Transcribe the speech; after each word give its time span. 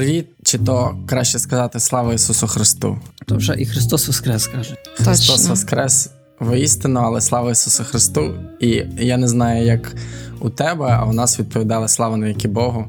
привіт, 0.00 0.26
чи 0.42 0.58
то 0.58 0.96
краще 1.06 1.38
сказати 1.38 1.80
слава 1.80 2.14
Ісусу 2.14 2.46
Христу. 2.46 2.98
То 3.26 3.36
вже 3.36 3.54
і 3.58 3.66
Христос 3.66 4.06
Воскрес 4.06 4.46
каже. 4.46 4.76
Христос 4.96 5.26
Точно. 5.26 5.50
Воскрес 5.50 6.10
воістину, 6.38 7.00
але 7.00 7.20
слава 7.20 7.50
Ісусу 7.50 7.84
Христу. 7.84 8.34
І 8.60 8.82
я 8.98 9.16
не 9.16 9.28
знаю, 9.28 9.66
як 9.66 9.94
у 10.40 10.50
тебе, 10.50 10.86
а 10.86 11.04
у 11.04 11.12
нас 11.12 11.38
відповідали 11.38 11.88
слава 11.88 12.16
навіки 12.16 12.48
Богу. 12.48 12.84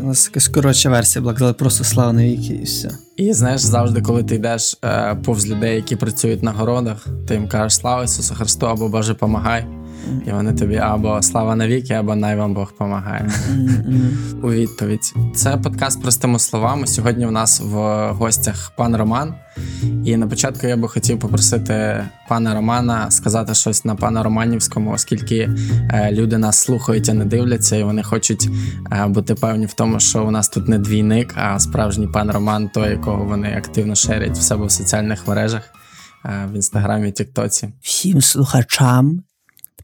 У 0.00 0.06
нас 0.06 0.24
така 0.24 0.40
скоротша 0.40 0.90
версія 0.90 1.22
була, 1.22 1.34
казали 1.34 1.52
просто 1.52 1.84
слава 1.84 2.12
навіки 2.12 2.54
і 2.54 2.64
все. 2.64 2.90
І 3.16 3.32
знаєш, 3.32 3.60
завжди, 3.60 4.02
коли 4.02 4.24
ти 4.24 4.34
йдеш 4.34 4.78
е, 4.84 5.16
повз 5.24 5.48
людей, 5.48 5.76
які 5.76 5.96
працюють 5.96 6.42
на 6.42 6.52
городах, 6.52 7.06
ти 7.28 7.34
їм 7.34 7.48
кажеш 7.48 7.78
слава 7.78 8.04
Ісусу 8.04 8.34
Христу 8.34 8.66
або 8.66 8.88
Боже 8.88 9.14
помагай. 9.14 9.66
І 10.26 10.30
вони 10.32 10.52
тобі 10.52 10.76
або 10.76 11.22
слава 11.22 11.56
навіки, 11.56 11.94
або 11.94 12.14
най 12.14 12.36
вам 12.36 12.54
Бог 12.54 12.72
помагає. 12.72 13.30
У 14.42 14.50
відповідь. 14.50 15.14
Це 15.34 15.56
подкаст 15.56 16.02
простими 16.02 16.38
словами. 16.38 16.86
Сьогодні 16.86 17.26
у 17.26 17.30
нас 17.30 17.60
в 17.60 18.08
гостях 18.10 18.72
пан 18.76 18.96
Роман. 18.96 19.34
І 20.04 20.16
на 20.16 20.26
початку 20.26 20.66
я 20.66 20.76
би 20.76 20.88
хотів 20.88 21.18
попросити 21.18 22.04
пана 22.28 22.54
Романа 22.54 23.10
сказати 23.10 23.54
щось 23.54 23.84
на 23.84 23.94
пана 23.94 24.22
Романівському, 24.22 24.92
оскільки 24.92 25.50
е, 25.90 26.12
люди 26.12 26.38
нас 26.38 26.58
слухають, 26.58 27.08
а 27.08 27.14
не 27.14 27.24
дивляться, 27.24 27.76
і 27.76 27.82
вони 27.82 28.02
хочуть 28.02 28.48
е, 28.92 29.06
бути 29.06 29.34
певні 29.34 29.66
в 29.66 29.72
тому, 29.72 30.00
що 30.00 30.24
у 30.24 30.30
нас 30.30 30.48
тут 30.48 30.68
не 30.68 30.78
двійник, 30.78 31.34
а 31.36 31.58
справжній 31.58 32.08
пан 32.08 32.30
Роман, 32.30 32.68
той, 32.68 32.90
якого 32.90 33.24
вони 33.24 33.54
активно 33.56 33.94
шерять 33.94 34.38
в 34.38 34.42
себе 34.42 34.66
в 34.66 34.70
соціальних 34.70 35.28
мережах 35.28 35.62
е, 36.24 36.48
в 36.52 36.54
інстаграмі, 36.54 37.12
Тіктоці. 37.12 37.68
Всім 37.80 38.20
слухачам 38.20 39.22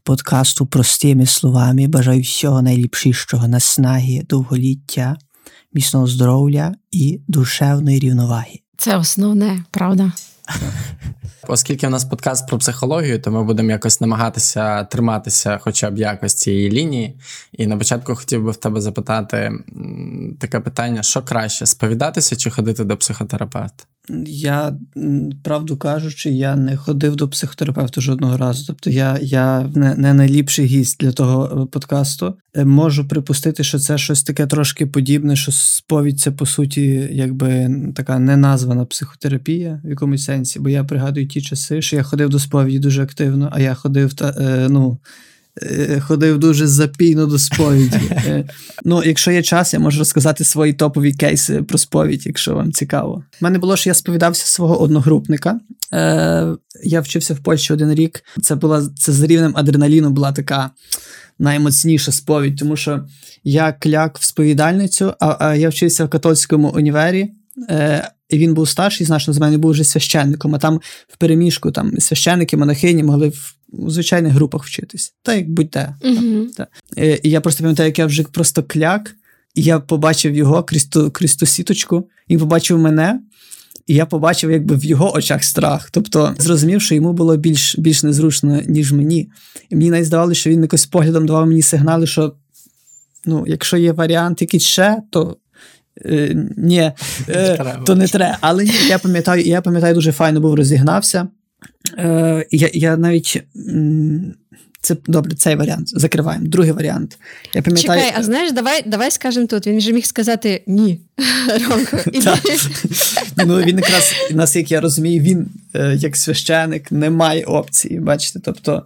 подкасту 0.03 0.65
простими 0.65 1.25
словами 1.25 1.87
бажаю 1.87 2.21
всього 2.21 2.61
найліпшішого 2.61 3.47
наснаги, 3.47 4.25
довголіття, 4.29 5.17
міцного 5.73 6.07
здоров'я 6.07 6.75
і 6.91 7.21
душевної 7.27 7.99
рівноваги. 7.99 8.59
Це 8.77 8.97
основне, 8.97 9.63
правда? 9.71 10.11
Оскільки 11.47 11.87
у 11.87 11.89
нас 11.89 12.05
подкаст 12.05 12.47
про 12.47 12.57
психологію, 12.57 13.21
то 13.21 13.31
ми 13.31 13.43
будемо 13.43 13.71
якось 13.71 14.01
намагатися 14.01 14.83
триматися 14.83 15.59
хоча 15.61 15.89
б 15.89 15.97
якось 15.97 16.33
цієї 16.33 16.71
лінії. 16.71 17.19
І 17.51 17.67
на 17.67 17.77
початку 17.77 18.15
хотів 18.15 18.43
би 18.43 18.51
в 18.51 18.55
тебе 18.55 18.81
запитати 18.81 19.51
таке 20.39 20.59
питання: 20.59 21.03
що 21.03 21.21
краще 21.21 21.65
сповідатися 21.65 22.35
чи 22.35 22.49
ходити 22.49 22.83
до 22.83 22.97
психотерапевта? 22.97 23.83
Я, 24.25 24.77
правду 25.43 25.77
кажучи, 25.77 26.29
я 26.29 26.55
не 26.55 26.77
ходив 26.77 27.15
до 27.15 27.29
психотерапевта 27.29 28.01
жодного 28.01 28.37
разу. 28.37 28.63
Тобто 28.67 28.89
я, 28.89 29.19
я 29.21 29.69
не, 29.75 29.95
не 29.95 30.13
найліпший 30.13 30.65
гість 30.65 30.99
для 30.99 31.11
того 31.11 31.63
е, 31.63 31.71
подкасту. 31.71 32.37
Е, 32.55 32.65
Можу 32.65 33.07
припустити, 33.07 33.63
що 33.63 33.79
це 33.79 33.97
щось 33.97 34.23
таке 34.23 34.47
трошки 34.47 34.85
подібне, 34.85 35.35
що 35.35 35.51
сповідь 35.51 36.19
це 36.19 36.31
по 36.31 36.45
суті, 36.45 37.09
якби 37.11 37.69
така 37.95 38.19
неназвана 38.19 38.85
психотерапія 38.85 39.81
в 39.83 39.89
якомусь 39.89 40.23
сенсі. 40.23 40.59
Бо 40.59 40.69
я 40.69 40.83
пригадую 40.83 41.27
ті 41.27 41.41
часи, 41.41 41.81
що 41.81 41.95
я 41.95 42.03
ходив 42.03 42.29
до 42.29 42.39
сповіді 42.39 42.79
дуже 42.79 43.03
активно, 43.03 43.49
а 43.51 43.59
я 43.59 43.73
ходив 43.73 44.13
та 44.13 44.35
е, 44.39 44.67
ну. 44.69 44.97
Е, 45.63 45.99
Ходив 45.99 46.37
дуже 46.37 46.67
запійно 46.67 47.25
до 47.25 47.39
сповіді. 47.39 47.97
Е, 48.11 48.45
Ну, 48.83 49.03
якщо 49.03 49.31
є 49.31 49.41
час, 49.41 49.73
я 49.73 49.79
можу 49.79 49.99
розказати 49.99 50.43
свої 50.43 50.73
топові 50.73 51.13
кейси 51.13 51.63
про 51.63 51.77
сповідь, 51.77 52.25
якщо 52.25 52.55
вам 52.55 52.71
цікаво. 52.71 53.23
У 53.41 53.45
мене 53.45 53.59
було, 53.59 53.77
що 53.77 53.89
я 53.89 53.93
сповідався 53.93 54.45
свого 54.45 54.81
одногрупника. 54.81 55.59
Е, 55.93 56.47
я 56.83 57.01
вчився 57.01 57.33
в 57.33 57.39
Польщі 57.39 57.73
один 57.73 57.93
рік. 57.93 58.23
Це 58.41 58.55
була 58.55 58.89
це 58.97 59.11
з 59.11 59.23
рівнем 59.23 59.53
адреналіну 59.55 60.09
була 60.09 60.31
така 60.31 60.69
наймоцніша 61.39 62.11
сповідь, 62.11 62.57
тому 62.57 62.75
що 62.75 63.05
я 63.43 63.71
кляк 63.71 64.17
в 64.17 64.23
сповідальницю, 64.23 65.13
а, 65.19 65.35
а 65.39 65.55
я 65.55 65.69
вчився 65.69 66.05
в 66.05 66.09
католицькому 66.09 66.69
універі. 66.69 67.31
Е, 67.69 68.09
і 68.29 68.37
він 68.37 68.53
був 68.53 68.69
старший, 68.69 69.07
значно 69.07 69.33
з 69.33 69.37
мене 69.37 69.57
був 69.57 69.71
вже 69.71 69.83
священником, 69.83 70.55
а 70.55 70.57
там 70.57 70.81
в 71.07 71.17
переміжку 71.17 71.71
там 71.71 71.99
священники, 71.99 72.57
монахині 72.57 73.03
могли 73.03 73.31
в, 73.71 73.85
у 73.85 73.89
звичайних 73.89 74.33
групах 74.33 74.63
вчитись. 74.63 75.13
Та 75.23 75.33
як 75.33 75.49
будь-де. 75.49 75.95
Угу. 76.03 76.47
Е, 76.97 77.19
І 77.23 77.29
я 77.29 77.41
просто 77.41 77.63
пам'ятаю, 77.63 77.87
як 77.87 77.99
я 77.99 78.05
вже 78.05 78.23
просто 78.23 78.63
кляк, 78.63 79.15
і 79.55 79.61
я 79.61 79.79
побачив 79.79 80.35
його 80.35 80.63
крісту, 80.63 81.11
крістосіточку, 81.11 82.09
він 82.29 82.39
побачив 82.39 82.79
мене, 82.79 83.19
і 83.87 83.93
я 83.93 84.05
побачив 84.05 84.51
якби 84.51 84.75
в 84.75 84.85
його 84.85 85.15
очах 85.15 85.43
страх. 85.43 85.89
Тобто 85.91 86.35
зрозумів, 86.37 86.81
що 86.81 86.95
йому 86.95 87.13
було 87.13 87.37
більш, 87.37 87.79
більш 87.79 88.03
незручно, 88.03 88.61
ніж 88.67 88.91
мені. 88.91 89.29
І 89.69 89.75
мені 89.75 89.89
навіть 89.89 90.05
здавалося, 90.05 90.39
що 90.39 90.49
він 90.49 90.61
якось 90.61 90.85
поглядом 90.85 91.25
давав 91.25 91.47
мені 91.47 91.61
сигнали, 91.61 92.07
що 92.07 92.33
ну, 93.25 93.43
якщо 93.47 93.77
є 93.77 93.91
варіант 93.91 94.41
якийсь 94.41 94.63
ще, 94.63 94.97
то. 95.09 95.37
Е, 96.05 96.47
ні, 96.57 96.91
е, 97.29 97.55
треба. 97.55 97.83
то 97.85 97.95
не 97.95 98.07
треба. 98.07 98.37
Але 98.41 98.63
ні, 98.63 98.73
я 98.87 98.99
пам'ятаю, 98.99 99.43
я 99.43 99.61
пам'ятаю, 99.61 99.95
дуже 99.95 100.11
файно 100.11 100.39
був 100.39 100.55
розігнався. 100.55 101.27
Е, 101.97 102.45
я, 102.51 102.69
я 102.73 102.97
навіть. 102.97 103.43
Це 104.81 104.95
добре, 105.07 105.35
цей 105.35 105.55
варіант. 105.55 105.87
Закриваємо. 105.99 106.45
Другий 106.47 106.71
варіант. 106.71 107.17
Я 107.53 107.61
пам'ятаю. 107.61 107.99
Чекай, 108.01 108.13
а 108.19 108.23
знаєш, 108.23 108.51
давай, 108.51 108.83
давай 108.85 109.11
скажемо 109.11 109.47
тут. 109.47 109.67
Він 109.67 109.81
же 109.81 109.93
міг 109.93 110.05
сказати 110.05 110.63
ні. 110.67 110.99
Так. 112.23 112.39
Ну, 113.45 113.57
він 113.61 113.77
якраз, 113.77 114.13
наскільки 114.31 114.73
я 114.73 114.81
розумію, 114.81 115.21
він, 115.21 115.47
е, 115.75 115.95
як 115.95 116.15
священик, 116.15 116.91
не 116.91 117.09
має 117.09 117.43
опції. 117.43 117.99
Бачите? 117.99 118.39
Тобто, 118.43 118.83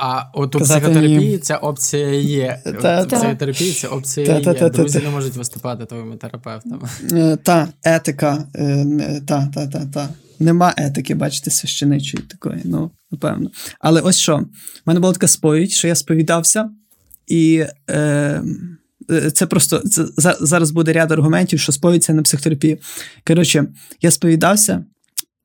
А 0.00 0.22
от 0.34 0.54
у 0.54 0.60
психотерапії 0.60 1.38
ця 1.38 1.56
опція 1.56 2.08
є. 2.14 2.62
Та- 2.82 3.02
у 3.02 3.06
психотерапії 3.06 3.72
ця 3.72 3.88
опція 3.88 4.26
Та- 4.26 4.38
є. 4.38 4.44
та- 4.44 4.54
та- 4.54 4.68
Друзі 4.68 4.98
та- 4.98 5.04
не 5.04 5.10
можуть 5.10 5.36
виступати 5.36 5.84
твоїми 5.84 6.16
терапевтами. 6.16 6.88
е, 7.12 7.36
та 7.42 7.68
етика, 7.84 8.44
е, 8.54 8.64
е, 9.00 9.22
та, 9.28 9.48
та, 9.54 9.66
та, 9.66 9.86
та. 9.94 10.08
Нема 10.40 10.74
етики, 10.76 11.14
бачите, 11.14 11.50
священичої 11.50 12.22
такої, 12.22 12.60
ну, 12.64 12.90
напевно. 13.10 13.50
Але 13.80 14.00
ось 14.00 14.18
що, 14.18 14.36
в 14.36 14.46
мене 14.86 15.00
була 15.00 15.12
така 15.12 15.28
сповідь, 15.28 15.72
що 15.72 15.88
я 15.88 15.94
сповідався, 15.94 16.70
і 17.26 17.64
е, 17.90 18.42
е, 19.10 19.30
це 19.30 19.46
просто 19.46 19.78
це, 19.78 20.04
за- 20.16 20.36
зараз 20.40 20.70
буде 20.70 20.92
ряд 20.92 21.12
аргументів, 21.12 21.60
що 21.60 21.72
сповідь 21.72 22.04
це 22.04 22.12
не 22.12 22.22
психотерапія. 22.22 22.76
Коротше, 23.26 23.66
я 24.02 24.10
сповідався, 24.10 24.84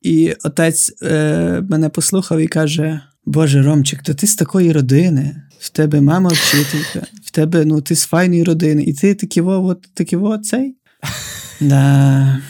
і 0.02 0.34
отець 0.44 0.94
е, 1.04 1.64
мене 1.70 1.90
послухав 1.90 2.40
і 2.40 2.48
каже: 2.48 3.02
Боже, 3.25 3.62
Ромчик, 3.62 4.04
то 4.04 4.14
ти 4.14 4.28
з 4.28 4.36
такої 4.36 4.72
родини, 4.72 5.36
в 5.60 5.70
тебе 5.70 6.02
мама 6.02 6.30
вчителька, 6.34 7.08
в 7.25 7.31
тебе 7.31 7.66
ну, 7.66 7.81
ти 7.81 7.96
з 7.96 8.06
файної 8.06 8.44
родини, 8.44 8.84
і 8.84 8.94
ти 8.94 9.16
такі 9.16 9.42
во, 9.42 9.66
от, 9.66 9.88
такі 9.94 10.16
во, 10.16 10.38
цей. 10.38 10.75
Да. 11.62 12.42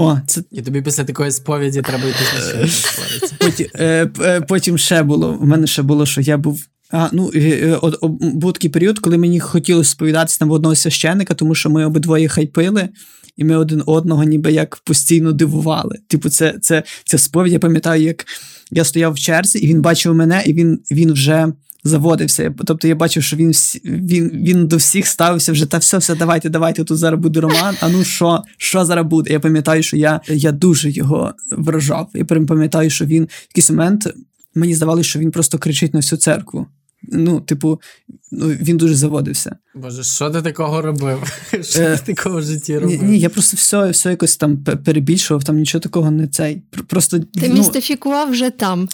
О, 0.00 0.18
це 0.26 0.42
І 0.50 0.62
тобі 0.62 0.82
після 0.82 1.04
такої 1.04 1.30
сповіді 1.30 1.82
треба 1.82 2.04
йти 2.08 2.68
потім, 3.38 3.66
е, 3.74 4.10
е, 4.20 4.40
потім 4.40 4.78
ще 4.78 5.02
було. 5.02 5.38
У 5.40 5.46
мене 5.46 5.66
ще 5.66 5.82
було, 5.82 6.06
що 6.06 6.20
я 6.20 6.36
був. 6.36 6.66
А, 6.90 7.08
ну, 7.12 7.30
е, 7.34 7.78
був 8.20 8.52
такий 8.52 8.70
період, 8.70 8.98
коли 8.98 9.18
мені 9.18 9.40
хотілося 9.40 9.90
сповідатися 9.90 10.38
там 10.38 10.50
одного 10.50 10.74
священника, 10.74 11.34
тому 11.34 11.54
що 11.54 11.70
ми 11.70 11.84
обидвоє 11.84 12.28
хайпили, 12.28 12.88
і 13.36 13.44
ми 13.44 13.56
один 13.56 13.82
одного 13.86 14.24
ніби 14.24 14.52
як 14.52 14.76
постійно 14.76 15.32
дивували. 15.32 15.98
Типу, 16.08 16.28
це, 16.28 16.54
це, 16.62 16.82
це 17.04 17.18
сповідь. 17.18 17.52
Я 17.52 17.58
пам'ятаю, 17.58 18.02
як 18.02 18.26
я 18.70 18.84
стояв 18.84 19.12
в 19.12 19.18
черзі, 19.18 19.58
і 19.58 19.66
він 19.66 19.82
бачив 19.82 20.14
мене, 20.14 20.42
і 20.46 20.52
він, 20.52 20.80
він 20.90 21.12
вже 21.12 21.52
заводився. 21.84 22.54
Тобто 22.66 22.88
я 22.88 22.94
бачив, 22.94 23.22
що 23.22 23.36
він, 23.36 23.52
він, 23.84 24.30
він 24.34 24.66
до 24.66 24.76
всіх 24.76 25.06
ставився 25.06 25.52
вже, 25.52 25.66
та 25.66 25.78
все, 25.78 25.98
все, 25.98 26.14
давайте, 26.14 26.48
давайте, 26.48 26.84
тут 26.84 26.98
зараз 26.98 27.20
буде 27.20 27.40
роман. 27.40 27.76
А 27.80 27.88
ну 27.88 28.04
що, 28.04 28.42
що 28.56 28.84
зараз 28.84 29.06
буде? 29.06 29.32
Я 29.32 29.40
пам'ятаю, 29.40 29.82
що 29.82 29.96
я, 29.96 30.20
я 30.28 30.52
дуже 30.52 30.90
його 30.90 31.34
вражав. 31.52 32.10
Я 32.14 32.24
пам'ятаю, 32.24 32.90
що 32.90 33.04
він 33.04 33.24
в 33.24 33.48
якийсь 33.50 33.70
момент 33.70 34.14
мені 34.54 34.74
здавалося, 34.74 35.08
що 35.08 35.18
він 35.18 35.30
просто 35.30 35.58
кричить 35.58 35.94
на 35.94 36.00
всю 36.00 36.18
церкву. 36.18 36.66
Ну, 37.02 37.40
типу, 37.40 37.80
ну, 38.32 38.48
він 38.48 38.76
дуже 38.76 38.94
заводився. 38.94 39.56
Боже, 39.74 40.04
що 40.04 40.30
ти 40.30 40.42
такого 40.42 40.82
робив? 40.82 41.22
Що 41.62 41.80
Е, 41.82 41.98
ти 41.98 42.14
такого 42.14 42.38
в 42.38 42.42
житті 42.42 42.78
робив? 42.78 43.02
ні, 43.02 43.18
я 43.18 43.28
просто 43.28 43.56
все, 43.56 43.90
все 43.90 44.10
якось 44.10 44.36
там 44.36 44.56
перебільшував, 44.84 45.44
там 45.44 45.56
нічого 45.56 45.82
такого 45.82 46.10
не 46.10 46.28
цей. 46.28 46.62
Просто 46.86 47.18
Ти 47.18 47.48
ну, 47.48 47.54
містифікував 47.54 48.30
вже 48.30 48.50
там. 48.50 48.88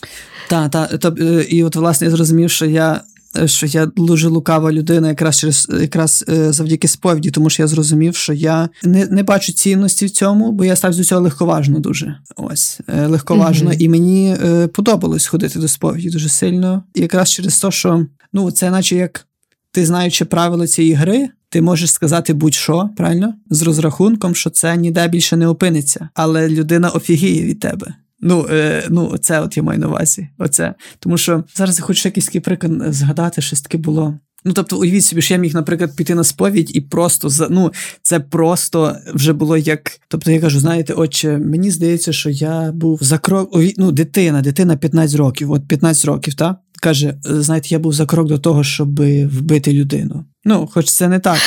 Так, 0.48 0.70
та, 0.70 0.86
та, 0.86 1.14
е, 1.24 1.46
і 1.48 1.64
от 1.64 1.76
власне 1.76 2.06
я 2.06 2.10
зрозумів, 2.10 2.50
що 2.50 2.66
я. 2.66 3.00
Що 3.44 3.66
я 3.66 3.86
дуже 3.86 4.28
лукава 4.28 4.72
людина, 4.72 5.08
якраз 5.08 5.38
через 5.38 5.68
якраз 5.80 6.24
е, 6.28 6.52
завдяки 6.52 6.88
сповіді, 6.88 7.30
тому 7.30 7.50
що 7.50 7.62
я 7.62 7.66
зрозумів, 7.66 8.16
що 8.16 8.32
я 8.32 8.68
не, 8.84 9.06
не 9.06 9.22
бачу 9.22 9.52
цінності 9.52 10.06
в 10.06 10.10
цьому, 10.10 10.52
бо 10.52 10.64
я 10.64 10.76
ставлю 10.76 10.96
до 10.96 11.04
цього 11.04 11.20
легковажно 11.20 11.78
дуже. 11.78 12.16
Ось 12.36 12.80
е, 12.88 13.06
легковажно, 13.06 13.70
Мгм. 13.70 13.78
і 13.80 13.88
мені 13.88 14.36
е, 14.44 14.66
подобалось 14.66 15.26
ходити 15.26 15.58
до 15.58 15.68
сповіді 15.68 16.10
дуже 16.10 16.28
сильно. 16.28 16.82
І 16.94 17.00
якраз 17.00 17.32
через 17.32 17.60
те, 17.60 17.70
що 17.70 18.06
ну 18.32 18.50
це, 18.50 18.70
наче 18.70 18.96
як 18.96 19.26
ти 19.72 19.86
знаючи 19.86 20.24
правила 20.24 20.66
цієї 20.66 20.94
гри, 20.94 21.28
ти 21.48 21.62
можеш 21.62 21.92
сказати 21.92 22.32
будь-що, 22.32 22.90
правильно? 22.96 23.34
З 23.50 23.62
розрахунком, 23.62 24.34
що 24.34 24.50
це 24.50 24.76
ніде 24.76 25.08
більше 25.08 25.36
не 25.36 25.48
опиниться, 25.48 26.08
але 26.14 26.48
людина 26.48 26.88
офігіє 26.90 27.44
від 27.44 27.60
тебе. 27.60 27.94
Ну, 28.26 28.46
е, 28.50 28.86
ну, 28.90 29.18
це 29.20 29.40
от 29.40 29.56
я 29.56 29.62
маю 29.62 29.78
на 29.78 29.86
увазі. 29.86 30.28
Оце. 30.38 30.74
Тому 30.98 31.18
що 31.18 31.44
зараз 31.54 31.78
я 31.78 31.84
хочу 31.84 32.08
якийсь 32.08 32.26
такий 32.26 32.40
приклад 32.40 32.72
згадати, 32.94 33.42
щось 33.42 33.60
таке 33.60 33.78
було. 33.78 34.18
Ну, 34.44 34.52
тобто, 34.52 34.78
уявіть 34.78 35.04
собі, 35.04 35.22
що 35.22 35.34
я 35.34 35.40
міг, 35.40 35.54
наприклад, 35.54 35.96
піти 35.96 36.14
на 36.14 36.24
сповідь 36.24 36.76
і 36.76 36.80
просто 36.80 37.28
за 37.28 37.48
ну, 37.50 37.72
це 38.02 38.20
просто 38.20 38.96
вже 39.14 39.32
було 39.32 39.56
як. 39.56 40.00
Тобто, 40.08 40.30
я 40.30 40.40
кажу, 40.40 40.60
знаєте, 40.60 40.92
отче, 40.92 41.38
мені 41.38 41.70
здається, 41.70 42.12
що 42.12 42.30
я 42.30 42.72
був 42.72 42.98
за 43.02 43.18
крок. 43.18 43.50
Ну, 43.76 43.92
дитина, 43.92 44.42
дитина 44.42 44.76
15 44.76 45.16
років, 45.16 45.52
от 45.52 45.68
15 45.68 46.04
років, 46.04 46.34
так? 46.34 46.56
Каже, 46.82 47.14
знаєте, 47.24 47.68
я 47.70 47.78
був 47.78 47.92
за 47.92 48.06
крок 48.06 48.28
до 48.28 48.38
того, 48.38 48.64
щоб 48.64 49.00
вбити 49.28 49.72
людину. 49.72 50.24
Ну, 50.44 50.68
хоч 50.72 50.90
це 50.90 51.08
не 51.08 51.18
так. 51.18 51.38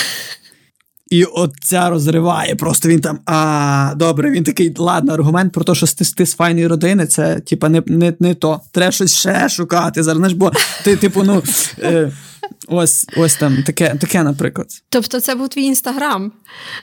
І 1.09 1.23
от 1.23 1.53
ця 1.61 1.89
розриває. 1.89 2.55
Просто 2.55 2.89
він 2.89 3.01
там. 3.01 3.19
А, 3.25 3.93
добре, 3.95 4.31
він 4.31 4.43
такий, 4.43 4.75
ладно, 4.77 5.13
аргумент 5.13 5.53
про 5.53 5.63
те, 5.63 5.75
що 5.75 5.87
ти, 5.87 6.05
ти 6.05 6.25
з 6.25 6.35
файної 6.35 6.67
родини, 6.67 7.07
це 7.07 7.39
типа 7.39 7.69
не 7.69 7.83
не, 7.85 8.13
не 8.19 8.33
то. 8.33 8.61
Треба 8.71 8.91
щось 8.91 9.15
ще 9.15 9.49
шукати. 9.49 10.03
Зараз 10.03 10.17
знаєш, 10.17 10.37
бо 10.37 10.51
ти, 10.83 10.95
типу, 10.95 11.23
ну. 11.23 11.43
Е, 11.83 12.11
Ось 12.67 13.07
ось 13.17 13.35
там 13.35 13.63
таке, 13.63 13.95
таке, 14.01 14.23
наприклад. 14.23 14.67
Тобто, 14.89 15.19
це 15.19 15.35
був 15.35 15.49
твій 15.49 15.63
інстаграм. 15.63 16.31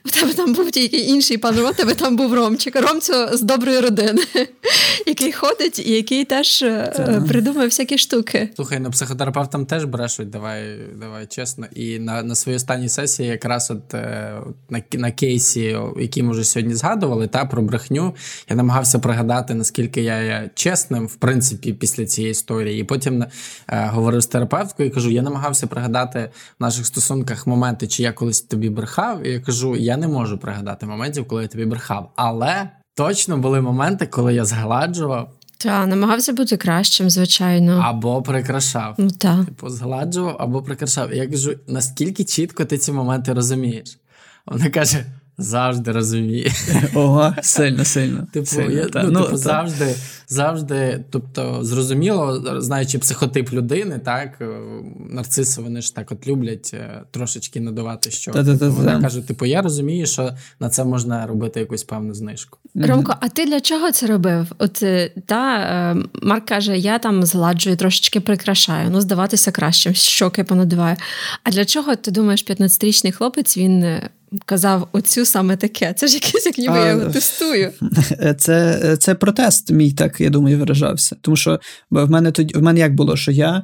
В 0.04 0.10
тебе 0.10 0.32
там 0.34 0.54
був 0.54 0.70
тільки 0.70 0.96
інший 0.96 1.38
пан 1.38 1.56
Ром, 1.56 1.72
тебе 1.72 1.94
там 1.94 2.16
був 2.16 2.34
Ромчик. 2.34 2.76
Ромцю 2.76 3.12
з 3.32 3.42
доброї 3.42 3.80
родини, 3.80 4.22
який 5.06 5.32
ходить 5.32 5.78
і 5.78 5.92
який 5.92 6.24
теж 6.24 6.62
е, 6.62 6.92
це... 6.96 7.22
придумує 7.28 7.66
всякі 7.66 7.98
штуки. 7.98 8.50
Слухай, 8.56 8.80
ну 8.80 8.90
психотерапевтам 8.90 9.66
теж 9.66 9.84
брешуть, 9.84 10.30
давай 10.30 10.78
давай 11.00 11.26
чесно. 11.26 11.66
І 11.74 11.98
на 11.98 12.22
на 12.22 12.34
своїй 12.34 12.56
останній 12.56 12.88
сесії, 12.88 13.28
якраз 13.28 13.70
от 13.70 13.94
е, 13.94 14.40
на 14.70 14.82
на 14.92 15.10
кейсі, 15.10 15.78
який 16.00 16.22
ми 16.22 16.32
вже 16.32 16.44
сьогодні 16.44 16.74
згадували, 16.74 17.26
та 17.26 17.44
про 17.44 17.62
брехню, 17.62 18.14
я 18.48 18.56
намагався 18.56 18.98
пригадати, 18.98 19.54
наскільки 19.54 20.02
я 20.02 20.22
є 20.22 20.50
чесним, 20.54 21.06
в 21.06 21.14
принципі, 21.14 21.72
після 21.72 22.06
цієї 22.06 22.30
історії. 22.30 22.80
І 22.80 22.84
потім 22.84 23.22
е, 23.22 23.28
говорив 23.68 24.20
з 24.20 24.26
терапевткою 24.26 24.88
і 24.88 24.92
кажу: 24.92 25.10
я 25.10 25.22
намагався 25.22 25.55
намагався 25.56 25.66
пригадати 25.66 26.30
в 26.60 26.62
наших 26.62 26.86
стосунках 26.86 27.46
моменти, 27.46 27.86
чи 27.86 28.02
я 28.02 28.12
колись 28.12 28.40
тобі 28.40 28.70
брехав. 28.70 29.26
І 29.26 29.32
я 29.32 29.40
кажу: 29.40 29.76
я 29.76 29.96
не 29.96 30.08
можу 30.08 30.38
пригадати 30.38 30.86
моментів, 30.86 31.28
коли 31.28 31.42
я 31.42 31.48
тобі 31.48 31.64
брехав. 31.64 32.12
Але 32.16 32.70
точно 32.94 33.38
були 33.38 33.60
моменти, 33.60 34.06
коли 34.06 34.34
я 34.34 34.44
згладжував. 34.44 35.30
Та, 35.58 35.86
намагався 35.86 36.32
бути 36.32 36.56
кращим, 36.56 37.10
звичайно. 37.10 37.80
Або 37.84 38.22
прикрашав. 38.22 38.94
Ну, 38.98 39.10
та. 39.10 39.44
Типу, 39.44 39.68
згладжував 39.68 40.36
або 40.38 40.62
прикрашав. 40.62 41.14
І 41.14 41.16
я 41.16 41.26
кажу, 41.26 41.54
наскільки 41.66 42.24
чітко 42.24 42.64
ти 42.64 42.78
ці 42.78 42.92
моменти 42.92 43.32
розумієш? 43.32 43.98
Вона 44.46 44.70
каже: 44.70 45.04
завжди 45.38 45.92
розуміє. 45.92 46.52
Ого, 46.94 47.34
сильно, 47.42 47.84
сильно. 47.84 48.26
Типу, 48.32 48.46
сильно, 48.46 48.72
я, 48.72 48.88
ну, 48.94 49.10
ну, 49.10 49.22
типу 49.22 49.36
завжди, 49.36 49.94
завжди, 50.28 51.04
тобто, 51.10 51.64
зрозуміло, 51.64 52.44
знаючи 52.60 52.98
психотип 52.98 53.52
людини, 53.52 54.00
так, 54.04 54.38
е, 54.40 54.46
нарциси 55.10 55.62
вони 55.62 55.82
ж 55.82 55.94
так 55.94 56.12
от 56.12 56.26
люблять 56.26 56.70
е, 56.74 57.02
трошечки 57.10 57.60
надавати 57.60 58.10
що. 58.10 58.32
Вона 58.32 59.00
каже: 59.00 59.22
типу, 59.22 59.46
я 59.46 59.62
розумію, 59.62 60.06
що 60.06 60.30
на 60.60 60.68
це 60.68 60.84
можна 60.84 61.26
робити 61.26 61.60
якусь 61.60 61.84
певну 61.84 62.14
знижку. 62.14 62.58
Ромко, 62.74 63.14
а 63.20 63.28
ти 63.28 63.46
для 63.46 63.60
чого 63.60 63.92
це 63.92 64.06
робив? 64.06 64.52
От 64.58 64.82
е, 64.82 65.10
та 65.26 65.96
Марк 66.22 66.44
каже: 66.46 66.78
я 66.78 66.98
там 66.98 67.22
зладжую, 67.22 67.76
трошечки 67.76 68.20
прикрашаю, 68.20 68.90
ну 68.90 69.00
здаватися 69.00 69.50
кращим, 69.50 69.94
щоки 69.94 70.44
понадуваю. 70.44 70.96
А 71.42 71.50
для 71.50 71.64
чого 71.64 71.96
ти 71.96 72.10
думаєш, 72.10 72.46
15-річний 72.46 73.12
хлопець 73.12 73.56
він 73.56 74.00
казав 74.44 74.88
оцю 74.92 75.24
саме 75.24 75.56
таке. 75.56 75.94
Це 75.96 76.06
ж 76.06 76.14
якесь, 76.14 76.46
як 76.46 76.58
ніби 76.58 76.74
а, 76.74 76.86
я 76.86 76.90
його 76.90 77.10
тестую. 77.10 77.72
Це 78.38 78.96
це 79.00 79.14
протест, 79.14 79.70
мій 79.70 79.92
так, 79.92 80.20
я 80.20 80.30
думаю, 80.30 80.58
виражався. 80.58 81.16
Тому 81.20 81.36
що 81.36 81.60
в 81.90 82.10
мене 82.10 82.32
тоді 82.32 82.54
в 82.54 82.62
мене 82.62 82.80
як 82.80 82.94
було, 82.94 83.16
що 83.16 83.32
я. 83.32 83.62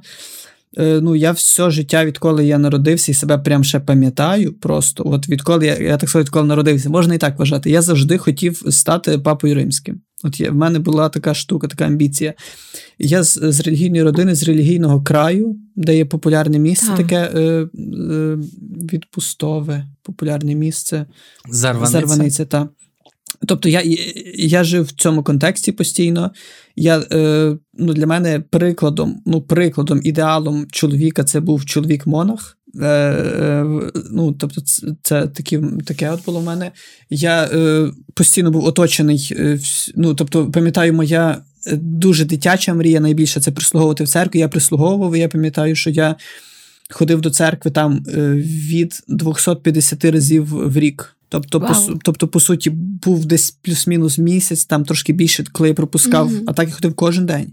Е, 0.78 1.00
ну, 1.02 1.16
я 1.16 1.32
все 1.32 1.70
життя, 1.70 2.04
відколи 2.04 2.46
я 2.46 2.58
народився 2.58 3.12
і 3.12 3.14
себе 3.14 3.38
прям 3.38 3.64
ще 3.64 3.80
пам'ятаю. 3.80 4.52
Просто 4.52 5.02
от 5.06 5.28
відколи 5.28 5.66
я 5.66 5.76
я 5.76 5.96
так 5.96 6.08
сказав, 6.08 6.24
відколи 6.24 6.46
народився, 6.46 6.90
можна 6.90 7.14
і 7.14 7.18
так 7.18 7.38
вважати. 7.38 7.70
Я 7.70 7.82
завжди 7.82 8.18
хотів 8.18 8.62
стати 8.70 9.18
папою 9.18 9.54
римським. 9.54 10.00
От 10.22 10.40
я, 10.40 10.50
в 10.50 10.54
мене 10.54 10.78
була 10.78 11.08
така 11.08 11.34
штука, 11.34 11.68
така 11.68 11.84
амбіція. 11.86 12.34
Я 12.98 13.22
з, 13.22 13.38
з 13.42 13.60
релігійної 13.60 14.02
родини, 14.02 14.34
з 14.34 14.42
релігійного 14.42 15.02
краю, 15.02 15.56
де 15.76 15.96
є 15.96 16.04
популярне 16.04 16.58
місце, 16.58 16.86
так. 16.86 16.96
таке 16.96 17.30
е, 17.34 17.40
е, 17.40 17.68
відпустове, 18.92 19.86
популярне 20.02 20.54
місце. 20.54 21.06
Зарваниця. 21.48 21.92
Зарваниця, 21.92 22.44
та. 22.44 22.68
Тобто 23.46 23.68
я 23.68 23.82
я 24.34 24.64
жив 24.64 24.84
в 24.84 24.92
цьому 24.92 25.22
контексті 25.22 25.72
постійно. 25.72 26.30
Я, 26.76 26.98
е, 27.12 27.56
ну, 27.74 27.92
Для 27.92 28.06
мене 28.06 28.40
прикладом, 28.40 29.22
ну, 29.26 29.42
прикладом, 29.42 30.00
ідеалом 30.04 30.66
чоловіка 30.70 31.24
це 31.24 31.40
був 31.40 31.64
чоловік-монах. 31.64 32.58
Е, 32.80 32.86
е, 32.86 33.64
ну, 34.10 34.32
тобто, 34.32 34.60
це, 35.02 35.26
такі, 35.26 35.60
таке 35.86 36.10
от 36.10 36.24
було 36.24 36.40
в 36.40 36.44
мене. 36.44 36.70
Я 37.10 37.44
е, 37.44 37.90
постійно 38.14 38.50
був 38.50 38.64
оточений. 38.64 39.32
Е, 39.36 39.58
ну, 39.94 40.14
тобто, 40.14 40.50
пам'ятаю, 40.50 40.92
моя 40.92 41.42
е, 41.66 41.76
дуже 41.76 42.24
дитяча 42.24 42.74
мрія 42.74 43.00
найбільше 43.00 43.40
це 43.40 43.50
прислуговувати 43.50 44.04
в 44.04 44.08
церкві. 44.08 44.38
Я 44.38 44.48
прислуговував, 44.48 45.16
і 45.16 45.18
я 45.18 45.28
пам'ятаю, 45.28 45.76
що 45.76 45.90
я 45.90 46.16
ходив 46.90 47.20
до 47.20 47.30
церкви 47.30 47.70
там 47.70 48.04
від 48.36 49.00
250 49.08 50.04
разів 50.04 50.44
в 50.44 50.78
рік. 50.78 51.16
Тобто, 51.28 51.58
wow. 51.58 51.92
по 51.92 51.98
тобто, 52.02 52.28
по 52.28 52.40
суті, 52.40 52.70
був 52.70 53.26
десь 53.26 53.50
плюс-мінус 53.50 54.18
місяць, 54.18 54.64
там 54.64 54.84
трошки 54.84 55.12
більше, 55.12 55.44
коли 55.52 55.68
я 55.68 55.74
пропускав, 55.74 56.32
mm-hmm. 56.32 56.44
а 56.46 56.52
так 56.52 56.68
я 56.68 56.74
ходив 56.74 56.94
кожен 56.94 57.26
день. 57.26 57.52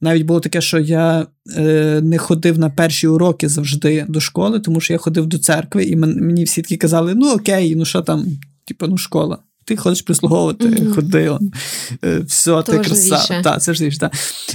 Навіть 0.00 0.22
було 0.22 0.40
таке, 0.40 0.60
що 0.60 0.78
я 0.78 1.26
е, 1.56 2.00
не 2.02 2.18
ходив 2.18 2.58
на 2.58 2.70
перші 2.70 3.06
уроки 3.06 3.48
завжди 3.48 4.06
до 4.08 4.20
школи, 4.20 4.60
тому 4.60 4.80
що 4.80 4.92
я 4.92 4.98
ходив 4.98 5.26
до 5.26 5.38
церкви, 5.38 5.84
і 5.84 5.96
мені 5.96 6.44
всі 6.44 6.62
такі 6.62 6.76
казали: 6.76 7.14
ну 7.14 7.32
окей, 7.32 7.76
ну 7.76 7.84
що 7.84 8.02
там, 8.02 8.26
типу, 8.64 8.86
ну 8.86 8.98
школа. 8.98 9.38
Ти 9.64 9.76
ходиш 9.76 10.02
прислуговувати, 10.02 10.66
mm-hmm. 10.66 10.94
ходи, 10.94 11.28
он, 11.28 11.52
е, 12.04 12.20
все, 12.20 12.62
ти 12.62 12.78
краса. 12.78 13.42
Та, 13.42 13.58
це 13.58 13.74
ж 13.74 14.00
та. 14.00 14.10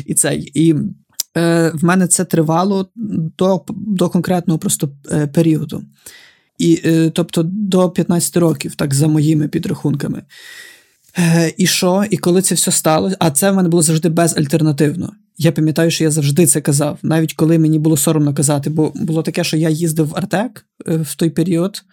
І 0.06 0.14
це. 0.14 0.36
І 0.36 0.76
е, 1.38 1.72
в 1.76 1.84
мене 1.84 2.08
це 2.08 2.26
тривало 2.26 2.90
до 3.38 3.62
до 3.78 4.10
конкретного 4.10 4.60
просто 4.60 4.90
е, 5.12 5.28
періоду. 5.28 5.84
І, 6.58 6.82
е, 6.86 7.10
Тобто 7.10 7.44
до 7.44 7.90
15 7.90 8.38
років, 8.38 8.76
так 8.76 8.94
за 8.94 9.08
моїми 9.08 9.48
підрахунками. 9.48 10.24
Е, 11.18 11.54
і 11.58 11.68
що? 11.68 12.04
І 12.10 12.18
коли 12.18 12.42
це 12.42 12.56
все 12.56 12.72
сталося, 12.72 13.18
а 13.20 13.32
це 13.32 13.52
в 13.52 13.56
мене 13.56 13.70
було 13.70 13.84
завжди 13.84 14.10
безальтернативно. 14.10 15.14
Я 15.38 15.52
пам'ятаю, 15.52 15.92
що 15.92 16.04
я 16.04 16.12
завжди 16.12 16.46
це 16.46 16.62
казав, 16.62 17.00
навіть 17.04 17.34
коли 17.34 17.60
мені 17.60 17.80
було 17.80 17.98
соромно 17.98 18.34
казати, 18.34 18.70
бо 18.70 18.92
було 18.96 19.24
таке, 19.24 19.44
що 19.44 19.58
я 19.58 19.70
їздив 19.70 20.08
в 20.08 20.18
Артек 20.18 20.66
е, 20.88 20.98
в 20.98 21.16
той 21.16 21.30
період, 21.30 21.84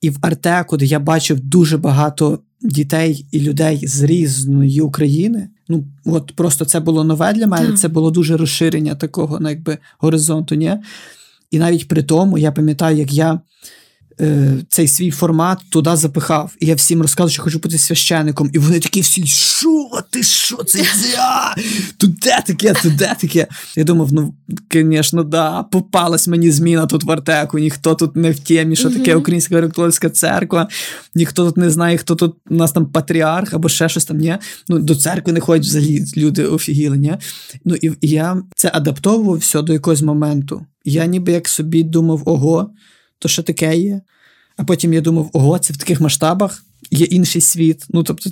і 0.00 0.10
в 0.10 0.18
Артеку, 0.22 0.76
де 0.76 0.84
я 0.84 0.98
бачив 1.00 1.40
дуже 1.40 1.78
багато 1.78 2.38
дітей 2.62 3.26
і 3.30 3.40
людей 3.40 3.86
з 3.86 4.02
різної 4.02 4.80
України. 4.80 5.48
Ну, 5.68 5.84
от 6.04 6.32
просто 6.36 6.64
це 6.64 6.80
було 6.80 7.04
нове 7.04 7.32
для 7.32 7.46
мене, 7.46 7.76
це 7.76 7.88
було 7.88 8.10
дуже 8.10 8.36
розширення 8.36 8.94
такого, 8.94 9.38
ну, 9.40 9.48
якби 9.48 9.78
горизонту. 9.98 10.54
ні? 10.54 10.76
І 11.50 11.58
навіть 11.58 11.88
при 11.88 12.02
тому 12.02 12.38
я 12.38 12.52
пам'ятаю, 12.52 12.96
як 12.96 13.12
я 13.12 13.40
цей 14.68 14.88
свій 14.88 15.10
формат 15.10 15.58
туди 15.70 15.96
запихав. 15.96 16.52
І 16.60 16.66
я 16.66 16.74
всім 16.74 17.02
розказував, 17.02 17.30
що 17.30 17.42
хочу 17.42 17.58
бути 17.58 17.78
священником. 17.78 18.50
І 18.52 18.58
вони 18.58 18.80
такі 18.80 19.00
всі, 19.00 19.26
що 19.26 19.90
ти 20.10 20.22
що 20.22 20.56
це? 20.56 20.78
я? 21.12 21.54
Тут 21.96 22.20
таке, 22.20 22.74
тут 22.82 22.96
де 22.96 23.16
таке. 23.20 23.46
Я 23.76 23.84
думав, 23.84 24.12
ну, 24.12 24.34
звісно, 24.72 25.24
да, 25.24 25.62
попалась 25.62 26.28
мені 26.28 26.50
зміна 26.50 26.86
тут 26.86 27.04
в 27.04 27.10
Артеку, 27.10 27.58
ніхто 27.58 27.94
тут 27.94 28.16
не 28.16 28.30
в 28.30 28.38
темі, 28.38 28.76
що 28.76 28.90
таке 28.90 29.14
Українська 29.14 29.56
греко 29.56 29.90
церква, 29.90 30.68
ніхто 31.14 31.46
тут 31.46 31.56
не 31.56 31.70
знає, 31.70 31.98
хто 31.98 32.14
тут 32.14 32.34
у 32.50 32.54
нас 32.54 32.72
там 32.72 32.86
патріарх 32.86 33.54
або 33.54 33.68
ще 33.68 33.88
щось 33.88 34.04
там. 34.04 34.16
ні. 34.16 34.36
Ну, 34.68 34.78
До 34.78 34.96
церкви 34.96 35.32
не 35.32 35.40
ходять 35.40 35.66
взагалі 35.66 36.04
люди 36.16 36.44
офігіли, 36.44 36.96
ні? 36.98 37.16
Ну, 37.64 37.74
і, 37.74 37.86
і 38.00 38.08
я 38.08 38.42
це 38.56 38.70
адаптовував 38.74 39.38
все 39.38 39.62
до 39.62 39.72
якогось 39.72 40.02
моменту. 40.02 40.66
Я 40.84 41.06
ніби 41.06 41.32
як 41.32 41.48
собі 41.48 41.82
думав, 41.82 42.22
ого 42.24 42.70
то 43.20 43.28
що 43.28 43.42
таке 43.42 43.76
є. 43.76 44.00
А 44.56 44.64
потім 44.64 44.92
я 44.92 45.00
думав, 45.00 45.30
ого, 45.32 45.58
це 45.58 45.72
в 45.72 45.76
таких 45.76 46.00
масштабах 46.00 46.64
є 46.90 47.06
інший 47.06 47.42
світ. 47.42 47.86
Ну, 47.88 48.02
тобто, 48.02 48.30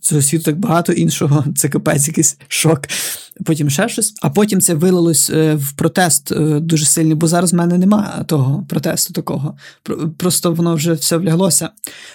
цього 0.00 0.22
світу 0.22 0.44
так 0.44 0.58
багато 0.58 0.92
іншого, 0.92 1.44
це 1.56 1.68
капець 1.68 2.08
якийсь 2.08 2.36
шок. 2.48 2.80
Потім 3.44 3.70
ще 3.70 3.88
щось. 3.88 4.14
А 4.22 4.30
потім 4.30 4.60
це 4.60 4.74
вилилось 4.74 5.30
е, 5.30 5.54
в 5.54 5.72
протест 5.72 6.32
е, 6.32 6.60
дуже 6.60 6.86
сильний, 6.86 7.14
бо 7.14 7.26
зараз 7.26 7.52
в 7.52 7.56
мене 7.56 7.78
немає 7.78 8.24
того 8.24 8.66
протесту 8.68 9.12
такого. 9.12 9.56
Просто 10.16 10.52
воно 10.52 10.74
вже 10.74 10.92
все 10.92 11.16
вляглося. 11.16 11.70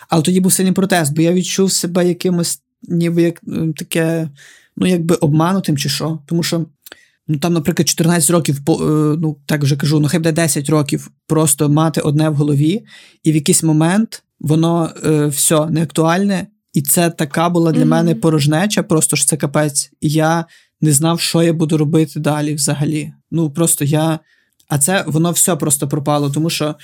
Але 0.10 0.24
тоді 0.24 0.40
був 0.40 0.54
сильний 0.54 0.74
протест, 0.74 1.16
бо 1.16 1.22
я 1.22 1.34
відчув 1.34 1.72
себе 1.72 2.08
якимось, 2.08 2.62
ніби 2.84 3.22
як 3.22 3.42
таке, 3.78 4.30
ну, 4.78 4.88
якби 4.88 5.16
обманутим 5.16 5.78
чи 5.78 5.90
що. 5.90 6.20
Тому 6.26 6.44
що 6.44 6.66
Ну 7.28 7.38
там, 7.38 7.54
наприклад, 7.54 7.88
14 7.88 8.30
років, 8.30 8.58
е, 8.70 8.74
ну 9.20 9.38
так 9.46 9.64
вже 9.64 9.76
кажу, 9.76 10.00
ну 10.00 10.08
хай 10.08 10.20
буде 10.20 10.32
10 10.32 10.70
років 10.70 11.12
просто 11.28 11.70
мати 11.70 12.02
одне 12.02 12.30
в 12.30 12.36
голові, 12.36 12.86
і 13.24 13.32
в 13.32 13.36
якийсь 13.36 13.64
момент 13.64 14.24
воно 14.40 14.90
е, 15.06 15.26
все 15.26 15.66
не 15.66 15.84
актуальне, 15.84 16.48
і 16.74 16.82
це 16.82 17.10
така 17.10 17.50
була 17.50 17.72
для 17.72 17.82
mm-hmm. 17.82 17.86
мене 17.86 18.16
порожнеча, 18.16 18.84
просто 18.84 19.16
ж 19.16 19.28
це 19.28 19.38
капець. 19.38 19.92
І 20.02 20.10
я 20.10 20.46
не 20.82 20.92
знав, 20.92 21.20
що 21.20 21.44
я 21.44 21.54
буду 21.54 21.78
робити 21.78 22.20
далі 22.20 22.54
взагалі. 22.54 23.14
Ну 23.32 23.50
просто 23.50 23.86
я 23.86 24.20
А 24.68 24.78
це 24.78 25.04
воно 25.08 25.32
все 25.32 25.56
просто 25.56 25.88
пропало, 25.88 26.30
тому 26.30 26.50
що 26.50 26.76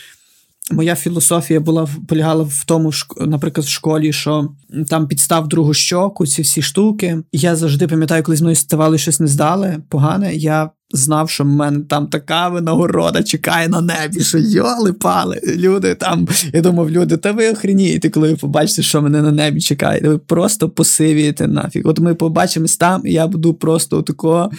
моя 0.72 0.96
філософія 0.96 1.60
була 1.60 1.88
полягала 2.08 2.44
в 2.44 2.64
тому, 2.66 2.92
наприклад, 3.20 3.68
в 3.68 3.70
школі, 3.70 4.14
що 4.14 4.50
там 4.90 5.08
підстав 5.08 5.48
другу 5.48 5.74
щоку, 5.74 6.28
ці 6.28 6.42
всі 6.42 6.62
штуки. 6.62 7.18
Я 7.32 7.56
завжди 7.56 7.88
пам'ятаю, 7.88 8.24
коли 8.24 8.36
з 8.36 8.42
мною 8.42 8.56
ставали 8.56 8.98
щось 8.98 9.20
не 9.20 9.28
здали 9.28 9.78
погане. 9.90 10.36
Я 10.36 10.70
знав, 10.94 11.30
що 11.30 11.44
в 11.44 11.48
мене 11.48 11.80
там 11.80 12.08
така 12.08 12.50
винагорода 12.50 13.24
чекає 13.24 13.68
на 13.68 13.82
небі, 13.82 14.20
що 14.24 14.38
йоли 14.38 14.94
пали. 14.94 15.42
Люди 15.58 15.96
там. 15.96 16.28
Я 16.54 16.62
думав, 16.62 16.92
люди, 16.92 17.18
та 17.18 17.32
ви 17.32 17.52
охренієте, 17.52 18.10
коли 18.10 18.30
ви 18.30 18.36
побачите, 18.36 18.82
що 18.82 19.02
мене 19.02 19.22
на 19.22 19.32
небі 19.32 19.62
чекає. 19.62 20.02
Ви 20.04 20.18
просто 20.18 20.70
посивієте 20.70 21.48
нафіг. 21.48 21.82
От 21.86 22.00
ми 22.00 22.16
побачимось 22.16 22.78
там, 22.78 23.02
і 23.06 23.14
я 23.14 23.28
буду 23.28 23.54
просто 23.54 23.98
отако 23.98 24.52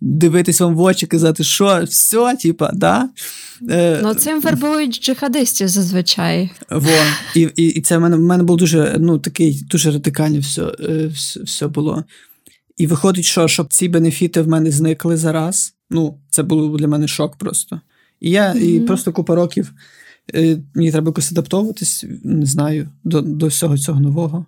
дивитись 0.00 0.60
вам 0.60 0.74
в 0.74 0.80
очі, 0.80 1.06
казати, 1.06 1.44
що 1.44 1.82
все, 1.88 2.36
типа, 2.42 2.70
да. 2.74 3.08
Е, 3.70 4.00
ну, 4.02 4.14
цим 4.14 4.40
вербують 4.40 5.04
джихадистів 5.04 5.68
зазвичай. 5.68 6.50
Во. 6.70 6.90
І 7.34 7.48
і, 7.56 7.66
і 7.66 7.80
це 7.80 7.98
в 7.98 8.00
мене 8.00 8.16
в 8.16 8.20
мене 8.20 8.42
було 8.42 8.58
дуже 8.58 8.96
ну, 8.98 9.18
такий, 9.18 9.66
дуже 9.70 9.90
радикально 9.90 10.40
все, 10.40 10.62
все, 11.14 11.42
все 11.42 11.68
було. 11.68 12.04
І 12.76 12.86
виходить, 12.86 13.24
що 13.24 13.48
щоб 13.48 13.72
ці 13.72 13.88
бенефіти 13.88 14.42
в 14.42 14.48
мене 14.48 14.70
зникли 14.70 15.16
зараз. 15.16 15.74
Ну, 15.90 16.18
це 16.30 16.42
було 16.42 16.78
для 16.78 16.88
мене 16.88 17.08
шок 17.08 17.36
просто. 17.36 17.80
І 18.20 18.30
я 18.30 18.52
mm-hmm. 18.52 18.58
і 18.58 18.80
просто 18.80 19.12
купа 19.12 19.34
років 19.34 19.72
е, 20.34 20.58
мені 20.74 20.90
треба 20.90 21.08
якось 21.08 21.32
адаптовуватись, 21.32 22.04
не 22.24 22.46
знаю, 22.46 22.88
до 23.04 23.20
до 23.20 23.46
всього 23.46 23.78
цього 23.78 24.00
нового. 24.00 24.46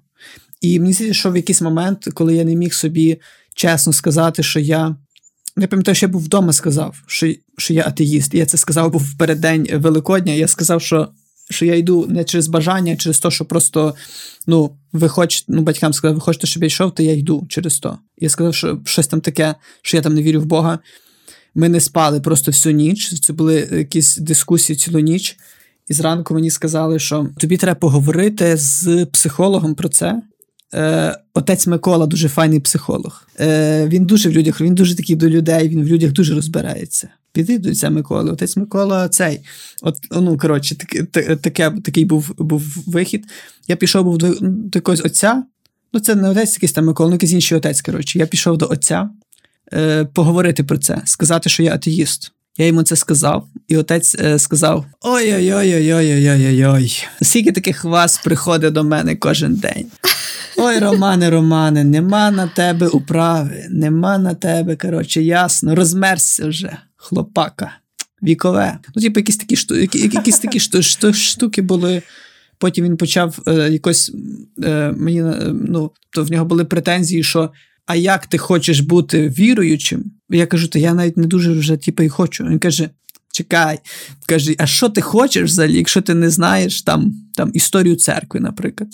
І 0.60 0.80
мені 0.80 0.92
здається, 0.92 1.20
що 1.20 1.30
в 1.30 1.36
якийсь 1.36 1.62
момент, 1.62 2.08
коли 2.14 2.34
я 2.34 2.44
не 2.44 2.54
міг 2.54 2.74
собі 2.74 3.20
чесно 3.54 3.92
сказати, 3.92 4.42
що 4.42 4.60
я. 4.60 4.96
Я 5.56 5.66
пам'ятаю, 5.66 5.94
що 5.94 6.06
я 6.06 6.12
був 6.12 6.22
вдома 6.22 6.52
сказав, 6.52 7.02
що 7.06 7.34
що 7.58 7.74
я 7.74 7.86
атеїст. 7.86 8.34
Я 8.34 8.46
це 8.46 8.56
сказав 8.56 8.92
був 8.92 9.00
в 9.00 9.18
переддень 9.18 9.68
Великодня. 9.72 10.32
Я 10.32 10.48
сказав, 10.48 10.82
що 10.82 11.08
що 11.50 11.64
я 11.64 11.74
йду 11.74 12.06
не 12.08 12.24
через 12.24 12.48
бажання, 12.48 12.92
а 12.92 12.96
через 12.96 13.20
те, 13.20 13.30
що 13.30 13.44
просто 13.44 13.94
ну, 14.46 14.76
ви 14.92 15.08
хочете, 15.08 15.52
ну, 15.52 15.62
батькам 15.62 15.92
сказали, 15.92 16.14
ви 16.14 16.20
хочете, 16.20 16.46
щоб 16.46 16.62
я 16.62 16.66
йшов, 16.66 16.94
то 16.94 17.02
я 17.02 17.12
йду 17.12 17.46
через 17.48 17.78
то. 17.78 17.98
Я 18.18 18.28
сказав, 18.28 18.54
що 18.54 18.80
щось 18.84 19.06
там 19.06 19.20
таке, 19.20 19.54
що 19.82 19.96
я 19.96 20.02
там 20.02 20.14
не 20.14 20.22
вірю 20.22 20.40
в 20.40 20.46
Бога. 20.46 20.78
Ми 21.54 21.68
не 21.68 21.80
спали 21.80 22.20
просто 22.20 22.50
всю 22.50 22.74
ніч. 22.74 23.20
Це 23.20 23.32
були 23.32 23.68
якісь 23.72 24.16
дискусії 24.16 24.76
цілу 24.76 24.98
ніч. 24.98 25.36
І 25.88 25.94
зранку 25.94 26.34
мені 26.34 26.50
сказали, 26.50 26.98
що 26.98 27.28
тобі 27.38 27.56
треба 27.56 27.80
поговорити 27.80 28.56
з 28.56 29.06
психологом 29.06 29.74
про 29.74 29.88
це. 29.88 30.22
Е, 30.74 31.18
Отець 31.34 31.66
Микола 31.66 32.06
дуже 32.06 32.28
файний 32.28 32.60
психолог. 32.60 33.28
Е, 33.40 33.88
Він 33.88 34.04
дуже 34.04 34.28
в 34.28 34.32
людях, 34.32 34.60
він 34.60 34.74
дуже 34.74 34.96
такий 34.96 35.16
до 35.16 35.28
людей, 35.28 35.68
він 35.68 35.82
в 35.84 35.86
людях 35.86 36.12
дуже 36.12 36.34
розбирається. 36.34 37.08
Піди 37.34 37.58
до 37.58 37.70
отця 37.70 37.90
Миколи. 37.90 38.30
Отець 38.30 38.56
Микола 38.56 39.08
цей. 39.08 39.40
От, 39.82 39.96
ну, 40.10 40.38
коротше, 40.38 40.74
таке, 40.74 41.02
таке, 41.36 41.72
такий 41.84 42.04
був 42.04 42.34
був 42.38 42.62
вихід. 42.86 43.26
Я 43.68 43.76
пішов 43.76 44.04
був 44.04 44.18
до, 44.18 44.34
до 44.40 44.78
якогось 44.78 45.04
отця. 45.04 45.42
Ну, 45.92 46.00
це 46.00 46.14
не 46.14 46.30
отець 46.30 46.54
якийсь 46.54 46.72
там 46.72 46.86
Микола, 46.86 47.08
ну 47.08 47.14
якийсь 47.14 47.32
інший 47.32 47.58
отець. 47.58 47.80
коротше. 47.80 48.18
Я 48.18 48.26
пішов 48.26 48.58
до 48.58 48.68
отця 48.70 49.10
е, 49.72 50.04
поговорити 50.04 50.64
про 50.64 50.78
це, 50.78 51.02
сказати, 51.04 51.50
що 51.50 51.62
я 51.62 51.74
атеїст. 51.74 52.32
Я 52.58 52.66
йому 52.66 52.82
це 52.82 52.96
сказав, 52.96 53.46
і 53.68 53.76
отець 53.76 54.16
е, 54.20 54.38
сказав: 54.38 54.84
Ой-ой-ой-ой-ой-ой-ой-ой. 55.00 57.06
Скільки 57.22 57.52
таких 57.52 57.84
вас 57.84 58.20
приходить 58.24 58.72
до 58.72 58.84
мене 58.84 59.16
кожен 59.16 59.54
день. 59.54 59.86
Ой, 60.56 60.78
Романе, 60.78 61.30
Романе, 61.30 61.84
нема 61.84 62.30
на 62.30 62.46
тебе 62.46 62.88
управи, 62.88 63.66
нема 63.70 64.18
на 64.18 64.34
тебе, 64.34 64.76
коротше, 64.76 65.22
ясно, 65.22 65.74
розмерзся 65.74 66.48
вже 66.48 66.78
хлопака, 67.04 67.78
вікове. 68.22 68.78
Ну, 68.94 69.02
типу, 69.02 69.20
якісь 69.20 69.36
такі 69.36 69.56
штуки, 69.56 69.98
якісь 69.98 70.38
такі 70.38 70.60
штуки 71.12 71.62
були. 71.62 72.02
Потім 72.58 72.84
він 72.84 72.96
почав 72.96 73.38
е, 73.46 73.70
якось 73.70 74.12
е, 74.64 74.94
мені 74.96 75.22
е, 75.22 75.54
ну, 75.68 75.90
то 76.10 76.24
в 76.24 76.30
нього 76.30 76.44
були 76.44 76.64
претензії, 76.64 77.22
що 77.22 77.50
а 77.86 77.96
як 77.96 78.26
ти 78.26 78.38
хочеш 78.38 78.80
бути 78.80 79.28
віруючим? 79.28 80.04
Я 80.30 80.46
кажу, 80.46 80.68
то 80.68 80.78
я 80.78 80.94
навіть 80.94 81.16
не 81.16 81.26
дуже 81.26 81.52
вже 81.52 81.76
типу, 81.76 82.02
і 82.02 82.08
хочу. 82.08 82.44
Він 82.44 82.58
каже: 82.58 82.90
Чекай, 83.32 83.78
каже, 84.26 84.54
а 84.58 84.66
що 84.66 84.88
ти 84.88 85.00
хочеш 85.00 85.50
взагалі, 85.50 85.76
якщо 85.76 86.02
ти 86.02 86.14
не 86.14 86.30
знаєш 86.30 86.82
там 86.82 87.14
там 87.34 87.50
історію 87.54 87.96
церкви, 87.96 88.40
наприклад? 88.40 88.88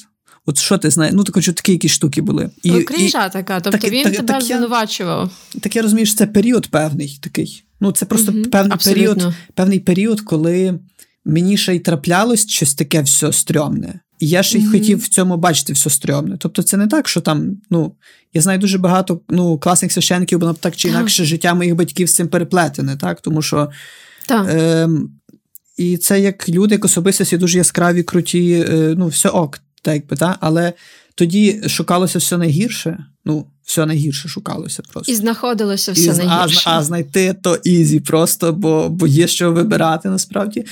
От 0.46 0.58
що 0.58 0.78
ти 0.78 0.90
знаєш? 0.90 1.14
Ну, 1.16 1.24
так 1.24 1.34
хочу, 1.34 1.52
такі 1.52 1.72
якісь 1.72 1.92
штуки 1.92 2.22
були. 2.22 2.50
І, 2.62 2.70
ну, 2.70 2.84
крінжа 2.84 3.26
і, 3.26 3.32
така, 3.32 3.60
тобто 3.60 3.78
так, 3.78 3.90
він 3.90 4.04
так, 4.04 4.12
тебе 4.12 4.28
так, 4.28 4.42
звинувачував. 4.42 5.30
Так 5.60 5.76
я 5.76 5.82
розумію, 5.82 6.06
що 6.06 6.16
це 6.16 6.26
період 6.26 6.66
певний 6.66 7.18
такий. 7.22 7.64
Ну, 7.80 7.92
це 7.92 8.06
просто 8.06 8.32
угу, 8.32 8.42
певний 8.42 8.78
період, 8.84 9.34
певний 9.54 9.80
період, 9.80 10.20
коли 10.20 10.78
мені 11.24 11.56
ще 11.56 11.74
й 11.74 11.78
траплялось 11.78 12.48
щось 12.48 12.74
таке 12.74 13.02
все 13.02 13.32
стрьомне. 13.32 14.00
І 14.18 14.28
я 14.28 14.42
ще 14.42 14.58
й 14.58 14.62
mm-hmm. 14.62 14.70
хотів 14.70 14.98
в 14.98 15.08
цьому 15.08 15.36
бачити 15.36 15.72
все 15.72 15.90
стрьомне. 15.90 16.36
Тобто, 16.38 16.62
це 16.62 16.76
не 16.76 16.86
так, 16.86 17.08
що 17.08 17.20
там, 17.20 17.56
ну, 17.70 17.94
я 18.34 18.40
знаю 18.40 18.58
дуже 18.58 18.78
багато 18.78 19.20
ну, 19.28 19.58
класних 19.58 19.92
священників, 19.92 20.38
бо 20.38 20.52
так 20.52 20.76
чи 20.76 20.88
інакше 20.88 21.24
життя 21.24 21.54
моїх 21.54 21.74
батьків 21.74 22.08
з 22.08 22.14
цим 22.14 22.28
переплетене, 22.28 22.96
так? 22.96 23.20
Тому 23.20 23.42
що. 23.42 23.70
Е, 24.30 24.88
і 25.76 25.96
це 25.96 26.20
як 26.20 26.48
люди, 26.48 26.74
як 26.74 26.84
особистості 26.84 27.36
дуже 27.36 27.58
яскраві, 27.58 28.02
круті, 28.02 28.66
е, 28.68 28.94
ну, 28.98 29.06
все 29.06 29.28
ок, 29.28 29.58
так 29.82 29.94
якби, 29.94 30.16
так? 30.16 30.36
але 30.40 30.72
тоді 31.14 31.62
шукалося 31.68 32.18
все 32.18 32.38
найгірше. 32.38 33.04
Ну, 33.24 33.46
все 33.70 33.86
найгірше 33.86 34.28
шукалося 34.28 34.82
просто. 34.92 35.12
І 35.12 35.14
знаходилося 35.14 35.92
все 35.92 36.04
і, 36.04 36.26
найгірше. 36.26 36.70
А, 36.70 36.78
а 36.78 36.82
знайти 36.82 37.34
то 37.42 37.58
easy 37.64 38.00
просто, 38.00 38.52
бо 38.52 38.88
бо 38.88 39.06
є 39.06 39.26
що 39.26 39.52
вибирати 39.52 40.08
насправді. 40.08 40.64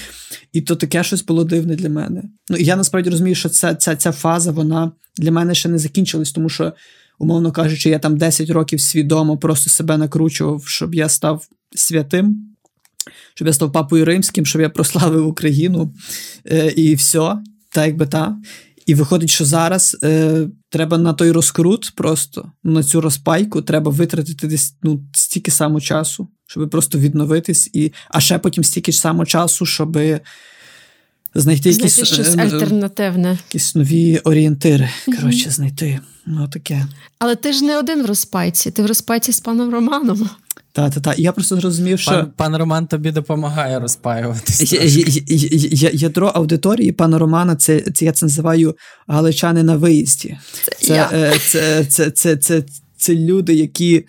І 0.52 0.60
то 0.60 0.76
таке 0.76 1.04
щось 1.04 1.24
було 1.24 1.44
дивне 1.44 1.76
для 1.76 1.88
мене. 1.88 2.22
Ну, 2.48 2.56
і 2.56 2.64
я 2.64 2.76
насправді 2.76 3.10
розумію, 3.10 3.34
що 3.34 3.48
ця, 3.48 3.74
ця, 3.74 3.96
ця 3.96 4.12
фаза, 4.12 4.50
вона 4.50 4.92
для 5.16 5.32
мене 5.32 5.54
ще 5.54 5.68
не 5.68 5.78
закінчилась, 5.78 6.32
тому 6.32 6.48
що, 6.48 6.72
умовно 7.18 7.52
кажучи, 7.52 7.90
я 7.90 7.98
там 7.98 8.16
10 8.16 8.50
років 8.50 8.80
свідомо 8.80 9.36
просто 9.36 9.70
себе 9.70 9.96
накручував, 9.96 10.66
щоб 10.66 10.94
я 10.94 11.08
став 11.08 11.44
святим. 11.74 12.44
Щоб 13.34 13.48
я 13.48 13.54
став 13.54 13.72
папою 13.72 14.04
римським, 14.04 14.46
щоб 14.46 14.62
я 14.62 14.68
прославив 14.68 15.26
Україну 15.26 15.94
е, 16.46 16.72
і 16.76 16.94
все, 16.94 17.38
так 17.70 17.86
якби 17.86 18.06
та. 18.06 18.36
І 18.88 18.94
виходить, 18.94 19.30
що 19.30 19.44
зараз 19.44 19.96
е, 20.02 20.46
треба 20.70 20.98
на 20.98 21.12
той 21.12 21.30
розкрут, 21.30 21.92
просто 21.96 22.52
на 22.64 22.82
цю 22.82 23.00
розпайку, 23.00 23.62
треба 23.62 23.90
витратити 23.90 24.46
десь 24.46 24.74
ну, 24.82 25.04
стільки 25.14 25.50
само 25.50 25.80
часу, 25.80 26.28
щоб 26.46 26.70
просто 26.70 26.98
відновитись, 26.98 27.70
і, 27.72 27.92
а 28.10 28.20
ще 28.20 28.38
потім 28.38 28.64
стільки 28.64 28.92
ж 28.92 29.00
само 29.00 29.26
часу, 29.26 29.66
щоб 29.66 29.92
знайти, 29.92 30.22
знайти 31.34 31.68
якісь 31.70 32.04
щось 32.04 32.36
е, 32.36 32.42
альтернативне. 32.42 33.30
Якісь 33.30 33.74
нові 33.74 34.18
орієнтири. 34.18 34.88
Коротше, 35.04 35.50
знайти. 35.50 36.00
Ну, 36.26 36.48
таке. 36.48 36.86
Але 37.18 37.36
ти 37.36 37.52
ж 37.52 37.64
не 37.64 37.78
один 37.78 38.02
в 38.02 38.06
розпайці, 38.06 38.70
ти 38.70 38.82
в 38.82 38.86
розпайці 38.86 39.32
з 39.32 39.40
паном 39.40 39.70
Романом. 39.70 40.30
Та, 40.78 40.90
та, 40.90 41.00
та. 41.00 41.14
Я 41.18 41.32
просто 41.32 41.56
зрозумів, 41.56 41.98
що. 41.98 42.10
Пан, 42.10 42.32
пан 42.36 42.56
Роман 42.56 42.86
тобі 42.86 43.10
допомагає 43.10 43.80
розпаюватися. 43.80 44.76
Ядро 45.92 46.26
аудиторії 46.26 46.92
пана 46.92 47.18
Романа, 47.18 47.56
це 47.56 47.80
це 47.80 48.04
я 48.04 48.12
це 48.12 48.26
називаю 48.26 48.76
галичани 49.06 49.62
на 49.62 49.76
виїзді. 49.76 50.38
Це 50.80 51.08
е, 51.12 51.32
це, 51.46 51.84
це, 51.84 52.10
це, 52.10 52.36
це, 52.36 52.62
це, 52.96 53.14
люди, 53.14 53.54
які 53.54 54.06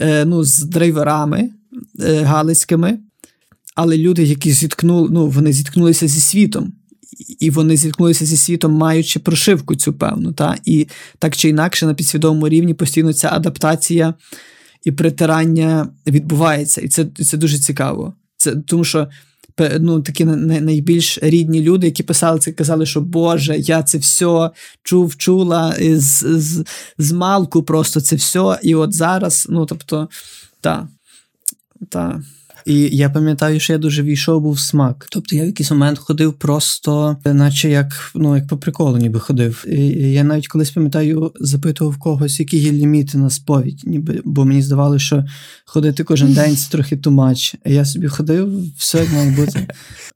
е, 0.00 0.24
ну, 0.24 0.44
з 0.44 0.58
драйверами 0.58 1.50
е, 2.00 2.22
галицькими, 2.22 2.98
але 3.74 3.98
люди, 3.98 4.22
які 4.22 4.52
зіткнули, 4.52 5.08
ну, 5.12 5.26
вони 5.26 5.52
зіткнулися 5.52 6.08
зі 6.08 6.20
світом. 6.20 6.72
І 7.40 7.50
вони 7.50 7.76
зіткнулися 7.76 8.24
зі 8.24 8.36
світом, 8.36 8.72
маючи 8.72 9.18
прошивку 9.20 9.74
цю 9.74 9.92
певну. 9.92 10.32
Та? 10.32 10.56
І 10.64 10.86
так 11.18 11.36
чи 11.36 11.48
інакше 11.48 11.86
на 11.86 11.94
підсвідомому 11.94 12.48
рівні 12.48 12.74
постійно 12.74 13.12
ця 13.12 13.28
адаптація 13.32 14.14
і 14.84 14.92
притирання 14.92 15.88
відбувається. 16.06 16.80
І 16.80 16.88
це 16.88 17.06
це 17.24 17.36
дуже 17.36 17.58
цікаво. 17.58 18.14
Це 18.36 18.56
Тому 18.56 18.84
що 18.84 19.08
ну, 19.80 20.00
такі 20.00 20.24
найбільш 20.24 21.18
рідні 21.22 21.62
люди, 21.62 21.86
які 21.86 22.02
писали 22.02 22.38
це, 22.38 22.52
казали, 22.52 22.86
що 22.86 23.00
Боже, 23.00 23.58
я 23.58 23.82
це 23.82 23.98
все 23.98 24.50
чув, 24.82 25.16
чула 25.16 25.76
з, 25.80 26.24
з, 26.40 26.64
з 26.98 27.12
малку 27.12 27.62
просто 27.62 28.00
це 28.00 28.16
все. 28.16 28.58
І 28.62 28.74
от 28.74 28.94
зараз, 28.94 29.46
ну 29.50 29.66
тобто, 29.66 30.08
так. 30.60 30.84
Та. 31.88 32.22
І 32.66 32.74
я 32.96 33.10
пам'ятаю, 33.10 33.60
що 33.60 33.72
я 33.72 33.78
дуже 33.78 34.02
війшов 34.02 34.42
був 34.42 34.60
смак. 34.60 35.06
Тобто 35.10 35.36
я 35.36 35.42
в 35.42 35.46
якийсь 35.46 35.70
момент 35.70 35.98
ходив 35.98 36.32
просто, 36.32 37.16
наче 37.24 37.70
як 37.70 38.10
ну, 38.14 38.36
як 38.36 38.48
по 38.48 38.56
приколу, 38.56 38.96
ніби 38.96 39.20
ходив. 39.20 39.64
І 39.68 40.12
Я 40.12 40.24
навіть 40.24 40.48
колись 40.48 40.70
пам'ятаю, 40.70 41.32
запитував 41.40 41.98
когось, 41.98 42.40
які 42.40 42.58
є 42.58 42.72
ліміти 42.72 43.18
на 43.18 43.30
сповідь, 43.30 43.80
ніби, 43.84 44.20
бо 44.24 44.44
мені 44.44 44.62
здавалося, 44.62 45.04
що 45.04 45.24
ходити 45.64 46.04
кожен 46.04 46.32
день 46.34 46.56
це 46.56 46.70
трохи 46.70 46.96
тумач. 46.96 47.54
Я 47.64 47.84
собі 47.84 48.08
ходив, 48.08 48.76
все 48.76 48.98
як 48.98 49.12
має 49.12 49.30
бути. 49.30 49.66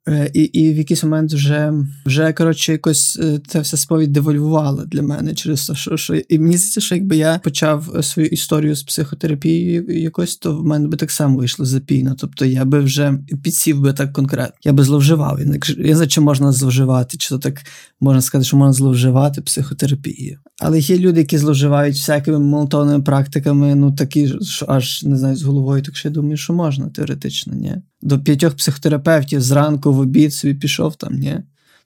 Е, 0.08 0.30
і 0.34 0.42
і 0.42 0.72
в 0.72 0.76
якийсь 0.76 1.02
момент 1.02 1.32
вже 1.32 1.72
вже 2.06 2.32
коротше 2.32 2.72
якось 2.72 3.18
е, 3.22 3.40
ця 3.48 3.60
вся 3.60 3.76
сповідь 3.76 4.12
девольвувала 4.12 4.84
для 4.84 5.02
мене 5.02 5.34
через 5.34 5.66
те, 5.66 5.74
що, 5.74 5.96
що 5.96 6.14
і 6.14 6.38
мені 6.38 6.56
здається, 6.56 6.80
що 6.80 6.94
якби 6.94 7.16
я 7.16 7.40
почав 7.44 7.96
свою 8.02 8.28
історію 8.28 8.76
з 8.76 8.82
психотерапією 8.82 9.98
якось, 10.00 10.36
то 10.36 10.56
в 10.56 10.64
мене 10.64 10.88
би 10.88 10.96
так 10.96 11.10
само 11.10 11.36
вийшло 11.36 11.64
запійно. 11.64 12.16
Тобто 12.18 12.35
тобто 12.36 12.52
я 12.52 12.64
би 12.64 12.80
вже 12.80 13.18
підсів 13.42 13.80
би 13.80 13.92
так 13.92 14.12
конкретно. 14.12 14.56
Я 14.64 14.72
би 14.72 14.84
зловживав. 14.84 15.40
Я 15.78 15.94
знаю, 15.94 16.08
чи 16.08 16.20
можна 16.20 16.52
зловживати, 16.52 17.16
чи 17.16 17.28
то 17.28 17.38
так 17.38 17.62
можна 18.00 18.20
сказати, 18.22 18.46
що 18.46 18.56
можна 18.56 18.72
зловживати 18.72 19.40
психотерапією. 19.40 20.38
Але 20.60 20.78
є 20.78 20.98
люди, 20.98 21.20
які 21.20 21.38
зловживають 21.38 21.94
всякими 21.94 22.38
молотовними 22.38 23.02
практиками, 23.02 23.74
ну 23.74 23.92
такі, 23.92 24.34
що 24.42 24.66
аж 24.68 25.04
не 25.04 25.18
знаю, 25.18 25.36
з 25.36 25.42
головою, 25.42 25.82
так 25.82 25.96
що 25.96 26.08
я 26.08 26.14
думаю, 26.14 26.36
що 26.36 26.52
можна 26.52 26.88
теоретично, 26.88 27.54
ні. 27.54 27.74
До 28.02 28.18
п'ятьох 28.18 28.54
психотерапевтів 28.54 29.40
зранку 29.40 29.92
в 29.92 29.98
обід 29.98 30.34
собі 30.34 30.54
пішов 30.54 30.96
там, 30.96 31.14
ні 31.14 31.38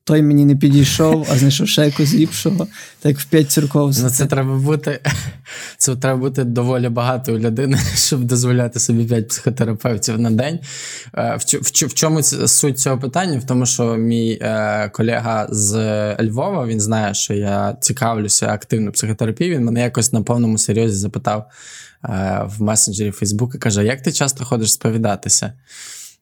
той 0.05 0.23
мені 0.23 0.45
не 0.45 0.57
підійшов, 0.57 1.29
а 1.33 1.39
знайшов 1.39 1.69
ще 1.69 1.85
якогось 1.85 2.15
ліпшого, 2.15 2.67
так 3.01 3.19
в 3.19 3.25
п'ять 3.25 3.51
церков. 3.51 3.93
Ну, 4.03 4.11
це 4.11 4.27
треба 4.27 4.59
бути 4.59 5.01
це 5.79 5.97
треба 5.97 6.21
бути 6.21 6.45
доволі 6.45 6.89
багатою 6.89 7.39
людиною, 7.39 7.83
щоб 7.95 8.25
дозволяти 8.25 8.81
собі 8.81 9.05
п'ять 9.05 9.29
психотерапевтів 9.29 10.21
на 10.21 10.31
день. 10.31 10.59
Е, 11.15 11.37
в, 11.37 11.57
в, 11.63 11.87
в 11.87 11.95
чому 11.95 12.23
суть 12.23 12.79
цього 12.79 12.99
питання? 12.99 13.39
В 13.39 13.47
тому, 13.47 13.67
що 13.67 13.97
мій 13.97 14.39
е, 14.43 14.89
колега 14.89 15.47
з 15.51 15.77
Львова 16.23 16.67
він 16.67 16.81
знає, 16.81 17.15
що 17.15 17.35
я 17.35 17.77
цікавлюся 17.81 18.49
активно 18.49 18.93
психотерапією. 18.93 19.57
Він 19.57 19.65
мене 19.65 19.81
якось 19.81 20.13
на 20.13 20.23
повному 20.23 20.59
серйозі 20.59 20.97
запитав 20.97 21.51
е, 22.05 22.43
в 22.59 22.63
месенджері 22.63 23.11
Фейсбук 23.11 23.55
і 23.55 23.59
каже: 23.59 23.85
Як 23.85 24.03
ти 24.03 24.13
часто 24.13 24.45
ходиш 24.45 24.73
сповідатися? 24.73 25.53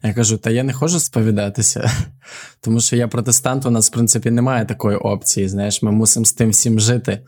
Я 0.02 0.14
кажу, 0.14 0.36
та 0.36 0.50
я 0.50 0.62
не 0.62 0.72
хочу 0.72 1.00
сповідатися, 1.00 1.90
тому 2.60 2.80
що 2.80 2.96
я 2.96 3.08
протестант, 3.08 3.66
у 3.66 3.70
нас, 3.70 3.90
в 3.90 3.92
принципі, 3.92 4.30
немає 4.30 4.64
такої 4.64 4.96
опції. 4.96 5.48
Знаєш, 5.48 5.82
ми 5.82 5.92
мусимо 5.92 6.26
з 6.26 6.32
тим 6.32 6.50
всім 6.50 6.80
жити 6.80 7.20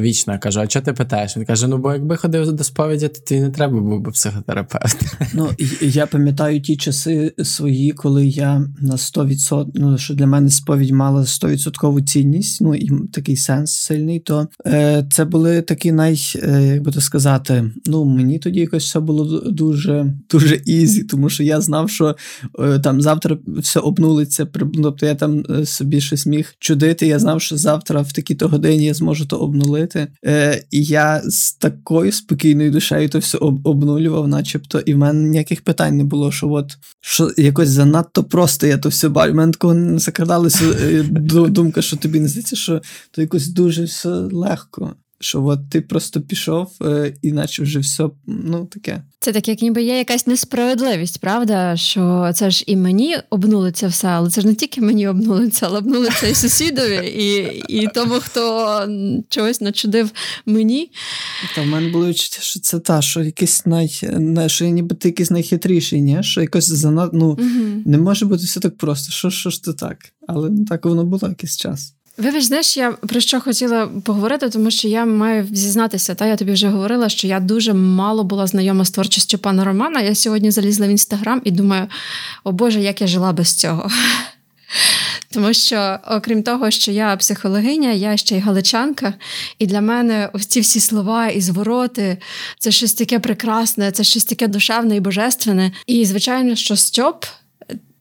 вічно. 0.00 0.38
Кажу, 0.38 0.60
а 0.60 0.66
чого 0.66 0.84
ти 0.84 0.92
питаєш? 0.92 1.36
Він 1.36 1.44
каже: 1.44 1.68
ну, 1.68 1.78
бо 1.78 1.92
якби 1.92 2.16
ходив 2.16 2.52
до 2.52 2.64
сповіді, 2.64 3.08
то 3.08 3.20
ти 3.20 3.40
не 3.40 3.50
треба 3.50 3.80
був 3.80 4.00
би 4.00 4.10
психотерапевт. 4.10 4.96
Ну, 5.34 5.50
я 5.80 6.06
пам'ятаю 6.06 6.60
ті 6.60 6.76
часи 6.76 7.34
свої, 7.42 7.92
коли 7.92 8.26
я 8.26 8.66
на 8.80 8.96
100%, 8.96 9.66
ну, 9.74 9.98
що 9.98 10.14
для 10.14 10.26
мене 10.26 10.50
сповідь 10.50 10.90
мала 10.90 11.22
100% 11.22 12.04
цінність, 12.04 12.60
ну 12.60 12.74
і 12.74 12.90
такий 13.12 13.36
сенс 13.36 13.72
сильний, 13.72 14.20
то 14.20 14.48
е, 14.66 15.06
це 15.10 15.24
були 15.24 15.62
такі 15.62 15.92
най, 15.92 16.20
е, 16.42 16.62
як 16.62 16.82
би 16.82 16.92
то 16.92 17.00
сказати, 17.00 17.70
ну, 17.86 18.04
мені 18.04 18.38
тоді 18.38 18.60
якось 18.60 18.84
все 18.84 19.00
було 19.00 19.40
дуже 19.40 20.14
дуже 20.30 20.60
easy, 20.66 21.04
тому 21.04 21.28
що 21.28 21.42
я 21.42 21.60
знав, 21.60 21.90
що 21.90 22.16
е, 22.58 22.78
там 22.78 23.00
завтра 23.00 23.38
все 23.46 23.80
обнулиться, 23.80 24.46
тобто 24.82 25.06
я 25.06 25.14
там 25.14 25.44
е, 25.50 25.66
собі 25.66 26.00
щось 26.00 26.26
міг 26.26 26.54
чудити. 26.58 27.06
Я 27.06 27.18
знав, 27.18 27.40
що 27.40 27.56
завтра 27.56 28.00
в 28.00 28.12
такій-то 28.12 28.48
годині 28.48 28.84
я 28.84 28.94
зможу 28.94 29.26
то 29.26 29.36
обнулити 29.36 29.81
робити. 29.82 30.12
Е, 30.24 30.64
я 30.70 31.22
з 31.24 31.52
такою 31.52 32.12
спокійною 32.12 32.70
душею 32.70 33.08
то 33.08 33.18
все 33.18 33.38
об, 33.38 33.66
обнулював, 33.66 34.28
начебто, 34.28 34.80
і 34.80 34.94
в 34.94 34.98
мене 34.98 35.28
ніяких 35.28 35.60
питань 35.60 35.96
не 35.96 36.04
було, 36.04 36.32
що 36.32 36.50
от 36.50 36.76
що 37.00 37.30
якось 37.36 37.68
занадто 37.68 38.24
просто 38.24 38.66
я 38.66 38.78
то 38.78 38.88
все 38.88 39.08
бачу. 39.08 39.32
У 39.32 39.36
мене 39.36 39.52
такого 39.52 39.74
не 39.74 39.98
закрадалася 39.98 40.64
е, 40.64 41.02
думка, 41.48 41.82
що 41.82 41.96
тобі 41.96 42.20
не 42.20 42.28
здається, 42.28 42.56
що 42.56 42.82
то 43.10 43.20
якось 43.20 43.48
дуже 43.48 43.84
все 43.84 44.08
легко 44.08 44.94
що 45.22 45.44
от 45.44 45.70
ти 45.70 45.80
просто 45.80 46.20
пішов, 46.20 46.72
е, 46.82 47.14
іначе 47.22 47.62
вже 47.62 47.78
все 47.78 48.08
ну 48.26 48.64
таке. 48.64 49.02
Це 49.20 49.32
так, 49.32 49.48
як 49.48 49.62
ніби 49.62 49.82
є 49.82 49.98
якась 49.98 50.26
несправедливість, 50.26 51.20
правда? 51.20 51.76
Що 51.76 52.30
це 52.34 52.50
ж 52.50 52.64
і 52.66 52.76
мені 52.76 53.16
обнулиться 53.30 53.88
все, 53.88 54.08
але 54.08 54.30
це 54.30 54.40
ж 54.40 54.46
не 54.46 54.54
тільки 54.54 54.80
мені 54.80 55.08
обнулиться, 55.08 55.66
але 55.66 55.78
обнулиться 55.78 56.26
і 56.26 56.34
сусідові, 56.34 57.06
і 57.06 57.62
і 57.68 57.88
тому, 57.94 58.14
хто 58.14 58.88
чогось 59.28 59.60
начудив 59.60 60.10
мені. 60.46 60.90
Та 61.54 61.62
в 61.62 61.66
мене 61.66 61.88
було 61.88 62.06
відчуття, 62.06 62.38
що 62.40 62.60
це 62.60 62.78
та, 62.78 63.02
що 63.02 63.22
якийсь 63.22 63.66
най, 63.66 63.88
що 64.46 64.64
ніби 64.64 64.94
ти 64.96 65.08
якийсь 65.08 65.30
найхитріший, 65.30 66.02
ні? 66.02 66.18
що 66.22 66.40
якось 66.40 66.68
занадто 66.68 67.16
ну, 67.16 67.26
угу. 67.26 67.82
не 67.86 67.98
може 67.98 68.26
бути 68.26 68.44
все 68.44 68.60
так 68.60 68.76
просто. 68.76 69.12
Що 69.12 69.30
що 69.30 69.50
ж 69.50 69.62
це 69.62 69.72
так? 69.72 69.98
Але 70.28 70.50
ну, 70.50 70.64
так 70.64 70.84
воно 70.84 71.04
було 71.04 71.28
якийсь 71.28 71.56
час. 71.56 71.94
Вибач, 72.16 72.44
знаєш, 72.44 72.76
я 72.76 72.92
про 72.92 73.20
що 73.20 73.40
хотіла 73.40 73.86
поговорити, 73.86 74.48
тому 74.48 74.70
що 74.70 74.88
я 74.88 75.04
маю 75.04 75.48
зізнатися, 75.52 76.14
та 76.14 76.26
я 76.26 76.36
тобі 76.36 76.52
вже 76.52 76.68
говорила, 76.68 77.08
що 77.08 77.26
я 77.26 77.40
дуже 77.40 77.74
мало 77.74 78.24
була 78.24 78.46
знайома 78.46 78.84
з 78.84 78.90
творчістю 78.90 79.38
пана 79.38 79.64
Романа. 79.64 80.00
Я 80.00 80.14
сьогодні 80.14 80.50
залізла 80.50 80.86
в 80.86 80.90
інстаграм 80.90 81.42
і 81.44 81.50
думаю, 81.50 81.86
о 82.44 82.52
Боже, 82.52 82.80
як 82.80 83.00
я 83.00 83.06
жила 83.06 83.32
без 83.32 83.54
цього. 83.54 83.90
Тому 85.30 85.54
що, 85.54 85.98
окрім 86.10 86.42
того, 86.42 86.70
що 86.70 86.92
я 86.92 87.16
психологиня, 87.16 87.90
я 87.90 88.16
ще 88.16 88.36
й 88.36 88.40
галичанка, 88.40 89.14
і 89.58 89.66
для 89.66 89.80
мене 89.80 90.30
ось 90.32 90.46
ці 90.46 90.60
всі 90.60 90.80
слова 90.80 91.28
і 91.28 91.40
звороти 91.40 92.18
це 92.58 92.70
щось 92.70 92.94
таке 92.94 93.18
прекрасне, 93.18 93.90
це 93.90 94.04
щось 94.04 94.24
таке 94.24 94.48
душевне 94.48 94.96
і 94.96 95.00
божественне. 95.00 95.72
І, 95.86 96.04
звичайно, 96.04 96.56
що 96.56 96.76
Стьоп, 96.76 97.24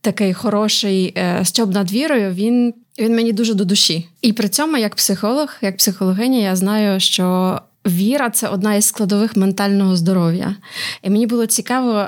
такий 0.01 0.33
хороший 0.33 1.15
стьоб 1.43 1.73
над 1.73 1.91
вірою, 1.91 2.31
він 2.31 2.73
він 2.99 3.15
мені 3.15 3.33
дуже 3.33 3.53
до 3.53 3.65
душі. 3.65 4.07
І 4.21 4.33
при 4.33 4.49
цьому, 4.49 4.77
як 4.77 4.95
психолог, 4.95 5.49
як 5.61 5.77
психологиня, 5.77 6.37
я 6.37 6.55
знаю, 6.55 6.99
що 6.99 7.59
віра 7.87 8.29
це 8.29 8.47
одна 8.47 8.75
із 8.75 8.85
складових 8.85 9.35
ментального 9.35 9.95
здоров'я. 9.95 10.55
І 11.01 11.09
мені 11.09 11.27
було 11.27 11.45
цікаво. 11.45 12.07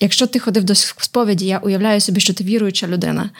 Якщо 0.00 0.26
ти 0.26 0.38
ходив 0.38 0.64
до 0.64 0.74
сповіді, 0.74 1.46
я 1.46 1.58
уявляю 1.58 2.00
собі, 2.00 2.20
що 2.20 2.34
ти 2.34 2.44
віруюча 2.44 2.86
людина. 2.86 3.30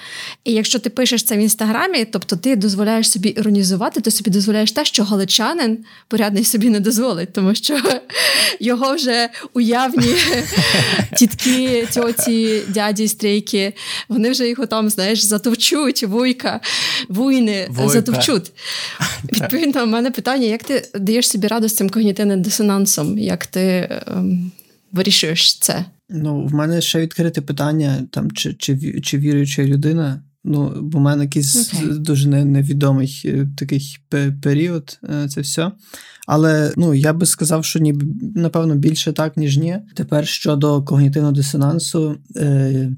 І 0.44 0.52
якщо 0.52 0.78
ти 0.78 0.90
пишеш 0.90 1.22
це 1.22 1.36
в 1.36 1.38
інстаграмі, 1.38 2.04
тобто 2.04 2.36
ти 2.36 2.56
дозволяєш 2.56 3.10
собі 3.10 3.28
іронізувати, 3.28 4.00
ти 4.00 4.10
собі 4.10 4.30
дозволяєш 4.30 4.72
те, 4.72 4.84
що 4.84 5.04
галичанин 5.04 5.78
порядний 6.08 6.44
собі 6.44 6.70
не 6.70 6.80
дозволить, 6.80 7.32
тому 7.32 7.54
що 7.54 7.80
його 8.60 8.94
вже 8.94 9.28
уявні 9.54 10.14
тітки, 11.16 11.88
тьоті, 11.94 12.62
дяді, 12.68 13.08
стрійки, 13.08 13.72
вони 14.08 14.30
вже 14.30 14.48
його 14.48 14.66
там, 14.66 14.90
знаєш, 14.90 15.22
затовчуть, 15.22 16.02
вуйка, 16.02 16.60
вуйни 17.08 17.66
Вуйка. 17.70 17.92
затовчуть. 17.92 18.52
Відповідно, 19.32 19.82
у 19.82 19.86
мене 19.86 20.10
питання: 20.10 20.46
як 20.46 20.64
ти 20.64 20.88
даєш 20.94 21.28
собі 21.28 21.46
раду 21.46 21.68
з 21.68 21.74
цим 21.74 21.90
когнітивним 21.90 22.42
дисонансом? 22.42 23.18
Як 23.18 23.46
ти 23.46 23.88
ем, 24.06 24.52
вирішуєш 24.92 25.58
це? 25.58 25.84
Ну, 26.10 26.46
в 26.46 26.54
мене 26.54 26.80
ще 26.80 27.00
відкрите 27.00 27.40
питання, 27.40 28.06
там, 28.10 28.30
чи 28.30 28.54
чи, 28.54 29.00
чи 29.00 29.18
віруюча 29.18 29.64
людина. 29.64 30.22
Ну, 30.44 30.72
бо 30.82 30.98
в 30.98 31.00
мене 31.00 31.22
якийсь 31.22 31.74
okay. 31.74 31.98
дуже 31.98 32.28
невідомий 32.28 33.22
е, 33.24 33.48
такий 33.56 33.96
період, 34.42 34.98
е, 35.04 35.28
це 35.28 35.40
все. 35.40 35.72
Але 36.26 36.72
ну, 36.76 36.94
я 36.94 37.12
би 37.12 37.26
сказав, 37.26 37.64
що 37.64 37.78
ні, 37.78 37.94
напевно 38.34 38.74
більше 38.74 39.12
так, 39.12 39.36
ніж 39.36 39.58
ні. 39.58 39.78
Тепер 39.94 40.26
щодо 40.26 40.82
когнітивного 40.82 41.32
дисонансу, 41.32 42.16
е, 42.36 42.90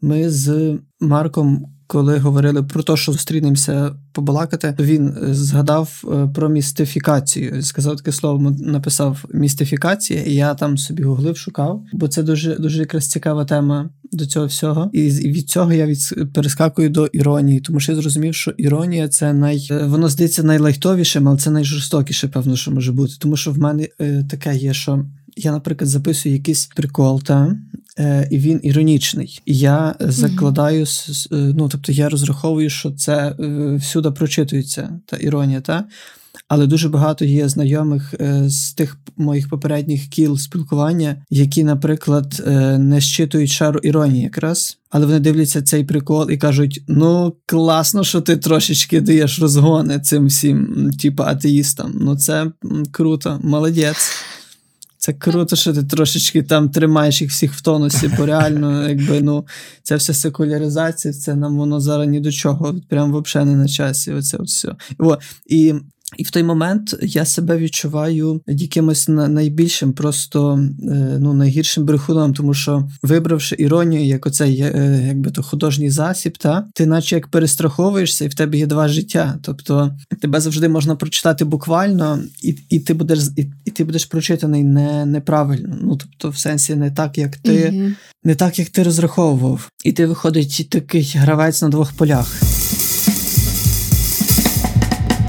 ми 0.00 0.30
з 0.30 0.78
Марком 1.00 1.66
коли 1.86 2.18
говорили 2.18 2.62
про 2.62 2.82
те, 2.82 2.96
що 2.96 3.12
зустрінемося 3.12 3.94
побалакати, 4.12 4.74
то 4.76 4.84
він 4.84 5.08
е, 5.08 5.34
згадав 5.34 6.04
е, 6.04 6.28
про 6.34 6.48
містифікацію. 6.48 7.62
Сказав 7.62 7.96
таке 7.96 8.12
слово, 8.12 8.56
написав 8.60 9.24
містифікація, 9.34 10.22
і 10.22 10.34
я 10.34 10.54
там 10.54 10.78
собі 10.78 11.02
гуглив, 11.02 11.36
шукав, 11.36 11.82
бо 11.92 12.08
це 12.08 12.22
дуже 12.22 12.54
дуже 12.54 12.78
якраз 12.78 13.08
цікава 13.08 13.44
тема 13.44 13.90
до 14.12 14.26
цього 14.26 14.46
всього. 14.46 14.90
І 14.92 15.02
від 15.10 15.50
цього 15.50 15.72
я 15.72 15.86
від 15.86 16.32
перескакую 16.34 16.90
до 16.90 17.06
іронії, 17.06 17.60
тому 17.60 17.80
що 17.80 17.92
я 17.92 18.00
зрозумів, 18.00 18.34
що 18.34 18.50
іронія 18.50 19.08
це 19.08 19.32
най 19.32 19.68
е, 19.70 19.86
воно 19.86 20.08
здається 20.08 20.42
найлайтовішим, 20.42 21.28
але 21.28 21.38
це 21.38 21.50
найжорстокіше, 21.50 22.28
певно, 22.28 22.56
що 22.56 22.70
може 22.70 22.92
бути. 22.92 23.14
Тому 23.18 23.36
що 23.36 23.50
в 23.50 23.58
мене 23.58 23.88
таке 24.30 24.56
є, 24.56 24.74
що 24.74 25.04
я, 25.36 25.52
наприклад, 25.52 25.90
записую 25.90 26.34
якийсь 26.34 26.66
прикол, 26.66 27.22
та 27.22 27.56
Е, 27.98 28.28
і 28.30 28.38
він 28.38 28.60
іронічний. 28.62 29.40
Я 29.46 29.94
закладаю 30.00 30.84
mm-hmm. 30.84 31.54
ну 31.56 31.68
тобто 31.68 31.92
я 31.92 32.08
розраховую, 32.08 32.70
що 32.70 32.90
це 32.90 33.36
е, 33.40 33.74
всюди 33.74 34.10
прочитується 34.10 35.00
та 35.06 35.16
іронія, 35.16 35.60
та. 35.60 35.84
Але 36.48 36.66
дуже 36.66 36.88
багато 36.88 37.24
є 37.24 37.48
знайомих 37.48 38.14
з 38.46 38.72
тих 38.72 38.98
моїх 39.16 39.48
попередніх 39.48 40.06
кіл 40.06 40.38
спілкування, 40.38 41.16
які, 41.30 41.64
наприклад, 41.64 42.42
не 42.78 43.00
щитують 43.00 43.50
шару 43.50 43.80
іронії 43.82 44.22
якраз, 44.22 44.78
але 44.90 45.06
вони 45.06 45.20
дивляться 45.20 45.62
цей 45.62 45.84
прикол 45.84 46.30
і 46.30 46.36
кажуть: 46.36 46.82
ну, 46.88 47.36
класно, 47.46 48.04
що 48.04 48.20
ти 48.20 48.36
трошечки 48.36 49.00
даєш 49.00 49.40
розгони 49.40 50.00
цим 50.00 50.26
всім, 50.26 50.90
типу 51.02 51.22
атеїстам. 51.22 51.92
Ну, 52.00 52.16
це 52.16 52.46
круто, 52.92 53.40
молодець. 53.42 54.12
Це 55.02 55.12
круто, 55.12 55.56
що 55.56 55.72
ти 55.72 55.82
трошечки 55.82 56.42
там 56.42 56.70
тримаєш 56.70 57.22
їх 57.22 57.30
всіх 57.30 57.54
в 57.54 57.60
тонусі, 57.60 58.10
бо 58.18 58.26
реально, 58.26 58.88
якби 58.88 59.20
ну, 59.20 59.46
ця 59.82 59.96
вся 59.96 60.14
секуляризація, 60.14 61.14
це 61.14 61.34
нам 61.34 61.56
воно 61.56 61.80
зараз 61.80 62.08
ні 62.08 62.20
до 62.20 62.32
чого. 62.32 62.74
Прям 62.88 63.22
взагалі 63.22 63.48
не 63.48 63.56
на 63.56 63.68
часі. 63.68 64.12
Оце 64.12 64.38
все. 64.42 64.74
І 65.46 65.74
І 66.16 66.22
в 66.22 66.30
той 66.30 66.42
момент 66.42 66.94
я 67.02 67.24
себе 67.24 67.58
відчуваю 67.58 68.40
якимось 68.46 69.08
найбільшим, 69.08 69.92
просто 69.92 70.54
е, 70.82 71.16
ну, 71.20 71.34
найгіршим 71.34 71.84
брехуном, 71.84 72.34
тому 72.34 72.54
що 72.54 72.88
вибравши 73.02 73.56
іронію, 73.58 74.04
як 74.04 74.26
оцей 74.26 74.60
е, 74.60 75.04
якби 75.06 75.30
то 75.30 75.42
художній 75.42 75.90
засіб, 75.90 76.38
та 76.38 76.66
ти 76.74 76.86
наче 76.86 77.14
як 77.14 77.28
перестраховуєшся, 77.28 78.24
і 78.24 78.28
в 78.28 78.34
тебе 78.34 78.58
є 78.58 78.66
два 78.66 78.88
життя. 78.88 79.38
Тобто 79.42 79.96
тебе 80.20 80.40
завжди 80.40 80.68
можна 80.68 80.96
прочитати 80.96 81.44
буквально, 81.44 82.18
і 82.42 82.56
і 82.68 82.80
ти 82.80 82.94
будеш 82.94 83.18
і, 83.36 83.46
і 83.64 83.70
ти 83.70 83.84
будеш 83.84 84.04
прочитаний 84.04 84.64
не, 84.64 85.06
неправильно. 85.06 85.76
Ну 85.82 85.96
тобто, 85.96 86.30
в 86.30 86.36
сенсі 86.36 86.74
не 86.74 86.90
так, 86.90 87.18
як 87.18 87.36
ти, 87.36 87.52
mm 87.52 87.92
не 88.24 88.34
так, 88.34 88.58
як 88.58 88.68
ти 88.68 88.82
розраховував. 88.82 89.68
І 89.84 89.92
ти 89.92 90.06
виходить 90.06 90.66
такий 90.70 91.12
гравець 91.16 91.62
на 91.62 91.68
двох 91.68 91.92
полях. 91.92 92.42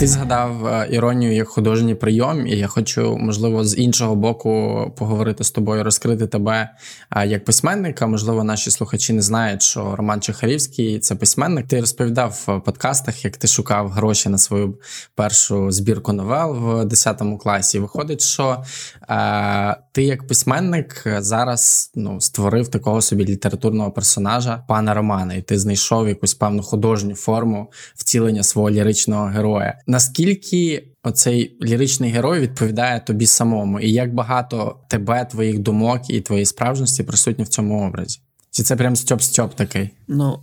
Ти 0.04 0.08
згадав 0.08 0.68
е, 0.68 0.88
іронію 0.92 1.34
як 1.34 1.48
художній 1.48 1.96
прийом, 1.96 2.48
і 2.48 2.58
я 2.58 2.68
хочу, 2.68 3.18
можливо, 3.18 3.66
з 3.66 3.78
іншого 3.78 4.16
боку 4.16 4.82
поговорити 4.98 5.44
з 5.44 5.52
тобою, 5.52 5.84
розкрити 5.84 6.28
тебе 6.28 6.70
е, 7.16 7.28
як 7.28 7.46
письменника. 7.46 8.08
Можливо, 8.08 8.44
наші 8.44 8.72
слухачі 8.72 9.14
не 9.14 9.22
знають, 9.22 9.62
що 9.62 9.96
Роман 9.96 10.22
Чехарівський 10.22 11.00
це 11.00 11.16
письменник. 11.16 11.68
Ти 11.68 11.80
розповідав 11.80 12.44
в 12.48 12.60
подкастах, 12.60 13.26
як 13.26 13.38
ти 13.38 13.48
шукав 13.48 13.90
гроші 13.90 14.30
на 14.30 14.38
свою 14.38 14.78
першу 15.16 15.72
збірку 15.72 16.14
новел 16.14 16.54
в 16.54 16.86
10 16.86 17.22
класі. 17.40 17.80
Виходить, 17.80 18.22
що 18.22 18.64
е, 19.10 19.78
ти 19.92 20.04
як 20.04 20.28
письменник 20.28 21.04
зараз 21.18 21.92
ну, 21.96 22.22
створив 22.22 22.68
такого 22.68 23.02
собі 23.02 23.26
літературного 23.26 23.92
персонажа, 23.92 24.64
пана 24.68 24.94
Романа, 24.94 25.34
і 25.34 25.42
ти 25.42 25.60
знайшов 25.60 26.08
якусь 26.08 26.34
певну 26.34 26.64
художню 26.64 27.16
форму 27.16 27.72
втілення 27.96 28.44
свого 28.44 28.70
ліричного 28.70 29.26
героя. 29.26 29.80
Наскільки 29.94 30.84
оцей 31.04 31.58
ліричний 31.64 32.12
герой 32.12 32.40
відповідає 32.40 33.00
тобі 33.00 33.26
самому, 33.26 33.80
і 33.80 33.92
як 33.92 34.14
багато 34.14 34.80
тебе, 34.90 35.26
твоїх 35.26 35.60
думок 35.60 36.10
і 36.10 36.22
твоєї 36.22 36.46
справжності 36.46 37.04
присутні 37.04 37.44
в 37.44 37.48
цьому 37.48 37.88
образі? 37.88 38.20
Чи 38.52 38.64
це 38.64 38.76
прям 38.76 38.96
стьоп-стьоп 38.96 39.56
такий? 39.56 39.90
Ну 40.08 40.40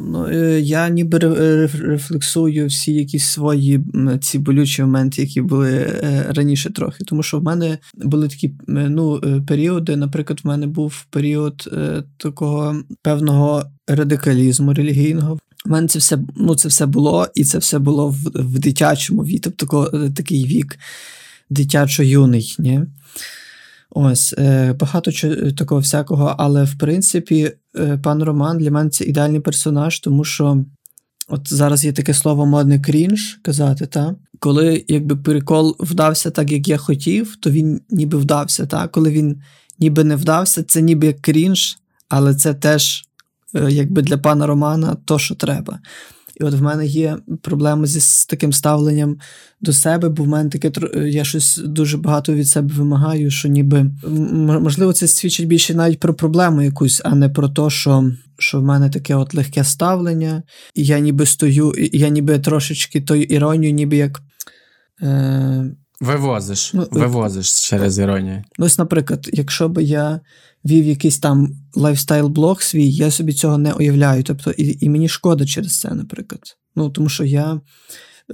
ну 0.00 0.26
е, 0.28 0.60
я 0.60 0.88
ніби 0.88 1.18
рефлексую 1.18 2.66
всі 2.66 2.94
якісь 2.94 3.24
свої 3.24 3.80
ці 4.20 4.38
болючі 4.38 4.82
моменти, 4.82 5.22
які 5.22 5.42
були 5.42 5.72
е, 5.72 6.26
раніше 6.28 6.72
трохи. 6.72 7.04
Тому 7.04 7.22
що 7.22 7.38
в 7.38 7.42
мене 7.42 7.78
були 7.94 8.28
такі 8.28 8.54
ну, 8.68 9.20
е, 9.24 9.40
періоди. 9.48 9.96
Наприклад, 9.96 10.40
в 10.44 10.46
мене 10.46 10.66
був 10.66 11.06
період 11.10 11.74
такого 12.16 12.82
певного 13.02 13.62
радикалізму 13.88 14.74
релігійного. 14.74 15.38
У 15.68 15.70
мене 15.70 15.88
це 15.88 15.98
все 15.98 16.18
ну, 16.36 16.54
це 16.54 16.68
все 16.68 16.86
було, 16.86 17.28
і 17.34 17.44
це 17.44 17.58
все 17.58 17.78
було 17.78 18.08
в 18.08 18.30
в 18.34 18.58
дитячому 18.58 19.24
віці, 19.24 19.50
тобто 19.56 20.10
такий 20.16 20.44
вік 20.44 20.78
дитячо-юний. 21.50 22.56
Ні? 22.58 22.80
Ось, 23.90 24.34
е, 24.38 24.72
Багато 24.72 25.10
такого 25.52 25.80
всякого, 25.80 26.34
але 26.38 26.64
в 26.64 26.78
принципі, 26.78 27.52
е, 27.78 27.98
пан 28.02 28.22
Роман 28.22 28.58
для 28.58 28.70
мене 28.70 28.90
це 28.90 29.04
ідеальний 29.04 29.40
персонаж, 29.40 30.00
тому 30.00 30.24
що 30.24 30.64
от 31.28 31.52
зараз 31.54 31.84
є 31.84 31.92
таке 31.92 32.14
слово 32.14 32.46
модне 32.46 32.80
крінж 32.80 33.38
казати, 33.42 33.86
та? 33.86 34.14
коли 34.38 34.84
якби 34.88 35.16
прикол 35.16 35.76
вдався 35.80 36.30
так, 36.30 36.52
як 36.52 36.68
я 36.68 36.76
хотів, 36.76 37.36
то 37.36 37.50
він 37.50 37.80
ніби 37.90 38.18
вдався. 38.18 38.66
Та? 38.66 38.88
Коли 38.88 39.10
він 39.10 39.42
ніби 39.78 40.04
не 40.04 40.16
вдався, 40.16 40.62
це 40.62 40.82
ніби 40.82 41.06
як 41.06 41.20
крінж, 41.20 41.78
але 42.08 42.34
це 42.34 42.54
теж 42.54 43.07
Е, 43.07 43.07
якби 43.54 44.02
для 44.02 44.18
пана 44.18 44.46
Романа 44.46 44.96
то, 45.04 45.18
що 45.18 45.34
треба. 45.34 45.80
І 46.40 46.44
от 46.44 46.54
в 46.54 46.62
мене 46.62 46.86
є 46.86 47.18
проблема 47.42 47.86
зі 47.86 48.00
з 48.00 48.26
таким 48.26 48.52
ставленням 48.52 49.18
до 49.60 49.72
себе, 49.72 50.08
бо 50.08 50.24
в 50.24 50.28
мене 50.28 50.50
таке 50.50 50.72
я 50.94 51.24
щось 51.24 51.60
дуже 51.64 51.96
багато 51.96 52.34
від 52.34 52.48
себе 52.48 52.74
вимагаю, 52.74 53.30
що 53.30 53.48
ніби 53.48 53.90
можливо 54.60 54.92
це 54.92 55.08
свідчить 55.08 55.46
більше 55.46 55.74
навіть 55.74 56.00
про 56.00 56.14
проблему 56.14 56.62
якусь, 56.62 57.02
а 57.04 57.14
не 57.14 57.28
про 57.28 57.48
те, 57.48 57.70
що 57.70 58.12
що 58.38 58.60
в 58.60 58.62
мене 58.62 58.90
таке 58.90 59.14
от 59.14 59.34
легке 59.34 59.64
ставлення, 59.64 60.42
і 60.74 60.84
я 60.84 60.98
ніби 60.98 61.26
стою, 61.26 61.70
і 61.70 61.98
я 61.98 62.08
ніби 62.08 62.38
трошечки 62.38 63.00
тою 63.00 63.22
іронію, 63.22 63.72
ніби 63.72 63.96
як. 63.96 64.22
Е... 65.02 65.70
Вивозиш, 66.00 66.70
ну, 66.74 66.88
вивозиш 66.90 67.68
через 67.68 67.98
іронію. 67.98 68.44
Ну, 68.58 68.66
ось, 68.66 68.78
наприклад, 68.78 69.30
якщо 69.32 69.68
би 69.68 69.82
я 69.82 70.20
вів 70.64 70.84
якийсь 70.84 71.18
там 71.18 71.48
лайфстайл-блог 71.74 72.62
свій, 72.62 72.90
я 72.90 73.10
собі 73.10 73.32
цього 73.32 73.58
не 73.58 73.72
уявляю. 73.72 74.22
Тобто, 74.22 74.50
і 74.50 74.78
і 74.80 74.90
мені 74.90 75.08
шкода 75.08 75.46
через 75.46 75.80
це, 75.80 75.90
наприклад. 75.90 76.40
Ну, 76.76 76.90
Тому 76.90 77.08
що 77.08 77.24
я. 77.24 77.60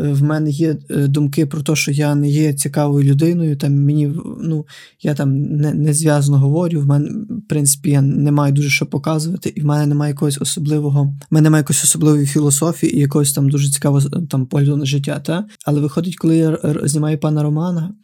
Е, 0.00 0.12
в 0.12 0.22
мене 0.22 0.50
є 0.50 0.76
е, 0.90 1.06
думки 1.06 1.46
про 1.46 1.62
те, 1.62 1.76
що 1.76 1.90
я 1.90 2.14
не 2.14 2.28
є 2.28 2.52
цікавою 2.52 3.10
людиною. 3.10 3.56
Там 3.56 3.84
мені 3.84 4.14
ну 4.40 4.66
я 5.02 5.14
там 5.14 5.42
не 5.42 5.74
не 5.74 5.94
зв'язано 5.94 6.38
говорю. 6.38 6.80
В 6.80 6.86
мене, 6.86 7.10
в 7.10 7.48
принципі, 7.48 7.90
я 7.90 8.02
не 8.02 8.32
маю 8.32 8.52
дуже 8.52 8.70
що 8.70 8.86
показувати, 8.86 9.52
і 9.56 9.60
в 9.60 9.64
мене 9.64 9.86
немає 9.86 10.12
якогось 10.12 10.38
особливого, 10.40 11.04
в 11.04 11.34
мене 11.34 11.44
немає 11.44 11.60
якоїсь 11.60 11.84
особливої 11.84 12.26
філософії 12.26 12.96
і 12.96 13.00
якогось 13.00 13.32
там 13.32 13.50
дуже 13.50 13.70
цікавого 13.70 14.26
там 14.30 14.46
погляду 14.46 14.76
на 14.76 14.84
життя. 14.84 15.20
Та? 15.20 15.46
Але 15.66 15.80
виходить, 15.80 16.16
коли 16.16 16.36
я 16.36 16.58
знімаю 16.84 17.18
пана 17.18 17.42
Романа, 17.42 17.94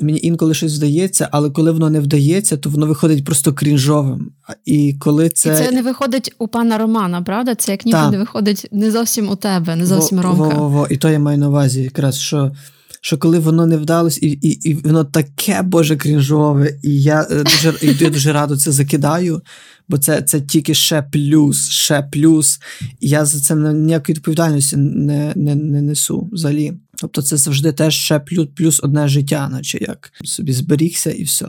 Мені 0.00 0.20
інколи 0.22 0.54
щось 0.54 0.72
здається, 0.72 1.28
але 1.32 1.50
коли 1.50 1.70
воно 1.70 1.90
не 1.90 2.00
вдається, 2.00 2.56
то 2.56 2.70
воно 2.70 2.86
виходить 2.86 3.24
просто 3.24 3.52
крінжовим. 3.52 4.32
І 4.64 4.94
коли 5.00 5.28
це 5.28 5.52
І 5.52 5.66
це 5.66 5.72
не 5.72 5.82
виходить 5.82 6.34
у 6.38 6.48
пана 6.48 6.78
Романа, 6.78 7.22
правда? 7.22 7.54
Це 7.54 7.72
як 7.72 7.86
ніби 7.86 8.10
не 8.10 8.18
виходить 8.18 8.68
не 8.72 8.90
зовсім 8.90 9.28
у 9.28 9.36
тебе, 9.36 9.76
не 9.76 9.86
зовсім 9.86 10.18
во, 10.18 10.22
Ромка. 10.22 10.56
Во, 10.56 10.68
во, 10.68 10.86
І 10.86 10.96
то 10.96 11.10
я 11.10 11.18
маю 11.18 11.38
на 11.38 11.48
увазі, 11.48 11.82
якраз 11.82 12.18
що 12.18 12.52
що 13.00 13.18
коли 13.18 13.38
воно 13.38 13.66
не 13.66 13.76
вдалось, 13.76 14.22
і 14.22 14.26
і, 14.26 14.70
і 14.70 14.74
воно 14.74 15.04
таке 15.04 15.62
боже 15.62 15.96
крінжове, 15.96 16.78
і 16.82 17.02
я 17.02 17.26
е, 17.30 17.42
дуже 17.42 17.74
і 17.82 17.96
я 18.04 18.10
дуже 18.10 18.32
радо 18.32 18.56
це 18.56 18.72
закидаю, 18.72 19.42
бо 19.88 19.98
це 19.98 20.22
це 20.22 20.40
тільки 20.40 20.74
ще 20.74 21.02
плюс, 21.02 21.68
ще 21.68 22.08
плюс. 22.12 22.60
І 23.00 23.08
я 23.08 23.24
за 23.24 23.40
це 23.40 23.54
ніякої 23.54 24.16
відповідальності 24.16 24.76
не, 24.76 25.32
не, 25.36 25.54
не 25.54 25.82
несу 25.82 26.28
взагалі. 26.32 26.72
Тобто 27.00 27.22
це 27.22 27.36
завжди 27.36 27.72
теж 27.72 27.94
ще 27.94 28.18
плюс 28.18 28.48
плюс 28.56 28.80
одне 28.82 29.08
життя, 29.08 29.48
наче 29.48 29.78
як 29.80 30.12
собі 30.24 30.52
зберігся 30.52 31.10
і 31.10 31.22
все. 31.22 31.48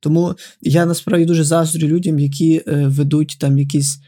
Тому 0.00 0.34
я 0.60 0.86
насправді 0.86 1.26
дуже 1.26 1.44
заздрю 1.44 1.88
людям, 1.88 2.18
які 2.18 2.62
е, 2.66 2.86
ведуть 2.86 3.36
там 3.40 3.58
якісь. 3.58 4.00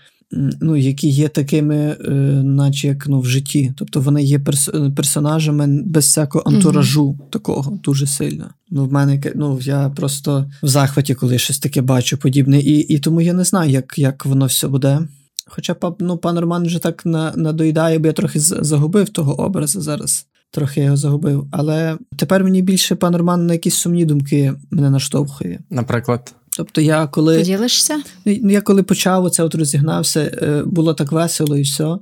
Ну, 0.61 0.77
які 0.77 1.09
є 1.09 1.29
такими, 1.29 1.77
е, 1.77 2.11
наче 2.45 2.89
як 2.89 3.07
ну, 3.07 3.21
в 3.21 3.27
житті. 3.27 3.73
Тобто 3.77 4.01
вони 4.01 4.25
є 4.25 4.39
перс- 4.39 4.95
персонажами 4.95 5.83
без 5.83 6.05
всякого 6.05 6.45
антуражу 6.47 7.07
mm-hmm. 7.07 7.31
такого 7.31 7.79
дуже 7.85 8.07
сильно. 8.07 8.51
Ну, 8.71 8.85
в 8.85 8.93
мене 8.93 9.23
ну, 9.35 9.61
я 9.63 9.89
просто 9.89 10.51
в 10.63 10.69
захваті, 10.69 11.15
коли 11.15 11.39
щось 11.39 11.59
таке 11.59 11.83
бачу 11.83 12.19
подібне, 12.19 12.61
і 12.61 12.79
і 12.79 12.99
тому 12.99 13.21
я 13.21 13.33
не 13.33 13.45
знаю, 13.45 13.71
як 13.71 13.99
як 13.99 14.27
воно 14.27 14.47
все 14.47 14.69
буде. 14.69 15.09
Хоча 15.47 15.77
ну, 16.01 16.17
пан 16.17 16.39
Роман 16.39 16.67
вже 16.67 16.79
так 16.79 17.07
на, 17.07 17.33
надоїдає, 17.37 17.99
бо 17.99 18.07
я 18.07 18.13
трохи 18.13 18.41
загубив 18.41 19.09
того 19.09 19.41
образу 19.41 19.81
зараз 19.81 20.27
трохи 20.51 20.81
його 20.81 20.97
загубив. 20.97 21.49
Але 21.51 21.99
тепер 22.17 22.45
мені 22.45 22.63
більше 22.63 22.95
пан 22.95 23.17
Роман 23.17 23.47
на 23.47 23.53
якісь 23.53 23.75
сумні 23.75 24.05
думки 24.05 24.55
мене 24.71 24.91
наштовхує. 24.91 25.61
Наприклад. 25.71 26.35
Тобто 26.57 26.81
я 26.81 27.07
коли 27.07 27.39
Поділишся? 27.39 28.03
Ну, 28.25 28.51
я 28.51 28.61
коли 28.61 28.83
почав 28.83 29.25
оце 29.25 29.43
от 29.43 29.55
розігнався, 29.55 30.21
е, 30.21 30.63
було 30.67 30.95
так 30.95 31.13
весело 31.13 31.57
і 31.57 31.63
все. 31.63 31.97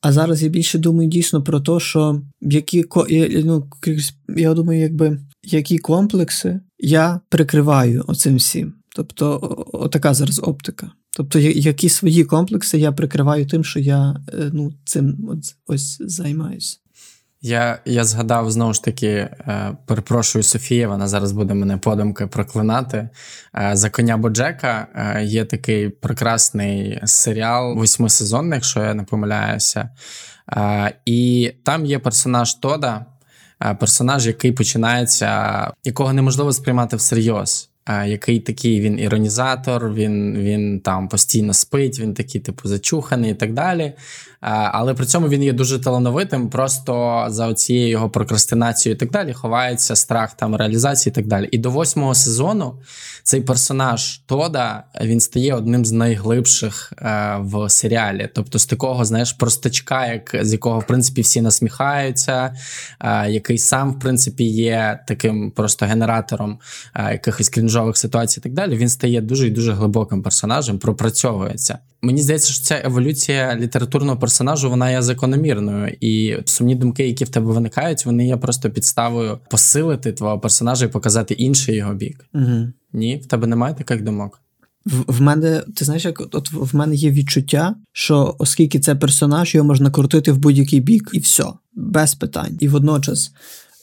А 0.00 0.12
зараз 0.12 0.42
я 0.42 0.48
більше 0.48 0.78
думаю 0.78 1.08
дійсно 1.08 1.42
про 1.42 1.60
те, 1.60 1.80
що 1.80 2.22
які 2.40 2.84
ну, 3.44 3.66
я 4.36 4.54
думаю, 4.54 4.80
якби 4.80 5.20
які 5.42 5.78
комплекси 5.78 6.60
я 6.78 7.20
прикриваю 7.28 8.04
оцим 8.06 8.36
всім. 8.36 8.74
Тобто, 8.96 9.38
отака 9.72 10.14
зараз 10.14 10.40
оптика. 10.44 10.90
Тобто, 11.16 11.38
які 11.38 11.88
свої 11.88 12.24
комплекси 12.24 12.78
я 12.78 12.92
прикриваю 12.92 13.46
тим, 13.46 13.64
що 13.64 13.80
я 13.80 14.16
е, 14.28 14.50
ну, 14.52 14.72
цим 14.84 15.28
ось, 15.28 15.56
ось 15.66 15.96
займаюся. 16.00 16.78
Я 17.46 17.78
я 17.84 18.04
згадав 18.04 18.50
знову 18.50 18.72
ж 18.72 18.84
таки, 18.84 19.08
е, 19.08 19.76
перепрошую 19.86 20.42
Софія, 20.42 20.88
вона 20.88 21.08
зараз 21.08 21.32
буде 21.32 21.54
мене 21.54 21.76
подумки 21.76 22.26
проклинати. 22.26 23.08
Е, 23.56 23.70
за 23.76 23.90
коня 23.90 24.16
Боджека 24.16 24.86
е, 24.94 25.24
є 25.24 25.44
такий 25.44 25.88
прекрасний 25.88 27.00
серіал, 27.04 27.74
восьмисезонний, 27.74 28.56
якщо 28.56 28.82
я 28.82 28.94
не 28.94 29.02
помиляюся. 29.02 29.90
І 31.04 31.52
там 31.64 31.86
є 31.86 31.98
персонаж 31.98 32.54
Тода, 32.54 33.06
персонаж, 33.80 34.26
який 34.26 34.52
починається, 34.52 35.70
якого 35.84 36.12
неможливо 36.12 36.52
сприймати 36.52 36.96
всерйоз. 36.96 37.70
Який 37.88 38.40
такий 38.40 38.80
він 38.80 38.98
іронізатор, 38.98 39.92
він 39.92 40.36
він 40.38 40.80
там 40.80 41.08
постійно 41.08 41.54
спить, 41.54 42.00
він 42.00 42.14
такий, 42.14 42.40
типу, 42.40 42.68
зачуханий 42.68 43.30
і 43.30 43.34
так 43.34 43.52
далі. 43.52 43.92
Але 44.72 44.94
при 44.94 45.06
цьому 45.06 45.28
він 45.28 45.42
є 45.42 45.52
дуже 45.52 45.78
талановитим, 45.78 46.50
просто 46.50 47.24
за 47.28 47.54
цією 47.54 47.88
його 47.88 48.10
прокрастинацією 48.10 48.96
і 48.96 48.98
так 48.98 49.10
далі 49.10 49.32
ховається 49.32 49.96
страх 49.96 50.34
там 50.34 50.56
реалізації 50.56 51.10
і 51.10 51.14
так 51.14 51.26
далі. 51.26 51.48
І 51.52 51.58
до 51.58 51.70
восьмого 51.70 52.14
сезону 52.14 52.74
цей 53.22 53.40
персонаж 53.40 54.20
Тода 54.26 54.84
він 55.00 55.20
стає 55.20 55.54
одним 55.54 55.84
з 55.84 55.92
найглибших 55.92 56.92
е, 56.98 57.36
в 57.40 57.70
серіалі. 57.70 58.28
Тобто 58.34 58.58
з 58.58 58.66
такого, 58.66 59.04
знаєш, 59.04 59.32
простачка, 59.32 60.06
як 60.06 60.36
з 60.42 60.52
якого 60.52 60.78
в 60.78 60.86
принципі 60.86 61.20
всі 61.20 61.40
насміхаються, 61.40 62.54
е, 63.00 63.30
який 63.30 63.58
сам 63.58 63.92
в 63.92 63.98
принципі 63.98 64.44
є 64.44 65.00
таким 65.08 65.50
просто 65.50 65.86
генератором 65.86 66.58
е, 66.94 67.12
якихось 67.12 67.48
крінжових 67.48 67.73
ситуацій. 67.96 68.40
і 68.40 68.42
Так 68.42 68.52
далі. 68.52 68.76
Він 68.76 68.88
стає 68.88 69.20
дуже 69.20 69.46
і 69.46 69.50
дуже 69.50 69.72
глибоким 69.72 70.22
персонажем, 70.22 70.78
пропрацьовується. 70.78 71.78
Мені 72.02 72.22
здається, 72.22 72.52
що 72.52 72.64
ця 72.64 72.82
еволюція 72.84 73.56
літературного 73.56 74.18
персонажу 74.18 74.70
вона 74.70 74.90
є 74.90 75.02
закономірною, 75.02 75.96
і 76.00 76.36
сумні 76.44 76.74
думки, 76.74 77.06
які 77.06 77.24
в 77.24 77.28
тебе 77.28 77.52
виникають, 77.52 78.06
вони 78.06 78.26
є 78.26 78.36
просто 78.36 78.70
підставою 78.70 79.38
посилити 79.50 80.12
твого 80.12 80.38
персонажа 80.38 80.86
і 80.86 80.88
показати 80.88 81.34
інший 81.34 81.76
його 81.76 81.94
бік. 81.94 82.24
Угу. 82.34 82.68
Ні, 82.92 83.16
в 83.16 83.26
тебе 83.26 83.46
немає 83.46 83.74
таких 83.74 84.02
думок. 84.02 84.40
В, 84.86 85.04
в 85.12 85.20
мене, 85.20 85.62
ти 85.76 85.84
знаєш, 85.84 86.04
як 86.04 86.20
от 86.20 86.52
в 86.52 86.76
мене 86.76 86.94
є 86.94 87.10
відчуття, 87.10 87.74
що 87.92 88.36
оскільки 88.38 88.80
це 88.80 88.94
персонаж, 88.94 89.54
його 89.54 89.68
можна 89.68 89.90
крутити 89.90 90.32
в 90.32 90.38
будь-який 90.38 90.80
бік, 90.80 91.10
і 91.12 91.18
все, 91.18 91.44
без 91.74 92.14
питань. 92.14 92.56
І 92.60 92.68
водночас, 92.68 93.32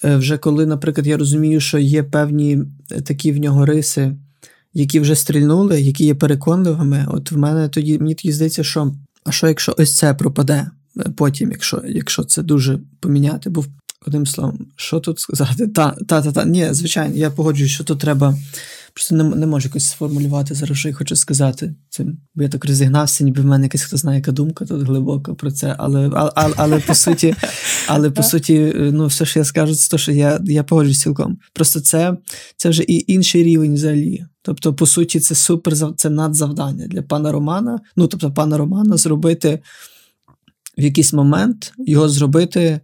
вже 0.03 0.37
коли, 0.37 0.65
наприклад, 0.65 1.07
я 1.07 1.17
розумію, 1.17 1.59
що 1.59 1.79
є 1.79 2.03
певні 2.03 2.59
е, 2.91 3.01
такі 3.01 3.31
в 3.31 3.37
нього 3.37 3.65
риси 3.65 4.15
які 4.73 4.99
вже 4.99 5.15
стрільнули, 5.15 5.81
які 5.81 6.05
є 6.05 6.15
переконливими, 6.15 7.05
от 7.07 7.31
в 7.31 7.37
мене 7.37 7.69
тоді 7.69 7.99
мені 7.99 8.15
тоді 8.15 8.31
здається, 8.31 8.63
що 8.63 8.93
а 9.23 9.31
що 9.31 9.47
якщо 9.47 9.75
ось 9.77 9.95
це 9.95 10.13
пропаде 10.13 10.71
е, 10.97 11.03
потім, 11.15 11.51
якщо 11.51 11.81
якщо 11.85 12.23
це 12.23 12.43
дуже 12.43 12.79
поміняти? 12.99 13.49
Бо 13.49 13.65
одним 14.07 14.25
словом, 14.25 14.65
що 14.75 14.99
тут 14.99 15.19
сказати? 15.19 15.67
Та, 15.67 15.95
та, 16.07 16.21
та, 16.21 16.31
та. 16.31 16.45
Ні, 16.45 16.67
звичайно, 16.71 17.15
я 17.15 17.31
погоджуюсь, 17.31 17.71
що 17.71 17.83
тут 17.83 17.99
треба. 17.99 18.37
Просто 18.93 19.15
не 19.15 19.23
не 19.23 19.45
можу 19.45 19.67
якось 19.67 19.89
сформулювати 19.89 20.55
зараз, 20.55 20.77
що 20.77 20.89
я 20.89 20.95
хочу 20.95 21.15
сказати 21.15 21.75
цим. 21.89 22.17
Бо 22.35 22.43
я 22.43 22.49
так 22.49 22.65
розігнався, 22.65 23.23
ніби 23.23 23.41
в 23.41 23.45
мене 23.45 23.65
якась 23.65 23.81
хто 23.81 23.97
знає, 23.97 24.17
яка 24.17 24.31
думка 24.31 24.65
тут 24.65 24.81
глибока 24.81 25.33
про 25.33 25.51
це. 25.51 25.75
Але 25.77 26.09
але, 26.13 26.31
але, 26.35 26.53
але 26.57 26.79
по 26.79 26.95
суті, 26.95 27.35
але 27.87 28.11
по 28.11 28.23
суті, 28.23 28.73
ну 28.75 29.07
все, 29.07 29.25
що 29.25 29.39
я 29.39 29.45
скажу, 29.45 29.75
це 29.75 29.89
те, 29.89 29.97
що 29.97 30.11
я 30.11 30.39
я 30.43 30.63
погоджуюсь 30.63 31.01
цілком. 31.01 31.37
Просто 31.53 31.79
це 31.79 32.17
це 32.57 32.69
вже 32.69 32.83
і 32.83 33.13
інший 33.13 33.43
рівень 33.43 33.73
взагалі. 33.73 34.25
Тобто, 34.41 34.73
по 34.73 34.85
суті, 34.85 35.19
це 35.19 35.35
супер 35.35 35.73
це 35.95 36.09
надзавдання 36.09 36.87
для 36.87 37.01
пана 37.01 37.31
Романа. 37.31 37.79
Ну, 37.95 38.07
тобто, 38.07 38.31
пана 38.31 38.57
Романа 38.57 38.97
зробити 38.97 39.59
в 40.77 40.81
якийсь 40.81 41.13
момент 41.13 41.73
його 41.77 42.09
зробити 42.09 42.79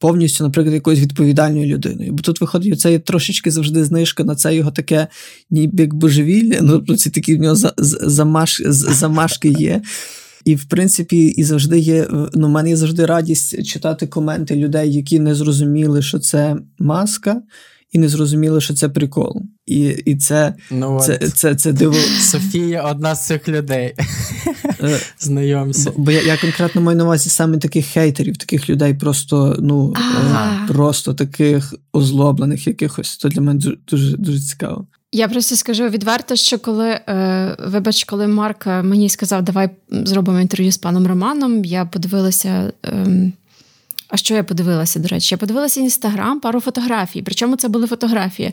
повністю, 0.00 0.44
наприклад, 0.44 0.74
якоюсь 0.74 1.00
відповідальною 1.00 1.66
людиною. 1.66 2.12
Бо 2.12 2.22
тут 2.22 2.40
виходить, 2.40 2.80
це 2.80 2.92
є 2.92 2.98
трошечки 2.98 3.50
завжди 3.50 3.84
знижка 3.84 4.24
на 4.24 4.34
це 4.34 4.54
його 4.54 4.70
таке, 4.70 5.06
ніби 5.50 5.82
як 5.82 5.94
божевілля. 5.94 6.58
Ну, 6.62 6.72
тобто, 6.72 6.96
ці 6.96 7.10
такі 7.10 7.36
в 7.36 7.40
нього 7.40 7.56
замаш, 7.76 8.62
замашки 8.64 9.48
є. 9.48 9.82
І, 10.44 10.54
в 10.54 10.64
принципі, 10.64 11.26
і 11.26 11.44
завжди 11.44 11.78
є. 11.78 12.06
Ну, 12.34 12.46
в 12.46 12.50
мене 12.50 12.68
є 12.68 12.76
завжди 12.76 13.06
радість 13.06 13.66
читати 13.66 14.06
коменти 14.06 14.56
людей, 14.56 14.92
які 14.92 15.18
не 15.18 15.34
зрозуміли, 15.34 16.02
що 16.02 16.18
це 16.18 16.56
маска 16.78 17.42
і 17.92 17.98
не 17.98 18.08
зрозуміли, 18.08 18.60
що 18.60 18.74
це 18.74 18.88
прикол. 18.88 19.42
І 19.70 20.02
і 20.06 20.16
це 20.16 20.54
ну, 20.70 21.00
це, 21.00 21.18
це, 21.18 21.28
це, 21.28 21.54
це 21.54 21.72
диво. 21.72 21.94
Софія 22.20 22.82
одна 22.82 23.14
з 23.14 23.26
цих 23.26 23.48
людей. 23.48 23.94
Е, 24.80 25.00
Знайомся. 25.18 25.92
Бо, 25.96 26.02
бо 26.02 26.10
я, 26.10 26.22
я 26.22 26.36
конкретно 26.36 26.80
маю 26.80 26.98
на 26.98 27.04
увазі 27.04 27.30
саме 27.30 27.58
таких 27.58 27.86
хейтерів, 27.86 28.36
таких 28.36 28.70
людей, 28.70 28.94
просто 28.94 29.56
ну 29.58 29.94
ага. 29.96 30.66
просто 30.68 31.14
таких 31.14 31.74
озлоблених 31.92 32.66
якихось. 32.66 33.16
То 33.16 33.28
для 33.28 33.40
мене 33.40 33.60
дуже 33.88 34.16
дуже 34.16 34.40
цікаво. 34.40 34.86
Я 35.12 35.28
просто 35.28 35.56
скажу 35.56 35.88
відверто, 35.88 36.36
що 36.36 36.58
коли 36.58 36.88
е, 36.88 37.56
вибач, 37.66 38.04
коли 38.04 38.26
Марк 38.26 38.66
мені 38.66 39.08
сказав, 39.08 39.42
давай 39.42 39.70
зробимо 39.90 40.40
інтерв'ю 40.40 40.72
з 40.72 40.78
паном 40.78 41.06
Романом, 41.06 41.64
я 41.64 41.84
подивилася. 41.84 42.72
Е, 42.86 43.32
а 44.10 44.16
що 44.16 44.34
я 44.34 44.44
подивилася, 44.44 44.98
до 44.98 45.08
речі? 45.08 45.34
Я 45.34 45.38
подивилася 45.38 45.80
інстаграм, 45.80 46.40
пару 46.40 46.60
фотографій. 46.60 47.22
Причому 47.22 47.56
це 47.56 47.68
були 47.68 47.86
фотографії. 47.86 48.52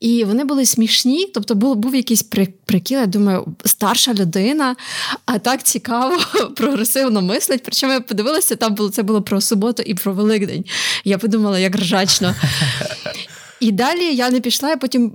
І 0.00 0.24
вони 0.24 0.44
були 0.44 0.66
смішні, 0.66 1.26
тобто 1.34 1.54
був 1.54 1.76
був 1.76 1.94
якийсь 1.94 2.22
прикіл, 2.64 2.98
я 2.98 3.06
думаю, 3.06 3.46
старша 3.64 4.14
людина, 4.14 4.76
а 5.26 5.38
так 5.38 5.62
цікаво, 5.62 6.16
прогресивно 6.56 7.22
мислить. 7.22 7.62
Причому 7.64 7.92
я 7.92 8.00
подивилася, 8.00 8.56
там 8.56 8.74
було 8.74 8.90
це 8.90 9.02
було 9.02 9.22
про 9.22 9.40
суботу 9.40 9.82
і 9.86 9.94
про 9.94 10.12
Великдень. 10.12 10.64
Я 11.04 11.18
подумала, 11.18 11.58
як 11.58 11.76
ржачно. 11.76 12.34
І 13.60 13.72
далі 13.72 14.14
я 14.14 14.30
не 14.30 14.40
пішла, 14.40 14.68
я 14.68 14.76
потім 14.76 15.10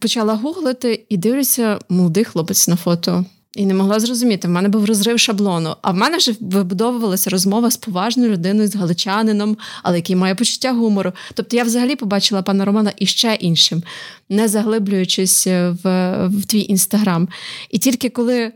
почала 0.00 0.34
гуглити 0.34 1.04
і 1.08 1.16
дивлюся, 1.16 1.78
молодий 1.88 2.24
хлопець 2.24 2.68
на 2.68 2.76
фото. 2.76 3.24
І 3.56 3.66
не 3.66 3.74
могла 3.74 4.00
зрозуміти, 4.00 4.48
в 4.48 4.50
мене 4.50 4.68
був 4.68 4.84
розрив 4.84 5.20
шаблону. 5.20 5.76
А 5.82 5.90
в 5.90 5.94
мене 5.94 6.16
вже 6.16 6.32
вибудовувалася 6.40 7.30
розмова 7.30 7.70
з 7.70 7.76
поважною 7.76 8.32
людиною, 8.32 8.68
з 8.68 8.76
галичанином, 8.76 9.56
але 9.82 9.96
який 9.96 10.16
має 10.16 10.34
почуття 10.34 10.72
гумору. 10.72 11.12
Тобто 11.34 11.56
я 11.56 11.64
взагалі 11.64 11.96
побачила 11.96 12.42
пана 12.42 12.64
Романа 12.64 12.92
іще 12.96 13.34
іншим, 13.40 13.82
не 14.28 14.48
заглиблюючись 14.48 15.46
в, 15.46 15.82
в 16.26 16.44
твій 16.46 16.66
інстаграм. 16.68 17.28
І 17.70 17.78
тільки 17.78 18.08
коли. 18.08 18.52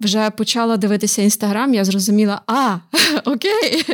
Вже 0.00 0.30
почала 0.30 0.76
дивитися 0.76 1.22
інстаграм, 1.22 1.74
я 1.74 1.84
зрозуміла, 1.84 2.40
а, 2.46 2.76
окей. 3.24 3.84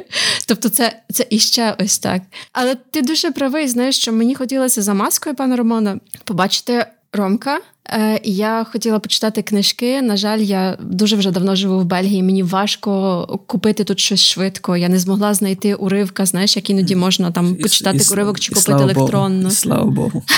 Тобто, 0.46 0.68
це 0.68 1.02
це 1.12 1.26
іще 1.30 1.76
ось 1.78 1.98
так. 1.98 2.22
Але 2.52 2.74
ти 2.74 3.02
дуже 3.02 3.30
правий, 3.30 3.68
знаєш, 3.68 3.98
що 3.98 4.12
мені 4.12 4.34
хотілося 4.34 4.82
за 4.82 4.94
маскою 4.94 5.36
пана 5.36 5.56
Романа 5.56 6.00
побачити 6.24 6.86
Ромка. 7.12 7.60
Е, 7.90 8.20
я 8.24 8.66
хотіла 8.72 8.98
почитати 8.98 9.42
книжки. 9.42 10.02
На 10.02 10.16
жаль, 10.16 10.38
я 10.38 10.76
дуже 10.80 11.16
вже 11.16 11.30
давно 11.30 11.56
живу 11.56 11.80
в 11.80 11.84
Бельгії. 11.84 12.22
Мені 12.22 12.42
важко 12.42 13.40
купити 13.46 13.84
тут 13.84 14.00
щось 14.00 14.20
швидко. 14.20 14.76
Я 14.76 14.88
не 14.88 14.98
змогла 14.98 15.34
знайти 15.34 15.74
уривка. 15.74 16.26
Знаєш, 16.26 16.56
як 16.56 16.70
іноді 16.70 16.96
можна 16.96 17.30
там 17.30 17.56
почитати 17.56 17.98
і, 17.98 18.12
уривок 18.12 18.40
чи 18.40 18.54
купити 18.54 18.82
електронно. 18.82 19.42
Богу. 19.42 19.54
Слава 19.54 19.90
Богу. 19.90 20.22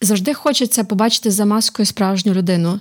Завжди 0.00 0.34
хочеться 0.34 0.84
побачити 0.84 1.30
за 1.30 1.44
маскою 1.44 1.86
справжню 1.86 2.34
людину. 2.34 2.80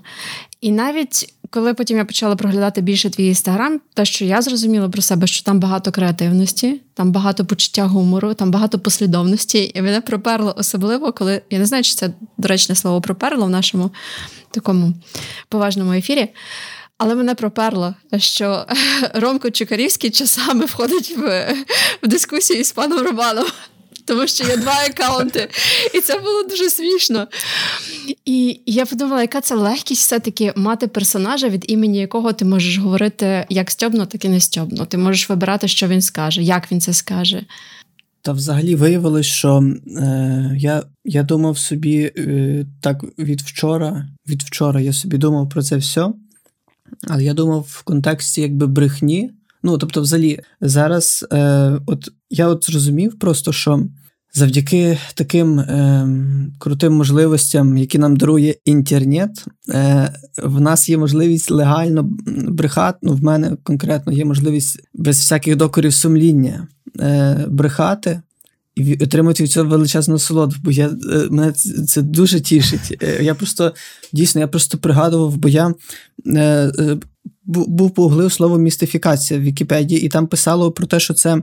І 0.62 0.72
навіть 0.72 1.34
коли 1.50 1.74
потім 1.74 1.98
я 1.98 2.06
почала 2.06 2.36
проглядати 2.36 2.82
більше 2.82 3.10
твій 3.10 3.28
інстаграм, 3.28 3.80
те, 3.94 4.06
що 4.06 4.26
я 4.26 4.42
зрозуміла 4.42 4.90
про 4.90 5.02
себе, 5.02 5.28
що 5.28 5.44
там 5.44 5.60
багато 5.60 5.92
креативності, 5.92 6.82
там 6.94 7.12
багато 7.12 7.46
почуття 7.46 7.86
гумору, 7.86 8.34
там 8.34 8.52
багато 8.52 8.80
послідовності, 8.80 9.72
і 9.76 9.82
мене 9.82 10.02
проперло 10.02 10.54
особливо, 10.58 11.12
коли 11.12 11.42
я 11.50 11.60
не 11.60 11.66
знаю, 11.66 11.84
чи 11.84 11.96
це 11.96 12.10
доречне 12.38 12.76
слово 12.76 13.02
проперло 13.02 13.46
в 13.46 13.50
нашому 13.50 13.92
такому 14.52 14.94
поважному 15.50 15.94
ефірі. 15.94 16.28
Але 16.98 17.16
мене 17.16 17.36
проперло, 17.36 17.96
що 18.18 18.66
Ромко 19.14 19.50
Чукарівський 19.50 20.10
часами 20.10 20.66
входить 20.66 21.18
в 21.18 21.54
в 22.04 22.08
дискусії 22.08 22.64
з 22.64 22.72
паном 22.72 23.00
Романом 23.00 23.46
тому 24.08 24.28
що 24.28 24.44
є 24.44 24.58
два 24.58 24.74
аккаунти. 24.90 25.50
І 25.94 26.00
це 26.00 26.20
було 26.20 26.44
дуже 26.44 26.70
смішно. 26.70 27.28
І 28.26 28.60
я 28.66 28.86
подумала, 28.86 29.22
яка 29.22 29.42
це 29.42 29.56
легкість 29.56 30.02
все-таки 30.02 30.54
мати 30.56 30.88
персонажа, 30.88 31.50
від 31.50 31.66
імені 31.68 32.00
якого 32.00 32.34
ти 32.34 32.46
можеш 32.46 32.78
говорити 32.78 33.46
як 33.50 33.72
стьобно, 33.72 34.06
так 34.06 34.26
і 34.26 34.30
не 34.30 34.40
стьобно. 34.40 34.86
Ти 34.86 34.98
можеш 34.98 35.30
вибирати, 35.30 35.68
що 35.68 35.88
він 35.88 36.02
скаже, 36.02 36.44
як 36.44 36.72
він 36.72 36.82
це 36.82 36.94
скаже. 36.94 37.46
Та 38.22 38.32
взагалі 38.32 38.76
виявилось, 38.76 39.26
що 39.26 39.64
е, 39.98 40.52
я 40.58 40.84
я 41.06 41.24
думав 41.24 41.58
собі 41.58 42.12
е, 42.18 42.66
так 42.82 43.04
від 43.20 43.42
вчора, 43.42 44.08
від 44.28 44.44
вчора 44.44 44.82
я 44.82 44.94
собі 44.94 45.18
думав 45.18 45.50
про 45.50 45.64
це 45.64 45.78
все, 45.78 46.08
але 47.08 47.24
я 47.24 47.34
думав 47.34 47.68
в 47.70 47.84
контексті 47.84 48.42
якби 48.42 48.68
брехні. 48.68 49.32
Ну, 49.68 49.78
тобто, 49.78 50.02
взагалі, 50.02 50.40
зараз 50.62 51.26
е, 51.34 51.80
от 51.86 52.10
я 52.30 52.48
от 52.48 52.66
зрозумів 52.66 53.20
просто, 53.20 53.52
що 53.52 53.84
завдяки 54.34 54.98
таким 55.14 55.60
е, 55.60 56.08
крутим 56.60 56.94
можливостям, 56.94 57.78
які 57.78 57.98
нам 57.98 58.18
дарує 58.18 58.56
інтернет, 58.66 59.46
е, 59.70 60.14
в 60.44 60.62
нас 60.62 60.90
є 60.90 60.98
можливість 60.98 61.52
легально 61.52 62.10
брехати. 62.48 62.98
Ну, 63.02 63.14
в 63.14 63.24
мене 63.24 63.58
конкретно 63.64 64.14
є 64.14 64.26
можливість 64.26 64.80
без 64.94 65.18
всяких 65.18 65.56
докорів 65.56 65.94
сумління 65.94 66.68
е, 67.00 67.46
брехати. 67.50 68.22
І 68.76 69.04
отримати 69.04 69.44
від 69.44 69.52
цього 69.52 69.70
величезну 69.70 70.14
насолоду, 70.14 70.56
бо 70.64 70.72
я 70.72 70.88
е, 70.88 71.28
мене 71.30 71.52
це 71.88 72.02
дуже 72.02 72.42
тішить. 72.42 72.98
Е, 73.04 73.24
я 73.24 73.36
просто 73.36 73.74
дійсно 74.14 74.42
я 74.42 74.48
просто 74.48 74.78
пригадував, 74.78 75.38
бо 75.38 75.50
я 75.50 75.74
е, 76.28 76.72
був 77.48 77.94
погуглив 77.94 78.32
слово 78.32 78.58
містифікація 78.58 79.40
в 79.40 79.44
Вікіпедії, 79.44 80.02
і 80.02 80.10
там 80.10 80.28
писало 80.28 80.72
про 80.72 80.88
те, 80.88 81.00
що 81.00 81.14
це 81.14 81.42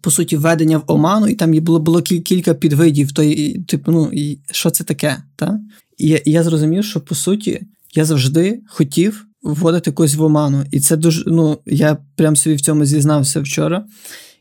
по 0.00 0.10
суті, 0.10 0.36
введення 0.36 0.78
в 0.78 0.84
оману, 0.86 1.28
і 1.28 1.34
там 1.34 1.52
було 1.52 1.80
було 1.80 2.02
кілька 2.02 2.54
підвидів. 2.54 3.12
То, 3.12 3.22
типу, 3.66 3.92
ну, 3.92 4.10
і 4.12 4.38
що 4.50 4.70
це 4.70 4.84
таке? 4.84 5.22
Та? 5.36 5.60
І, 5.98 6.08
і 6.08 6.20
я 6.24 6.42
зрозумів, 6.42 6.84
що 6.84 7.00
по 7.00 7.14
суті 7.14 7.62
я 7.94 8.04
завжди 8.04 8.60
хотів 8.66 9.26
вводити 9.42 9.92
когось 9.92 10.14
в 10.14 10.22
оману. 10.22 10.64
І 10.70 10.80
це 10.80 10.96
дуже. 10.96 11.24
ну, 11.26 11.58
Я 11.66 11.96
прям 12.16 12.36
собі 12.36 12.56
в 12.56 12.60
цьому 12.60 12.84
зізнався 12.84 13.40
вчора. 13.40 13.84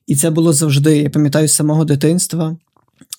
І 0.08 0.16
це 0.16 0.30
було 0.30 0.54
завжди. 0.54 0.98
Я 0.98 1.10
пам'ятаю 1.10 1.48
з 1.48 1.54
самого 1.54 1.86
дитинства. 1.86 2.58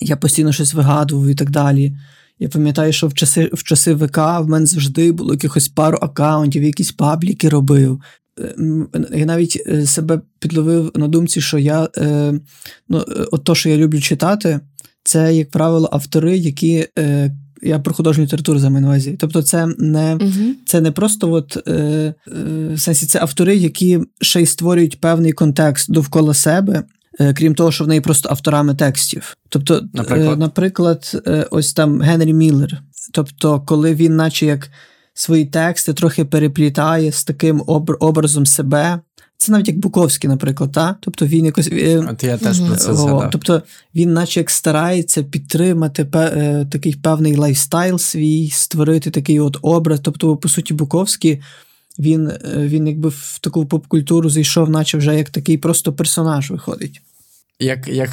Я 0.01 0.17
постійно 0.17 0.53
щось 0.53 0.75
вигадував 0.75 1.29
і 1.29 1.35
так 1.35 1.51
далі. 1.51 1.97
Я 2.43 2.49
пам'ятаю, 2.49 2.93
що 2.93 3.07
в 3.07 3.15
часи 3.15 3.51
в 3.53 3.63
часи 3.63 3.95
ВК 3.95 4.19
в 4.19 4.45
мене 4.49 4.67
завжди 4.67 5.13
було 5.13 5.33
якихось 5.33 5.69
пару 5.69 5.99
аккаунтів, 6.03 6.63
якісь 6.63 6.93
пабліки 6.93 7.49
робив. 7.49 8.01
Е, 8.41 8.55
я 9.15 9.27
навіть 9.27 9.63
е, 9.67 9.87
себе 9.87 10.21
підловив 10.39 10.93
на 10.95 11.09
думці, 11.09 11.41
що 11.41 11.59
я 11.59 11.89
е, 11.97 12.35
ну, 12.89 13.05
от 13.33 13.45
то, 13.45 13.55
що 13.55 13.69
я 13.69 13.77
люблю 13.77 14.01
читати, 14.01 14.61
це, 15.05 15.35
як 15.35 15.51
правило, 15.51 15.89
автори, 15.93 16.39
які. 16.39 16.87
Я 17.65 17.79
про 17.79 17.95
художню 17.95 18.25
літературу 18.25 18.59
за 18.59 18.71
на 18.71 18.87
увазі. 18.89 19.17
Тобто, 19.21 19.43
це 19.43 19.67
не 19.79 20.17
uh 20.17 20.53
це 20.67 20.81
не 20.81 20.91
просто 20.91 21.33
от, 21.33 21.69
е, 21.69 21.73
е, 21.73 22.15
в 22.75 22.81
сенсі, 22.81 23.07
це 23.07 23.21
автори, 23.21 23.57
які 23.57 24.01
ще 24.21 24.43
й 24.43 24.47
створюють 24.47 25.01
певний 25.01 25.33
контекст 25.33 25.93
довкола 25.93 26.35
себе, 26.35 26.83
крім 27.19 27.55
того, 27.55 27.73
що 27.73 27.85
вони 27.85 27.95
є 27.95 28.01
просто 28.01 28.29
авторами 28.29 28.75
текстів. 28.75 29.37
Тобто, 29.49 29.83
наприклад, 29.95 30.39
наприклад 30.39 31.23
ось 31.51 31.73
там 31.73 32.01
Генрі 32.01 32.33
Міллер. 32.33 32.83
Тобто, 33.13 33.61
коли 33.61 33.95
він, 33.95 34.17
наче 34.17 34.47
як 34.47 34.71
свої 35.15 35.45
тексти 35.45 35.95
трохи 35.95 36.25
переплітає 36.25 37.13
з 37.13 37.25
таким 37.25 37.63
образом 38.01 38.47
себе. 38.47 39.01
Це 39.37 39.53
навіть 39.53 39.69
як 39.69 39.79
Буковський, 39.79 40.31
наприклад, 40.31 40.73
та? 40.73 40.97
тобто 41.01 41.27
він 41.27 41.45
якось 41.45 41.69
е, 41.73 42.07
От 42.11 42.25
я 42.25 42.39
теж 42.39 42.61
про 42.61 42.77
це 42.77 42.95
згадав. 42.95 43.29
Тобто 43.33 43.63
він, 43.95 44.13
наче 44.13 44.41
як 44.41 44.51
старається 44.51 45.23
підтримати 45.23 46.05
такий 46.71 46.95
певний 46.95 47.37
лайфстайл 47.37 47.99
свій, 47.99 48.51
створити 48.51 49.11
такий 49.11 49.41
от 49.41 49.57
образ. 49.63 50.01
Тобто, 50.03 50.37
по 50.37 50.49
суті, 50.49 50.75
Буковський 50.75 51.43
він 51.99 52.29
е, 52.29 52.39
він 52.57 52.87
якби 52.87 53.09
в 53.09 53.39
таку 53.41 53.67
поп-культуру 53.67 54.31
зайшов, 54.31 54.71
наче 54.71 54.99
вже 54.99 55.17
як 55.17 55.31
такий 55.31 55.59
просто 55.59 55.93
персонаж 55.93 56.51
виходить. 56.51 57.03
Як 57.59 57.89
як 57.89 58.11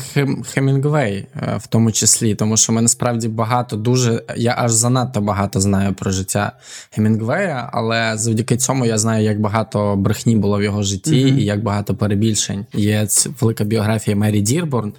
Хемінгвей, 0.54 1.28
е, 1.36 1.58
в 1.58 1.68
тому 1.68 1.92
числі, 1.92 2.36
тому 2.36 2.58
що 2.58 2.74
ми 2.74 2.82
насправді 2.82 3.28
багато 3.28 3.76
дуже. 3.76 4.24
Я 4.38 4.56
аж 4.58 4.72
занадто 4.72 5.22
багато 5.22 5.62
знаю 5.62 5.94
про 5.94 6.12
життя 6.12 6.52
Хемінгвея, 6.92 7.70
але 7.74 8.18
завдяки 8.18 8.58
цьому 8.58 8.86
я 8.86 8.98
знаю, 8.98 9.24
як 9.24 9.40
багато 9.40 9.96
брехні 9.96 10.36
було 10.36 10.58
в 10.58 10.64
його 10.64 10.84
житті 10.84 11.26
mm-hmm. 11.26 11.38
і 11.38 11.46
як 11.46 11.64
багато 11.64 11.96
перебільшень. 11.96 12.66
Є 12.74 13.08
велика 13.40 13.64
біографія 13.64 14.18
Мері 14.18 14.42
Дірборн 14.42 14.94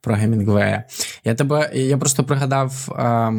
про 0.00 0.14
Гемінгвея. 0.14 0.84
Я 1.24 1.34
тебе 1.34 1.70
я 1.74 1.98
просто 1.98 2.24
пригадав 2.24 2.88
е, 2.98 3.32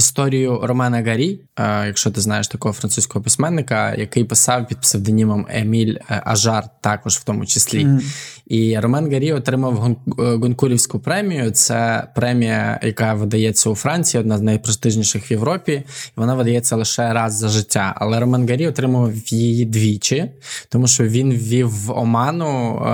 історію 0.00 0.60
Романа 0.62 1.02
Гарі, 1.02 1.40
е, 1.58 1.86
якщо 1.86 2.10
ти 2.10 2.20
знаєш 2.20 2.48
такого 2.48 2.74
французького 2.74 3.22
письменника, 3.22 3.94
який 3.94 4.24
писав 4.24 4.68
під 4.68 4.80
псевдонімом 4.80 5.46
Еміль 5.50 5.96
е, 6.10 6.22
Ажар, 6.24 6.64
також 6.80 7.16
в 7.16 7.24
тому 7.24 7.46
числі. 7.46 7.84
Mm. 7.84 8.00
І 8.46 8.78
Роман 8.78 9.12
Гарі 9.12 9.32
отримав 9.32 9.86
е, 9.86 9.96
Гонкурівську 10.16 10.98
премію. 10.98 11.50
Це 11.50 12.08
премія, 12.14 12.80
яка 12.82 13.14
видається 13.14 13.70
у 13.70 13.74
Франції, 13.74 14.20
одна 14.20 14.38
з 14.38 14.40
найпрестижніших 14.40 15.30
в 15.30 15.32
Європі. 15.32 15.72
І 15.72 15.84
вона 16.16 16.34
видається 16.34 16.76
лише 16.76 17.12
раз 17.12 17.34
за 17.34 17.48
життя. 17.48 17.94
Але 17.96 18.20
Роман 18.20 18.48
Гарі 18.48 18.66
отримав 18.66 19.12
її 19.26 19.64
двічі, 19.64 20.30
тому 20.68 20.86
що 20.86 21.04
він 21.04 21.32
ввів 21.32 21.68
в 21.68 21.90
оману 21.90 22.86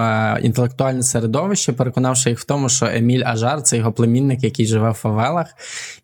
інтелектуальне 0.43 1.03
середовище, 1.03 1.73
переконавши 1.73 2.31
їх 2.31 2.39
в 2.39 2.45
тому, 2.45 2.69
що 2.69 2.87
Еміль 2.87 3.23
Ажар 3.27 3.63
це 3.63 3.77
його 3.77 3.93
племінник, 3.93 4.45
який 4.45 4.67
живе 4.67 4.91
в 4.91 4.95
фавелах, 4.95 5.47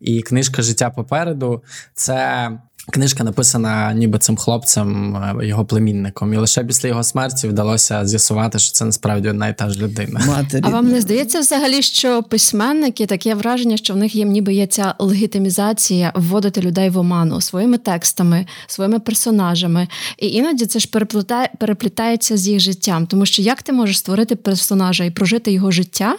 і 0.01 0.21
книжка 0.21 0.61
життя 0.61 0.89
попереду 0.95 1.63
це 1.93 2.49
Книжка 2.91 3.23
написана 3.23 3.93
ніби 3.93 4.19
цим 4.19 4.37
хлопцем, 4.37 5.15
е, 5.15 5.47
його 5.47 5.65
племінником, 5.65 6.33
і 6.33 6.37
лише 6.37 6.63
після 6.63 6.89
його 6.89 7.03
смерті 7.03 7.47
вдалося 7.47 8.05
з'ясувати, 8.05 8.59
що 8.59 8.71
це 8.71 8.85
насправді 8.85 9.29
одна 9.29 9.47
і 9.47 9.57
та 9.57 9.69
ж 9.69 9.79
людина. 9.79 10.21
Матері. 10.27 10.61
А 10.65 10.69
вам 10.69 10.87
не 10.87 11.01
здається 11.01 11.39
взагалі, 11.39 11.81
що 11.81 12.23
письменники 12.23 13.05
таке 13.05 13.35
враження, 13.35 13.77
що 13.77 13.93
в 13.93 13.97
них 13.97 14.15
є 14.15 14.25
ніби 14.25 14.53
є 14.53 14.67
ця 14.67 14.95
легітимізація 14.99 16.11
вводити 16.15 16.61
людей 16.61 16.89
в 16.89 16.97
оману 16.97 17.41
своїми 17.41 17.77
текстами, 17.77 18.45
своїми 18.67 18.99
персонажами, 18.99 19.87
і 20.17 20.27
іноді 20.27 20.65
це 20.65 20.79
ж 20.79 20.87
переплітає, 20.87 21.49
переплітається 21.59 22.37
з 22.37 22.47
їх 22.47 22.59
життям, 22.59 23.07
тому 23.07 23.25
що 23.25 23.41
як 23.41 23.61
ти 23.61 23.73
можеш 23.73 23.99
створити 23.99 24.35
персонажа 24.35 25.03
і 25.03 25.11
прожити 25.11 25.51
його 25.51 25.71
життя 25.71 26.15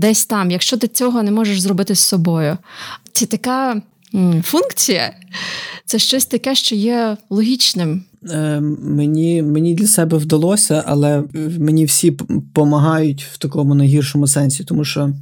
десь 0.00 0.26
там, 0.26 0.50
якщо 0.50 0.76
ти 0.76 0.88
цього 0.88 1.22
не 1.22 1.30
можеш 1.30 1.60
зробити 1.60 1.94
з 1.94 2.00
собою? 2.00 2.56
Це 3.12 3.26
така 3.26 3.82
функція 4.42 5.12
це 5.86 5.98
щось 5.98 6.26
таке, 6.26 6.54
що 6.54 6.74
є 6.74 7.16
логічним. 7.30 8.02
Е, 8.30 8.60
Мені 8.82 9.42
мені 9.42 9.74
для 9.74 9.86
себе 9.86 10.16
вдалося, 10.16 10.84
але 10.86 11.22
мені 11.58 11.84
всі 11.84 12.10
допомагають 12.10 13.22
в 13.32 13.38
такому 13.38 13.74
найгіршому 13.74 14.26
сенсі, 14.26 14.64
тому 14.64 14.84
що 14.84 15.12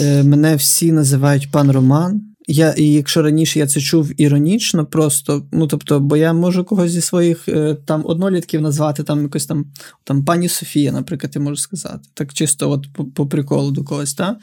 е, 0.00 0.22
мене 0.22 0.56
всі 0.56 0.92
називають 0.92 1.50
пан 1.50 1.70
Роман. 1.70 2.22
Я, 2.48 2.72
І 2.72 2.92
якщо 2.92 3.22
раніше 3.22 3.58
я 3.58 3.66
це 3.66 3.80
чув 3.80 4.20
іронічно, 4.20 4.86
просто, 4.86 5.46
ну 5.52 5.66
тобто, 5.66 6.00
бо 6.00 6.16
я 6.16 6.32
можу 6.32 6.64
когось 6.64 6.90
зі 6.90 7.00
своїх 7.00 7.48
е, 7.48 7.76
там 7.84 8.02
однолітків 8.06 8.60
назвати, 8.60 9.02
там 9.02 9.22
якось 9.22 9.46
там 9.46 9.66
там 10.04 10.24
пані 10.24 10.48
Софія, 10.48 10.92
наприклад, 10.92 11.32
я 11.34 11.40
можу 11.40 11.56
сказати. 11.56 12.08
Так 12.14 12.34
чисто 12.34 12.70
от 12.70 12.86
по, 13.14 13.26
приколу 13.26 13.70
до 13.70 13.84
когось, 13.84 14.14
так? 14.14 14.36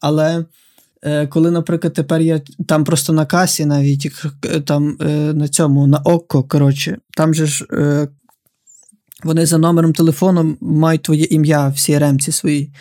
Але. 0.00 0.44
Е, 1.04 1.26
коли, 1.26 1.50
наприклад, 1.50 1.94
тепер 1.94 2.20
я 2.20 2.40
там 2.68 2.84
просто 2.84 3.12
на 3.12 3.26
касі, 3.26 3.66
навіть 3.66 4.12
е, 4.44 4.60
там 4.60 4.96
на 5.34 5.48
цьому, 5.48 5.86
на 5.86 5.98
око, 5.98 6.42
коротше, 6.42 6.98
там 7.16 7.34
же 7.34 7.46
ж 7.46 7.66
вони 9.24 9.46
за 9.46 9.58
номером 9.58 9.92
телефону 9.92 10.56
мають 10.60 11.02
твоє 11.02 11.24
ім'я 11.30 11.68
в 11.68 11.72
CRM-ці 11.72 12.32
своїй. 12.32 12.72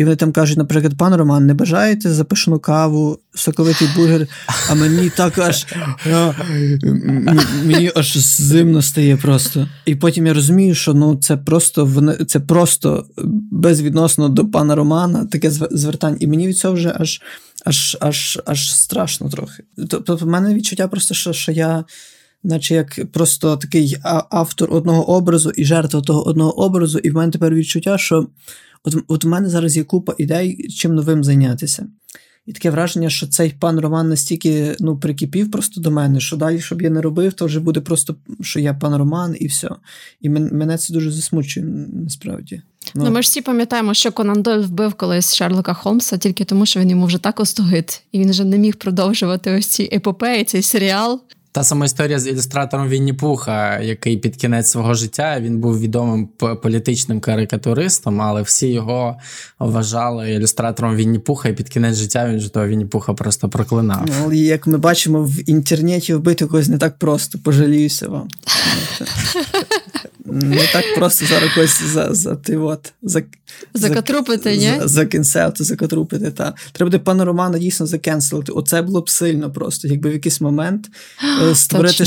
І 0.00 0.04
вони 0.04 0.16
там 0.16 0.32
кажуть, 0.32 0.58
наприклад, 0.58 0.96
пан 0.98 1.14
Роман, 1.14 1.46
не 1.46 1.54
бажаєте 1.54 2.10
запашну 2.10 2.58
каву, 2.58 3.18
соковитий 3.34 3.88
бургер, 3.96 4.26
а 4.70 4.74
мені 4.74 5.10
так 5.10 5.38
аж 5.38 5.66
мені 7.64 7.92
аж 7.94 8.16
зимно 8.16 8.82
стає 8.82 9.16
просто. 9.16 9.68
І 9.86 9.94
потім 9.94 10.26
я 10.26 10.34
розумію, 10.34 10.74
що 10.74 10.94
ну 10.94 11.16
це 11.16 11.36
просто 11.36 12.04
це 12.28 12.40
просто 12.40 13.06
безвідносно 13.50 14.28
до 14.28 14.46
пана 14.46 14.74
Романа 14.74 15.26
таке 15.26 15.50
звертання. 15.50 16.16
І 16.20 16.26
мені 16.26 16.48
від 16.48 16.58
цього 16.58 16.74
вже 16.74 16.94
аж 16.98 17.20
аж, 17.64 17.96
аж, 18.00 18.40
аж 18.46 18.74
страшно 18.74 19.28
трохи. 19.28 19.62
Тобто, 19.88 20.16
в 20.16 20.26
мене 20.26 20.54
відчуття 20.54 20.88
просто, 20.88 21.14
що, 21.14 21.32
що 21.32 21.52
я. 21.52 21.84
Наче 22.42 22.74
як 22.74 23.12
просто 23.12 23.56
такий 23.56 23.96
автор 24.30 24.74
одного 24.74 25.10
образу 25.10 25.50
і 25.50 25.64
жертва 25.64 26.00
того 26.00 26.26
одного 26.28 26.60
образу, 26.60 26.98
і 26.98 27.10
в 27.10 27.14
мене 27.14 27.32
тепер 27.32 27.54
відчуття, 27.54 27.98
що 27.98 28.26
От 28.84 28.96
от 29.08 29.24
в 29.24 29.28
мене 29.28 29.48
зараз 29.48 29.76
є 29.76 29.84
купа 29.84 30.14
ідей, 30.18 30.68
чим 30.68 30.94
новим 30.94 31.24
зайнятися. 31.24 31.86
І 32.46 32.52
таке 32.52 32.70
враження, 32.70 33.10
що 33.10 33.26
цей 33.26 33.50
пан 33.50 33.80
Роман 33.80 34.08
настільки 34.08 34.76
ну, 34.80 34.98
прикипів 34.98 35.50
просто 35.50 35.80
до 35.80 35.90
мене, 35.90 36.20
що 36.20 36.36
далі, 36.36 36.60
щоб 36.60 36.82
я 36.82 36.90
не 36.90 37.00
робив, 37.00 37.32
то 37.32 37.46
вже 37.46 37.60
буде 37.60 37.80
просто, 37.80 38.16
що 38.40 38.60
я 38.60 38.74
пан 38.74 38.96
Роман, 38.96 39.36
і 39.40 39.46
все. 39.46 39.70
І 40.20 40.28
мене 40.28 40.78
це 40.78 40.92
дуже 40.92 41.10
засмучує, 41.10 41.66
насправді. 41.92 42.62
Ну, 42.94 43.04
ну 43.04 43.10
ми 43.10 43.22
ж 43.22 43.26
всі 43.26 43.40
пам'ятаємо, 43.40 43.94
що 43.94 44.12
Конан 44.12 44.42
Дойль 44.42 44.62
вбив 44.62 44.94
колись 44.94 45.34
Шерлока 45.34 45.74
Холмса 45.74 46.18
тільки 46.18 46.44
тому, 46.44 46.66
що 46.66 46.80
він 46.80 46.90
йому 46.90 47.06
вже 47.06 47.18
так 47.18 47.40
остогид, 47.40 48.02
і 48.12 48.20
він 48.20 48.30
вже 48.30 48.44
не 48.44 48.58
міг 48.58 48.76
продовжувати 48.76 49.58
ось 49.58 49.66
ці 49.66 49.88
епопеї, 49.92 50.44
цей 50.44 50.62
серіал. 50.62 51.20
Та 51.52 51.64
сама 51.64 51.86
історія 51.86 52.18
з 52.18 52.26
ілюстратором 52.26 52.88
Вінні 52.88 53.12
Пуха, 53.12 53.78
який 53.80 54.16
під 54.16 54.36
кінець 54.36 54.66
свого 54.66 54.94
життя 54.94 55.40
він 55.40 55.58
був 55.58 55.80
відомим 55.80 56.28
політичним 56.62 57.20
карикатуристом, 57.20 58.20
але 58.20 58.42
всі 58.42 58.66
його 58.66 59.16
вважали 59.58 60.32
ілюстратором 60.32 60.96
Вінні 60.96 61.18
Пуха, 61.18 61.48
і 61.48 61.52
під 61.52 61.68
кінець 61.68 61.96
життя 61.96 62.28
він 62.28 62.40
ж 62.40 62.52
того 62.52 62.66
Вінні 62.66 62.84
Пуха 62.84 63.14
просто 63.14 63.48
проклинав. 63.48 64.08
Ну, 64.20 64.32
як 64.32 64.66
ми 64.66 64.78
бачимо, 64.78 65.24
в 65.24 65.50
інтернеті 65.50 66.14
вбити 66.14 66.46
когось 66.46 66.68
не 66.68 66.78
так 66.78 66.98
просто, 66.98 67.38
пожаліюся 67.38 68.08
вам. 68.08 68.28
Не 70.24 70.66
так 70.72 70.84
просто 70.96 71.26
зараз 71.26 71.54
когось 71.54 71.82
за 71.82 72.14
за 72.14 72.36
ти 72.36 72.56
от, 72.56 72.92
за, 73.02 73.22
закатрупити, 73.74 74.56
ні? 74.56 74.72
За, 74.80 74.88
за 74.88 75.06
кінцевти, 75.06 75.64
закатрупити, 75.64 76.30
та. 76.30 76.54
Треба 76.72 76.90
буде 76.90 76.98
пана 76.98 77.24
Романа 77.24 77.58
дійсно 77.58 77.86
закенселити. 77.86 78.52
Оце 78.52 78.82
було 78.82 79.00
б 79.00 79.10
сильно 79.10 79.52
просто, 79.52 79.88
якби 79.88 80.10
в 80.10 80.12
якийсь 80.12 80.40
момент 80.40 80.90
е, 81.40 81.54
створити 81.54 82.06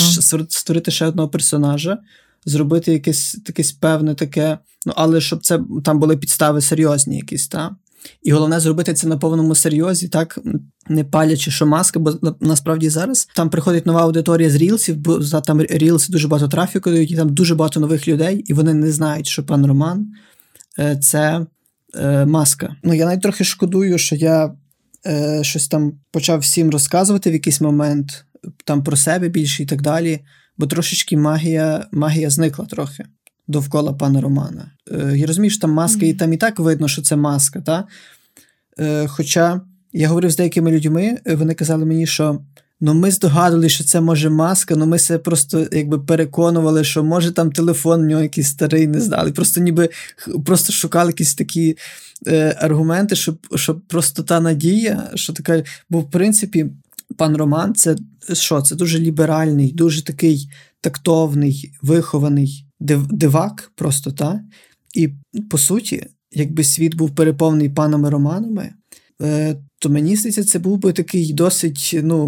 створити 0.49 0.91
ще 0.91 1.05
одного 1.05 1.29
персонажа, 1.29 1.97
зробити 2.45 2.93
якесь 2.93 3.37
якесь 3.47 3.71
певне 3.71 4.15
таке, 4.15 4.57
ну 4.85 4.93
але 4.95 5.21
щоб 5.21 5.43
це 5.43 5.59
там 5.83 5.99
були 5.99 6.17
підстави 6.17 6.61
серйозні 6.61 7.15
якісь, 7.15 7.47
так? 7.47 7.73
І 8.23 8.31
головне 8.31 8.59
зробити 8.59 8.93
це 8.93 9.07
на 9.07 9.17
повному 9.17 9.55
серйозі, 9.55 10.07
так 10.07 10.39
не 10.87 11.03
палячи, 11.03 11.51
що 11.51 11.65
маска, 11.65 11.99
бо 11.99 12.13
насправді 12.39 12.89
зараз 12.89 13.29
там 13.35 13.49
приходить 13.49 13.85
нова 13.85 14.01
аудиторія 14.01 14.49
з 14.49 14.55
рілсів, 14.55 14.97
бо 14.97 15.21
за 15.21 15.41
там 15.41 15.61
рілси 15.61 16.11
дуже 16.11 16.27
багато 16.27 16.47
трафіку 16.47 16.89
дають, 16.89 17.11
і 17.11 17.15
там 17.15 17.29
дуже 17.29 17.55
багато 17.55 17.79
нових 17.79 18.07
людей, 18.07 18.37
і 18.37 18.53
вони 18.53 18.73
не 18.73 18.91
знають, 18.91 19.27
що 19.27 19.43
пан 19.43 19.65
Роман 19.65 20.07
е, 20.79 20.97
це 20.97 21.45
е, 21.95 22.25
маска. 22.25 22.75
Ну, 22.83 22.93
я 22.93 23.05
навіть 23.05 23.21
трохи 23.21 23.43
шкодую, 23.43 23.97
що 23.97 24.15
я 24.15 24.53
е, 25.05 25.43
щось 25.43 25.67
там 25.67 25.93
почав 26.11 26.39
всім 26.39 26.69
розказувати 26.69 27.29
в 27.29 27.33
якийсь 27.33 27.61
момент, 27.61 28.25
там 28.65 28.83
про 28.83 28.97
себе 28.97 29.29
більше 29.29 29.63
і 29.63 29.65
так 29.65 29.81
далі, 29.81 30.19
бо 30.57 30.67
трошечки 30.67 31.17
магія 31.17 31.87
магія 31.91 32.29
зникла 32.29 32.65
трохи 32.65 33.05
довкола 33.47 33.93
пана 33.93 34.21
Романа. 34.21 34.71
Е, 34.91 35.17
Я 35.17 35.27
розумію, 35.27 35.51
що 35.51 35.61
там 35.61 35.71
маска, 35.71 36.05
і 36.05 36.13
там 36.13 36.33
і 36.33 36.37
так 36.37 36.59
видно, 36.59 36.87
що 36.87 37.01
це 37.01 37.15
маска. 37.15 37.61
Та? 37.61 37.83
Е, 38.79 39.07
Хоча 39.07 39.61
я 39.93 40.07
говорив 40.07 40.31
з 40.31 40.35
деякими 40.35 40.71
людьми, 40.71 41.17
е, 41.27 41.35
вони 41.35 41.53
казали 41.53 41.85
мені, 41.85 42.07
що. 42.07 42.39
Ну, 42.85 42.93
ми 42.93 43.11
здогадували, 43.11 43.69
що 43.69 43.83
це 43.83 44.01
може 44.01 44.29
маска, 44.29 44.75
ну 44.75 44.85
ми 44.85 44.99
себе 44.99 45.19
просто 45.19 45.67
якби 45.71 45.99
переконували, 45.99 46.83
що 46.83 47.03
може 47.03 47.31
там 47.31 47.51
телефон 47.51 48.01
в 48.01 48.05
нього 48.05 48.21
якийсь 48.21 48.47
старий 48.47 48.87
не 48.87 49.01
здали. 49.01 49.31
Просто 49.31 49.61
ніби 49.61 49.89
просто 50.45 50.73
шукали 50.73 51.09
якісь 51.09 51.35
такі 51.35 51.77
е, 52.27 52.57
аргументи, 52.59 53.15
щоб 53.15 53.47
щоб 53.55 53.81
просто 53.81 54.23
та 54.23 54.39
надія, 54.39 55.11
що 55.15 55.33
така. 55.33 55.63
Бо, 55.89 55.99
в 55.99 56.11
принципі, 56.11 56.65
пан 57.17 57.37
Роман, 57.37 57.75
це 57.75 57.95
що? 58.33 58.61
Це 58.61 58.75
дуже 58.75 58.99
ліберальний, 58.99 59.71
дуже 59.71 60.03
такий 60.03 60.49
тактовний, 60.81 61.71
вихований 61.81 62.65
див, 62.79 63.07
дивак, 63.07 63.71
просто 63.75 64.11
та. 64.11 64.41
І 64.95 65.09
по 65.49 65.57
суті, 65.57 66.07
якби 66.31 66.63
світ 66.63 66.95
був 66.95 67.15
переповнений 67.15 67.69
панами 67.69 68.09
Романами. 68.09 68.73
Е, 69.21 69.55
то 69.79 69.89
мені 69.89 70.15
здається, 70.15 70.43
це 70.43 70.59
був 70.59 70.77
би 70.77 70.93
такий 70.93 71.33
досить 71.33 71.99
ну, 72.03 72.27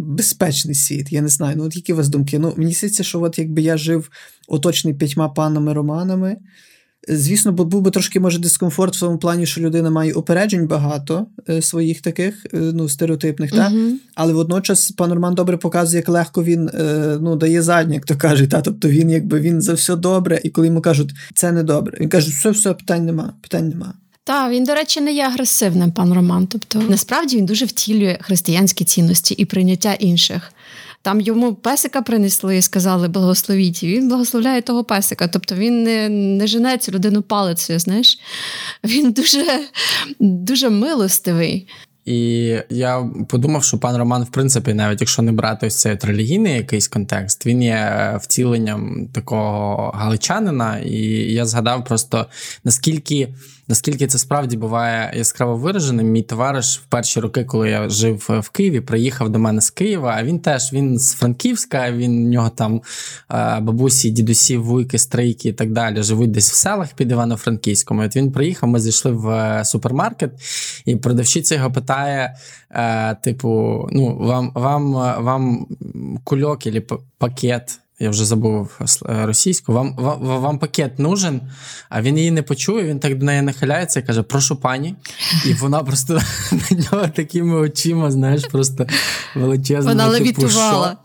безпечний 0.00 0.74
світ. 0.74 1.12
Я 1.12 1.20
не 1.20 1.28
знаю. 1.28 1.56
Ну, 1.56 1.64
от 1.64 1.76
які 1.76 1.92
у 1.92 1.96
вас 1.96 2.08
думки? 2.08 2.38
Ну, 2.38 2.54
Мені 2.56 2.72
здається, 2.72 3.02
що 3.02 3.22
от 3.22 3.38
якби 3.38 3.62
я 3.62 3.76
жив 3.76 4.10
оточений 4.48 4.98
п'ятьма 4.98 5.28
панами 5.28 5.72
Романами, 5.72 6.36
Звісно, 7.08 7.52
бо 7.52 7.64
був 7.64 7.82
би 7.82 7.90
трошки 7.90 8.20
може 8.20 8.38
дискомфорт 8.38 8.96
в 8.96 9.00
тому 9.00 9.18
плані, 9.18 9.46
що 9.46 9.60
людина 9.60 9.90
має 9.90 10.12
упереджень 10.12 10.66
багато 10.66 11.26
е, 11.48 11.62
своїх 11.62 12.00
таких 12.00 12.46
е, 12.54 12.58
ну, 12.58 12.88
стереотипних, 12.88 13.50
та? 13.50 13.70
Uh-huh. 13.70 13.92
але 14.14 14.32
водночас 14.32 14.90
пан 14.90 15.12
Роман 15.12 15.34
добре 15.34 15.56
показує, 15.56 15.96
як 15.96 16.08
легко 16.08 16.44
він 16.44 16.68
е, 16.68 17.18
ну, 17.20 17.36
дає 17.36 17.62
задню, 17.62 17.94
як 17.94 18.04
то 18.04 18.16
кажуть. 18.16 18.50
Та? 18.50 18.60
Тобто 18.60 18.88
він 18.88 19.10
якби 19.10 19.40
він 19.40 19.62
за 19.62 19.74
все 19.74 19.96
добре, 19.96 20.40
і 20.44 20.50
коли 20.50 20.66
йому 20.66 20.80
кажуть, 20.80 21.10
це 21.34 21.52
не 21.52 21.62
добре, 21.62 21.98
він 22.00 22.08
каже, 22.08 22.30
все, 22.30 22.50
все, 22.50 22.74
питань 22.74 23.06
нема, 23.06 23.32
питань 23.42 23.68
нема. 23.68 23.94
Так, 24.26 24.52
він, 24.52 24.64
до 24.64 24.74
речі, 24.74 25.00
не 25.00 25.12
є 25.12 25.22
агресивним, 25.22 25.92
пан 25.92 26.12
Роман. 26.12 26.46
Тобто, 26.46 26.82
насправді 26.88 27.36
він 27.36 27.46
дуже 27.46 27.64
втілює 27.64 28.18
християнські 28.20 28.84
цінності 28.84 29.34
і 29.34 29.44
прийняття 29.44 29.94
інших. 29.94 30.52
Там 31.04 31.20
йому 31.20 31.54
песика 31.54 32.02
принесли 32.02 32.56
і 32.56 32.62
сказали 32.62 33.08
благословіть. 33.08 33.82
І 33.82 33.88
він 33.88 34.08
благословляє 34.08 34.62
того 34.62 34.84
песика. 34.84 35.28
Тобто 35.28 35.54
він 35.54 35.82
не 35.82 36.08
не 36.08 36.46
жене 36.46 36.78
цю 36.78 36.92
людину 36.92 37.22
палицею, 37.22 37.78
знаєш. 37.78 38.18
Він 38.84 39.12
дуже, 39.12 39.60
дуже 40.18 40.70
милостивий. 40.70 41.68
І 42.04 42.16
я 42.70 43.10
подумав, 43.28 43.64
що 43.64 43.78
пан 43.78 43.96
Роман, 43.96 44.22
в 44.22 44.30
принципі, 44.30 44.74
навіть 44.74 45.00
якщо 45.00 45.22
не 45.22 45.32
брати 45.32 45.66
ось 45.66 45.76
цей 45.76 45.98
релігійний 46.02 46.54
якийсь 46.54 46.88
контекст, 46.88 47.46
він 47.46 47.62
є 47.62 48.18
втіленням 48.22 49.08
такого 49.12 49.92
галичанина, 49.94 50.78
і 50.78 50.96
я 51.32 51.46
згадав 51.46 51.84
просто 51.84 52.26
наскільки 52.64 53.28
наскільки 53.68 54.06
це 54.06 54.18
справді 54.18 54.56
буває 54.56 55.12
яскраво 55.16 55.56
вираженим. 55.56 56.06
Мій 56.06 56.22
товариш 56.22 56.78
в 56.78 56.82
перші 56.82 57.20
роки, 57.20 57.44
коли 57.44 57.70
я 57.70 57.88
жив 57.88 58.26
в 58.28 58.48
Києві, 58.48 58.80
приїхав 58.80 59.30
до 59.30 59.38
мене 59.38 59.60
з 59.60 59.70
Києва. 59.70 60.14
А 60.18 60.24
він 60.24 60.38
теж 60.38 60.72
він 60.72 60.98
з 60.98 61.12
Франківська. 61.14 61.92
Він 61.92 62.26
у 62.26 62.28
нього 62.28 62.50
там 62.50 62.82
бабусі, 63.60 64.10
дідусі, 64.10 64.56
вуйки, 64.56 64.98
стрийки 64.98 65.48
і 65.48 65.52
так 65.52 65.72
далі. 65.72 66.02
Живуть 66.02 66.30
десь 66.30 66.50
в 66.50 66.54
селах 66.54 66.94
під 66.94 67.10
Івано-Франківському. 67.10 68.02
От 68.02 68.16
він 68.16 68.32
приїхав. 68.32 68.68
Ми 68.68 68.80
зайшли 68.80 69.10
в 69.12 69.28
е, 69.28 69.64
супермаркет, 69.64 70.30
і 70.84 70.96
продавщиця 70.96 71.54
його 71.54 71.72
питає: 71.72 72.36
е, 72.70 73.14
типу, 73.14 73.48
ну 73.92 74.16
вам 74.20 74.52
вам 74.54 74.92
вам 75.24 75.66
кульок 76.24 76.66
або 76.66 77.02
пакет 77.18 77.80
я 77.98 78.10
вже 78.10 78.24
забув 78.24 78.80
е, 78.80 79.26
російську. 79.26 79.72
Вам, 79.72 79.94
вам 79.96 80.20
вам, 80.20 80.58
пакет 80.58 80.98
нужен, 80.98 81.40
а 81.88 82.02
він 82.02 82.18
її 82.18 82.30
не 82.30 82.42
почує. 82.42 82.84
Він 82.84 82.98
так 82.98 83.18
до 83.18 83.26
неї 83.26 83.42
нахиляється 83.42 84.00
і 84.00 84.02
каже: 84.02 84.22
Прошу 84.22 84.56
пані. 84.56 84.96
І 85.46 85.54
вона 85.54 85.82
просто 85.82 86.14
на 86.52 86.76
нього 86.76 87.08
такими 87.08 87.54
очима, 87.54 88.10
знаєш, 88.10 88.42
просто 88.46 88.86
величезна. 89.34 89.90
Вона 89.90 90.04
типу, 90.04 90.42
левітувала. 90.42 90.96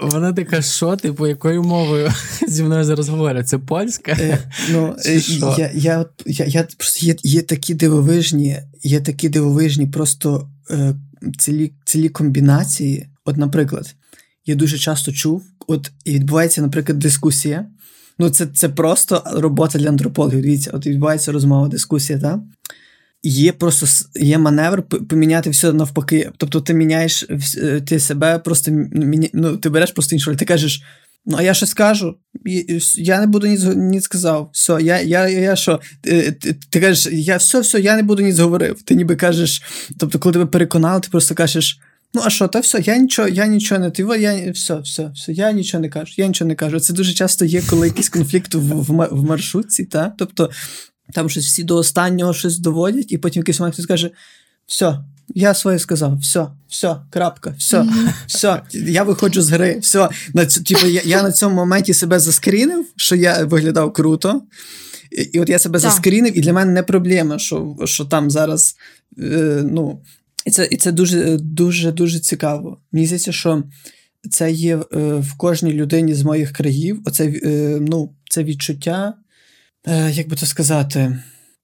Вона 0.00 0.32
така, 0.32 0.62
що, 0.62 0.96
типу, 0.96 1.26
якою 1.26 1.62
мовою 1.62 2.12
зі 2.48 2.62
мною 2.62 2.84
зараз 2.84 3.08
говорять? 3.08 3.48
Це 3.48 3.58
польська? 3.58 4.12
Е, 4.12 4.38
ну, 4.70 4.96
е, 5.06 5.20
я, 5.58 5.70
я, 5.74 6.04
я, 6.26 6.44
я, 6.44 6.66
просто 6.78 7.06
Є 7.06 7.16
є 7.22 7.42
такі 7.42 7.74
дивовижні, 7.74 8.58
є 8.82 9.00
такі 9.00 9.28
дивовижні 9.28 9.86
просто 9.86 10.48
е, 10.70 10.94
цілі, 11.38 11.72
цілі 11.84 12.08
комбінації. 12.08 13.06
От, 13.24 13.36
наприклад, 13.36 13.94
я 14.46 14.54
дуже 14.54 14.78
часто 14.78 15.12
чув, 15.12 15.42
от 15.66 15.92
і 16.04 16.14
відбувається, 16.14 16.62
наприклад, 16.62 16.98
дискусія. 16.98 17.66
Ну, 18.18 18.30
це 18.30 18.46
це 18.46 18.68
просто 18.68 19.22
робота 19.26 19.78
для 19.78 19.88
антропологів. 19.88 20.42
Дивіться, 20.42 20.70
от 20.74 20.86
відбувається 20.86 21.32
розмова, 21.32 21.68
дискусія, 21.68 22.18
так? 22.18 22.40
Є 23.26 23.52
просто 23.52 23.86
є 24.14 24.38
маневр 24.38 24.82
поміняти 24.82 25.50
все 25.50 25.72
навпаки. 25.72 26.30
Тобто 26.36 26.60
ти 26.60 26.74
міняєш 26.74 27.26
е, 27.56 27.80
ти 27.80 28.00
себе, 28.00 28.38
просто 28.38 28.70
ну, 29.32 29.56
ти 29.56 29.68
береш 29.68 29.92
просто 29.92 30.14
іншу. 30.14 30.36
Ти 30.36 30.44
кажеш, 30.44 30.82
ну, 31.26 31.36
а 31.38 31.42
я 31.42 31.54
щось 31.54 31.70
скажу, 31.70 32.16
я 32.96 33.20
не 33.20 33.26
буду 33.26 33.46
ні, 33.46 33.58
ні 33.76 34.00
сказав. 34.00 34.50
Все, 34.52 34.78
я 34.82 35.00
я, 35.00 35.28
я 35.28 35.56
що? 35.56 35.80
Ти, 36.00 36.32
ти, 36.32 36.56
ти 36.70 36.80
кажеш, 36.80 37.12
я 37.12 37.36
все, 37.36 37.60
все, 37.60 37.80
я 37.80 37.96
не 37.96 38.02
буду 38.02 38.22
ні 38.22 38.32
зговорив. 38.32 38.82
Ти 38.82 38.94
ніби 38.94 39.16
кажеш, 39.16 39.62
тобто, 39.98 40.18
коли 40.18 40.32
тебе 40.32 40.46
переконали, 40.46 41.00
ти 41.00 41.08
просто 41.10 41.34
кажеш. 41.34 41.80
Ну, 42.16 42.22
а 42.24 42.30
що, 42.30 42.48
та 42.48 42.60
все, 42.60 42.80
я 42.84 42.96
нічого 42.96 43.28
я 43.28 43.46
нічого 43.46 43.80
не 43.80 43.90
ти, 43.90 44.02
я 44.02 44.52
все, 44.52 44.78
все, 44.78 45.10
все, 45.14 45.32
я 45.32 45.52
нічого 45.52 45.80
не 45.80 45.88
кажу, 45.88 46.14
я 46.16 46.26
нічого 46.26 46.48
не 46.48 46.54
кажу. 46.54 46.80
Це 46.80 46.92
дуже 46.92 47.12
часто 47.12 47.44
є, 47.44 47.62
коли 47.70 47.86
якийсь 47.86 48.08
конфлікт 48.08 48.54
в, 48.54 48.58
в, 48.58 49.08
в 49.10 49.24
маршрутці, 49.24 49.84
та? 49.84 50.12
тобто 50.18 50.50
там 51.12 51.30
щось 51.30 51.46
всі 51.46 51.64
до 51.64 51.76
останнього 51.76 52.34
щось 52.34 52.58
доводять, 52.58 53.12
і 53.12 53.18
потім 53.18 53.40
якийсь 53.40 53.60
момент 53.60 53.74
хтось 53.74 53.86
каже: 53.86 54.10
все, 54.66 54.98
я 55.34 55.54
своє 55.54 55.78
сказав, 55.78 56.18
все, 56.18 56.46
все, 56.68 56.96
крапка, 57.10 57.54
все, 57.58 57.86
все, 58.26 58.62
я 58.72 59.02
виходжу 59.02 59.42
з 59.42 59.50
гри, 59.50 59.78
все. 59.78 60.08
На, 60.34 60.46
типу, 60.46 60.86
я, 60.86 61.02
я 61.04 61.22
на 61.22 61.32
цьому 61.32 61.54
моменті 61.54 61.94
себе 61.94 62.18
заскрінив, 62.18 62.86
що 62.96 63.16
я 63.16 63.44
виглядав 63.44 63.92
круто. 63.92 64.42
І, 65.12 65.22
і 65.22 65.40
от 65.40 65.48
я 65.48 65.58
себе 65.58 65.80
так. 65.80 65.90
заскрінив, 65.90 66.38
і 66.38 66.40
для 66.40 66.52
мене 66.52 66.72
не 66.72 66.82
проблема, 66.82 67.38
що 67.38 67.76
що 67.84 68.04
там 68.04 68.30
зараз. 68.30 68.76
е, 69.18 69.62
ну, 69.64 70.02
і 70.46 70.50
це 70.50 70.68
і 70.70 70.76
це 70.76 70.92
дуже 70.92 71.38
дуже 71.38 71.92
дуже 71.92 72.20
цікаво. 72.20 72.80
Мені 72.92 73.06
здається, 73.06 73.32
що 73.32 73.62
це 74.30 74.52
є 74.52 74.76
е, 74.76 74.98
в 75.14 75.36
кожній 75.36 75.72
людині 75.72 76.14
з 76.14 76.22
моїх 76.22 76.52
країв. 76.52 77.00
Оце 77.04 77.24
е, 77.26 77.78
ну, 77.80 78.14
це 78.30 78.44
відчуття, 78.44 79.14
е, 79.86 80.10
як 80.10 80.28
би 80.28 80.36
то 80.36 80.46
сказати, 80.46 81.18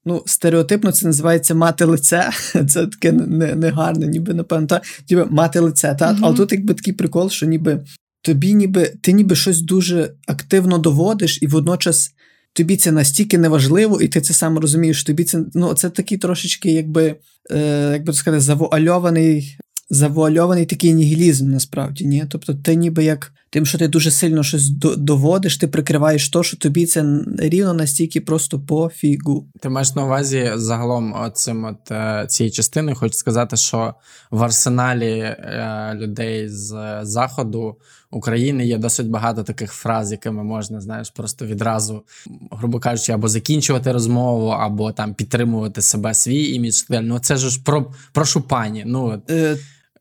ну, 0.05 0.23
стереотипно 0.27 0.93
це 0.93 1.07
називається 1.07 1.55
мати 1.55 1.85
лице. 1.85 2.31
Це 2.69 2.87
таке 2.87 3.13
негарне, 3.13 4.07
не 4.07 4.13
ніби 4.13 4.35
напевно, 4.35 4.67
та, 4.67 4.81
ніби 5.11 5.25
мати 5.25 5.61
лице. 5.61 5.97
Та? 5.99 6.13
Mm-hmm. 6.13 6.19
Але 6.23 6.37
тут 6.37 6.53
якби 6.53 6.75
такий 6.75 6.93
прикол, 6.93 7.31
що 7.31 7.47
ніби 7.47 7.85
тобі 8.23 8.55
ніби 8.55 8.93
ти 9.03 9.13
ніби 9.13 9.37
щось 9.37 9.61
дуже 9.61 10.13
активно 10.27 10.79
доводиш, 10.79 11.39
і 11.43 11.47
водночас 11.47 12.11
тобі 12.53 12.77
це 12.77 12.93
настільки 12.93 13.39
неважливо, 13.39 14.01
і 14.01 14.09
ти 14.09 14.21
це 14.21 14.35
сам 14.35 14.59
розумієш. 14.59 15.05
Тобі 15.05 15.25
це 15.25 15.45
ну, 15.55 15.75
це 15.75 15.91
такий 15.91 16.19
трошечки, 16.19 16.73
якби 16.73 17.17
е, 17.51 17.91
як 17.93 18.05
би 18.05 18.13
сказати, 18.13 18.41
завуальований 18.41 19.57
завуальований 19.91 20.67
такий 20.67 20.95
нігілізм, 20.95 21.51
насправді. 21.51 22.07
ні? 22.07 22.25
Тобто, 22.29 22.55
ти 22.55 22.75
ніби 22.75 23.05
як 23.05 23.33
тим, 23.51 23.67
що 23.67 23.79
ти 23.79 23.89
дуже 23.89 24.11
сильно 24.11 24.43
щось 24.43 24.69
доводиш, 24.97 25.57
ти 25.57 25.69
прикриваєш 25.69 26.29
то, 26.29 26.43
що 26.43 26.57
тобі 26.57 26.87
це 26.87 27.05
рівно 27.39 27.75
настільки 27.75 28.21
просто 28.21 28.61
пофігу. 28.61 29.49
Ти 29.61 29.69
маєш 29.69 29.95
на 29.95 30.05
увазі 30.05 30.53
загалом 30.55 31.15
оцим 31.21 31.65
от 31.65 31.91
е, 31.91 32.27
цією 32.29 32.53
частиною, 32.53 32.97
хочу 32.97 33.15
сказати, 33.15 33.57
що 33.57 33.95
в 34.31 34.43
арсеналі 34.43 35.19
е, 35.19 35.93
людей 35.95 36.49
з 36.49 37.01
заходу 37.03 37.77
України 38.11 38.67
є 38.67 38.79
досить 38.79 39.09
багато 39.09 39.43
таких 39.43 39.73
фраз, 39.73 40.13
якими 40.13 40.45
можна, 40.45 40.81
знаєш, 40.81 41.11
просто 41.11 41.47
відразу, 41.47 42.03
грубо 42.51 42.79
кажучи, 42.79 43.13
або 43.13 43.29
закінчувати 43.29 43.93
розмову, 43.93 44.49
або 44.49 44.93
там 44.93 45.15
підтримувати 45.15 45.83
себе 45.83 46.15
свій 46.15 46.55
імідж. 46.55 46.83
Ну 46.91 47.19
це 47.19 47.37
ж 47.37 47.63
про 47.65 47.93
прошу 48.13 48.41
пані. 48.41 48.83
Ну 48.87 49.23
е, 49.31 49.57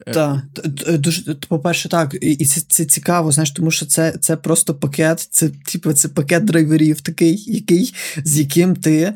так, 0.05 0.39
дуже 0.99 1.35
по-перше, 1.35 1.89
так, 1.89 2.17
і 2.21 2.45
це 2.45 2.61
це 2.67 2.85
цікаво, 2.85 3.31
знаєш, 3.31 3.51
тому 3.51 3.71
що 3.71 3.85
це 3.85 4.13
це 4.21 4.35
просто 4.35 4.75
пакет, 4.75 5.27
це 5.31 5.49
типу, 5.49 5.93
це 5.93 6.07
пакет 6.07 6.45
драйверів, 6.45 7.01
такий, 7.01 7.43
який, 7.47 7.93
з 8.23 8.39
яким 8.39 8.75
ти 8.75 9.13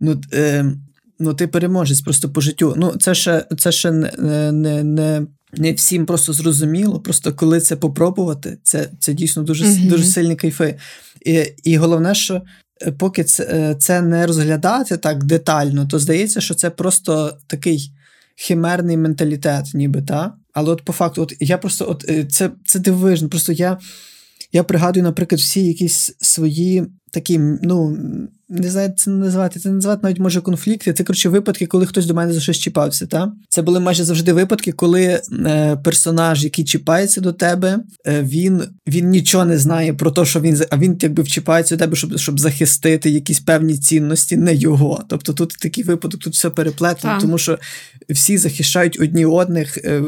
ну, 0.00 0.20
е, 0.32 0.72
ну, 1.18 1.34
ти 1.34 1.46
переможець 1.46 2.00
просто 2.00 2.30
по 2.30 2.40
життю. 2.40 2.74
Ну, 2.76 2.94
Це 3.00 3.14
ще 3.14 3.46
це 3.58 3.72
ще 3.72 3.92
не 3.92 4.12
не, 4.52 4.82
не, 4.82 5.26
не 5.52 5.72
всім 5.72 6.06
просто 6.06 6.32
зрозуміло. 6.32 7.00
Просто 7.00 7.32
коли 7.32 7.60
це 7.60 7.76
попробувати, 7.76 8.58
це 8.62 8.88
це 8.98 9.12
дійсно 9.12 9.42
дуже 9.42 9.64
mm-hmm. 9.64 9.88
дуже 9.88 10.04
сильні 10.04 10.36
кайфи. 10.36 10.78
І 11.26 11.42
і 11.64 11.76
головне, 11.76 12.14
що 12.14 12.42
поки 12.98 13.24
це, 13.24 13.76
це 13.78 14.02
не 14.02 14.26
розглядати 14.26 14.96
так 14.96 15.24
детально, 15.24 15.86
то 15.86 15.98
здається, 15.98 16.40
що 16.40 16.54
це 16.54 16.70
просто 16.70 17.36
такий 17.46 17.92
химерний 18.36 18.96
менталітет, 18.96 19.70
ніби 19.74 20.02
та. 20.02 20.34
Але 20.52 20.70
от 20.70 20.82
по 20.84 20.92
факту, 20.92 21.22
от 21.22 21.34
я 21.40 21.58
просто 21.58 21.90
от 21.90 22.32
це 22.32 22.50
це 22.64 22.78
дивижно. 22.78 23.28
Просто 23.28 23.52
я 23.52 23.78
я 24.52 24.64
пригадую, 24.64 25.04
наприклад, 25.04 25.40
всі 25.40 25.66
якісь 25.66 26.16
свої 26.20 26.86
такі, 27.12 27.38
ну, 27.62 27.98
не 28.48 28.70
знаю, 28.70 28.92
це 28.96 29.10
не 29.10 29.16
називати, 29.16 29.60
це 29.60 29.68
не 29.68 29.74
називати 29.74 30.00
навіть 30.02 30.18
може 30.18 30.40
конфлікти. 30.40 30.92
Це 30.92 31.04
коротше 31.04 31.28
випадки, 31.28 31.66
коли 31.66 31.86
хтось 31.86 32.06
до 32.06 32.14
мене 32.14 32.32
за 32.32 32.40
щось 32.40 32.58
чіпався. 32.58 33.06
Та? 33.06 33.32
Це 33.48 33.62
були 33.62 33.80
майже 33.80 34.04
завжди 34.04 34.32
випадки, 34.32 34.72
коли 34.72 35.20
е, 35.46 35.76
персонаж, 35.84 36.44
який 36.44 36.64
чіпається 36.64 37.20
до 37.20 37.32
тебе, 37.32 37.78
е, 38.06 38.22
він 38.22 38.62
він 38.86 39.08
нічого 39.08 39.44
не 39.44 39.58
знає 39.58 39.94
про 39.94 40.10
те, 40.10 40.24
що 40.24 40.40
він 40.40 40.62
а 40.70 40.76
він 40.76 40.98
якби 41.00 41.22
вчіпається 41.22 41.76
до 41.76 41.78
тебе, 41.78 41.96
щоб 41.96 42.18
щоб 42.18 42.40
захистити 42.40 43.10
якісь 43.10 43.40
певні 43.40 43.78
цінності, 43.78 44.36
не 44.36 44.54
його. 44.54 45.04
Тобто 45.08 45.32
тут 45.32 45.50
такий 45.62 45.84
випадок, 45.84 46.20
тут 46.20 46.34
все 46.34 46.50
переплетено, 46.50 47.18
тому 47.20 47.38
що 47.38 47.58
всі 48.10 48.38
захищають 48.38 49.00
одні 49.00 49.26
одних. 49.26 49.78
Е, 49.78 50.02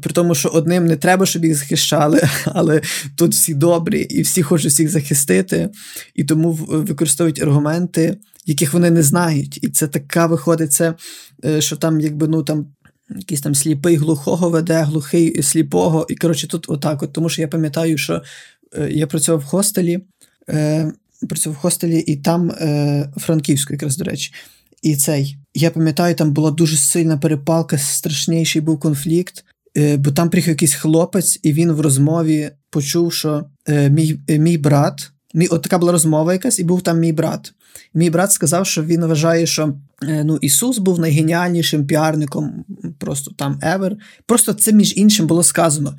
при 0.00 0.12
тому, 0.12 0.34
що 0.34 0.48
одним 0.48 0.86
не 0.86 0.96
треба, 0.96 1.26
щоб 1.26 1.44
їх 1.44 1.56
захищали, 1.56 2.22
але 2.44 2.80
тут 3.16 3.32
всі 3.32 3.54
добрі 3.54 4.00
і 4.00 4.22
всі 4.22 4.42
хочуть 4.42 4.72
всіх 4.72 4.88
захистити, 4.88 5.70
і 6.14 6.24
тому 6.24 6.52
використовують 6.52 7.42
аргументи, 7.42 8.16
яких 8.46 8.72
вони 8.72 8.90
не 8.90 9.02
знають. 9.02 9.58
І 9.62 9.68
це 9.68 9.86
така 9.86 10.26
виходить, 10.26 10.72
це, 10.72 10.94
е, 11.44 11.60
що 11.60 11.76
там, 11.76 12.00
якби 12.00 12.28
ну 12.28 12.42
там. 12.42 12.66
Якийсь 13.16 13.40
там 13.40 13.54
сліпий 13.54 13.96
глухого 13.96 14.50
веде, 14.50 14.82
глухий 14.82 15.42
сліпого. 15.42 16.06
І 16.08 16.14
коротше, 16.14 16.48
тут 16.48 16.64
отак. 16.68 17.02
от, 17.02 17.12
Тому 17.12 17.28
що 17.28 17.42
я 17.42 17.48
пам'ятаю, 17.48 17.98
що 17.98 18.22
е, 18.78 18.90
я 18.90 19.06
працював 19.06 19.40
в 19.40 19.44
хостелі, 19.44 20.00
е, 20.50 20.92
працював 21.28 21.58
в 21.58 21.60
хостелі, 21.60 21.98
і 21.98 22.16
там 22.16 22.50
е, 22.50 23.12
Франківську, 23.16 23.72
якраз 23.72 23.96
до 23.96 24.04
речі. 24.04 24.32
І 24.82 24.96
цей. 24.96 25.36
Я 25.54 25.70
пам'ятаю, 25.70 26.14
там 26.14 26.32
була 26.32 26.50
дуже 26.50 26.76
сильна 26.76 27.18
перепалка, 27.18 27.78
страшніший 27.78 28.62
був 28.62 28.80
конфлікт. 28.80 29.44
Е, 29.76 29.96
бо 29.96 30.10
там 30.10 30.30
приїхав 30.30 30.50
якийсь 30.50 30.74
хлопець, 30.74 31.40
і 31.42 31.52
він 31.52 31.72
в 31.72 31.80
розмові 31.80 32.50
почув, 32.70 33.12
що 33.12 33.44
е, 33.68 33.90
мій 33.90 34.20
е, 34.28 34.38
мій 34.38 34.58
брат, 34.58 35.10
мій, 35.34 35.46
от 35.46 35.62
така 35.62 35.78
була 35.78 35.92
розмова 35.92 36.32
якась, 36.32 36.58
і 36.58 36.64
був 36.64 36.82
там 36.82 36.98
мій 36.98 37.12
брат. 37.12 37.52
Мій 37.94 38.10
брат 38.10 38.32
сказав, 38.32 38.66
що 38.66 38.82
він 38.84 39.04
вважає, 39.04 39.46
що 39.46 39.74
ну, 40.02 40.38
Ісус 40.40 40.78
був 40.78 41.00
найгеніальнішим 41.00 41.86
піарником, 41.86 42.64
просто 42.98 43.30
там 43.30 43.58
ever. 43.62 43.92
Просто 44.26 44.52
це 44.52 44.72
між 44.72 44.96
іншим 44.96 45.26
було 45.26 45.42
сказано. 45.42 45.94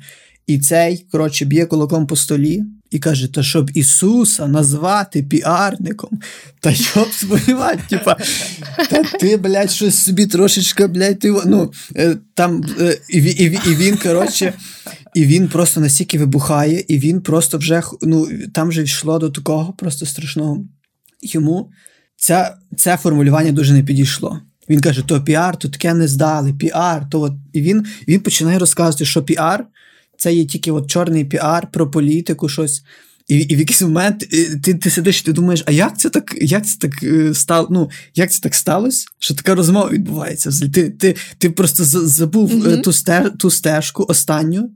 І 0.46 0.58
цей, 0.58 1.06
коротше, 1.12 1.44
б'є 1.44 1.66
кулаком 1.66 2.06
по 2.06 2.16
столі 2.16 2.64
і 2.90 2.98
каже: 2.98 3.32
Та 3.32 3.42
щоб 3.42 3.70
Ісуса 3.74 4.46
назвати 4.46 5.22
піарником, 5.22 6.10
та 6.60 6.70
йоб 6.70 7.12
сподівати, 7.12 7.80
типа, 7.88 8.16
та 8.90 9.02
ти, 9.02 9.36
блядь, 9.36 9.70
щось 9.70 9.98
собі 9.98 10.26
трошечки, 10.26 10.86
блядь, 10.86 11.18
ти, 11.18 11.34
ну, 11.46 11.72
е, 11.96 12.16
там, 12.34 12.64
е, 12.80 12.98
і, 13.10 13.18
і, 13.18 13.44
і 13.44 13.74
він, 13.74 13.96
коротше, 13.96 14.52
і 15.14 15.24
він 15.24 15.48
просто 15.48 15.80
настільки 15.80 16.18
вибухає, 16.18 16.84
і 16.88 16.98
він 16.98 17.20
просто 17.20 17.58
вже, 17.58 17.82
ну, 18.02 18.28
там 18.54 18.68
вже 18.68 18.82
йшло 18.82 19.18
до 19.18 19.30
такого 19.30 19.72
просто 19.72 20.06
страшного. 20.06 20.64
Йому 21.22 21.70
це, 22.16 22.54
це 22.76 22.96
формулювання 22.96 23.52
дуже 23.52 23.72
не 23.72 23.82
підійшло. 23.82 24.40
Він 24.68 24.80
каже: 24.80 25.02
то 25.06 25.22
піар, 25.22 25.56
то 25.56 25.68
таке 25.68 25.94
не 25.94 26.08
здали, 26.08 26.52
піар, 26.52 27.08
то 27.10 27.20
от. 27.20 27.32
І 27.52 27.60
він, 27.60 27.86
він 28.08 28.20
починає 28.20 28.58
розказувати, 28.58 29.04
що 29.04 29.22
піар 29.22 29.66
це 30.18 30.34
є 30.34 30.44
тільки 30.44 30.72
от 30.72 30.90
чорний 30.90 31.24
піар 31.24 31.70
про 31.70 31.90
політику, 31.90 32.48
щось. 32.48 32.82
І 33.28 33.36
і 33.38 33.56
в 33.56 33.58
якийсь 33.58 33.82
момент 33.82 34.18
ти 34.62 34.74
ти 34.74 34.90
сидиш, 34.90 35.20
і 35.20 35.24
ти 35.24 35.32
думаєш, 35.32 35.62
а 35.66 35.72
як 35.72 35.98
це 35.98 36.10
так 36.10 36.34
як 36.40 36.66
це 36.66 36.78
так 36.78 37.02
е, 37.02 37.34
стало? 37.34 37.68
Ну, 37.70 37.90
як 38.14 38.32
це 38.32 38.40
так 38.40 38.54
сталося? 38.54 39.06
Що 39.18 39.34
така 39.34 39.54
розмова 39.54 39.90
відбувається? 39.90 40.50
Ти 40.74 40.90
ти, 40.90 41.16
ти 41.38 41.50
просто 41.50 41.84
забув 41.84 42.52
mm-hmm. 42.52 42.82
ту 42.82 42.92
стеж, 42.92 43.30
ту 43.38 43.50
стежку 43.50 44.06
останню, 44.08 44.70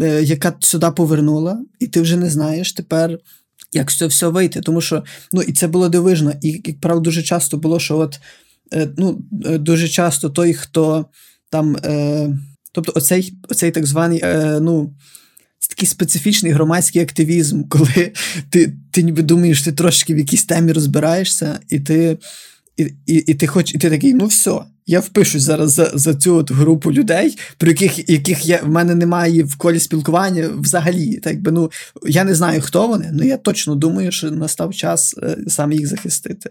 е, 0.00 0.22
яка 0.22 0.54
сюди 0.60 0.90
повернула, 0.90 1.60
і 1.80 1.86
ти 1.86 2.00
вже 2.00 2.16
не 2.16 2.30
знаєш 2.30 2.72
тепер, 2.72 3.18
як 3.72 3.90
з 3.90 3.96
це 3.96 4.06
все 4.06 4.28
вийти. 4.28 4.60
Тому 4.60 4.80
що 4.80 5.04
ну, 5.32 5.42
і 5.42 5.52
це 5.52 5.68
було 5.68 5.88
дивижно. 5.88 6.32
І, 6.42 6.62
як 6.64 6.80
правило, 6.80 7.02
дуже 7.02 7.22
часто 7.22 7.56
було, 7.56 7.80
що 7.80 7.98
от 7.98 8.20
ну, 8.96 9.24
дуже 9.42 9.88
часто 9.88 10.30
той, 10.30 10.54
хто 10.54 11.06
там. 11.50 11.76
Тобто, 12.78 12.92
оцей 12.94 13.34
оцей 13.48 13.70
так 13.70 13.86
званий, 13.86 14.20
е, 14.22 14.58
ну, 14.60 14.94
це 15.58 15.68
такий 15.68 15.88
специфічний 15.88 16.52
громадський 16.52 17.02
активізм, 17.02 17.62
коли 17.68 18.12
ти 18.50 18.72
ти 18.90 19.02
ніби 19.02 19.22
думаєш, 19.22 19.62
ти 19.62 19.72
трошки 19.72 20.14
в 20.14 20.18
якійсь 20.18 20.44
темі 20.44 20.72
розбираєшся, 20.72 21.60
і 21.68 21.80
ти 21.80 22.18
і, 22.76 22.82
і, 23.06 23.14
і 23.14 23.34
ти 23.34 23.46
хоч, 23.46 23.74
і 23.74 23.78
ти 23.78 23.90
такий, 23.90 24.14
ну 24.14 24.26
все, 24.26 24.60
я 24.86 25.00
впишусь 25.00 25.42
зараз 25.42 25.72
за 25.72 25.90
за 25.94 26.14
цю 26.14 26.34
от 26.34 26.50
групу 26.50 26.92
людей, 26.92 27.38
про 27.56 27.68
яких 27.68 28.10
яких 28.10 28.46
я, 28.46 28.60
в 28.62 28.68
мене 28.68 28.94
немає 28.94 29.42
в 29.42 29.56
колі 29.56 29.78
спілкування 29.78 30.48
взагалі. 30.58 31.16
Так 31.16 31.42
би, 31.42 31.52
ну, 31.52 31.70
Я 32.06 32.24
не 32.24 32.34
знаю, 32.34 32.60
хто 32.60 32.88
вони, 32.88 33.10
але 33.14 33.26
я 33.26 33.36
точно 33.36 33.74
думаю, 33.74 34.12
що 34.12 34.30
настав 34.30 34.74
час 34.74 35.14
е, 35.22 35.38
саме 35.48 35.74
їх 35.74 35.86
захистити. 35.86 36.50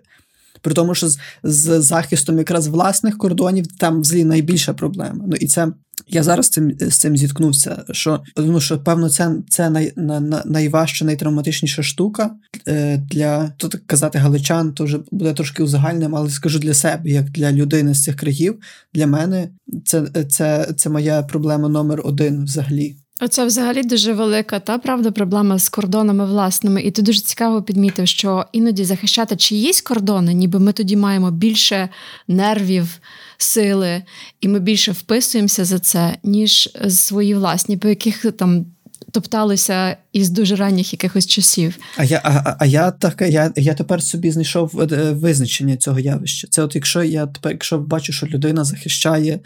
При 0.62 0.74
тому, 0.74 0.96
що 0.96 1.10
з, 1.10 1.18
з 1.44 1.82
захистом 1.82 2.38
якраз 2.38 2.68
власних 2.68 3.18
кордонів 3.18 3.68
там 3.68 4.02
взагалі 4.02 4.26
найбільша 4.26 4.74
проблема. 4.74 5.26
Ну 5.28 5.36
і 5.36 5.48
це 5.48 5.68
я 6.10 6.24
зараз 6.24 6.50
цим 6.50 6.72
з 6.80 6.98
цим 6.98 7.18
зіткнувся. 7.18 7.84
Що 7.92 8.24
ну, 8.38 8.60
що 8.60 8.80
певно, 8.80 9.10
це 9.10 9.36
це 9.50 9.70
най, 9.70 9.94
на, 9.96 10.20
на, 10.20 10.44
найважча, 10.46 11.06
найтравматичніша 11.06 11.84
штука 11.84 12.32
е, 12.68 12.98
для 12.98 13.50
то 13.58 13.70
казати 13.86 14.18
галичан, 14.18 14.74
то 14.74 14.84
вже 14.84 15.00
буде 15.12 15.34
трошки 15.34 15.64
узагальним, 15.64 16.16
але 16.16 16.30
скажу 16.30 16.60
для 16.60 16.74
себе, 16.74 17.10
як 17.10 17.30
для 17.30 17.52
людини 17.52 17.94
з 17.94 18.04
цих 18.04 18.16
країв, 18.16 18.60
для 18.94 19.08
мене 19.08 19.50
це, 19.86 20.02
це, 20.30 20.74
це 20.78 20.90
моя 20.90 21.24
проблема 21.24 21.70
номер 21.70 22.02
один 22.04 22.44
взагалі. 22.44 22.96
Оце 23.22 23.46
взагалі 23.46 23.84
дуже 23.84 24.14
велика 24.14 24.60
та 24.60 24.78
правда 24.78 25.12
проблема 25.12 25.60
з 25.60 25.70
кордонами 25.70 26.26
власними, 26.26 26.82
і 26.82 26.92
ти 26.92 27.02
дуже 27.02 27.22
цікаво 27.22 27.64
підмітив, 27.64 28.08
що 28.08 28.46
іноді 28.52 28.86
захищати 28.86 29.36
чиїсь 29.36 29.82
кордони, 29.82 30.34
ніби 30.34 30.60
ми 30.60 30.74
тоді 30.74 30.96
маємо 30.96 31.32
більше 31.32 31.90
нервів, 32.28 33.00
сили, 33.38 34.04
і 34.42 34.48
ми 34.48 34.60
більше 34.60 34.92
вписуємося 34.92 35.66
за 35.66 35.80
це, 35.80 36.18
ніж 36.24 36.70
свої 36.90 37.36
власні, 37.36 37.78
по 37.78 37.88
яких 37.88 38.32
там. 38.32 38.66
Топталися 39.12 39.98
із 40.14 40.30
дуже 40.30 40.56
ранніх 40.56 40.94
якихось 40.94 41.28
часів. 41.28 41.76
А 41.98 42.04
я 42.04 42.22
а, 42.24 42.56
а 42.60 42.66
я 42.66 42.92
так 42.92 43.22
я 43.22 43.52
я 43.56 43.74
тепер 43.74 44.04
собі 44.04 44.32
знайшов 44.32 44.82
е, 44.82 45.12
визначення 45.12 45.78
цього 45.78 46.00
явища. 46.00 46.48
Це 46.52 46.64
от 46.64 46.76
якщо 46.76 47.04
я 47.04 47.28
тепер, 47.28 47.52
якщо 47.52 47.78
бачу, 47.78 48.14
що 48.14 48.28
людина 48.28 48.64
захищає 48.64 49.40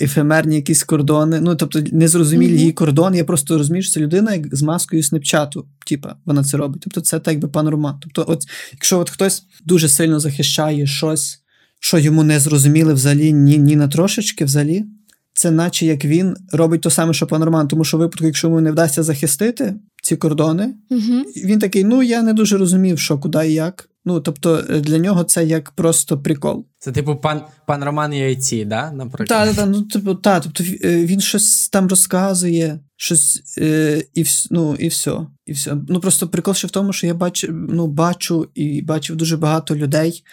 ефемерні 0.00 0.56
якісь 0.56 0.84
кордони. 0.84 1.40
Ну, 1.40 1.56
тобто, 1.56 1.82
незрозумілі 1.92 2.52
mm-hmm. 2.52 2.58
її 2.58 2.72
кордони. 2.72 3.16
Я 3.16 3.24
просто 3.24 3.58
розумію, 3.58 3.82
що 3.82 3.92
це 3.92 4.00
людина 4.00 4.34
як 4.34 4.56
з 4.56 4.62
маскою 4.62 5.02
снепчату, 5.02 5.66
типа, 5.86 6.16
вона 6.24 6.44
це 6.44 6.56
робить. 6.56 6.82
Тобто, 6.82 7.00
це 7.00 7.18
так 7.18 7.38
би 7.38 7.48
пан 7.48 7.96
Тобто, 8.00 8.24
от, 8.28 8.42
якщо 8.72 8.98
от 8.98 9.10
хтось 9.10 9.42
дуже 9.64 9.88
сильно 9.88 10.20
захищає 10.20 10.86
щось, 10.86 11.42
що 11.80 11.98
йому 11.98 12.24
не 12.24 12.40
зрозуміли 12.40 12.94
взагалі 12.94 13.32
ні, 13.32 13.58
ні 13.58 13.76
на 13.76 13.88
трошечки 13.88 14.44
взагалі. 14.44 14.84
Це 15.32 15.50
наче 15.50 15.86
як 15.86 16.04
він 16.04 16.36
робить 16.52 16.80
те 16.80 16.90
саме, 16.90 17.14
що 17.14 17.26
пан 17.26 17.44
Роман, 17.44 17.68
тому 17.68 17.84
що 17.84 17.96
в 17.96 18.00
випадку, 18.00 18.26
якщо 18.26 18.46
йому 18.46 18.60
не 18.60 18.72
вдасться 18.72 19.02
захистити 19.02 19.74
ці 20.02 20.16
кордони, 20.16 20.74
угу. 20.90 21.24
він 21.44 21.58
такий: 21.58 21.84
ну 21.84 22.02
я 22.02 22.22
не 22.22 22.32
дуже 22.32 22.58
розумів, 22.58 22.98
що 22.98 23.18
куди 23.18 23.48
і 23.48 23.52
як. 23.52 23.89
Ну, 24.04 24.20
тобто, 24.20 24.64
е, 24.70 24.80
для 24.80 24.98
нього 24.98 25.24
це 25.24 25.44
як 25.44 25.70
просто 25.70 26.18
прикол. 26.18 26.66
Це, 26.78 26.92
типу, 26.92 27.16
пан 27.16 27.42
пан 27.66 27.84
Роман 27.84 28.12
Яйці, 28.12 28.64
да? 28.64 28.92
наприклад? 28.92 29.28
Так, 29.28 29.56
так, 29.56 29.68
ну, 29.70 29.82
типу, 29.82 30.14
та, 30.14 30.40
тобто 30.40 30.64
е, 30.64 31.06
він 31.06 31.20
щось 31.20 31.68
там 31.68 31.88
розказує, 31.88 32.80
щось 32.96 33.42
е, 33.58 34.04
і 34.14 34.24
ну, 34.50 34.74
і 34.74 34.88
все. 34.88 35.26
І 35.46 35.52
все. 35.52 35.76
Ну, 35.88 36.00
просто 36.00 36.28
прикол 36.28 36.54
ще 36.54 36.66
в 36.66 36.70
тому, 36.70 36.92
що 36.92 37.06
я 37.06 37.14
бачу, 37.14 37.48
ну, 37.52 37.86
бачу 37.86 38.48
і 38.54 38.82
бачив 38.82 39.16
дуже 39.16 39.36
багато 39.36 39.76
людей, 39.76 40.24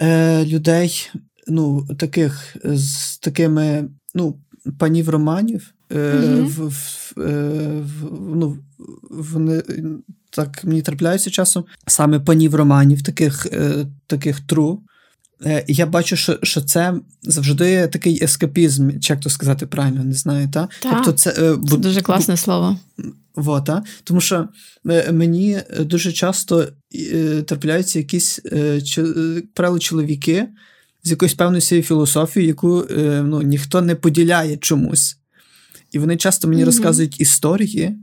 е, 0.00 0.44
людей, 0.44 1.10
ну, 1.48 1.88
таких 1.98 2.56
з 2.64 3.18
такими, 3.18 3.88
ну, 4.14 4.38
панів 4.78 5.08
романів. 5.08 5.74
Mm-hmm. 5.90 6.44
В, 6.44 6.68
в, 6.68 7.12
в, 7.82 8.08
ну, 8.36 8.58
вони 9.10 9.62
так 10.32 10.64
мені 10.64 10.82
трапляються 10.82 11.30
часом 11.30 11.64
саме 11.86 12.20
панів 12.20 12.54
романів, 12.54 13.02
таких 13.02 13.46
е, 13.52 13.86
таких 14.06 14.40
тру. 14.40 14.82
Е, 15.46 15.64
я 15.68 15.86
бачу, 15.86 16.16
що 16.16 16.38
що 16.42 16.60
це 16.60 16.94
завжди 17.22 17.88
такий 17.88 18.24
ескапізм, 18.24 18.98
чи 18.98 19.12
як 19.12 19.22
то 19.22 19.30
сказати 19.30 19.66
правильно, 19.66 20.04
не 20.04 20.14
знаю. 20.14 20.48
Та? 20.52 20.68
та 20.80 20.90
тобто 20.92 21.12
це, 21.12 21.30
е, 21.30 21.56
це 21.70 21.76
дуже 21.76 22.00
класне 22.00 22.36
слово. 22.36 22.78
Вот, 23.34 23.68
а? 23.68 23.82
Тому 24.04 24.20
що 24.20 24.48
е, 24.90 25.12
мені 25.12 25.60
дуже 25.80 26.12
часто 26.12 26.68
е, 26.94 27.42
трапляються 27.42 27.98
якісь 27.98 28.40
е, 28.52 28.80
правило 29.54 29.78
чоловіки 29.78 30.48
з 31.02 31.10
якоюсь 31.10 31.34
певною 31.34 31.60
своєю 31.60 31.84
філософією, 31.86 32.48
яку 32.48 32.86
ну, 33.22 33.42
ніхто 33.42 33.80
не 33.82 33.94
поділяє 33.94 34.56
чомусь. 34.56 35.16
І 35.92 35.98
вони 35.98 36.16
часто 36.16 36.48
мені 36.48 36.62
mm-hmm. 36.62 36.66
розказують 36.66 37.20
історії 37.20 37.96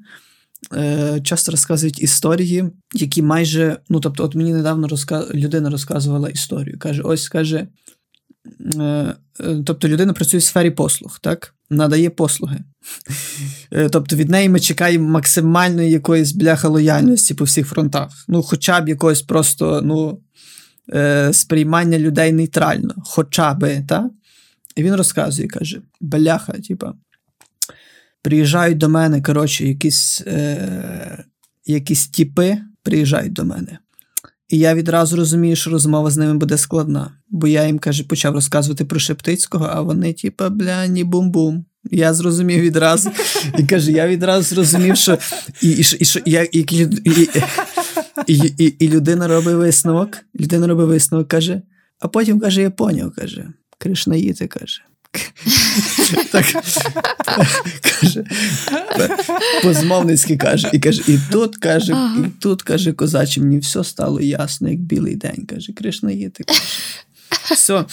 е, 0.74 1.22
часто 1.24 1.51
розказують 1.51 2.01
історії, 2.01 2.64
які 2.93 3.22
майже. 3.22 3.78
Ну, 3.89 3.99
тобто, 3.99 4.24
от 4.24 4.36
мені 4.36 4.53
недавно 4.53 4.88
розказ... 4.88 5.34
людина 5.34 5.70
розказувала 5.70 6.30
історію. 6.30 6.80
Каже: 6.80 7.01
ось 7.01 7.30
каже. 7.30 7.68
Е, 8.80 9.16
е, 9.39 9.64
тобто 9.66 9.88
людина 9.88 10.14
працює 10.14 10.39
в 10.39 10.43
сфері 10.43 10.72
послуг, 10.72 11.20
так? 11.22 11.55
Надає 11.70 12.10
послуги. 12.10 12.60
Е, 13.72 13.89
тобто 13.89 14.16
від 14.16 14.30
неї 14.30 14.49
ми 14.49 14.60
чекаємо 14.60 15.10
максимальної 15.10 15.91
якоїсь 15.91 16.32
бляха 16.32 16.68
лояльності 16.68 17.34
по 17.34 17.43
всіх 17.43 17.68
фронтах. 17.68 18.26
Ну, 18.28 18.43
хоча 18.43 18.82
б 18.82 18.89
якогось 18.89 19.22
просто 19.22 19.82
ну, 19.84 20.22
е, 20.93 21.34
сприймання 21.34 21.99
людей 21.99 22.32
нейтрально, 22.32 22.95
хоча 22.97 23.53
би, 23.53 23.86
так? 23.88 24.05
І 24.76 24.84
він 24.84 24.95
розказує, 24.95 25.47
каже: 25.47 25.82
бляха, 26.01 26.53
типа, 26.53 26.93
приїжджають 28.22 28.78
до 28.78 28.89
мене, 28.89 29.22
коротше, 29.22 29.67
якісь 29.67 30.22
е, 30.28 31.24
якісь 31.65 32.07
тіпи 32.07 32.57
приїжджають 32.84 33.34
до 33.34 33.45
мене. 33.45 33.80
І 34.49 34.57
я 34.57 34.76
відразу 34.76 35.15
розумію, 35.15 35.55
що 35.55 35.70
розмова 35.70 36.11
з 36.11 36.17
ними 36.17 36.34
буде 36.34 36.57
складна. 36.57 37.11
Бо 37.30 37.47
я 37.47 37.65
їм 37.67 37.80
каже, 37.80 38.03
почав 38.03 38.34
розказувати 38.34 38.86
про 38.86 38.99
Шептицького, 38.99 39.70
а 39.72 39.82
вони, 39.82 40.13
типа, 40.13 40.49
бля, 40.49 40.88
ні 40.88 41.03
бум-бум. 41.03 41.65
Я 41.91 42.13
зрозумів 42.13 42.61
відразу. 42.61 43.11
І 43.57 43.63
каже, 43.63 43.91
я 43.91 44.07
відразу 44.07 44.55
зрозумів, 44.55 44.97
що 44.97 45.17
і, 45.61 45.70
і, 45.70 45.84
і, 46.26 46.38
і, 46.51 46.67
і, 47.03 47.30
і, 48.28 48.53
і, 48.57 48.65
і 48.65 48.89
людина 48.89 49.28
робить 49.28 49.55
висновок. 49.55 50.17
Людина 50.39 50.67
робить 50.67 50.88
висновок, 50.88 51.28
каже, 51.28 51.61
а 51.99 52.07
потім 52.07 52.39
каже, 52.39 52.61
я 52.61 52.72
поняв, 52.72 53.11
каже, 53.15 53.47
Кришнаїти, 53.78 54.47
каже. 54.47 54.82
Так, 56.32 56.45
каже, 57.82 58.24
Позмовницьки 59.64 60.38
каже, 60.38 60.70
і 60.74 60.80
каже, 60.80 61.01
і 61.07 61.20
тут 61.32 61.57
каже, 61.57 61.93
ага. 61.93 62.26
і 62.26 62.41
тут 62.41 62.62
каже, 62.62 62.93
козачі, 62.93 63.41
мені 63.41 63.60
все 63.60 63.84
стало 63.84 64.22
ясно, 64.22 64.70
як 64.70 64.80
білий 64.80 65.16
день. 65.16 65.45
Каже, 65.45 65.74
Кришнаїти, 65.74 66.43
каже. 66.43 66.62
Все. 67.55 67.86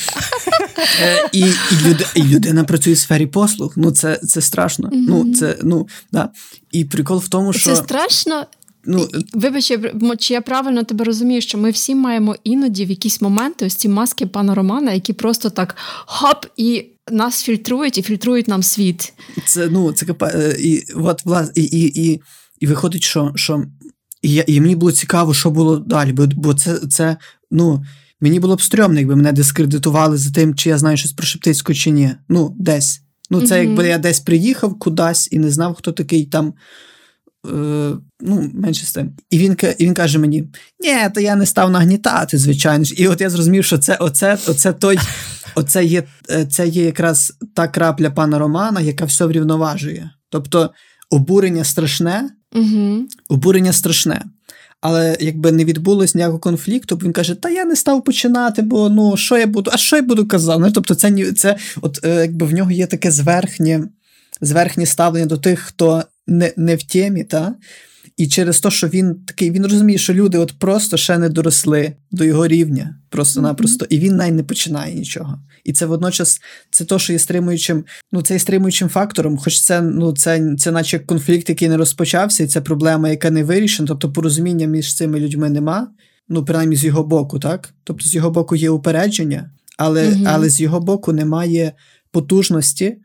Е, 1.01 1.29
І 1.33 1.41
і, 1.41 1.89
люд, 1.89 2.07
і 2.15 2.23
людина 2.23 2.65
працює 2.65 2.93
в 2.93 2.99
сфері 2.99 3.27
послуг. 3.27 3.73
Ну, 3.77 3.91
це 3.91 4.17
це 4.17 4.41
страшно. 4.41 4.89
Mm-hmm. 4.89 5.05
Ну, 5.09 5.35
це, 5.35 5.59
ну, 5.63 5.89
да. 6.13 6.29
І 6.73 6.85
прикол 6.85 7.19
в 7.19 7.29
тому, 7.29 7.53
що. 7.53 7.71
Це 7.71 7.77
страшно. 7.77 8.47
Ну, 8.85 9.09
Вибач, 9.33 9.73
чи 10.19 10.35
я 10.35 10.41
правильно 10.41 10.85
тебе 10.85 11.05
розумію, 11.05 11.41
що 11.41 11.59
ми 11.59 11.71
всі 11.71 11.95
маємо 11.95 12.37
іноді 12.45 12.85
в 12.85 12.91
якісь 12.91 13.21
моменти 13.21 13.67
ось 13.67 13.75
ці 13.75 13.89
маски 13.89 14.27
пана 14.27 14.55
Романа, 14.55 14.93
які 14.93 15.13
просто 15.13 15.51
так 15.51 15.77
хоп, 16.07 16.47
і 16.57 16.85
нас 17.11 17.43
фільтрують 17.43 17.99
і 17.99 18.03
фільтрують 18.03 18.49
нам 18.49 18.63
світ. 18.63 19.13
Це 19.47 19.69
ну, 19.71 19.93
це 19.93 20.07
е, 20.23 20.57
і, 20.59 20.85
от, 20.95 21.25
власне, 21.25 21.53
і, 21.55 21.63
і, 21.63 22.11
і, 22.11 22.21
і 22.61 22.67
виходить, 22.67 23.03
що 23.03 23.33
що 23.35 23.65
і, 24.23 24.45
і 24.47 24.61
мені 24.61 24.77
було 24.77 24.93
цікаво, 24.93 25.35
що 25.35 25.51
було 25.51 25.79
далі, 25.79 26.13
бо 26.13 26.27
бо 26.27 26.55
це, 26.55 26.79
це 26.79 27.17
ну, 27.51 27.85
мені 28.21 28.41
було 28.41 28.57
б 28.57 28.63
стрьомно, 28.63 28.99
якби 28.99 29.17
мене 29.17 29.33
дискредитували 29.33 30.17
за 30.17 30.31
тим, 30.31 30.55
чи 30.55 30.69
я 30.69 30.79
знаю 30.79 30.97
щось 30.97 31.13
про 31.13 31.27
Шептицьку, 31.27 31.75
чи 31.75 31.91
ні. 31.91 32.11
Ну, 32.29 32.57
десь. 32.59 33.01
Ну, 33.31 33.47
це 33.47 33.55
mm-hmm. 33.55 33.65
якби 33.65 33.89
я 33.89 33.99
десь 33.99 34.21
приїхав 34.21 34.79
кудись 34.79 35.29
і 35.33 35.39
не 35.39 35.51
знав, 35.51 35.75
хто 35.75 35.93
такий 35.93 36.27
там. 36.27 36.55
Е, 37.55 37.93
ну, 38.27 38.51
менше 38.55 38.87
з 38.87 38.93
тим. 38.93 39.13
І 39.31 39.39
він 39.39 39.57
і 39.79 39.85
він 39.85 39.95
каже 39.95 40.19
мені: 40.19 40.41
ні, 40.81 40.95
то 41.15 41.21
я 41.21 41.37
не 41.37 41.47
став 41.47 41.71
нагнітати, 41.71 42.39
звичайно 42.39 42.85
ж. 42.85 42.95
І 42.95 43.09
от 43.09 43.21
я 43.21 43.31
зрозумів, 43.31 43.65
що 43.65 43.79
це 43.79 43.97
оце, 43.97 44.39
оце 44.49 44.73
той, 44.73 44.99
оце 45.55 45.85
є 45.85 46.03
е, 46.31 46.47
це 46.47 46.69
є 46.69 46.85
якраз 46.85 47.33
та 47.55 47.69
крапля 47.69 48.11
пана 48.11 48.39
Романа, 48.39 48.81
яка 48.81 49.05
все 49.05 49.27
врівноважує. 49.27 50.11
Тобто 50.31 50.71
обурення 51.11 51.65
страшне, 51.65 52.31
угу. 52.55 53.05
обурення 53.29 53.73
страшне. 53.73 54.25
Але 54.81 55.17
якби 55.21 55.53
не 55.53 55.65
відбулось 55.65 56.15
ніякого 56.15 56.39
конфлікту, 56.39 56.97
він 56.97 57.13
каже: 57.13 57.35
Та 57.35 57.51
я 57.51 57.65
не 57.65 57.77
став 57.77 58.05
починати, 58.05 58.63
бо 58.63 58.89
ну 58.89 59.17
що 59.17 59.39
я 59.39 59.47
буду, 59.47 59.71
а 59.75 59.77
що 59.77 59.97
я 59.97 60.03
буду 60.03 60.29
казати? 60.29 60.59
Ну, 60.61 60.71
Тобто, 60.73 60.95
це 60.95 61.33
це 61.33 61.57
от 61.81 62.05
е, 62.05 62.15
якби 62.15 62.47
в 62.47 62.53
нього 62.53 62.71
є 62.71 62.87
таке 62.87 63.11
зверхнє 63.11 63.89
зверхнє 64.41 64.87
ставлення 64.87 65.27
до 65.27 65.37
тих, 65.37 65.61
хто 65.61 66.03
не 66.27 66.53
не 66.57 66.77
в 66.77 66.83
темі, 66.83 67.25
та? 67.25 67.55
І 68.17 68.27
через 68.27 68.61
те, 68.61 68.71
що 68.71 68.89
він 68.89 69.15
такий, 69.15 69.51
він 69.51 69.63
розуміє, 69.63 69.99
що 69.99 70.15
люди 70.15 70.39
от 70.39 70.59
просто 70.59 70.97
ще 70.97 71.19
не 71.19 71.29
доросли 71.29 71.93
до 72.11 72.25
його 72.25 72.47
рівня, 72.47 72.99
просто-напросто, 73.09 73.85
mm-hmm. 73.85 73.89
і 73.89 73.99
він 73.99 74.17
навіть 74.17 74.35
не 74.35 74.43
починає 74.43 74.95
нічого. 74.95 75.39
І 75.65 75.73
це 75.73 75.87
водночас 75.87 76.41
це 76.71 76.85
то, 76.85 76.99
що 76.99 77.13
є 77.13 77.19
стримуючим, 77.19 77.85
ну 78.13 78.23
це 78.23 78.35
є 78.35 78.41
стримуючим 78.41 78.89
фактором, 78.89 79.37
хоч 79.37 79.61
це 79.61 79.83
ну, 79.83 80.13
це, 80.13 80.55
це 80.59 80.71
наче 80.71 80.99
конфлікт, 80.99 81.49
який 81.49 81.69
не 81.69 81.77
розпочався, 81.77 82.45
і 82.45 82.47
це 82.47 82.61
проблема, 82.61 83.09
яка 83.09 83.31
не 83.31 83.45
вирішена, 83.45 83.89
тобто 83.89 84.13
порозуміння 84.13 84.67
між 84.67 84.97
цими 84.97 85.21
людьми 85.21 85.51
нема, 85.51 85.89
ну, 86.29 86.45
принаймні 86.45 86.77
з 86.77 86.85
його 86.85 87.05
боку, 87.05 87.39
так? 87.39 87.75
Тобто 87.85 88.09
з 88.09 88.15
його 88.15 88.31
боку 88.31 88.57
є 88.57 88.71
упередження, 88.71 89.51
але, 89.79 90.09
mm-hmm. 90.09 90.25
але 90.27 90.49
з 90.49 90.61
його 90.61 90.81
боку 90.81 91.13
немає 91.13 91.73
потужності 92.11 92.97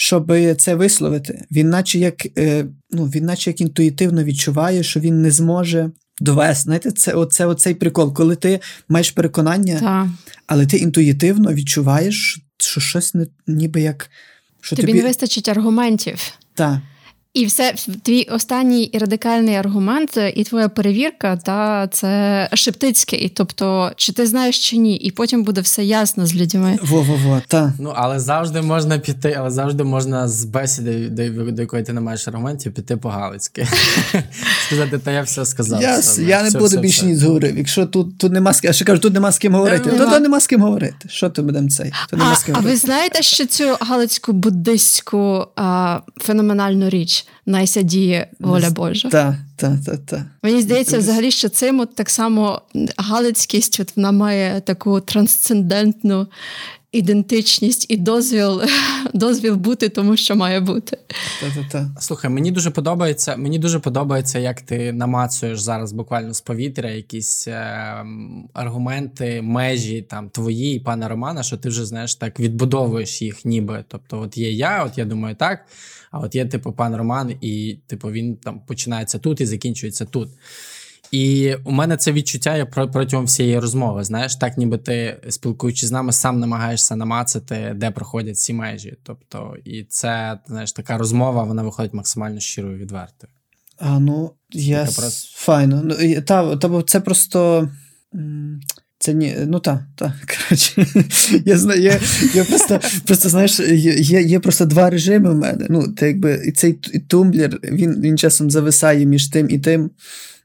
щоб 0.00 0.32
це 0.58 0.74
висловити. 0.74 1.44
Він, 1.50 1.70
наче 1.70 1.98
як 1.98 2.38
е, 2.38 2.66
ну, 2.90 3.04
він 3.04 3.24
наче 3.24 3.50
як 3.50 3.60
інтуїтивно 3.60 4.24
відчуває, 4.24 4.82
що 4.82 5.00
він 5.00 5.22
не 5.22 5.30
зможе 5.30 5.90
довести. 6.20 6.62
Знаєте, 6.62 6.90
це 6.90 7.12
оце, 7.12 7.46
оцей 7.46 7.74
прикол, 7.74 8.14
коли 8.14 8.36
ти 8.36 8.60
маєш 8.88 9.10
переконання, 9.10 9.80
Та. 9.80 10.10
але 10.46 10.66
ти 10.66 10.76
інтуїтивно 10.76 11.52
відчуваєш, 11.52 12.40
що 12.58 12.80
щось 12.80 13.14
не 13.14 13.26
ніби 13.46 13.80
як. 13.80 14.10
Що 14.60 14.76
Тобі, 14.76 14.88
тобі... 14.88 14.98
не 14.98 15.08
вистачить 15.08 15.48
аргументів. 15.48 16.32
Так. 16.54 16.78
І 17.34 17.46
все 17.46 17.74
твій 18.02 18.22
останній 18.22 18.84
і 18.84 18.98
радикальний 18.98 19.54
аргумент, 19.54 20.18
і 20.34 20.44
твоя 20.44 20.68
перевірка, 20.68 21.36
та 21.36 21.88
це 21.88 22.48
Шептицький. 22.54 23.28
Тобто, 23.28 23.92
чи 23.96 24.12
ти 24.12 24.26
знаєш 24.26 24.68
чи 24.70 24.76
ні, 24.76 24.96
і 24.96 25.10
потім 25.10 25.44
буде 25.44 25.60
все 25.60 25.84
ясно 25.84 26.26
з 26.26 26.34
людьми. 26.34 26.78
Во-во-во, 26.82 27.42
та. 27.48 27.72
Ну 27.78 27.92
але 27.96 28.20
завжди 28.20 28.62
можна 28.62 28.98
піти, 28.98 29.36
але 29.38 29.50
завжди 29.50 29.84
можна 29.84 30.28
з 30.28 30.44
бесіди, 30.44 31.08
до, 31.08 31.50
до 31.50 31.62
якої 31.62 31.82
ти 31.82 31.92
не 31.92 32.00
маєш 32.00 32.28
аргументів, 32.28 32.74
піти 32.74 32.96
по 32.96 33.08
Галицьки. 33.08 33.68
Сказати, 34.66 34.98
та 34.98 35.10
я 35.10 35.22
все 35.22 35.44
сказав. 35.44 35.82
Я, 35.82 35.98
все, 35.98 36.22
я 36.22 36.42
не 36.42 36.50
буду 36.50 36.78
більше 36.78 37.06
ні 37.06 37.16
зговорив. 37.16 37.58
Якщо 37.58 37.86
тут 37.86 38.18
тут 38.18 38.32
нема 38.32 38.52
з 38.52 38.64
я 38.64 38.72
ще 38.72 38.84
кажу, 38.84 39.00
тут 39.00 39.14
нема 39.14 39.32
з 39.32 39.38
ким 39.38 39.54
говорити, 39.54 39.90
то, 39.90 40.10
то 40.10 40.20
нема 40.20 40.40
з 40.40 40.46
ким 40.46 40.62
говорити. 40.62 41.08
Що 41.08 41.30
ти 41.30 41.42
будемо 41.42 41.68
цей? 41.68 41.92
То 42.10 42.16
нема 42.16 42.32
а, 42.32 42.36
з 42.36 42.42
ким 42.42 42.54
а 42.58 42.60
ви 42.60 42.76
знаєте, 42.76 43.22
що 43.22 43.46
цю 43.46 43.76
галицьку 43.80 44.32
буддистську 44.32 45.46
а, 45.56 45.98
феноменальну 46.20 46.88
річ? 46.88 47.19
Найся 47.46 47.82
діє 47.82 48.26
воля 48.40 48.70
Божа. 48.70 49.08
Так, 49.08 49.34
так, 49.56 49.72
так. 49.86 50.00
Та. 50.06 50.24
Мені 50.42 50.62
здається, 50.62 50.98
взагалі, 50.98 51.30
що 51.30 51.48
цим 51.48 51.80
от 51.80 51.94
так 51.94 52.10
само 52.10 52.62
Галицькість 52.96 53.80
от 53.80 53.96
вона 53.96 54.12
має 54.12 54.60
таку 54.60 55.00
трансцендентну 55.00 56.26
ідентичність 56.92 57.86
і 57.88 57.96
дозвіл 57.96 58.62
дозвіл 59.14 59.56
бути 59.56 59.88
тому, 59.88 60.16
що 60.16 60.36
має 60.36 60.60
бути. 60.60 60.98
Та-та-та. 61.40 61.90
Слухай, 62.00 62.30
мені 62.30 62.50
дуже 62.50 62.70
подобається. 62.70 63.36
Мені 63.36 63.58
дуже 63.58 63.78
подобається, 63.78 64.38
як 64.38 64.60
ти 64.60 64.92
намацуєш 64.92 65.60
зараз 65.60 65.92
буквально 65.92 66.34
з 66.34 66.40
повітря 66.40 66.90
якісь 66.90 67.48
е, 67.48 68.04
аргументи, 68.52 69.42
межі 69.42 70.02
там 70.02 70.30
твої 70.30 70.76
і 70.76 70.80
пана 70.80 71.08
Романа, 71.08 71.42
що 71.42 71.56
ти 71.56 71.68
вже 71.68 71.86
знаєш 71.86 72.14
так 72.14 72.40
відбудовуєш 72.40 73.22
їх, 73.22 73.44
ніби. 73.44 73.84
Тобто, 73.88 74.20
от 74.20 74.36
є 74.36 74.52
я, 74.52 74.84
от 74.84 74.98
я 74.98 75.04
думаю, 75.04 75.34
так. 75.34 75.66
А 76.10 76.18
от 76.18 76.34
є, 76.34 76.46
типу, 76.46 76.72
пан 76.72 76.96
Роман, 76.96 77.34
і 77.40 77.78
типу 77.86 78.10
він 78.10 78.36
там 78.36 78.60
починається 78.60 79.18
тут 79.18 79.40
і 79.40 79.46
закінчується 79.46 80.04
тут. 80.04 80.28
І 81.10 81.54
у 81.64 81.70
мене 81.70 81.96
це 81.96 82.12
відчуття 82.12 82.56
я 82.56 82.66
протягом 82.66 83.24
всієї 83.24 83.58
розмови. 83.58 84.04
Знаєш, 84.04 84.36
так 84.36 84.58
ніби 84.58 84.78
ти 84.78 85.20
спілкуючись 85.28 85.88
з 85.88 85.92
нами, 85.92 86.12
сам 86.12 86.40
намагаєшся 86.40 86.96
намацати, 86.96 87.72
де 87.76 87.90
проходять 87.90 88.38
ці 88.38 88.52
межі. 88.52 88.96
Тобто, 89.02 89.56
і 89.64 89.84
це 89.84 90.38
знаєш, 90.46 90.72
така 90.72 90.98
розмова, 90.98 91.42
вона 91.42 91.62
виходить 91.62 91.94
максимально 91.94 92.40
щирою 92.40 92.78
відвертою. 92.78 93.32
А 93.78 93.98
ну 93.98 94.30
я 94.50 94.82
просто... 94.82 95.28
файно. 95.34 95.82
Ну, 95.84 96.20
та, 96.22 96.56
та, 96.56 96.82
це 96.82 97.00
просто. 97.00 97.68
Це 99.02 99.14
ні, 99.14 99.36
ну 99.46 99.60
так, 99.60 99.82
так, 99.96 100.12
я 101.44 101.58
знаю, 101.58 101.82
я, 101.82 102.00
я 102.34 102.44
просто, 102.44 102.80
просто 103.06 103.28
знаєш, 103.28 103.60
є 103.60 104.22
є 104.22 104.40
просто 104.40 104.64
два 104.64 104.90
режими 104.90 105.30
в 105.30 105.34
мене. 105.34 105.66
Ну, 105.70 105.94
це 105.98 106.06
якби 106.06 106.42
і 106.46 106.52
цей 106.52 106.72
тумблер, 107.08 107.60
він 107.62 108.00
він 108.00 108.18
часом 108.18 108.50
зависає 108.50 109.06
між 109.06 109.28
тим 109.28 109.50
і 109.50 109.58
тим, 109.58 109.90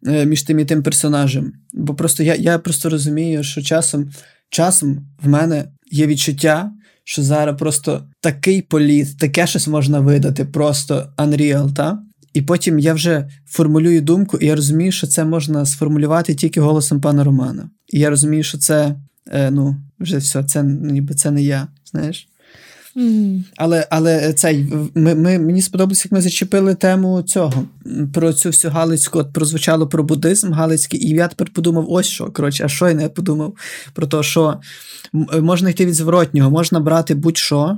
е, 0.07 0.25
між 0.25 0.43
тим 0.43 0.59
і 0.59 0.65
тим 0.65 0.83
персонажем. 0.83 1.53
Бо 1.73 1.95
просто 1.95 2.23
я 2.23 2.35
я 2.35 2.59
просто 2.59 2.89
розумію, 2.89 3.43
що 3.43 3.61
часом 3.61 4.11
часом 4.49 5.07
в 5.23 5.27
мене 5.27 5.65
є 5.91 6.07
відчуття, 6.07 6.71
що 7.03 7.23
зараз 7.23 7.59
просто 7.59 8.07
такий 8.21 8.61
політ, 8.61 9.17
таке 9.17 9.47
щось 9.47 9.67
можна 9.67 9.99
видати, 9.99 10.45
просто 10.45 11.13
unreal, 11.17 11.73
та? 11.73 11.99
І 12.33 12.41
потім 12.41 12.79
я 12.79 12.93
вже 12.93 13.29
формулюю 13.45 14.01
думку, 14.01 14.37
і 14.37 14.45
я 14.45 14.55
розумію, 14.55 14.91
що 14.91 15.07
це 15.07 15.25
можна 15.25 15.65
сформулювати 15.65 16.35
тільки 16.35 16.61
голосом 16.61 17.01
пана 17.01 17.23
Романа. 17.23 17.69
І 17.93 17.99
я 17.99 18.09
розумію, 18.09 18.43
що 18.43 18.57
це 18.57 18.95
е, 19.27 19.51
ну, 19.51 19.75
вже 19.99 20.17
все, 20.17 20.43
це 20.43 20.63
ніби 20.63 21.13
це 21.13 21.31
не 21.31 21.43
я. 21.43 21.67
знаєш. 21.91 22.27
Mm. 22.95 23.43
Але 23.57 23.87
але 23.89 24.33
цей 24.33 24.67
ми, 24.95 25.15
ми, 25.15 25.39
мені 25.39 25.61
сподобалося, 25.61 26.01
як 26.05 26.11
ми 26.11 26.21
зачепили 26.21 26.75
тему 26.75 27.21
цього 27.21 27.67
про 28.13 28.33
цю 28.33 28.49
всю 28.49 28.71
Галицьку, 28.71 29.19
от 29.19 29.33
прозвучало 29.33 29.87
про 29.87 30.03
буддизм 30.03 30.53
Галицький, 30.53 31.07
і 31.07 31.09
я 31.09 31.27
тепер 31.27 31.49
подумав: 31.49 31.85
ось 31.89 32.05
що. 32.05 32.25
Коротше, 32.25 32.65
а 32.65 32.67
що 32.67 32.87
я 32.87 32.93
не 32.93 33.09
подумав? 33.09 33.53
Про 33.93 34.07
те, 34.07 34.23
що 34.23 34.59
можна 35.41 35.69
йти 35.69 35.85
від 35.85 35.93
зворотнього, 35.93 36.51
можна 36.51 36.79
брати 36.79 37.15
будь-що, 37.15 37.77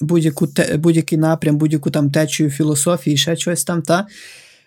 будь-яку 0.00 0.46
те, 0.46 0.76
будь-який 0.76 1.18
напрям, 1.18 1.58
будь-яку 1.58 1.90
там 1.90 2.10
течію 2.10 2.50
філософії, 2.50 3.16
ще 3.16 3.36
щось 3.36 3.64
там, 3.64 3.82
та 3.82 4.06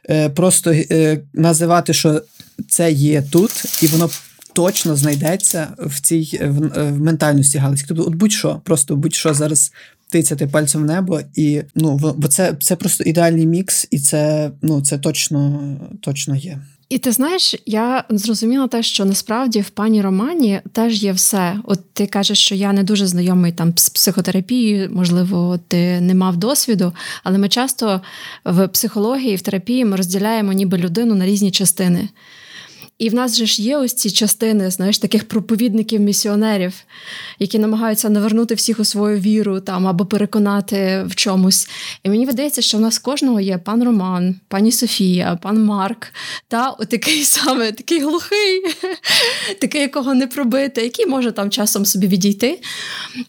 е, 0.10 0.30
просто 0.30 0.72
е, 0.72 1.20
називати, 1.34 1.94
що 1.94 2.22
це 2.70 2.92
є 2.92 3.22
тут, 3.22 3.84
і 3.84 3.88
воно 3.88 4.10
точно 4.54 4.96
знайдеться 4.96 5.68
в 5.78 6.02
цій 6.02 6.40
в, 6.42 6.92
в 6.92 7.00
ментальності 7.00 7.58
Галицькій. 7.58 7.88
Тобто, 7.88 8.04
от 8.08 8.16
будь-що, 8.16 8.62
просто 8.64 8.96
будь-що 8.96 9.34
зараз 9.34 9.72
тицяти 10.10 10.48
пальцем 10.48 10.82
в 10.82 10.86
небо, 10.86 11.20
і 11.36 11.62
ну 11.76 12.14
бо 12.18 12.28
це 12.28 12.56
це 12.60 12.76
просто 12.76 13.04
ідеальний 13.04 13.46
мікс, 13.46 13.88
і 13.92 14.00
це 14.00 14.52
ну 14.62 14.82
це 14.82 14.98
точно, 14.98 15.64
точно 16.02 16.36
є. 16.36 16.60
І 16.90 16.98
ти 16.98 17.12
знаєш, 17.12 17.56
я 17.66 18.04
зрозуміла 18.10 18.68
те, 18.68 18.84
що 18.84 19.06
насправді 19.06 19.62
в 19.62 19.70
пані 19.70 20.02
Романі 20.02 20.62
теж 20.72 21.04
є 21.04 21.12
все. 21.12 21.56
От 21.64 21.94
ти 21.94 22.06
кажеш, 22.06 22.40
що 22.40 22.56
я 22.56 22.74
не 22.74 22.84
дуже 22.84 23.08
знайомий 23.08 23.52
там 23.52 23.74
з 23.78 23.90
психотерапією, 23.90 24.90
можливо, 24.92 25.60
ти 25.68 26.02
не 26.02 26.14
мав 26.14 26.38
досвіду, 26.38 26.94
але 27.24 27.38
ми 27.38 27.50
часто 27.50 28.02
в 28.46 28.68
психології, 28.68 29.36
в 29.36 29.42
терапії 29.42 29.86
ми 29.86 29.96
розділяємо 29.96 30.54
ніби 30.54 30.78
людину 30.78 31.16
на 31.16 31.26
різні 31.26 31.52
частини. 31.52 32.10
І 33.04 33.10
в 33.10 33.14
нас 33.14 33.38
же 33.38 33.46
ж 33.46 33.62
є 33.62 33.78
ось 33.78 33.94
ці 33.94 34.12
частини, 34.12 34.72
знаєш, 34.72 34.98
таких 34.98 35.28
проповідників-місіонерів, 35.28 36.74
які 37.40 37.60
намагаються 37.60 38.10
навернути 38.10 38.56
всіх 38.56 38.80
у 38.80 38.86
свою 38.86 39.20
віру 39.20 39.60
там 39.60 39.88
або 39.88 40.06
переконати 40.06 41.04
в 41.08 41.16
чомусь. 41.16 41.70
І 42.04 42.10
мені 42.10 42.26
видається, 42.26 42.62
що 42.62 42.78
в 42.78 42.82
нас 42.82 43.00
кожного 43.00 43.40
є 43.40 43.58
пан 43.58 43.84
Роман, 43.84 44.36
пані 44.48 44.72
Софія, 44.72 45.40
пан 45.42 45.64
Марк, 45.64 46.08
та 46.48 46.70
отакий 46.70 47.24
саме 47.24 47.72
такий 47.72 48.00
глухий, 48.00 48.64
такий, 49.62 49.82
якого 49.82 50.14
не 50.14 50.28
пробити, 50.28 50.82
який 50.82 51.06
може 51.06 51.32
там 51.32 51.50
часом 51.50 51.86
собі 51.86 52.08
відійти. 52.08 52.62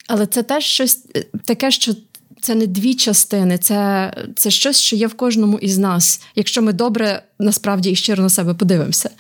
Але 0.07 0.27
це 0.27 0.43
теж 0.43 0.65
щось 0.65 0.99
е, 1.17 1.25
таке, 1.45 1.71
що. 1.71 1.95
Це 2.41 2.55
не 2.55 2.67
дві 2.67 2.95
частини, 2.95 3.59
це 3.59 4.13
це 4.37 4.51
щось, 4.51 4.81
що 4.81 4.97
є 4.97 5.07
в 5.07 5.15
кожному 5.15 5.59
із 5.59 5.79
нас, 5.79 6.23
якщо 6.37 6.63
ми 6.63 6.73
добре 6.73 7.23
насправді 7.39 7.91
і 7.91 7.97
щиро 7.97 8.23
на 8.23 8.29
себе 8.29 8.55
подивимося. 8.55 9.11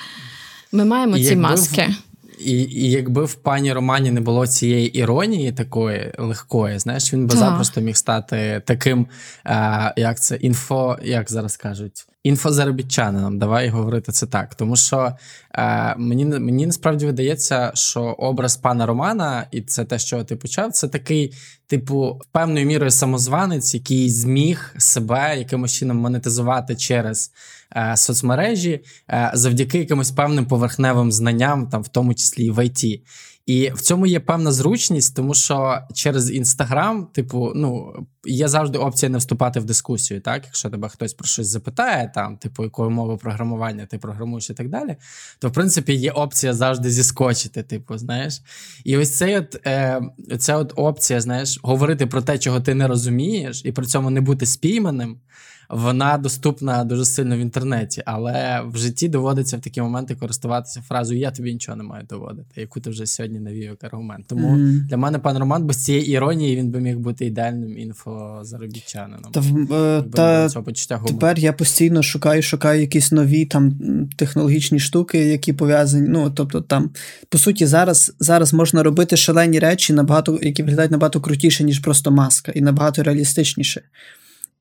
Ми 0.74 0.84
маємо 0.84 1.18
ці 1.18 1.36
маски. 1.36 1.82
В, 1.82 2.42
і, 2.46 2.52
і 2.52 2.90
якби 2.90 3.24
в 3.24 3.34
пані 3.34 3.72
Романі 3.72 4.10
не 4.10 4.20
було 4.20 4.46
цієї 4.46 4.98
іронії 4.98 5.52
такої 5.52 6.12
легкої, 6.18 6.78
знаєш, 6.78 7.12
він 7.12 7.26
би 7.26 7.30
так. 7.30 7.38
запросто 7.38 7.80
міг 7.80 7.96
стати 7.96 8.62
таким, 8.64 9.06
е, 9.46 9.94
як 9.96 10.20
це 10.20 10.36
інфо, 10.36 10.98
як 11.02 11.30
зараз 11.30 11.56
кажуть, 11.56 12.06
інфозаробітчанином. 12.24 13.38
Давай 13.38 13.68
говорити 13.68 14.12
це 14.12 14.26
так. 14.26 14.54
Тому 14.54 14.76
що 14.76 15.12
е, 15.54 15.94
мені 15.98 16.24
мені 16.24 16.66
насправді 16.66 17.06
видається, 17.06 17.72
що 17.74 18.02
образ 18.02 18.56
пана 18.56 18.86
Романа, 18.86 19.46
і 19.50 19.62
це 19.62 19.84
те, 19.84 19.98
що 19.98 20.24
ти 20.24 20.36
почав, 20.36 20.72
це 20.72 20.88
такий, 20.88 21.32
типу, 21.66 22.20
певною 22.32 22.66
мірою 22.66 22.90
самозванець, 22.90 23.74
який 23.74 24.10
зміг 24.10 24.74
себе 24.78 25.38
якимось 25.38 25.72
чином 25.72 25.96
монетизувати 25.96 26.76
через. 26.76 27.32
Е, 27.76 27.96
соцмережі 27.96 28.80
е, 29.10 29.30
завдяки 29.34 29.78
якимось 29.78 30.10
певним 30.10 30.46
поверхневим 30.46 31.12
знанням, 31.12 31.66
там 31.66 31.82
в 31.82 31.88
тому 31.88 32.14
числі 32.14 32.44
і 32.44 32.50
в 32.50 32.66
ІТ. 32.66 33.02
І 33.46 33.70
в 33.74 33.80
цьому 33.80 34.06
є 34.06 34.20
певна 34.20 34.52
зручність, 34.52 35.16
тому 35.16 35.34
що 35.34 35.78
через 35.94 36.30
інстаграм, 36.30 37.06
типу, 37.12 37.52
ну 37.54 37.94
є 38.24 38.48
завжди 38.48 38.78
опція 38.78 39.10
не 39.10 39.18
вступати 39.18 39.60
в 39.60 39.64
дискусію. 39.64 40.20
Так, 40.20 40.44
якщо 40.44 40.70
тебе 40.70 40.88
хтось 40.88 41.14
про 41.14 41.26
щось 41.26 41.46
запитає, 41.46 42.12
там, 42.14 42.36
типу, 42.36 42.64
якою 42.64 42.90
мовою 42.90 43.18
програмування 43.18 43.86
ти 43.86 43.98
програмуєш 43.98 44.50
і 44.50 44.54
так 44.54 44.68
далі, 44.68 44.96
то 45.38 45.48
в 45.48 45.52
принципі 45.52 45.94
є 45.94 46.10
опція 46.10 46.52
завжди 46.52 46.90
зіскочити, 46.90 47.62
типу, 47.62 47.98
знаєш. 47.98 48.42
І 48.84 48.96
ось 48.96 49.16
цей 49.16 49.38
от 49.38 49.66
е, 49.66 50.00
ця 50.38 50.56
от 50.56 50.72
опція, 50.76 51.20
знаєш, 51.20 51.60
говорити 51.62 52.06
про 52.06 52.22
те, 52.22 52.38
чого 52.38 52.60
ти 52.60 52.74
не 52.74 52.88
розумієш, 52.88 53.62
і 53.64 53.72
при 53.72 53.86
цьому 53.86 54.10
не 54.10 54.20
бути 54.20 54.46
спійманим 54.46 55.20
вона 55.68 56.18
доступна 56.18 56.84
дуже 56.84 57.04
сильно 57.04 57.36
в 57.36 57.40
інтернеті, 57.40 58.02
але 58.06 58.62
в 58.66 58.76
житті 58.76 59.08
доводиться 59.08 59.56
в 59.56 59.60
такі 59.60 59.80
моменти 59.80 60.14
користуватися 60.14 60.80
фразою 60.80 61.20
Я 61.20 61.30
тобі 61.30 61.52
нічого 61.52 61.76
не 61.76 61.84
маю 61.84 62.04
доводити, 62.10 62.60
яку 62.60 62.80
ти 62.80 62.90
вже 62.90 63.06
сьогодні 63.06 63.40
навів 63.40 63.62
як 63.62 63.84
аргумент. 63.84 64.26
Тому 64.26 64.48
mm-hmm. 64.48 64.86
для 64.86 64.96
мене 64.96 65.18
пан 65.18 65.38
Роман 65.38 65.66
без 65.66 65.84
цієї 65.84 66.10
іронії 66.10 66.56
він 66.56 66.70
би 66.70 66.80
міг 66.80 66.98
бути 66.98 67.26
ідеальним 67.26 67.78
інфозаробітчанином. 67.78 69.32
Та, 69.32 69.40
е, 69.74 70.02
та 70.12 70.48
почуття. 70.62 71.00
Тепер 71.06 71.38
я 71.38 71.52
постійно 71.52 72.02
шукаю, 72.02 72.42
шукаю 72.42 72.80
якісь 72.80 73.12
нові 73.12 73.44
там 73.44 73.72
технологічні 74.16 74.80
штуки, 74.80 75.18
які 75.18 75.52
пов'язані. 75.52 76.08
Ну 76.08 76.30
тобто, 76.30 76.60
там 76.60 76.90
по 77.28 77.38
суті, 77.38 77.66
зараз 77.66 78.12
зараз 78.20 78.52
можна 78.52 78.82
робити 78.82 79.16
шалені 79.16 79.58
речі, 79.58 79.92
набагато 79.92 80.38
які 80.42 80.62
виглядають 80.62 80.92
набагато 80.92 81.20
крутіше, 81.20 81.64
ніж 81.64 81.78
просто 81.78 82.10
маска, 82.10 82.52
і 82.52 82.60
набагато 82.60 83.02
реалістичніше. 83.02 83.82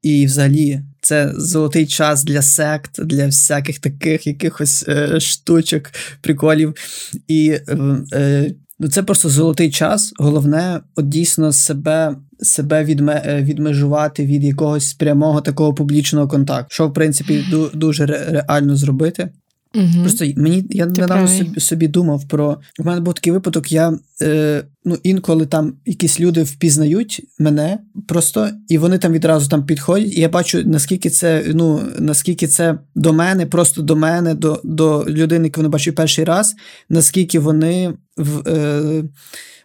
І 0.04 0.26
взагалі 0.26 0.82
це 1.02 1.34
золотий 1.36 1.88
час 1.88 2.24
для 2.24 2.42
сект, 2.42 3.06
для 3.06 3.26
всяких 3.26 3.80
таких 3.80 4.28
якихось 4.28 4.86
е, 4.88 5.20
штучок, 5.20 5.92
приколів. 6.22 6.74
І 7.28 7.50
е, 7.50 7.78
е, 8.14 8.54
ну, 8.80 8.88
це 8.88 9.04
просто 9.04 9.30
золотий 9.30 9.72
час. 9.72 10.14
Головне, 10.18 10.82
от 10.96 11.10
дійсно 11.10 11.54
себе 11.54 12.16
себе 12.40 12.84
відме, 12.84 13.24
е, 13.26 13.42
відмежувати 13.44 14.26
від 14.26 14.44
якогось 14.44 14.94
прямого 14.94 15.42
такого 15.42 15.74
публічного 15.74 16.28
контакту, 16.28 16.68
що 16.70 16.88
в 16.88 16.94
принципі 16.94 17.46
дуже 17.74 18.06
реально 18.06 18.76
зробити. 18.76 19.30
Угу. 19.76 20.02
Просто 20.02 20.26
мені 20.38 20.66
я 20.70 20.86
Ти 20.86 21.02
недавно 21.02 21.28
собі, 21.28 21.60
собі 21.60 21.88
думав 21.88 22.28
про 22.28 22.58
у 22.80 22.84
мене 22.84 23.02
був 23.02 23.14
такий 23.14 23.34
випадок. 23.34 23.72
Я 23.72 23.98
е, 24.22 24.64
ну 24.86 24.98
інколи 25.04 25.46
там 25.46 25.74
якісь 25.86 26.20
люди 26.20 26.44
впізнають 26.44 27.22
мене 27.40 27.80
просто, 28.08 28.50
і 28.68 28.78
вони 28.78 28.98
там 28.98 29.12
відразу 29.12 29.50
там 29.50 29.66
підходять. 29.66 30.18
І 30.18 30.22
я 30.22 30.30
бачу, 30.30 30.64
наскільки 30.66 31.10
це 31.10 31.44
ну 31.54 31.82
наскільки 32.00 32.48
це 32.48 32.78
до 32.96 33.14
мене, 33.14 33.46
просто 33.46 33.82
до 33.82 33.96
мене, 33.96 34.34
до 34.34 34.62
до 34.64 35.06
людини, 35.08 35.46
яку 35.46 35.62
вони 35.62 35.70
бачать 35.70 35.96
перший 35.96 36.26
раз, 36.26 36.56
наскільки 36.90 37.40
вони 37.40 37.94
в, 38.18 38.50
е, 38.50 39.04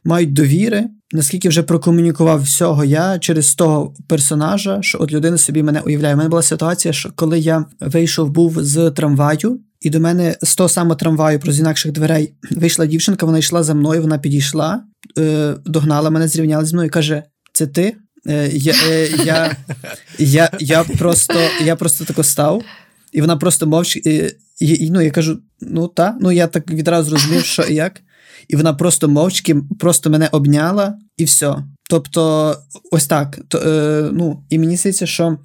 мають 0.04 0.32
довіри. 0.32 0.88
Наскільки 1.12 1.48
вже 1.48 1.62
прокомунікував 1.62 2.42
всього 2.42 2.84
я 2.84 3.18
через 3.18 3.54
того 3.54 3.94
персонажа, 4.06 4.78
що 4.82 4.98
от 5.00 5.12
людина 5.12 5.38
собі 5.38 5.62
мене 5.62 5.80
уявляє. 5.80 6.14
У 6.14 6.16
мене 6.16 6.28
була 6.30 6.42
ситуація, 6.42 6.94
що 6.94 7.12
коли 7.14 7.38
я 7.38 7.64
вийшов 7.80 8.30
був 8.30 8.64
з 8.64 8.90
трамваю, 8.90 9.61
і 9.80 9.90
до 9.90 10.00
мене 10.00 10.36
з 10.42 10.56
того 10.56 10.68
самого 10.68 10.96
трамваю 10.96 11.40
про 11.40 11.52
інакших 11.52 11.92
дверей 11.92 12.34
вийшла 12.50 12.86
дівчинка, 12.86 13.26
вона 13.26 13.38
йшла 13.38 13.62
за 13.62 13.74
мною, 13.74 14.02
вона 14.02 14.18
підійшла, 14.18 14.82
е, 15.18 15.54
догнала 15.64 16.10
мене, 16.10 16.28
зрівняла 16.28 16.64
зі 16.64 16.74
мною 16.74 16.86
і 16.86 16.90
каже: 16.90 17.22
Це 17.52 17.66
ти? 17.66 17.96
Е, 18.26 18.48
я 18.52 18.74
е, 18.88 19.08
я, 19.24 19.56
я, 20.18 20.50
я, 20.60 20.84
просто 20.84 21.34
я 21.64 21.76
просто 21.76 22.04
тако 22.04 22.24
став, 22.24 22.62
і 23.12 23.20
вона 23.20 23.36
просто 23.36 23.66
мовчки. 23.66 24.32
І, 24.60 24.90
ну, 24.90 25.00
Я 25.00 25.10
кажу: 25.10 25.38
ну 25.60 25.88
так, 25.88 26.16
ну 26.20 26.32
я 26.32 26.46
так 26.46 26.70
відразу 26.70 27.10
розумів, 27.10 27.44
що 27.44 27.62
і 27.62 27.74
як. 27.74 28.00
І 28.48 28.56
вона 28.56 28.74
просто 28.74 29.08
мовчки 29.08 29.56
просто 29.78 30.10
мене 30.10 30.28
обняла, 30.32 30.98
і 31.16 31.24
все. 31.24 31.56
Тобто, 31.90 32.54
ось 32.90 33.06
так. 33.06 33.38
То, 33.48 33.58
е, 33.58 34.10
ну, 34.12 34.44
І 34.50 34.58
мені 34.58 34.76
здається, 34.76 35.06
що 35.06 35.38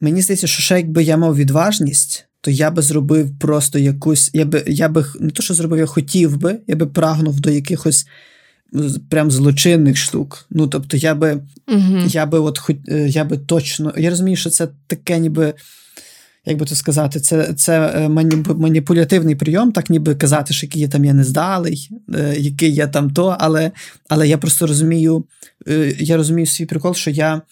мені 0.00 0.22
здається, 0.22 0.46
що 0.46 0.62
ще 0.62 0.76
якби 0.76 1.02
я 1.02 1.16
мав 1.16 1.36
відважність 1.36 2.26
то 2.44 2.50
я 2.50 2.70
би 2.70 2.82
зробив 2.82 3.38
просто 3.38 3.78
якусь. 3.78 4.30
Я 4.32 4.44
би 4.44 4.64
я 4.66 4.88
би 4.88 5.04
не 5.20 5.30
то, 5.30 5.42
що 5.42 5.54
зробив, 5.54 5.78
я 5.78 5.86
хотів 5.86 6.36
би, 6.36 6.58
я 6.66 6.76
би 6.76 6.86
прагнув 6.86 7.40
до 7.40 7.50
якихось 7.50 8.06
прям 9.10 9.30
злочинних 9.30 9.96
штук. 9.96 10.46
Ну, 10.50 10.66
тобто, 10.66 10.96
я 10.96 11.14
би 11.14 11.40
uh 11.68 12.06
я 12.06 12.26
би 12.26 12.38
от 12.38 12.60
е, 12.88 13.08
я 13.08 13.24
би 13.24 13.38
точно. 13.38 13.92
Я 13.96 14.10
розумію, 14.10 14.36
що 14.36 14.50
це 14.50 14.68
таке, 14.86 15.18
ніби. 15.18 15.54
Як 16.46 16.58
би 16.58 16.66
то 16.66 16.74
сказати, 16.74 17.20
це 17.20 17.54
це 17.54 17.92
е, 17.94 18.08
маніпулятивний 18.54 19.34
прийом, 19.34 19.72
так 19.72 19.90
ніби 19.90 20.14
казати, 20.14 20.54
що 20.54 20.66
який 20.66 20.82
я 20.82 20.88
там 20.88 21.04
я 21.04 21.12
не 21.12 21.24
здалий, 21.24 21.90
е, 22.14 22.36
який 22.38 22.74
я 22.74 22.86
там 22.86 23.10
то, 23.10 23.36
але 23.40 23.70
але 24.08 24.28
я 24.28 24.38
просто 24.38 24.66
розумію, 24.66 25.24
я 25.98 26.16
розумію 26.16 26.46
свій 26.46 26.66
прикол, 26.66 26.94
що 26.94 27.10
я 27.10 27.42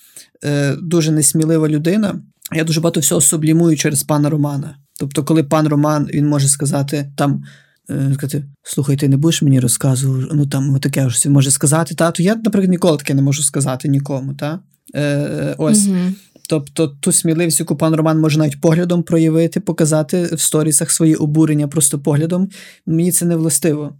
дуже 0.82 1.12
несмілива 1.12 1.68
людина, 1.68 2.20
я 2.54 2.64
дуже 2.64 2.80
багато 2.80 3.00
всього 3.00 3.20
сублімую 3.20 3.76
через 3.76 4.02
пана 4.02 4.30
Романа. 4.30 4.76
Тобто, 5.02 5.24
коли 5.24 5.44
пан 5.44 5.68
Роман 5.68 6.08
він 6.14 6.28
може 6.28 6.48
сказати 6.48 7.12
там. 7.16 7.42
Е, 7.90 8.10
сказати, 8.14 8.44
слухай, 8.62 8.96
ти 8.96 9.08
не 9.08 9.16
будеш 9.16 9.42
мені 9.42 9.60
розказувати, 9.60 10.34
ну 10.34 10.46
там 10.46 10.78
таке 10.78 11.10
ж 11.10 11.30
може 11.30 11.50
сказати, 11.50 11.94
та, 11.94 12.10
то 12.10 12.22
я, 12.22 12.34
наприклад, 12.34 12.70
ніколи 12.70 12.96
таке 12.96 13.14
не 13.14 13.22
можу 13.22 13.42
сказати 13.42 13.88
нікому. 13.88 14.34
Та? 14.34 14.60
Е, 14.94 15.54
Ось. 15.58 15.78
mm 15.78 16.12
Тобто 16.48 16.88
ту 16.88 17.12
сміливість, 17.12 17.60
яку 17.60 17.76
пан 17.76 17.94
Роман 17.94 18.20
може 18.20 18.38
навіть 18.38 18.60
поглядом 18.60 19.02
проявити, 19.02 19.60
показати 19.60 20.22
в 20.22 20.40
сторісах 20.40 20.90
свої 20.90 21.14
обурення 21.14 21.68
просто 21.68 21.98
поглядом, 21.98 22.48
мені 22.86 23.12
це 23.12 23.24
не 23.24 23.36
властиво. 23.36 23.94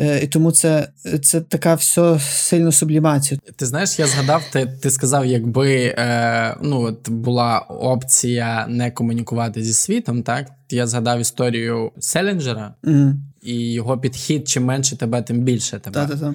Е, 0.00 0.24
і 0.24 0.26
тому 0.26 0.52
це 0.52 0.88
це 1.22 1.40
така 1.40 1.74
все 1.74 2.18
сильно 2.20 2.72
сублімація. 2.72 3.40
Ти 3.56 3.66
знаєш, 3.66 3.98
я 3.98 4.06
згадав, 4.06 4.44
ти 4.52 4.66
ти 4.66 4.90
сказав, 4.90 5.26
якби 5.26 5.94
е, 5.98 6.56
ну, 6.62 6.80
от 6.80 7.08
була 7.08 7.58
опція 7.58 8.66
не 8.68 8.90
комунікувати 8.90 9.64
зі 9.64 9.74
світом, 9.74 10.22
так? 10.22 10.50
Я 10.70 10.86
згадав 10.86 11.20
історію 11.20 11.92
Селінджера 11.98 12.74
mm. 12.84 13.14
і 13.42 13.72
його 13.72 13.98
підхід, 13.98 14.48
чим 14.48 14.64
менше 14.64 14.96
тебе, 14.96 15.22
тим 15.22 15.40
більше 15.40 15.78
тебе. 15.78 15.94
Та-та-та. 15.94 16.34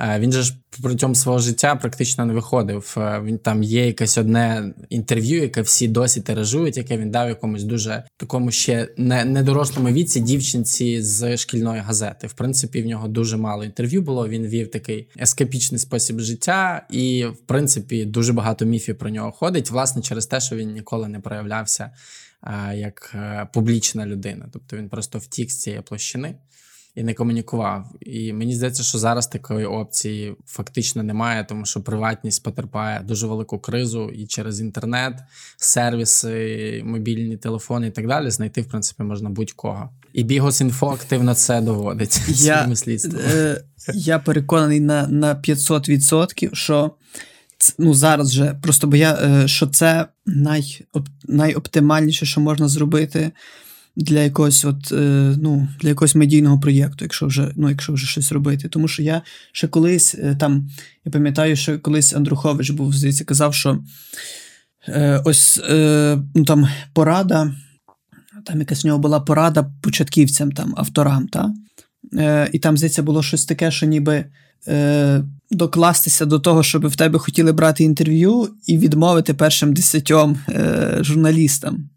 Е, 0.00 0.18
він 0.20 0.32
же 0.32 0.42
ж 0.42 0.54
протягом 0.82 1.14
свого 1.14 1.38
життя 1.38 1.76
практично 1.76 2.26
не 2.26 2.32
виходив. 2.32 2.94
Е, 2.98 3.20
він 3.24 3.38
там 3.38 3.62
є 3.62 3.86
якесь 3.86 4.18
одне 4.18 4.74
інтерв'ю, 4.88 5.42
яке 5.42 5.62
всі 5.62 5.88
досі 5.88 6.20
тиражують, 6.20 6.76
яке 6.76 6.98
він 6.98 7.10
дав 7.10 7.28
якомусь 7.28 7.64
дуже 7.64 8.04
такому 8.16 8.50
ще 8.50 8.88
не 8.96 9.24
недорослому 9.24 9.88
віці 9.88 10.20
дівчинці 10.20 11.02
з 11.02 11.36
шкільної 11.36 11.80
газети. 11.80 12.26
В 12.26 12.32
принципі, 12.32 12.82
в 12.82 12.86
нього 12.86 13.08
дуже 13.08 13.36
мало 13.36 13.64
інтерв'ю 13.64 14.02
було. 14.02 14.28
Він 14.28 14.46
вів 14.46 14.70
такий 14.70 15.08
ескапічний 15.20 15.78
спосіб 15.78 16.20
життя, 16.20 16.86
і 16.90 17.24
в 17.24 17.46
принципі 17.46 18.04
дуже 18.04 18.32
багато 18.32 18.64
міфів 18.64 18.98
про 18.98 19.10
нього 19.10 19.32
ходить. 19.32 19.70
Власне, 19.70 20.02
через 20.02 20.26
те, 20.26 20.40
що 20.40 20.56
він 20.56 20.72
ніколи 20.72 21.08
не 21.08 21.20
проявлявся 21.20 21.90
е, 22.42 22.76
як 22.76 23.16
публічна 23.52 24.06
людина. 24.06 24.48
Тобто 24.52 24.76
він 24.76 24.88
просто 24.88 25.18
втік 25.18 25.50
з 25.50 25.58
цієї 25.60 25.82
площини 25.82 26.34
і 26.94 27.02
не 27.02 27.14
комунікував. 27.14 27.84
І 28.00 28.32
мені 28.32 28.54
здається, 28.54 28.82
що 28.82 28.98
зараз 28.98 29.26
такої 29.26 29.66
опції 29.66 30.36
фактично 30.46 31.02
немає, 31.02 31.44
тому 31.48 31.66
що 31.66 31.80
приватність 31.80 32.42
потерпає 32.42 33.00
дуже 33.00 33.26
велику 33.26 33.58
кризу 33.58 34.08
і 34.08 34.26
через 34.26 34.60
інтернет, 34.60 35.14
сервіси, 35.56 36.82
мобільні 36.84 37.36
телефони 37.36 37.86
і 37.86 37.90
так 37.90 38.06
далі 38.06 38.30
знайти, 38.30 38.60
в 38.60 38.68
принципі, 38.68 39.02
можна 39.02 39.30
будь-кого. 39.30 39.90
І 40.12 40.24
Bihus.Info 40.24 40.86
активно 40.86 41.34
це 41.34 41.60
доводить. 41.60 42.20
Я, 42.28 42.72
е, 43.34 43.62
я 43.94 44.18
переконаний 44.18 44.80
на 44.80 45.06
на 45.06 45.34
500%, 45.34 46.54
що 46.54 46.90
ну, 47.78 47.94
зараз 47.94 48.30
вже 48.30 48.54
просто 48.62 48.86
бо 48.86 48.96
я, 48.96 49.14
е, 49.14 49.48
що 49.48 49.66
це 49.66 50.06
най, 50.26 50.84
найоптимальніше, 51.24 52.26
що 52.26 52.40
можна 52.40 52.68
зробити 52.68 53.30
для 53.98 54.20
якогось 54.20 54.64
от, 54.64 54.92
е, 54.92 55.34
ну, 55.42 55.68
для 55.80 55.88
якогось 55.88 56.14
медійного 56.14 56.60
проєкту, 56.60 57.04
якщо 57.04 57.26
вже 57.26 57.52
ну, 57.56 57.68
якщо 57.68 57.92
вже 57.92 58.06
щось 58.06 58.32
робити. 58.32 58.68
Тому 58.68 58.88
що 58.88 59.02
я 59.02 59.22
ще 59.52 59.68
колись 59.68 60.14
е, 60.14 60.36
там, 60.40 60.70
я 61.04 61.12
пам'ятаю, 61.12 61.56
що 61.56 61.78
колись 61.78 62.14
Андрухович 62.14 62.70
був, 62.70 62.94
здається, 62.94 63.24
казав, 63.24 63.54
що 63.54 63.78
е, 64.88 65.22
ось 65.24 65.60
е, 65.70 66.18
ну, 66.34 66.44
там 66.44 66.68
порада, 66.92 67.54
там 68.44 68.58
якась 68.58 68.84
в 68.84 68.86
нього 68.86 68.98
була 68.98 69.20
порада 69.20 69.70
початківцям, 69.82 70.52
там, 70.52 70.74
авторам. 70.76 71.28
Та? 71.28 71.52
Е, 72.14 72.50
І 72.52 72.58
там, 72.58 72.76
здається, 72.76 73.02
було 73.02 73.22
щось 73.22 73.44
таке, 73.44 73.70
що 73.70 73.86
ніби. 73.86 74.24
Е, 74.68 75.22
докластися 75.50 76.26
до 76.26 76.38
того, 76.38 76.62
щоб 76.62 76.86
в 76.86 76.96
тебе 76.96 77.18
хотіли 77.18 77.52
брати 77.52 77.84
інтерв'ю, 77.84 78.48
і 78.66 78.78
відмовити 78.78 79.34
першим 79.34 79.74
десятьом 79.74 80.38
е, 80.48 80.98
журналістам. 81.00 81.88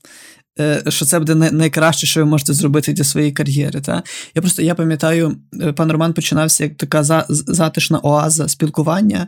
Е, 0.59 0.83
що 0.87 1.05
це 1.05 1.19
буде 1.19 1.35
найкраще, 1.35 2.07
що 2.07 2.19
ви 2.19 2.25
можете 2.25 2.53
зробити 2.53 2.93
для 2.93 3.03
своєї 3.03 3.31
кар'єри. 3.31 3.81
Та? 3.81 4.03
Я 4.35 4.41
просто 4.41 4.61
я 4.61 4.75
пам'ятаю, 4.75 5.37
е, 5.61 5.73
пан 5.73 5.91
Роман 5.91 6.13
починався 6.13 6.63
як 6.63 6.77
така 6.77 7.03
затишна 7.29 7.99
оаза 8.03 8.47
спілкування, 8.47 9.27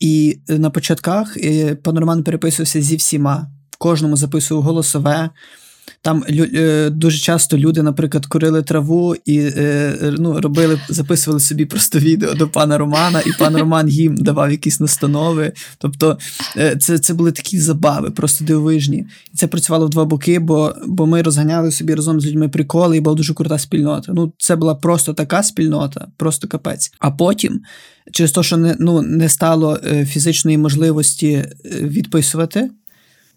і 0.00 0.38
е, 0.48 0.58
на 0.58 0.70
початках 0.70 1.36
пан 1.82 1.98
Роман 1.98 2.24
переписувався 2.24 2.82
зі 2.82 2.96
всіма, 2.96 3.50
кожному 3.78 4.16
записував 4.16 4.64
голосове. 4.64 5.30
Там 6.02 6.24
е, 6.28 6.90
дуже 6.90 7.18
часто 7.18 7.58
люди, 7.58 7.82
наприклад, 7.82 8.26
курили 8.26 8.62
траву 8.62 9.16
і 9.24 9.38
е, 9.38 9.94
ну, 10.18 10.40
робили, 10.40 10.80
записували 10.88 11.40
собі 11.40 11.66
просто 11.66 11.98
відео 11.98 12.34
до 12.34 12.48
пана 12.48 12.78
Романа, 12.78 13.20
і 13.20 13.30
пан 13.38 13.56
Роман 13.56 13.88
їм 13.88 14.16
давав 14.16 14.50
якісь 14.50 14.80
настанови. 14.80 15.52
Тобто 15.78 16.18
е, 16.56 16.76
це 16.76 16.98
це 16.98 17.14
були 17.14 17.32
такі 17.32 17.60
забави, 17.60 18.10
просто 18.10 18.44
дивовижні. 18.44 19.06
І 19.34 19.36
це 19.36 19.46
працювало 19.46 19.86
в 19.86 19.90
два 19.90 20.04
боки, 20.04 20.38
бо 20.38 20.74
бо 20.86 21.06
ми 21.06 21.22
розганяли 21.22 21.70
собі 21.70 21.94
разом 21.94 22.20
з 22.20 22.26
людьми 22.26 22.48
приколи, 22.48 22.96
і 22.96 23.00
була 23.00 23.16
дуже 23.16 23.34
крута 23.34 23.58
спільнота. 23.58 24.12
Ну, 24.12 24.32
Це 24.38 24.56
була 24.56 24.74
просто 24.74 25.14
така 25.14 25.42
спільнота, 25.42 26.08
просто 26.16 26.48
капець. 26.48 26.92
А 26.98 27.10
потім, 27.10 27.60
через 28.12 28.32
те, 28.32 28.42
що 28.42 28.56
не 28.56 28.76
ну, 28.78 29.02
не 29.02 29.28
стало 29.28 29.78
фізичної 30.06 30.58
можливості 30.58 31.44
відписувати. 31.64 32.70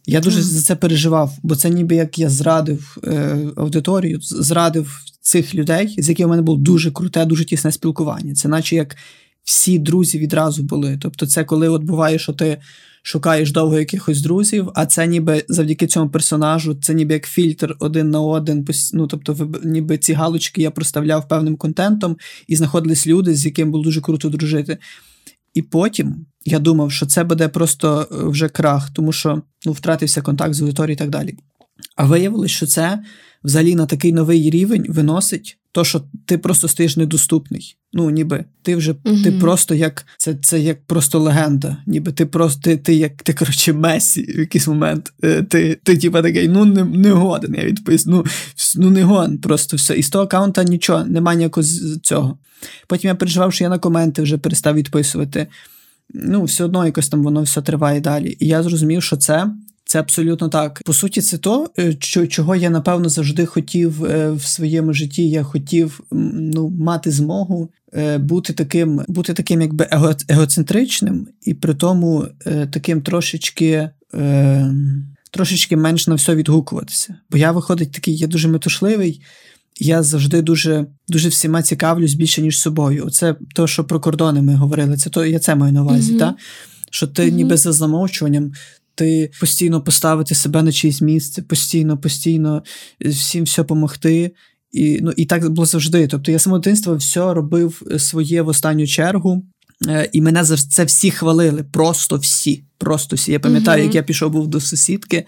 Я 0.06 0.20
дуже 0.20 0.42
за 0.42 0.62
це 0.62 0.76
переживав, 0.76 1.38
бо 1.44 1.56
це 1.56 1.70
ніби 1.70 1.96
як 1.96 2.20
я 2.20 2.30
зрадив 2.30 2.98
е, 3.04 3.38
аудиторію, 3.56 4.20
зрадив 4.22 5.02
цих 5.22 5.56
людей, 5.56 5.96
з 5.98 6.10
якими 6.10 6.28
в 6.28 6.30
мене 6.30 6.42
було 6.42 6.58
дуже 6.58 6.92
круте, 6.92 7.26
дуже 7.26 7.46
тісне 7.46 7.72
спілкування. 7.72 8.36
Це 8.36 8.48
наче 8.48 8.76
як 8.76 8.96
всі 9.44 9.80
друзі 9.80 10.20
відразу 10.20 10.64
були. 10.64 10.98
Тобто, 11.02 11.28
це 11.28 11.44
коли 11.44 11.70
от 11.70 11.84
буває, 11.84 12.20
що 12.20 12.34
ти 12.34 12.58
шукаєш 13.04 13.52
довго 13.52 13.80
якихось 13.80 14.22
друзів, 14.22 14.70
а 14.76 14.86
це 14.86 15.08
ніби 15.08 15.46
завдяки 15.48 15.88
цьому 15.88 16.10
персонажу, 16.10 16.76
це 16.82 16.94
ніби 16.94 17.14
як 17.14 17.26
фільтр 17.26 17.76
один 17.80 18.10
на 18.10 18.22
один. 18.22 18.68
Ну, 18.94 19.08
тобто, 19.08 19.50
ніби 19.64 19.98
ці 19.98 20.14
галочки 20.14 20.62
я 20.62 20.72
проставляв 20.72 21.28
певним 21.28 21.56
контентом, 21.56 22.18
і 22.48 22.56
знаходились 22.56 23.08
люди, 23.08 23.36
з 23.36 23.46
яким 23.46 23.72
було 23.72 23.84
дуже 23.84 24.02
круто 24.02 24.30
дружити. 24.30 24.78
І 25.54 25.62
потім 25.62 26.26
я 26.46 26.60
думав, 26.60 26.92
що 26.92 27.06
це 27.06 27.24
буде 27.24 27.48
просто 27.48 28.08
е, 28.12 28.30
вже 28.30 28.50
крах, 28.50 28.90
тому 28.90 29.12
що 29.12 29.42
ну, 29.66 29.72
втратився 29.72 30.22
контакт 30.22 30.54
з 30.54 30.62
аудиторією 30.62 30.94
і 30.94 30.98
так 30.98 31.10
далі. 31.10 31.38
А 31.96 32.06
виявилось, 32.06 32.52
що 32.52 32.66
це 32.66 33.04
взагалі 33.44 33.76
на 33.76 33.86
такий 33.86 34.14
новий 34.14 34.50
рівень 34.50 34.86
виносить 34.90 35.58
то, 35.72 35.84
що 35.84 36.02
ти 36.26 36.38
просто 36.38 36.68
стаєш 36.68 36.98
недоступний. 36.98 37.78
Ну, 37.94 38.10
ніби 38.10 38.46
ти 38.62 38.76
вже 38.76 38.92
uh 38.92 39.24
ти 39.24 39.32
просто 39.32 39.76
як 39.76 40.06
це 40.18 40.36
це 40.42 40.60
як 40.60 40.86
просто 40.86 41.20
легенда. 41.20 41.78
Ніби 41.86 42.12
ти 42.12 42.26
просто 42.26 42.62
ти, 42.62 42.78
ти 42.78 42.96
як 42.96 43.24
ти 43.24 43.34
коротше 43.34 43.74
Месі 43.74 44.22
в 44.22 44.40
якийсь 44.40 44.68
момент. 44.68 45.14
Е, 45.24 45.44
ти 45.44 45.80
ти 45.84 45.98
типа 45.98 46.22
такий, 46.22 46.48
ну 46.48 46.66
не, 46.66 46.84
не 46.84 47.12
годен. 47.12 47.56
Я 47.56 47.66
відпис, 47.66 48.06
ну, 48.06 48.26
ну 48.76 48.90
не 48.90 49.04
гон, 49.04 49.38
просто 49.38 49.78
все. 49.78 49.96
І 49.96 50.04
з 50.04 50.10
того 50.10 50.24
аккаунта 50.24 50.64
нічого, 50.64 51.06
немає 51.06 51.38
ніякого 51.38 51.68
цього. 52.04 52.38
Потім 52.88 53.08
я 53.08 53.16
переживав, 53.16 53.54
що 53.54 53.64
я 53.64 53.70
на 53.70 53.80
коменти 53.80 54.22
вже 54.22 54.38
перестав 54.38 54.76
відписувати 54.76 55.48
ну, 56.14 56.44
все 56.44 56.64
одно 56.64 56.86
якось 56.86 57.10
там 57.10 57.24
воно 57.24 57.42
все 57.42 57.62
триває 57.62 58.00
далі. 58.00 58.38
І 58.40 58.48
я 58.48 58.64
зрозумів, 58.64 59.04
що 59.04 59.18
це. 59.18 59.48
Це 59.92 60.00
абсолютно 60.00 60.50
так. 60.50 60.82
По 60.86 60.94
суті, 60.94 61.22
це 61.22 61.38
то, 61.38 61.70
е, 61.80 61.94
чого 62.28 62.56
я 62.56 62.70
напевно 62.70 63.10
завжди 63.10 63.46
хотів 63.46 64.06
е, 64.06 64.32
в 64.32 64.44
своєму 64.44 64.94
житті. 64.94 65.30
Я 65.30 65.44
хотів 65.44 66.02
ну, 66.12 66.70
мати 66.70 67.12
змогу 67.12 67.70
е, 67.94 68.18
бути 68.18 68.54
таким, 68.54 69.02
бути 69.08 69.34
таким, 69.34 69.62
якби 69.62 69.88
его, 69.92 70.14
егоцентричним, 70.28 71.28
і 71.42 71.54
при 71.54 71.74
тому 71.74 72.28
таким 72.72 73.02
трошечки. 73.02 73.90
Трошечки 75.32 75.78
менш 75.78 76.08
на 76.08 76.16
все 76.16 76.36
відгукуватися. 76.36 77.16
Бо 77.30 77.38
я 77.38 77.52
виходить 77.52 77.92
такий, 77.92 78.18
я 78.18 78.28
дуже 78.28 78.48
метушливий, 78.48 79.22
я 79.80 80.04
завжди 80.04 80.42
дуже 80.42 80.86
дуже 81.08 81.30
всіма 81.30 81.62
цікавлюсь 81.62 82.14
більше, 82.14 82.42
ніж 82.42 82.60
собою. 82.60 83.10
Це 83.10 83.36
то, 83.56 83.68
що 83.68 83.84
про 83.84 84.00
кордони 84.00 84.42
ми 84.42 84.56
говорили, 84.56 84.98
це 84.98 85.10
то 85.10 85.26
я 85.26 85.40
це 85.40 85.56
маю 85.56 85.74
на 85.74 85.82
увазі. 85.84 86.14
Mm-hmm. 86.14 86.20
Та? 86.20 86.36
Що 86.92 87.08
ти 87.08 87.24
mm-hmm. 87.24 87.32
ніби 87.32 87.58
за 87.58 87.72
замовчуванням, 87.72 88.52
ти 88.96 89.32
постійно 89.40 89.82
поставити 89.82 90.36
себе 90.36 90.64
на 90.64 90.72
чиєсь 90.72 91.02
місце, 91.02 91.42
постійно, 91.42 91.98
постійно 91.98 92.64
всім 93.06 93.44
все 93.44 93.62
допомогти. 93.62 94.32
І 94.72 95.00
ну, 95.02 95.12
і 95.18 95.26
так 95.26 95.50
було 95.50 95.66
завжди. 95.66 96.08
Тобто 96.08 96.32
я 96.32 96.40
з 96.40 96.46
дитинства 96.46 96.94
все 96.94 97.34
робив 97.34 97.82
своє 97.98 98.42
в 98.42 98.48
останню 98.48 98.88
чергу. 98.88 99.44
Е, 99.88 100.10
і 100.14 100.22
мене 100.22 100.44
за 100.44 100.58
це 100.58 100.84
всі 100.84 101.12
хвалили. 101.12 101.64
Просто 101.64 102.18
всі. 102.18 102.64
Просто 102.78 103.16
всі. 103.16 103.32
Я 103.32 103.40
пам'ятаю, 103.40 103.82
mm-hmm. 103.82 103.86
як 103.86 103.96
я 103.96 104.04
пішов 104.04 104.32
був 104.32 104.48
до 104.48 104.60
сусідки, 104.60 105.26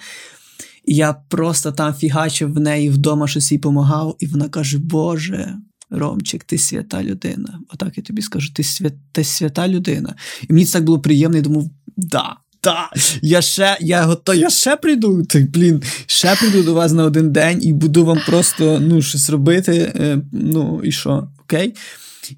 я 0.86 1.14
просто 1.14 1.72
там 1.72 1.94
фігачив 1.94 2.54
в 2.54 2.60
неї 2.60 2.90
вдома 2.90 3.28
щось 3.28 3.52
їй 3.52 3.58
допомагав, 3.58 4.16
і 4.20 4.28
вона 4.28 4.50
каже: 4.50 4.78
Боже, 4.78 5.58
Ромчик, 5.90 6.44
ти 6.44 6.58
свята 6.58 7.04
людина. 7.04 7.60
Отак 7.74 7.98
я 7.98 8.04
тобі 8.04 8.22
скажу, 8.22 8.54
ти 8.54 8.64
свят, 8.64 8.94
ти 9.12 9.24
свята 9.24 9.68
людина. 9.68 10.16
І 10.50 10.54
мені 10.54 10.66
це 10.66 10.74
так 10.74 10.84
було 10.84 11.00
приємно, 11.00 11.38
і 11.38 11.42
думав, 11.42 11.70
да. 11.98 12.38
Та, 12.64 12.90
я 13.22 13.42
ще 13.42 13.78
я 13.80 14.04
готов, 14.04 14.36
я 14.36 14.50
ще 14.50 14.76
прийду. 14.76 15.24
Так, 15.24 15.52
блін, 15.52 15.84
ще 16.06 16.36
прийду 16.36 16.64
до 16.64 16.74
вас 16.74 16.92
на 16.92 17.04
один 17.04 17.32
день 17.32 17.60
і 17.64 17.74
буду 17.74 18.06
вам 18.06 18.20
просто 18.28 18.80
ну, 18.80 19.02
щось 19.02 19.30
робити. 19.30 19.94
Е, 19.96 20.22
ну 20.32 20.82
і 20.84 20.92
що, 20.92 21.28
окей? 21.40 21.76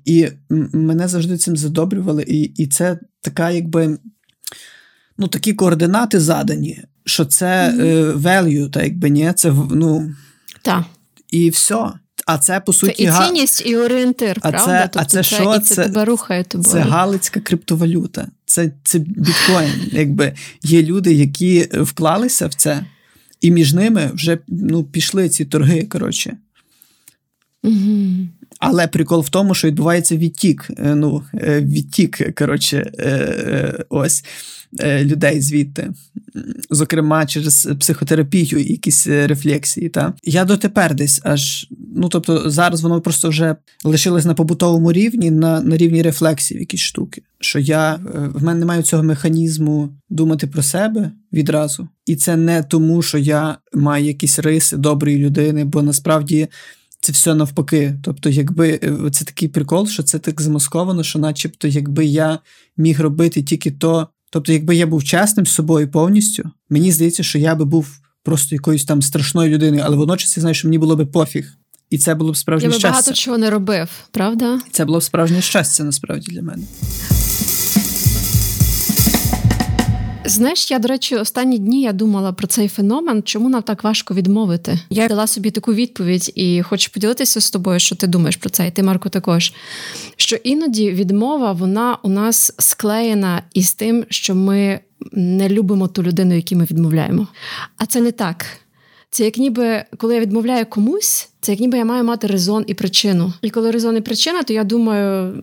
І 0.06 0.28
мене 0.74 1.08
завжди 1.08 1.38
цим 1.38 1.58
задобрювали. 1.58 2.24
І 2.28 2.42
і 2.42 2.68
це 2.68 3.00
така, 3.22 3.52
якби 3.52 3.98
ну, 5.18 5.28
такі 5.28 5.54
координати 5.54 6.20
задані 6.20 6.84
що 7.06 7.26
це 7.26 7.72
mm-hmm. 7.72 8.22
value, 8.22 8.70
так 8.70 8.84
якби 8.84 9.10
ні, 9.10 9.34
це 9.36 9.54
ну. 9.72 10.16
Так. 10.62 10.84
І 11.32 11.50
все. 11.50 11.94
А 12.26 12.38
це 12.38 12.60
по 12.60 12.74
суті. 12.74 12.94
Це 12.94 13.04
і 13.04 13.26
цінність, 13.26 13.64
і 13.66 13.76
орієнтир, 13.76 14.38
а 14.42 14.52
правда? 14.52 14.82
Це, 14.82 14.84
тобто 14.84 15.00
а 15.00 15.06
це, 15.06 15.18
це 15.18 15.24
що? 15.24 15.56
І 15.56 15.60
це, 15.60 15.76
це 15.76 15.84
тебе 15.84 16.06
рухає 16.06 16.44
тобою. 16.44 16.74
Це 16.74 16.80
галицька 16.80 17.40
криптовалюта. 17.40 18.28
Це 18.46 18.72
це 18.84 19.00
біткоін. 19.00 19.90
Якби 19.92 20.34
Є 20.64 20.84
люди, 20.84 21.14
які 21.14 21.70
вклалися 21.74 22.48
в 22.48 22.54
це, 22.54 22.86
і 23.42 23.52
між 23.52 23.74
ними 23.74 24.12
вже 24.14 24.38
ну, 24.48 24.84
пішли 24.84 25.30
ці 25.30 25.46
торги. 25.46 25.84
коротше. 25.84 26.38
Угу. 27.64 28.28
Але 28.60 28.88
прикол 28.88 29.22
в 29.22 29.30
тому, 29.30 29.54
що 29.54 29.68
відбувається 29.68 30.18
відтік. 30.18 30.72
Е, 30.78 30.96
ну, 30.96 31.24
е, 31.34 31.62
відтік, 31.62 32.36
коротше, 32.36 32.92
е, 33.00 33.86
ось 33.90 34.24
людей 34.84 35.42
звідти, 35.42 35.92
зокрема, 36.70 37.26
через 37.26 37.70
психотерапію 37.80 38.60
якісь 38.60 39.08
рефлексії. 39.08 39.90
Та? 39.90 40.14
Я 40.24 40.46
дотепер 40.46 40.96
десь 40.96 41.22
аж. 41.24 41.68
Ну, 41.96 42.10
тобто, 42.10 42.50
зараз 42.50 42.82
воно 42.82 43.02
просто 43.02 43.30
вже 43.30 43.56
лишилось 43.84 44.26
на 44.26 44.34
побутовому 44.34 44.92
рівні, 44.92 45.32
на 45.32 45.62
на 45.62 45.78
рівні 45.78 46.02
рефлексів, 46.02 46.60
якісь 46.60 46.82
штуки. 46.82 47.22
Що 47.40 47.60
я 47.60 48.00
в 48.36 48.44
мене 48.44 48.60
немає 48.60 48.84
цього 48.84 49.04
механізму 49.04 49.90
думати 50.10 50.48
про 50.48 50.64
себе 50.64 51.12
відразу. 51.34 51.88
І 52.06 52.16
це 52.16 52.36
не 52.36 52.64
тому, 52.64 53.02
що 53.02 53.18
я 53.18 53.58
маю 53.74 54.06
якісь 54.06 54.40
риси 54.40 54.78
доброї 54.78 55.18
людини, 55.18 55.66
бо 55.66 55.82
насправді 55.82 56.48
це 57.06 57.12
все 57.12 57.36
навпаки. 57.36 58.00
Тобто, 58.04 58.30
якби 58.30 58.80
е, 58.84 59.10
це 59.12 59.26
такий 59.26 59.48
прикол, 59.48 59.88
що 59.88 60.04
це 60.04 60.20
так 60.20 60.42
замасковано, 60.42 61.04
що, 61.04 61.20
начебто, 61.20 61.68
якби 61.68 62.06
я 62.06 62.40
міг 62.78 63.02
робити 63.02 63.44
тільки 63.44 63.72
то. 63.72 64.08
Тобто, 64.32 64.54
якби 64.54 64.76
я 64.76 64.88
був 64.88 65.04
чесним 65.04 65.46
з 65.46 65.52
собою 65.52 65.92
повністю, 65.92 66.52
мені 66.70 66.92
здається, 66.92 67.24
що 67.24 67.40
я 67.40 67.56
би 67.56 67.66
був 67.66 68.00
просто 68.24 68.56
якоюсь 68.56 68.86
там 68.86 69.02
страшною 69.02 69.50
людиною, 69.50 69.84
але 69.86 69.98
водночас 69.98 70.38
я 70.38 70.42
знаю, 70.42 70.56
що 70.56 70.68
мені 70.68 70.78
було 70.78 70.96
би 70.96 71.06
пофіг. 71.06 71.54
І 71.90 71.98
це 71.98 72.16
було 72.16 72.32
б 72.32 72.38
справжнє 72.38 72.70
щастя. 72.70 72.88
Я 72.88 72.92
би 72.92 72.94
багато 72.94 73.14
чого 73.14 73.38
не 73.38 73.50
робив, 73.50 73.90
правда? 74.12 74.60
Це 74.72 74.86
було 74.86 75.00
б 75.00 75.04
справжнє 75.04 75.42
щастя 75.42 75.84
насправді 75.84 76.32
для 76.32 76.42
мене. 76.42 76.64
Знаєш, 80.26 80.72
я, 80.72 80.80
до 80.80 80.88
речі, 80.88 81.16
останні 81.16 81.58
дні 81.58 81.82
я 81.82 81.94
думала 81.94 82.34
про 82.34 82.48
цей 82.48 82.68
феномен, 82.68 83.24
чому 83.24 83.50
нам 83.50 83.62
так 83.62 83.84
важко 83.84 84.14
відмовити. 84.14 84.80
Я 84.90 85.08
дала 85.08 85.28
собі 85.28 85.52
таку 85.52 85.74
відповідь 85.74 86.32
і 86.36 86.62
хочу 86.62 86.92
поділитися 86.92 87.42
з 87.42 87.52
тобою, 87.52 87.80
що 87.80 87.96
ти 87.96 88.08
думаєш 88.08 88.36
про 88.36 88.50
це, 88.50 88.68
і 88.68 88.72
ти, 88.72 88.84
Марко, 88.84 89.10
також. 89.10 89.54
Що 90.16 90.36
іноді 90.36 90.92
відмова 90.92 91.52
вона 91.52 91.98
у 92.04 92.10
нас 92.10 92.54
склеєна 92.60 93.44
із 93.54 93.74
тим, 93.74 94.06
що 94.10 94.36
ми 94.36 94.80
не 95.12 95.50
любимо 95.50 95.88
ту 95.88 96.04
людину, 96.04 96.36
якій 96.36 96.56
ми 96.56 96.64
відмовляємо. 96.64 97.28
А 97.78 97.86
це 97.86 98.02
не 98.02 98.12
так. 98.12 98.46
Це 99.16 99.26
як 99.26 99.38
ніби 99.38 99.84
коли 99.98 100.16
я 100.16 100.22
відмовляю 100.22 100.66
комусь, 100.66 101.30
це 101.42 101.52
як 101.52 101.62
ніби 101.62 101.78
я 101.78 101.86
маю 101.86 102.04
мати 102.04 102.28
резон 102.28 102.64
і 102.68 102.74
причину. 102.74 103.34
І 103.42 103.50
коли 103.50 103.72
резон 103.72 103.98
і 103.98 104.02
причина, 104.02 104.44
то 104.44 104.54
я 104.54 104.64
думаю, 104.64 105.34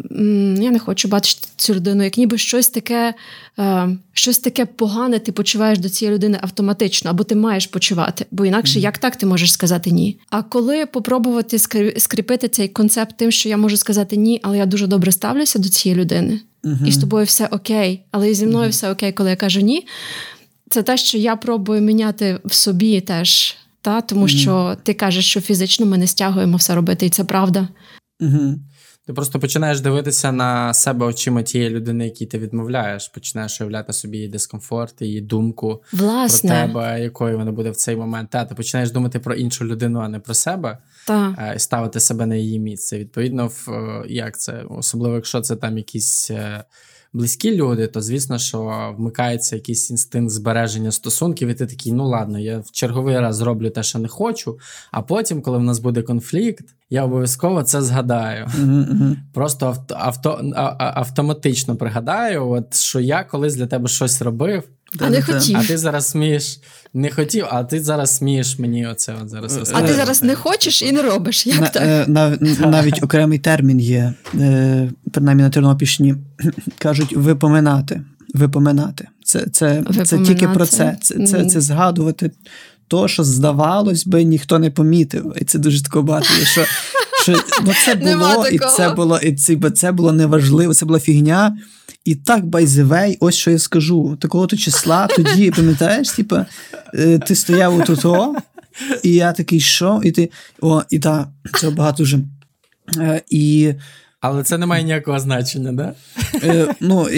я 0.62 0.70
не 0.70 0.78
хочу 0.78 1.08
бачити 1.08 1.48
цю 1.56 1.74
людину, 1.74 2.04
як 2.04 2.18
ніби 2.18 2.38
щось 2.38 2.68
таке, 2.68 3.14
е, 3.58 3.88
щось 4.12 4.38
таке 4.38 4.66
погане 4.66 5.18
ти 5.18 5.32
почуваєш 5.32 5.78
до 5.78 5.88
цієї 5.88 6.14
людини 6.14 6.38
автоматично, 6.42 7.10
або 7.10 7.24
ти 7.24 7.34
маєш 7.34 7.66
почувати. 7.66 8.26
Бо 8.30 8.46
інакше 8.46 8.78
mm-hmm. 8.78 8.82
як 8.82 8.98
так 8.98 9.16
ти 9.16 9.26
можеш 9.26 9.52
сказати 9.52 9.90
ні? 9.90 10.18
А 10.30 10.42
коли 10.42 10.86
попробувати 10.86 11.58
скріпити 11.98 12.48
цей 12.48 12.68
концепт 12.68 13.16
тим, 13.16 13.30
що 13.30 13.48
я 13.48 13.56
можу 13.56 13.76
сказати 13.76 14.16
ні, 14.16 14.40
але 14.42 14.58
я 14.58 14.66
дуже 14.66 14.86
добре 14.86 15.12
ставлюся 15.12 15.58
до 15.58 15.68
цієї 15.68 16.00
людини, 16.00 16.40
mm-hmm. 16.64 16.86
і 16.86 16.92
з 16.92 16.98
тобою 16.98 17.24
все 17.24 17.46
окей, 17.46 18.02
але 18.10 18.30
і 18.30 18.34
зі 18.34 18.46
мною 18.46 18.66
mm-hmm. 18.66 18.70
все 18.72 18.92
окей, 18.92 19.12
коли 19.12 19.30
я 19.30 19.36
кажу 19.36 19.60
ні. 19.60 19.86
Це 20.70 20.82
те, 20.82 20.96
що 20.96 21.18
я 21.18 21.36
пробую 21.36 21.80
міняти 21.80 22.38
в 22.44 22.54
собі 22.54 23.00
теж 23.00 23.56
та 23.82 24.00
тому 24.00 24.24
mm-hmm. 24.24 24.38
що 24.38 24.76
ти 24.82 24.94
кажеш, 24.94 25.26
що 25.26 25.40
фізично 25.40 25.86
ми 25.86 25.98
не 25.98 26.06
стягуємо 26.06 26.56
все 26.56 26.74
робити, 26.74 27.06
і 27.06 27.10
це 27.10 27.24
правда. 27.24 27.68
Mm-hmm. 28.20 28.54
Ти 29.06 29.12
просто 29.12 29.40
починаєш 29.40 29.80
дивитися 29.80 30.32
на 30.32 30.74
себе 30.74 31.06
очима 31.06 31.42
тієї 31.42 31.70
людини, 31.70 32.04
якій 32.04 32.26
ти 32.26 32.38
відмовляєш, 32.38 33.08
починаєш 33.08 33.60
уявляти 33.60 33.92
собі 33.92 34.16
її 34.16 34.28
дискомфорт, 34.28 35.02
її 35.02 35.20
думку 35.20 35.82
Власне. 35.92 36.50
про 36.50 36.58
тебе, 36.58 37.02
якою 37.02 37.38
вона 37.38 37.52
буде 37.52 37.70
в 37.70 37.76
цей 37.76 37.96
момент. 37.96 38.30
Та 38.30 38.44
ти 38.44 38.54
починаєш 38.54 38.90
думати 38.90 39.18
про 39.18 39.34
іншу 39.34 39.64
людину, 39.64 40.00
а 40.00 40.08
не 40.08 40.18
про 40.18 40.34
себе, 40.34 40.78
Та. 41.06 41.52
і 41.56 41.58
ставити 41.58 42.00
себе 42.00 42.26
на 42.26 42.34
її 42.34 42.58
місце. 42.58 42.98
Відповідно, 42.98 43.46
в 43.46 43.70
е, 43.70 44.04
як 44.08 44.38
це 44.38 44.64
особливо, 44.68 45.14
якщо 45.14 45.40
це 45.40 45.56
там 45.56 45.78
якісь. 45.78 46.30
Близькі 47.14 47.56
люди, 47.56 47.86
то 47.86 48.00
звісно, 48.00 48.38
що 48.38 48.90
вмикається 48.98 49.56
якийсь 49.56 49.90
інстинкт 49.90 50.30
збереження 50.30 50.92
стосунків, 50.92 51.48
і 51.48 51.54
ти 51.54 51.66
такий, 51.66 51.92
ну 51.92 52.08
ладно, 52.08 52.38
я 52.38 52.58
в 52.58 52.70
черговий 52.70 53.20
раз 53.20 53.36
зроблю 53.36 53.70
те, 53.70 53.82
що 53.82 53.98
не 53.98 54.08
хочу. 54.08 54.58
А 54.90 55.02
потім, 55.02 55.42
коли 55.42 55.58
в 55.58 55.62
нас 55.62 55.78
буде 55.78 56.02
конфлікт, 56.02 56.64
я 56.90 57.04
обов'язково 57.04 57.62
це 57.62 57.82
згадаю. 57.82 58.46
Mm-hmm. 58.46 59.16
Просто 59.34 59.66
авто, 59.66 59.94
авто, 59.98 60.52
автоматично 60.78 61.76
пригадаю, 61.76 62.48
от 62.48 62.74
що 62.74 63.00
я 63.00 63.24
колись 63.24 63.56
для 63.56 63.66
тебе 63.66 63.88
щось 63.88 64.22
робив. 64.22 64.62
А 64.98 65.10
не 65.10 65.22
хотів. 65.22 65.56
А 65.56 65.64
ти 65.64 65.78
зараз 65.78 66.08
смієш, 66.08 66.60
не 66.94 67.10
хотів, 67.10 67.46
а 67.50 67.64
ти 67.64 67.80
зараз 67.80 68.16
смієш 68.16 68.58
мені 68.58 68.86
оце 68.86 69.14
от 69.22 69.28
зараз 69.28 69.56
розказати. 69.56 69.84
А 69.84 69.88
ти 69.88 69.94
зараз 69.94 70.22
не 70.22 70.34
хочеш 70.34 70.82
і 70.82 70.92
не 70.92 71.02
робиш. 71.02 71.46
Як 71.46 71.60
на, 71.60 71.68
так? 71.68 71.82
Е, 71.82 72.04
нав, 72.08 72.42
навіть 72.60 73.02
окремий 73.02 73.38
термін 73.38 73.80
є, 73.80 74.14
е, 74.34 74.90
принаймні 75.12 75.42
на 75.42 75.50
Тернопільщині, 75.50 76.14
кажуть 76.78 77.16
випоминати. 77.16 78.02
Випоминати. 78.34 79.08
Це 79.24 79.46
це, 79.52 79.84
це 80.04 80.18
тільки 80.18 80.48
про 80.48 80.66
це. 80.66 80.96
Це, 81.00 81.26
це, 81.26 81.44
це 81.44 81.60
згадувати 81.60 82.30
то, 82.88 83.08
що 83.08 83.24
здавалось 83.24 84.06
би, 84.06 84.24
ніхто 84.24 84.58
не 84.58 84.70
помітив. 84.70 85.34
І 85.40 85.44
це 85.44 85.58
дуже 85.58 85.82
тако 85.82 86.02
багато. 86.02 86.26
Що, 86.26 86.64
що, 87.22 87.32
ну, 87.64 87.72
це 87.84 87.94
було, 87.94 88.46
і 88.48 88.58
це 88.58 88.90
було, 88.90 89.18
і 89.18 89.34
це, 89.34 89.56
це 89.70 89.92
було 89.92 90.12
неважливо, 90.12 90.74
це 90.74 90.86
була 90.86 91.00
фігня. 91.00 91.56
І 92.04 92.14
так, 92.14 92.46
байзевей, 92.46 93.16
ось 93.20 93.34
що 93.34 93.50
я 93.50 93.58
скажу. 93.58 94.16
Такого 94.20 94.46
то 94.46 94.56
числа 94.56 95.06
тоді, 95.06 95.50
пам'ятаєш, 95.50 96.10
типа, 96.10 96.46
е, 96.94 97.18
ти 97.18 97.34
стояв 97.34 97.76
у 97.76 97.82
тут, 97.82 98.06
і 99.02 99.14
я 99.14 99.32
такий, 99.32 99.60
що? 99.60 100.00
І 100.04 100.10
ти. 100.10 100.30
О, 100.60 100.82
і 100.90 100.98
так, 100.98 101.28
це 101.60 101.70
багато 101.70 102.02
вже. 102.02 102.18
Е, 102.98 103.22
і... 103.30 103.74
Але 104.20 104.42
це 104.42 104.58
не 104.58 104.66
має 104.66 104.84
ніякого 104.84 105.18
значення, 105.18 105.72
да? 105.72 105.94
Е, 106.42 106.74
ну, 106.80 107.08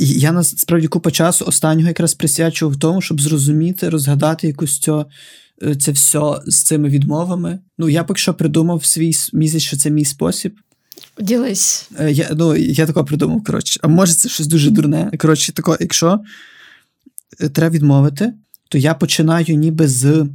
Я 0.00 0.32
насправді 0.32 0.86
купа 0.86 1.10
часу 1.10 1.44
останнього 1.44 1.88
якраз 1.88 2.14
присвячував 2.14 2.76
тому, 2.76 3.00
щоб 3.00 3.20
зрозуміти, 3.20 3.88
розгадати 3.88 4.46
якусь 4.46 4.78
цю, 4.78 5.06
це 5.80 5.92
все 5.92 6.20
з 6.46 6.62
цими 6.62 6.88
відмовами. 6.88 7.58
Ну, 7.78 7.88
я 7.88 8.04
поки 8.04 8.20
що 8.20 8.34
придумав 8.34 8.84
свій 8.84 9.12
місяць, 9.32 9.62
що 9.62 9.76
це 9.76 9.90
мій 9.90 10.04
спосіб. 10.04 10.54
Ділись. 11.20 11.90
Е, 11.98 12.12
я 12.12 12.30
ну, 12.36 12.56
я 12.56 12.86
тако 12.86 13.04
придумав, 13.04 13.44
коротше. 13.44 13.80
А 13.82 13.88
може, 13.88 14.14
це 14.14 14.28
щось 14.28 14.46
дуже 14.46 14.70
дурне. 14.70 15.10
Коротше, 15.18 15.52
тако, 15.52 15.76
якщо 15.80 16.20
е, 17.40 17.48
треба 17.48 17.74
відмовити, 17.74 18.32
то 18.68 18.78
я 18.78 18.94
починаю 18.94 19.56
ніби 19.56 19.88
з 19.88 20.26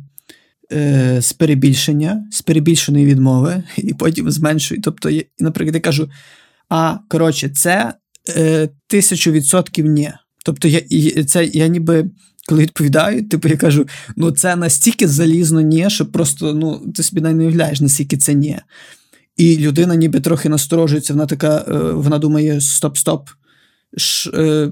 е, 0.72 1.22
з 1.22 1.34
перебільшення, 1.34 2.28
з 2.32 2.42
перебільшеної 2.42 3.06
відмови, 3.06 3.64
і 3.78 3.94
потім 3.94 4.32
зменшую. 4.32 4.82
Тобто, 4.82 5.10
я, 5.10 5.24
наприклад, 5.40 5.76
я 5.76 5.82
кажу: 5.82 6.10
а, 6.70 6.98
коротше, 7.08 7.50
це 7.50 7.94
е, 8.30 8.70
тисячу 8.88 9.32
відсотків 9.32 9.86
ні. 9.86 10.12
Тобто, 10.46 10.68
я 10.68 11.24
це 11.24 11.46
я 11.46 11.68
ніби. 11.68 12.10
Коли 12.48 12.62
відповідаю, 12.62 13.28
типу 13.28 13.48
я 13.48 13.58
кажу: 13.58 13.88
ну 14.16 14.32
це 14.32 14.56
настільки 14.56 15.08
залізно 15.08 15.62
ні, 15.62 15.90
що 15.90 16.06
просто 16.06 16.54
ну, 16.54 16.92
ти 16.96 17.04
собі 17.04 17.22
не 17.22 17.34
уявляєш, 17.34 17.82
наскільки 17.82 18.18
це 18.18 18.34
ні. 18.34 18.60
І 19.38 19.58
людина 19.58 19.96
ніби 19.96 20.20
трохи 20.20 20.50
насторожується, 20.50 21.14
вона 21.14 21.26
така, 21.26 21.66
е, 21.68 21.78
вона 21.78 22.20
думає: 22.20 22.60
стоп-стоп, 22.60 23.28
е, 24.34 24.72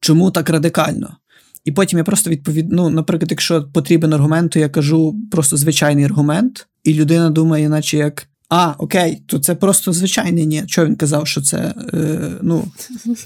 чому 0.00 0.30
так 0.30 0.50
радикально? 0.50 1.16
І 1.64 1.72
потім 1.72 1.98
я 1.98 2.04
просто 2.04 2.30
відповідаю, 2.30 2.68
ну, 2.72 2.90
наприклад, 2.90 3.30
якщо 3.30 3.62
потрібен 3.62 4.12
аргумент, 4.12 4.52
то 4.52 4.58
я 4.58 4.68
кажу 4.68 5.16
просто 5.30 5.56
звичайний 5.56 6.04
аргумент, 6.04 6.66
і 6.84 6.94
людина 6.94 7.30
думає, 7.30 7.68
наче 7.68 7.96
як. 7.96 8.28
А, 8.48 8.74
окей, 8.78 9.22
то 9.26 9.38
це 9.38 9.54
просто 9.54 9.92
звичайний 9.92 10.46
ні. 10.46 10.64
Чого 10.66 10.86
він 10.86 10.96
казав, 10.96 11.26
що 11.26 11.42
це 11.42 11.74
е, 11.94 12.30
ну, 12.42 12.64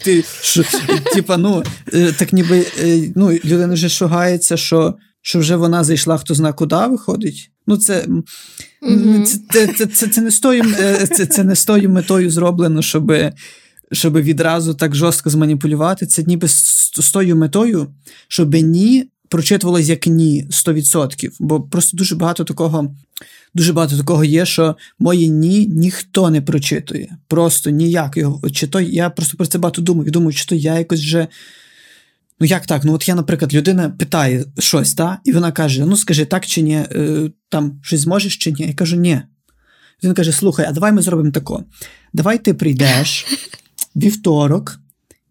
ти, 0.05 0.25
що, 0.43 0.65
типа, 1.15 1.37
ну, 1.37 1.63
е, 1.95 2.13
так 2.13 2.33
ніби 2.33 2.67
е, 2.81 3.13
ну, 3.15 3.31
людина 3.31 3.75
вже 3.75 3.89
шугається, 3.89 4.57
що 4.57 4.95
що 5.23 5.39
вже 5.39 5.57
вона 5.57 5.85
зайшла, 5.85 6.19
хто 6.19 6.35
зна 6.35 6.53
куди 6.53 6.77
виходить. 6.77 7.51
Ну, 7.67 7.77
це 7.77 8.07
mm-hmm. 8.83 9.23
це, 9.51 9.67
це, 9.67 9.87
це, 9.87 10.09
це, 10.09 10.21
не 10.21 10.31
з 10.31 10.41
тою, 10.41 10.65
е, 10.79 11.07
це, 11.07 11.27
це 11.27 11.45
не 11.45 11.57
з 11.57 11.65
тою 11.65 11.91
метою 11.91 12.31
зроблено, 12.31 12.83
щоб 12.83 13.13
щоб 13.93 14.17
відразу 14.17 14.75
так 14.75 14.95
жорстко 14.95 15.31
зманіпулювати. 15.31 16.07
Це 16.07 16.23
ніби 16.23 16.49
з, 16.49 16.91
з 17.01 17.11
тою 17.11 17.37
метою, 17.37 17.87
щоб 18.29 18.55
ні 18.55 19.09
прочитувалось 19.29 19.89
як 19.89 20.07
ні 20.07 20.47
100%. 20.51 21.31
Бо 21.41 21.61
просто 21.61 21.97
дуже 21.97 22.15
багато 22.15 22.45
такого. 22.45 22.95
Дуже 23.55 23.73
багато 23.73 23.97
такого 23.97 24.25
є, 24.25 24.47
що 24.47 24.77
моє 24.99 25.29
ні 25.29 25.67
ніхто 25.67 26.31
не 26.31 26.43
прочитує. 26.43 27.17
Просто 27.29 27.71
ніяк 27.71 28.17
його. 28.17 28.51
Чи 28.51 28.67
то 28.67 28.81
я 28.81 29.11
просто 29.11 29.37
про 29.37 29.47
це 29.47 29.59
багато 29.59 29.83
думаю. 29.83 30.11
Думаю, 30.11 30.33
чи 30.33 30.47
то 30.47 30.55
я 30.55 30.79
якось 30.79 31.01
вже 31.01 31.29
Ну, 32.41 32.47
як 32.47 32.67
так? 32.67 32.85
Ну, 32.85 32.93
от 32.93 33.09
я, 33.09 33.15
наприклад, 33.15 33.55
людина 33.55 33.91
питає 33.91 34.45
щось, 34.59 34.95
та? 34.95 35.19
і 35.25 35.33
вона 35.33 35.53
каже: 35.53 35.87
Ну, 35.87 35.97
скажи, 35.97 36.25
так 36.25 36.47
чи 36.47 36.63
ні, 36.63 36.75
е, 36.75 37.31
там 37.49 37.81
щось 37.83 38.01
зможеш 38.01 38.37
чи 38.37 38.53
ні? 38.53 38.67
Я 38.67 38.75
кажу, 38.75 38.97
ні. 38.97 39.21
Він 40.05 40.15
каже: 40.15 40.33
Слухай, 40.33 40.67
а 40.69 40.73
давай 40.73 40.93
ми 40.93 41.03
зробимо 41.03 41.31
тако. 41.31 41.65
Давай 42.13 42.39
ти 42.39 42.55
прийдеш 42.55 43.27
вівторок, 43.97 44.79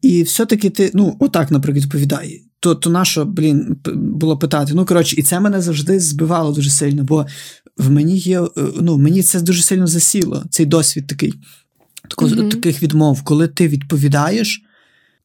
і 0.01 0.23
все-таки 0.23 0.69
ти, 0.69 0.91
ну, 0.93 1.15
отак, 1.19 1.51
наприклад, 1.51 1.83
відповідає. 1.83 2.41
То 2.59 2.75
то 2.75 2.89
нащо, 2.89 3.25
блін, 3.25 3.77
було 3.95 4.37
питати. 4.37 4.73
Ну, 4.73 4.85
коротше, 4.85 5.15
і 5.15 5.23
це 5.23 5.39
мене 5.39 5.61
завжди 5.61 5.99
збивало 5.99 6.51
дуже 6.51 6.69
сильно, 6.69 7.03
бо 7.03 7.25
в 7.77 7.91
мені 7.91 8.17
є. 8.17 8.41
е, 8.41 8.47
Ну, 8.81 8.97
мені 8.97 9.23
це 9.23 9.41
дуже 9.41 9.63
сильно 9.63 9.87
засіло, 9.87 10.43
цей 10.49 10.65
досвід 10.65 11.07
такий. 11.07 11.33
Тако, 12.09 12.27
Мгм. 12.27 12.49
Таких 12.49 12.83
відмов, 12.83 13.23
коли 13.23 13.47
ти 13.47 13.67
відповідаєш, 13.67 14.61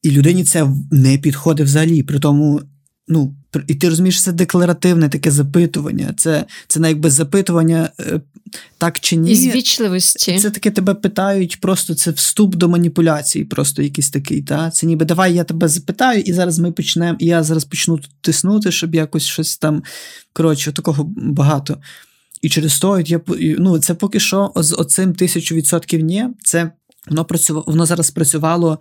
і 0.03 0.11
людині 0.11 0.45
це 0.45 0.71
не 0.91 1.19
підходить 1.19 1.67
взагалі. 1.67 2.03
При 2.03 2.19
тому, 2.19 2.61
ну, 3.09 3.35
і 3.67 3.75
ти 3.75 3.89
розумієш, 3.89 4.23
це 4.23 4.33
декларативне 4.33 5.09
таке 5.09 5.31
запитування. 5.31 6.15
Це, 6.17 6.45
це 6.69 6.81
не 6.81 6.89
якби 6.89 7.11
запитування 7.11 7.91
е, 8.01 8.21
так 8.79 9.01
чи 9.01 9.17
ні. 9.17 9.33
Із 9.33 9.47
вічливості. 9.47 10.39
Це 10.39 10.51
таке 10.51 10.71
тебе 10.71 10.95
питають, 10.95 11.61
просто 11.61 11.95
це 11.95 12.11
вступ 12.11 12.55
до 12.55 12.69
маніпуляції, 12.69 13.45
просто 13.45 13.83
якийсь 13.83 14.11
такий. 14.11 14.43
Та? 14.43 14.71
Це 14.71 14.87
ніби 14.87 15.05
давай 15.05 15.35
я 15.35 15.45
тебе 15.45 15.69
запитаю, 15.69 16.21
і 16.21 16.33
зараз 16.33 16.59
ми 16.59 16.73
почнемо, 16.73 17.17
і 17.21 17.27
я 17.27 17.43
зараз 17.43 17.65
почну 17.65 17.97
тут 17.97 18.11
тиснути, 18.21 18.73
щоб 18.73 18.95
якось 18.95 19.25
щось 19.25 19.57
там. 19.57 19.83
Коротше, 20.33 20.73
такого 20.73 21.05
багато. 21.17 21.79
І 22.43 22.49
через 22.49 22.79
то 22.79 23.01
я 23.01 23.21
ну, 23.59 23.79
це 23.79 23.95
поки 23.95 24.21
що 24.21 24.53
з 24.57 24.73
оцим 24.73 25.15
тисячу 25.15 25.55
відсотків 25.55 26.01
ні, 26.01 26.27
це 26.43 26.71
воно 27.09 27.25
працювало, 27.25 27.65
воно 27.69 27.87
зараз 27.87 28.11
працювало 28.11 28.81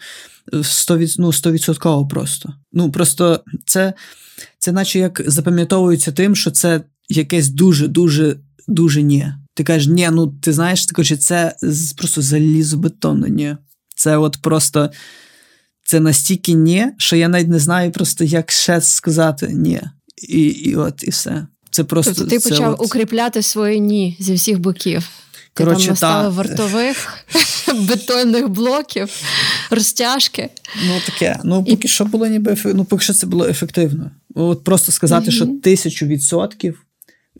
в 0.52 0.58
100%, 0.58 1.16
ну, 1.18 1.28
100% 1.28 2.08
просто. 2.08 2.54
Ну, 2.74 2.92
просто 2.92 3.44
це, 3.66 3.94
це 4.60 4.72
наче 4.72 5.00
як 5.00 5.22
запам'ятовується 5.26 6.12
тим, 6.12 6.36
що 6.36 6.52
це 6.52 6.82
якесь 7.10 7.50
дуже-дуже 7.50 8.38
дуже 8.68 9.02
ні. 9.02 9.34
Ти 9.54 9.64
кажеш, 9.64 9.88
ні, 9.88 10.10
ну 10.12 10.28
ти 10.28 10.54
знаєш, 10.54 10.86
ти 10.86 10.96
кажеш, 10.96 11.20
це 11.20 11.56
просто 11.98 12.22
залізобетонно 12.22 13.28
ні. 13.28 13.56
Це 13.96 14.18
от 14.18 14.38
просто 14.42 14.90
це 15.86 16.00
настільки 16.00 16.54
ні, 16.54 16.86
що 16.98 17.16
я 17.16 17.28
навіть 17.28 17.48
не 17.48 17.60
знаю 17.60 17.92
просто, 17.92 18.24
як 18.24 18.52
ще 18.52 18.82
сказати 18.82 19.48
ні. 19.54 19.82
І, 20.30 20.42
і 20.42 20.76
от, 20.76 21.04
і 21.04 21.10
все. 21.10 21.48
Це 21.72 21.84
просто 21.84 22.14
Тобто 22.14 22.30
ти 22.30 22.40
це 22.40 22.50
почав 22.50 22.74
от... 22.74 22.86
укріпляти 22.86 23.42
своє 23.42 23.80
ні 23.80 24.18
зі 24.20 24.34
всіх 24.34 24.60
боків. 24.60 25.10
Коротше, 25.66 25.88
там 25.88 25.96
та. 25.96 26.30
вартових 26.30 27.18
бетонних 27.76 28.50
блоків, 28.50 29.10
розтяжки. 29.70 30.50
Ну 30.88 30.94
таке. 31.06 31.40
Ну, 31.44 31.64
поки 31.64 31.88
що 31.88 32.06
було 32.06 32.28
ніби 32.28 32.56
ну, 32.66 32.86
поки 32.86 33.04
що 33.04 33.14
це 33.14 33.28
було 33.28 33.46
ефективно. 33.46 34.12
От 34.36 34.64
просто 34.64 34.92
сказати, 34.92 35.26
Мгм. 35.28 35.32
що 35.32 35.46
тисячу 35.64 36.06
відсотків, 36.06 36.86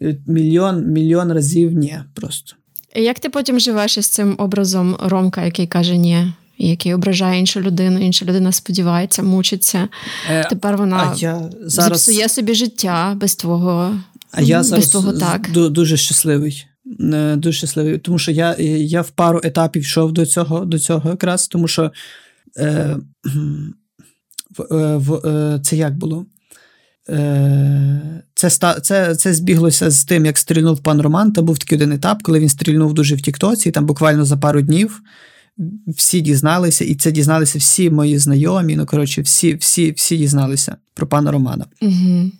е, 0.02 0.18
мільйон, 0.28 0.86
мільйон 0.86 1.32
разів 1.32 1.72
ні. 1.74 2.00
Просто. 2.14 2.56
І 2.96 3.04
Як 3.04 3.20
ти 3.20 3.30
потім 3.30 3.60
живеш 3.60 3.98
із 3.98 4.08
цим 4.08 4.36
образом 4.38 4.98
Ромка, 5.00 5.46
який 5.46 5.68
каже 5.68 5.98
ні, 5.98 6.34
який 6.58 6.94
ображає 6.94 7.40
іншу 7.40 7.62
людину, 7.62 8.00
інша 8.00 8.26
людина 8.26 8.52
сподівається, 8.52 9.24
мучиться. 9.24 9.88
Тепер 10.50 10.78
вона 10.78 11.16
я 11.18 11.50
зараз, 11.62 12.06
зіпсує 12.06 12.30
собі 12.30 12.54
життя 12.54 13.14
без 13.18 13.36
твого. 13.36 13.96
а 14.32 14.42
я 14.42 14.58
без 14.58 14.68
зараз 14.68 14.88
того 14.88 15.14
так. 15.14 15.52
дуже 15.52 15.98
щасливий. 15.98 16.66
Е, 17.00 17.36
Дуже 17.36 17.58
щасливий, 17.58 17.98
тому 17.98 18.20
що 18.20 18.32
я, 18.32 18.56
я 18.60 19.02
в 19.02 19.10
пару 19.10 19.42
етапів 19.44 19.82
йшов 19.82 20.12
до 20.12 20.26
цього, 20.26 20.66
до 20.66 20.80
цього 20.80 21.10
якраз, 21.10 21.48
тому 21.48 21.68
що 21.68 21.92
е, 22.58 22.98
в, 24.58 24.76
е, 24.76 24.98
в, 24.98 25.14
е, 25.14 25.60
це 25.64 25.76
як 25.76 25.98
було? 25.98 26.26
Е, 27.10 28.24
це, 28.36 28.50
це, 28.82 29.16
це 29.16 29.34
збіглося 29.34 29.92
з 29.92 30.06
тим, 30.06 30.26
як 30.26 30.38
стрільнув 30.38 30.80
пан 30.80 31.02
Роман. 31.02 31.32
Та 31.32 31.42
був 31.42 31.58
такий 31.58 31.78
один 31.78 31.92
етап, 31.92 32.20
коли 32.24 32.40
він 32.40 32.50
стрільнув 32.50 32.94
дуже 32.94 33.16
в 33.16 33.22
Тіктоці, 33.22 33.72
там 33.72 33.86
буквально 33.86 34.26
за 34.26 34.38
пару 34.38 34.62
днів 34.62 35.02
всі 35.88 36.22
дізналися, 36.22 36.86
і 36.86 36.96
це 36.96 37.12
дізналися 37.12 37.60
всі 37.60 37.90
мої 37.90 38.20
знайомі. 38.20 38.76
Ну, 38.76 38.86
коротше, 38.86 39.22
всі, 39.22 39.56
всі, 39.56 39.92
всі 39.92 40.18
дізналися 40.18 40.76
про 40.94 41.08
пана 41.08 41.32
Романа. 41.32 41.66
Угу. 41.82 42.32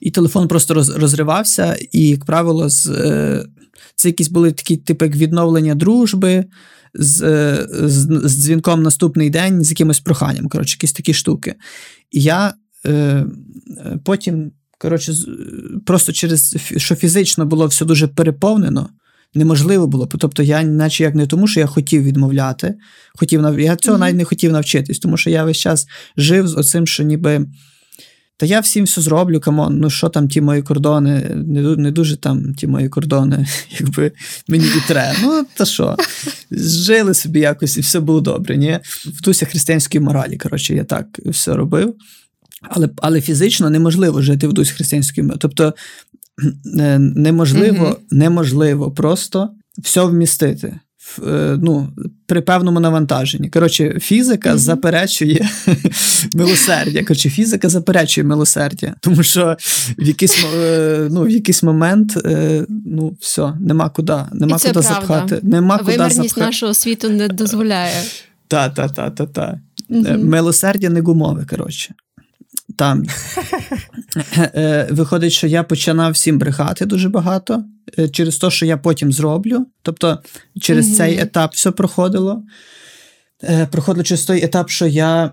І 0.00 0.10
телефон 0.10 0.48
просто 0.48 0.74
роз, 0.74 0.90
розривався, 0.90 1.76
і, 1.92 2.08
як 2.08 2.24
правило, 2.24 2.68
з, 2.68 2.86
е, 2.86 3.46
це 3.98 4.08
якісь 4.08 4.28
були 4.28 4.52
такі, 4.52 4.76
типу, 4.76 5.04
як 5.04 5.16
відновлення 5.16 5.74
дружби 5.74 6.44
з, 6.94 7.22
е, 7.22 7.66
з, 7.70 8.20
з 8.24 8.42
дзвінком 8.42 8.82
наступний 8.82 9.30
день 9.30 9.64
з 9.64 9.70
якимось 9.70 10.00
проханням. 10.00 10.48
Коротше, 10.48 10.76
якісь 10.76 10.92
такі 10.92 11.14
штуки. 11.14 11.54
І 12.10 12.22
я 12.22 12.54
е, 12.86 12.92
е, 12.92 13.26
потім, 14.04 14.52
коротше, 14.78 15.12
просто 15.86 16.12
через 16.12 16.56
що 16.76 16.94
фізично 16.94 17.46
було 17.46 17.66
все 17.66 17.84
дуже 17.84 18.08
переповнено. 18.08 18.88
Неможливо 19.34 19.86
було, 19.86 20.06
тобто 20.06 20.42
я, 20.42 20.62
наче 20.62 21.04
як 21.04 21.14
не 21.14 21.26
тому, 21.26 21.46
що 21.46 21.60
я 21.60 21.66
хотів 21.66 22.02
відмовляти, 22.02 22.74
хотів 23.18 23.42
нав... 23.42 23.60
я 23.60 23.76
цього 23.76 23.98
навіть 23.98 24.16
не 24.16 24.24
хотів 24.24 24.52
навчитись, 24.52 24.98
тому 24.98 25.16
що 25.16 25.30
я 25.30 25.44
весь 25.44 25.56
час 25.56 25.86
жив 26.16 26.48
з 26.48 26.56
оцим, 26.56 26.86
що 26.86 27.02
ніби 27.02 27.46
та 28.38 28.46
я 28.46 28.60
всім 28.60 28.84
все 28.84 29.00
зроблю, 29.00 29.40
come 29.40 29.62
on, 29.62 29.78
ну 29.78 29.90
що 29.90 30.08
там 30.08 30.28
ті 30.28 30.40
мої 30.40 30.62
кордони, 30.62 31.20
не, 31.46 31.76
не 31.76 31.90
дуже 31.90 32.16
там 32.16 32.54
ті 32.54 32.66
мої 32.66 32.88
кордони, 32.88 33.46
якби 33.80 34.12
мені 34.48 34.64
і 34.64 34.88
треба. 34.88 35.18
Ну, 35.22 35.46
та 35.54 35.64
що, 35.64 35.96
жили 36.50 37.14
собі 37.14 37.40
якось 37.40 37.76
і 37.76 37.80
все 37.80 38.00
було 38.00 38.20
добре. 38.20 38.56
Ні? 38.56 38.78
В 39.04 39.22
дусі 39.22 39.46
християнської 39.46 40.04
моралі, 40.04 40.36
коротше, 40.36 40.74
я 40.74 40.84
так 40.84 41.06
все 41.26 41.54
робив. 41.54 41.94
Але, 42.62 42.88
але 42.96 43.20
фізично 43.20 43.70
неможливо 43.70 44.22
жити 44.22 44.48
в 44.48 44.52
дусі 44.52 44.72
християнської 44.72 45.24
моралі. 45.24 45.38
Тобто 45.40 45.74
е, 46.78 46.98
неможливо, 46.98 47.96
неможливо 48.10 48.90
просто 48.90 49.50
все 49.78 50.04
вмістити. 50.04 50.80
Е, 51.26 51.58
ну, 51.62 51.88
при 52.26 52.40
певному 52.40 52.80
навантаженні. 52.80 53.50
Коротше, 53.50 53.98
фізика 54.00 54.48
Мгм. 54.48 54.58
заперечує 54.58 55.48
милосердя. 56.34 57.02
Коротше, 57.02 57.30
фізика 57.30 57.68
заперечує 57.68 58.24
милосердя. 58.26 58.94
Тому 59.00 59.22
що 59.22 59.56
в 59.98 60.02
якийсь, 60.06 60.44
е, 60.56 61.08
ну, 61.10 61.22
в 61.22 61.30
якийсь 61.30 61.62
момент 61.62 62.16
е, 62.24 62.64
ну, 62.86 63.16
все, 63.20 63.52
нема 63.60 63.88
куди, 63.88 64.16
нема 64.32 64.56
І 64.56 64.58
це 64.58 64.68
куди 64.68 64.80
правда. 64.80 65.00
запхати. 65.00 65.40
Нема 65.42 65.78
куди 65.78 65.96
запхати. 65.96 66.40
нашого 66.40 66.74
світу 66.74 67.08
не 67.08 67.28
дозволяє. 67.28 68.02
Та, 68.48 68.68
та, 68.68 68.88
та, 68.88 69.10
та, 69.10 69.26
та. 69.26 69.60
Милосердя 70.18 70.88
не 70.88 71.00
гумове, 71.00 71.46
коротше. 71.50 71.94
Там 72.76 73.04
Е, 74.36 74.88
виходить, 74.90 75.32
що 75.32 75.46
я 75.46 75.62
починав 75.62 76.12
всім 76.12 76.38
брехати 76.38 76.86
дуже 76.86 77.08
багато 77.08 77.64
е, 77.98 78.08
через 78.08 78.36
те, 78.36 78.50
що 78.50 78.66
я 78.66 78.76
потім 78.76 79.12
зроблю. 79.12 79.66
Тобто, 79.82 80.18
через 80.60 80.96
цей 80.96 81.18
етап 81.20 81.50
все 81.54 81.70
проходило. 81.70 82.42
Е, 83.44 83.66
Проходило 83.66 84.04
через 84.04 84.24
той 84.24 84.44
етап, 84.44 84.70
що 84.70 84.86
я 84.86 85.30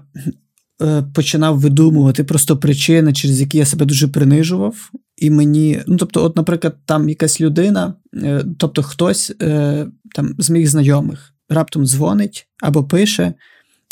е, 0.81 1.03
починав 1.13 1.59
видумувати 1.59 2.23
просто 2.23 2.57
причини, 2.57 3.13
через 3.13 3.41
які 3.41 3.57
я 3.57 3.65
себе 3.65 3.85
дуже 3.85 4.07
принижував. 4.07 4.91
І 5.17 5.29
мені, 5.29 5.81
ну 5.87 5.97
тобто, 5.97 6.23
от, 6.23 6.35
наприклад, 6.35 6.75
там 6.85 7.09
якась 7.09 7.41
людина, 7.41 7.93
е, 8.23 8.45
тобто 8.57 8.83
хтось 8.83 9.33
е, 9.41 9.87
там 10.15 10.35
з 10.37 10.49
моїх 10.49 10.67
знайомих 10.67 11.33
раптом 11.49 11.85
дзвонить 11.85 12.47
або 12.61 12.83
пише 12.83 13.33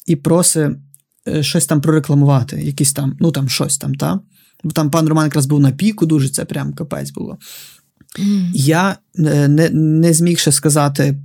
і 0.07 0.15
просить 0.15 0.71
е, 0.71 0.75
щось 1.41 1.65
там 1.65 1.81
прорекламувати, 1.81 2.61
якісь 2.61 2.93
там, 2.93 3.17
ну 3.19 3.31
там 3.31 3.49
щось 3.49 3.77
там, 3.77 3.95
та? 3.95 4.19
Бо 4.63 4.71
там 4.71 4.91
пан 4.91 5.07
Роман 5.07 5.25
якраз 5.25 5.45
був 5.45 5.59
на 5.59 5.71
піку, 5.71 6.05
дуже 6.05 6.29
це 6.29 6.45
прям 6.45 6.73
капець 6.73 7.11
було. 7.11 7.37
Я 8.53 8.97
е, 9.19 9.47
не, 9.47 9.69
не 9.69 10.13
зміг 10.13 10.39
ще 10.39 10.51
сказати 10.51 11.17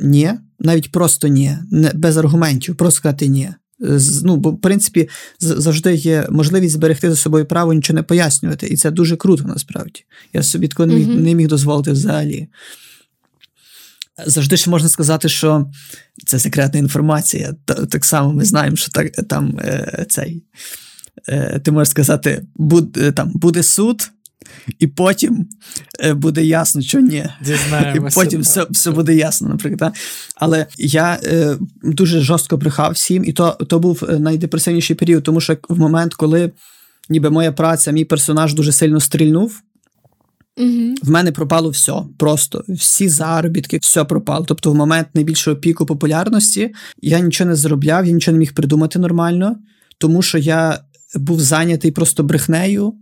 ні, 0.00 0.30
навіть 0.60 0.92
просто 0.92 1.28
ні, 1.28 1.58
не, 1.70 1.90
без 1.94 2.16
аргументів, 2.16 2.76
просто 2.76 2.96
сказати 2.96 3.28
ні. 3.28 3.50
З- 3.80 4.22
Ну, 4.22 4.36
бо, 4.36 4.50
в 4.50 4.60
принципі, 4.60 5.08
завжди 5.40 5.94
є 5.94 6.26
можливість 6.30 6.74
зберегти 6.74 7.10
за 7.10 7.16
собою 7.16 7.46
право 7.46 7.72
нічого 7.72 7.94
не 7.94 8.02
пояснювати, 8.02 8.66
і 8.66 8.76
це 8.76 8.90
дуже 8.90 9.16
круто 9.16 9.44
насправді. 9.44 10.04
Я 10.32 10.42
собі 10.42 10.68
такого 10.68 10.88
міг, 10.88 11.08
не 11.08 11.34
міг 11.34 11.48
дозволити 11.48 11.92
взагалі. 11.92 12.48
Завжди 14.26 14.56
ж 14.56 14.70
можна 14.70 14.88
сказати, 14.88 15.28
що 15.28 15.66
це 16.26 16.38
секретна 16.38 16.78
інформація. 16.80 17.54
Та- 17.64 17.86
Так 17.86 18.04
само 18.04 18.32
ми 18.32 18.44
знаємо, 18.44 18.76
що 18.76 18.90
так, 18.92 19.10
там 19.12 19.58
е, 19.58 20.06
цей. 20.08 20.42
Е, 21.28 21.60
ти 21.64 21.70
можеш 21.70 21.88
сказати, 21.90 22.42
буд, 22.54 22.96
е, 22.96 23.12
там 23.12 23.30
буде 23.34 23.62
суд, 23.62 24.10
і 24.78 24.86
потім 24.86 25.48
е, 26.04 26.14
буде 26.14 26.44
ясно, 26.44 26.82
що 26.82 27.00
ні. 27.00 27.26
І 27.96 28.00
потім 28.14 28.40
так. 28.42 28.48
все, 28.50 28.66
все 28.70 28.90
буде 28.90 29.14
ясно, 29.14 29.48
наприклад. 29.48 29.78
та. 29.78 30.00
Але 30.36 30.66
я 30.78 31.18
е, 31.24 31.56
дуже 31.82 32.20
жорстко 32.20 32.56
брехав 32.56 32.92
всім, 32.92 33.24
і 33.24 33.32
то, 33.32 33.50
то 33.50 33.78
був 33.78 34.04
е, 34.08 34.18
найдепресивніший 34.18 34.96
період, 34.96 35.22
тому 35.22 35.40
що 35.40 35.56
в 35.68 35.78
момент, 35.78 36.14
коли 36.14 36.50
ніби 37.08 37.30
моя 37.30 37.52
праця, 37.52 37.90
мій 37.90 38.04
персонаж 38.04 38.54
дуже 38.54 38.72
сильно 38.72 39.00
стрільнув, 39.00 39.60
Мгм. 40.58 40.94
в 41.02 41.10
мене 41.10 41.32
пропало 41.32 41.70
все. 41.70 41.92
Просто 42.18 42.64
всі 42.68 43.08
заробітки, 43.08 43.78
все 43.78 44.04
пропало. 44.04 44.44
Тобто, 44.48 44.72
в 44.72 44.74
момент 44.74 45.08
найбільшого 45.14 45.56
піку 45.56 45.86
популярності 45.86 46.74
я 47.02 47.20
нічого 47.20 47.50
не 47.50 47.56
заробляв, 47.56 48.06
я 48.06 48.12
нічого 48.12 48.32
не 48.32 48.38
міг 48.38 48.54
придумати 48.54 48.98
нормально, 48.98 49.56
тому 49.98 50.22
що 50.22 50.38
я 50.38 50.80
був 51.14 51.40
зайнятий 51.40 51.90
просто 51.90 52.22
брехнею 52.22 52.94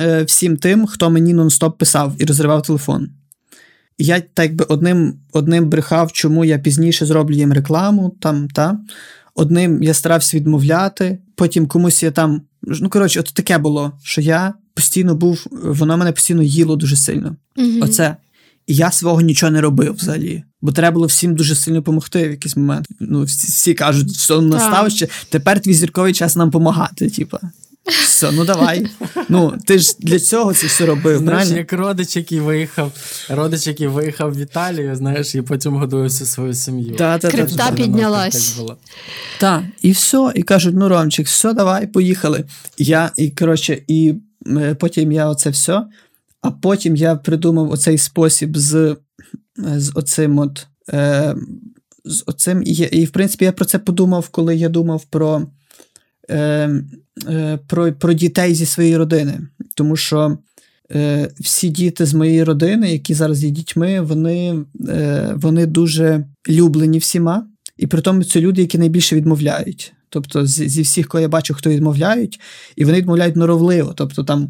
е, 0.00 0.22
всім 0.22 0.56
тим, 0.56 0.86
хто 0.86 1.10
мені 1.10 1.34
нон-стоп 1.34 1.72
писав 1.78 2.14
і 2.18 2.24
розривав 2.24 2.62
телефон. 2.62 3.08
Я 3.98 4.20
так 4.20 4.54
би 4.54 4.64
одним, 4.64 5.14
одним 5.32 5.68
брехав, 5.68 6.12
чому 6.12 6.44
я 6.44 6.58
пізніше 6.58 7.06
зроблю 7.06 7.34
їм 7.34 7.52
рекламу, 7.52 8.16
там, 8.20 8.48
та. 8.48 8.78
Одним 9.34 9.82
я 9.82 9.94
старався 9.94 10.36
відмовляти, 10.36 11.18
потім 11.34 11.66
комусь 11.66 12.02
я 12.02 12.10
там. 12.10 12.42
Ну, 12.80 12.88
коротше, 12.88 13.20
от 13.20 13.34
таке 13.34 13.58
було, 13.58 13.92
що 14.02 14.20
я 14.20 14.54
постійно 14.74 15.14
був, 15.14 15.46
воно 15.50 15.96
мене 15.96 16.12
постійно 16.12 16.42
їло 16.42 16.76
дуже 16.76 16.96
сильно. 16.96 17.36
Мгм. 17.56 17.82
Оце. 17.82 18.16
і 18.66 18.74
я 18.74 18.90
свого 18.90 19.20
нічого 19.20 19.52
не 19.52 19.60
робив 19.60 19.94
взагалі. 19.94 20.44
Бо 20.62 20.72
треба 20.72 20.94
було 20.94 21.06
всім 21.06 21.34
дуже 21.34 21.54
сильно 21.54 21.78
допомогти 21.78 22.28
в 22.28 22.30
якийсь 22.30 22.56
момент. 22.56 22.88
Ну, 23.00 23.24
всі, 23.24 23.46
всі 23.46 23.74
кажуть, 23.74 24.16
що 24.16 24.40
настав 24.40 24.90
ще, 24.90 25.08
тепер 25.28 25.60
твій 25.60 25.74
зірковий 25.74 26.12
час 26.12 26.36
нам 26.36 26.48
допомагати. 26.48 27.10
Типа. 27.10 27.38
Все, 27.90 28.32
ну 28.32 28.44
давай. 28.44 28.86
Ну, 29.28 29.54
ти 29.66 29.78
ж 29.78 29.96
для 29.98 30.18
цього 30.18 30.54
це 30.54 30.66
все 30.66 30.86
робив. 30.86 31.18
Знаєш, 31.18 31.26
правильно? 31.26 31.56
як 31.56 31.72
родич, 31.72 32.16
який 32.16 32.40
виїхав, 32.40 32.92
родич, 33.28 33.66
який 33.66 33.86
виїхав 33.86 34.34
в 34.34 34.38
Італію, 34.38 34.96
знаєш, 34.96 35.34
і 35.34 35.42
потім 35.42 35.76
годує 35.76 36.04
всю 36.04 36.28
свою 36.28 36.54
сім'ю. 36.54 36.96
Та, 36.96 37.18
та, 37.18 37.28
та, 37.28 37.36
Крипта 37.36 37.56
та, 37.56 37.70
та. 37.70 37.76
піднялась. 37.76 38.52
Так. 38.52 38.78
Так, 39.40 39.62
і 39.82 39.90
все. 39.90 40.32
І 40.34 40.42
кажуть, 40.42 40.74
ну, 40.76 40.88
Ромчик, 40.88 41.26
все, 41.26 41.52
давай, 41.52 41.86
поїхали. 41.86 42.44
Я, 42.78 43.10
і 43.16 43.30
коротше, 43.30 43.82
і 43.86 44.14
е, 44.46 44.74
потім 44.74 45.12
я 45.12 45.28
оце 45.28 45.50
все. 45.50 45.82
А 46.42 46.50
потім 46.50 46.96
я 46.96 47.16
придумав 47.16 47.70
оцей 47.70 47.98
спосіб 47.98 48.58
з, 48.58 48.96
з 49.56 49.92
оцим 49.94 50.38
от. 50.38 50.66
Е, 50.92 51.34
з 52.04 52.24
оцим. 52.26 52.62
І, 52.62 52.72
і, 52.72 53.04
в 53.04 53.10
принципі, 53.10 53.44
я 53.44 53.52
про 53.52 53.64
це 53.64 53.78
подумав, 53.78 54.28
коли 54.28 54.56
я 54.56 54.68
думав 54.68 55.04
про, 55.04 55.42
е, 56.30 56.70
е, 57.28 57.58
про, 57.66 57.92
про 57.92 58.12
дітей 58.12 58.54
зі 58.54 58.66
своєї 58.66 58.96
родини. 58.96 59.40
Тому 59.74 59.96
що 59.96 60.38
е, 60.92 61.30
всі 61.40 61.68
діти 61.68 62.06
з 62.06 62.14
моєї 62.14 62.44
родини, 62.44 62.92
які 62.92 63.14
зараз 63.14 63.44
є 63.44 63.50
дітьми, 63.50 64.00
вони, 64.00 64.64
е, 64.88 65.32
вони 65.36 65.66
дуже 65.66 66.24
люблені 66.48 66.98
всіма. 66.98 67.46
І 67.76 67.86
при 67.86 68.00
тому 68.00 68.24
це 68.24 68.40
люди, 68.40 68.60
які 68.60 68.78
найбільше 68.78 69.16
відмовляють. 69.16 69.92
Тобто, 70.08 70.46
зі 70.46 70.82
всіх, 70.82 71.08
кого 71.08 71.22
я 71.22 71.28
бачу, 71.28 71.54
хто 71.54 71.70
відмовляють, 71.70 72.40
і 72.76 72.84
вони 72.84 72.98
відмовляють 72.98 73.36
норовливо. 73.36 73.92
Тобто 73.96 74.24
там 74.24 74.48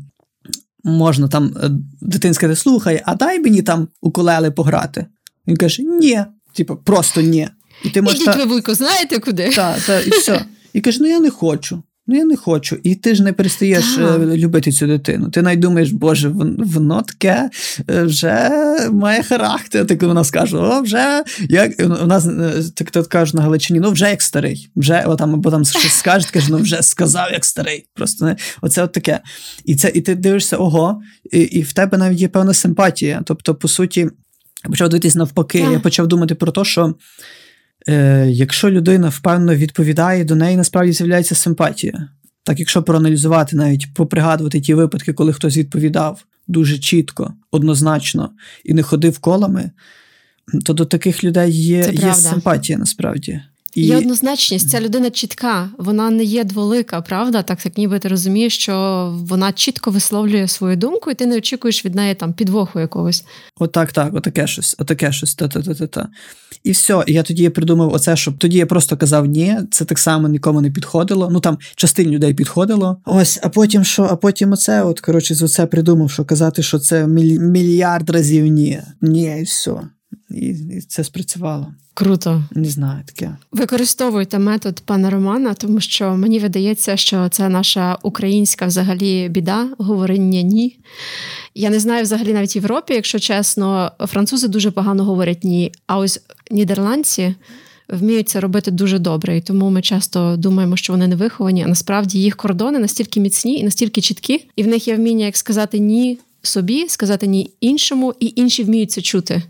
можна 0.84 1.28
там 1.28 1.56
е, 1.62 1.70
дитина 2.00 2.34
сказати, 2.34 2.60
слухай, 2.60 3.02
а 3.04 3.14
дай 3.14 3.40
мені 3.40 3.62
там 3.62 3.88
укулеле 4.00 4.50
пограти. 4.50 5.06
Він 5.46 5.56
каже, 5.56 5.82
ні, 5.82 6.20
типу, 6.52 6.76
просто 6.76 7.20
ні. 7.20 7.48
І 7.84 7.90
ти 7.90 8.02
можеш. 8.02 8.20
Ідіть 8.20 8.32
та- 8.32 8.38
ви 8.38 8.44
вуйку, 8.44 8.74
знаєте 8.74 9.18
куди? 9.18 9.50
та, 9.50 9.76
та, 9.86 10.00
і 10.00 10.10
все. 10.10 10.44
І 10.72 10.80
каже: 10.80 10.98
ну 11.00 11.08
я 11.08 11.20
не 11.20 11.30
хочу. 11.30 11.82
Ну 12.06 12.16
я 12.16 12.24
не 12.24 12.36
хочу. 12.36 12.78
І 12.82 12.94
ти 12.94 13.14
ж 13.14 13.22
не 13.22 13.32
перестаєш 13.32 13.84
Так. 13.94 14.20
е, 14.20 14.36
любити 14.36 14.72
цю 14.72 14.86
дитину. 14.86 15.30
Ти 15.30 15.42
навіть 15.42 15.60
думаєш, 15.60 15.90
боже, 15.90 16.28
воно 16.58 17.02
таке 17.02 17.50
е, 17.90 18.02
вже 18.02 18.50
має 18.90 19.22
характер. 19.22 19.86
Так 19.86 20.02
вона 20.02 20.24
скаже, 20.24 20.56
о, 20.56 20.80
вже 20.80 21.24
як 21.48 21.72
у 22.02 22.06
нас 22.06 22.26
е, 22.26 22.52
так 22.74 22.90
так 22.90 23.06
кажуть 23.06 23.34
на 23.34 23.42
Галичині, 23.42 23.80
ну 23.80 23.90
вже 23.90 24.10
як 24.10 24.22
старий. 24.22 24.70
Вже 24.76 25.04
о, 25.06 25.16
там, 25.16 25.34
або 25.34 25.50
там 25.50 25.64
щось 25.64 25.92
скаже, 25.98 26.28
каже, 26.32 26.46
ну 26.50 26.58
вже 26.58 26.82
сказав 26.82 27.32
як 27.32 27.44
старий. 27.44 27.86
Просто 27.94 28.24
не 28.24 28.36
оце 28.62 28.82
от 28.82 28.92
таке. 28.92 29.20
І 29.64 29.76
це, 29.76 29.92
і 29.94 30.00
ти 30.00 30.14
дивишся, 30.14 30.56
ого, 30.56 31.00
і, 31.32 31.38
і 31.40 31.62
в 31.62 31.72
тебе 31.72 31.98
навіть 31.98 32.20
є 32.20 32.28
певна 32.28 32.54
симпатія. 32.54 33.22
Тобто, 33.24 33.54
по 33.54 33.68
суті, 33.68 34.00
я 34.64 34.70
почав 34.70 34.88
дивитись 34.88 35.14
навпаки. 35.14 35.60
Так. 35.60 35.72
Я 35.72 35.80
почав 35.80 36.06
думати 36.06 36.34
про 36.34 36.52
те, 36.52 36.64
що 36.64 36.94
е, 37.88 38.26
якщо 38.30 38.70
людина 38.70 39.08
впевнено 39.08 39.54
відповідає, 39.54 40.24
до 40.24 40.36
неї 40.36 40.56
насправді 40.56 40.92
з'являється 40.92 41.34
симпатія. 41.34 42.08
Так, 42.44 42.58
якщо 42.58 42.82
проаналізувати, 42.82 43.56
навіть 43.56 43.94
попригадувати 43.94 44.60
ті 44.60 44.74
випадки, 44.74 45.12
коли 45.12 45.32
хтось 45.32 45.56
відповідав 45.56 46.24
дуже 46.48 46.78
чітко, 46.78 47.34
однозначно 47.50 48.30
і 48.64 48.74
не 48.74 48.82
ходив 48.82 49.18
колами, 49.18 49.70
то 50.64 50.72
до 50.72 50.84
таких 50.84 51.24
людей 51.24 51.52
є, 51.52 51.90
є 51.92 52.14
симпатія 52.14 52.78
насправді. 52.78 53.40
І... 53.74 53.82
Є 53.82 53.96
однозначність, 53.96 54.70
ця 54.70 54.80
людина 54.80 55.10
чітка, 55.10 55.70
вона 55.78 56.10
не 56.10 56.24
є 56.24 56.44
дволика, 56.44 57.00
правда? 57.00 57.42
Так, 57.42 57.62
так 57.62 57.78
ніби 57.78 57.98
ти 57.98 58.08
розумієш, 58.08 58.58
що 58.58 58.74
вона 59.16 59.52
чітко 59.52 59.90
висловлює 59.90 60.48
свою 60.48 60.76
думку, 60.76 61.10
і 61.10 61.14
ти 61.14 61.26
не 61.26 61.36
очікуєш 61.36 61.84
від 61.84 61.94
неї 61.94 62.14
там 62.14 62.32
підвоху 62.32 62.80
якогось. 62.80 63.24
Отак, 63.56 63.92
так, 63.92 64.14
отаке 64.14 64.46
щось, 64.46 64.76
отаке 64.78 65.12
щось. 65.12 65.34
Та-та-та-та. 65.34 66.08
І 66.64 66.70
все. 66.70 67.04
І 67.06 67.12
я 67.12 67.22
тоді 67.22 67.48
придумав 67.48 67.92
оце, 67.92 68.16
щоб 68.16 68.38
тоді 68.38 68.58
я 68.58 68.66
просто 68.66 68.96
казав 68.96 69.26
ні, 69.26 69.56
це 69.70 69.84
так 69.84 69.98
само 69.98 70.28
нікому 70.28 70.60
не 70.60 70.70
підходило. 70.70 71.28
Ну 71.32 71.40
там 71.40 71.58
частині 71.76 72.10
людей 72.10 72.34
підходило. 72.34 72.96
Ось, 73.06 73.40
а 73.42 73.48
потім 73.48 73.84
що, 73.84 74.02
а 74.10 74.16
потім 74.16 74.52
оце, 74.52 74.82
от 74.82 75.00
коротше, 75.00 75.34
з 75.34 75.42
оце 75.42 75.66
придумав, 75.66 76.10
що 76.10 76.24
казати, 76.24 76.62
що 76.62 76.78
це 76.78 77.06
міль- 77.06 77.38
мільярд 77.40 78.10
разів 78.10 78.46
ні. 78.46 78.80
Ні, 79.00 79.38
і 79.40 79.42
все. 79.42 79.72
І, 80.30 80.46
і 80.46 80.80
це 80.80 81.04
спрацювало. 81.04 81.74
Круто. 81.94 82.42
Не 82.50 82.70
знаю, 82.70 83.02
таке. 83.06 83.36
Використовуйте 83.52 84.38
метод 84.38 84.80
пана 84.80 85.10
Романа, 85.10 85.54
тому 85.54 85.80
що 85.80 86.16
мені 86.16 86.38
видається, 86.38 86.96
що 86.96 87.28
це 87.28 87.48
наша 87.48 87.98
українська 88.02 88.66
взагалі 88.66 89.28
біда, 89.28 89.68
говорення 89.78 90.42
ні. 90.42 90.78
Я 91.54 91.70
не 91.70 91.80
знаю 91.80 92.02
взагалі 92.02 92.32
навіть 92.32 92.54
в 92.54 92.58
Європі, 92.58 92.94
якщо 92.94 93.18
чесно, 93.18 93.92
французи 94.00 94.48
дуже 94.48 94.70
погано 94.70 95.04
говорять 95.04 95.44
ні. 95.44 95.72
А 95.86 95.98
ось 95.98 96.22
нідерландці 96.50 97.34
вміють 97.88 98.28
це 98.28 98.40
робити 98.40 98.70
дуже 98.70 98.98
добре. 98.98 99.36
І 99.36 99.40
тому 99.40 99.70
ми 99.70 99.82
часто 99.82 100.36
думаємо, 100.36 100.76
що 100.76 100.92
вони 100.92 101.08
не 101.08 101.16
виховані, 101.16 101.64
а 101.64 101.68
насправді 101.68 102.18
їх 102.18 102.36
кордони 102.36 102.78
настільки 102.78 103.20
міцні 103.20 103.58
і 103.58 103.64
настільки 103.64 104.00
чіткі, 104.00 104.46
і 104.56 104.62
в 104.62 104.66
них 104.66 104.88
є 104.88 104.96
вміння 104.96 105.24
як 105.24 105.36
сказати 105.36 105.78
ні 105.78 106.18
собі, 106.42 106.88
сказати 106.88 107.26
ні 107.26 107.50
іншому, 107.60 108.14
і 108.20 108.32
інші 108.36 108.64
вміють 108.64 108.90
це 108.90 109.02
чути, 109.02 109.42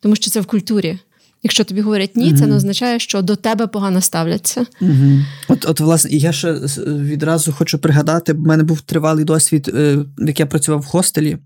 тому 0.00 0.16
що 0.16 0.30
це 0.30 0.40
в 0.40 0.46
культурі. 0.46 0.98
Якщо 1.42 1.64
тобі 1.64 1.80
говорять 1.80 2.16
ні, 2.16 2.34
це 2.34 2.46
не 2.46 2.56
означає, 2.56 2.98
що 2.98 3.22
до 3.22 3.36
тебе 3.36 3.66
погано 3.66 4.00
ставляться. 4.00 4.66
Угу. 4.80 5.20
От, 5.48 5.64
от, 5.64 5.80
власне, 5.80 6.10
я 6.10 6.32
ще 6.32 6.52
відразу 6.86 7.52
хочу 7.52 7.78
пригадати, 7.78 8.32
в 8.32 8.40
мене 8.40 8.62
був 8.62 8.80
тривалий 8.80 9.24
досвід, 9.24 9.70
е, 9.74 9.98
як 10.18 10.40
я 10.40 10.46
працював 10.46 10.80
в 10.80 10.86
хостелі. 10.86 11.38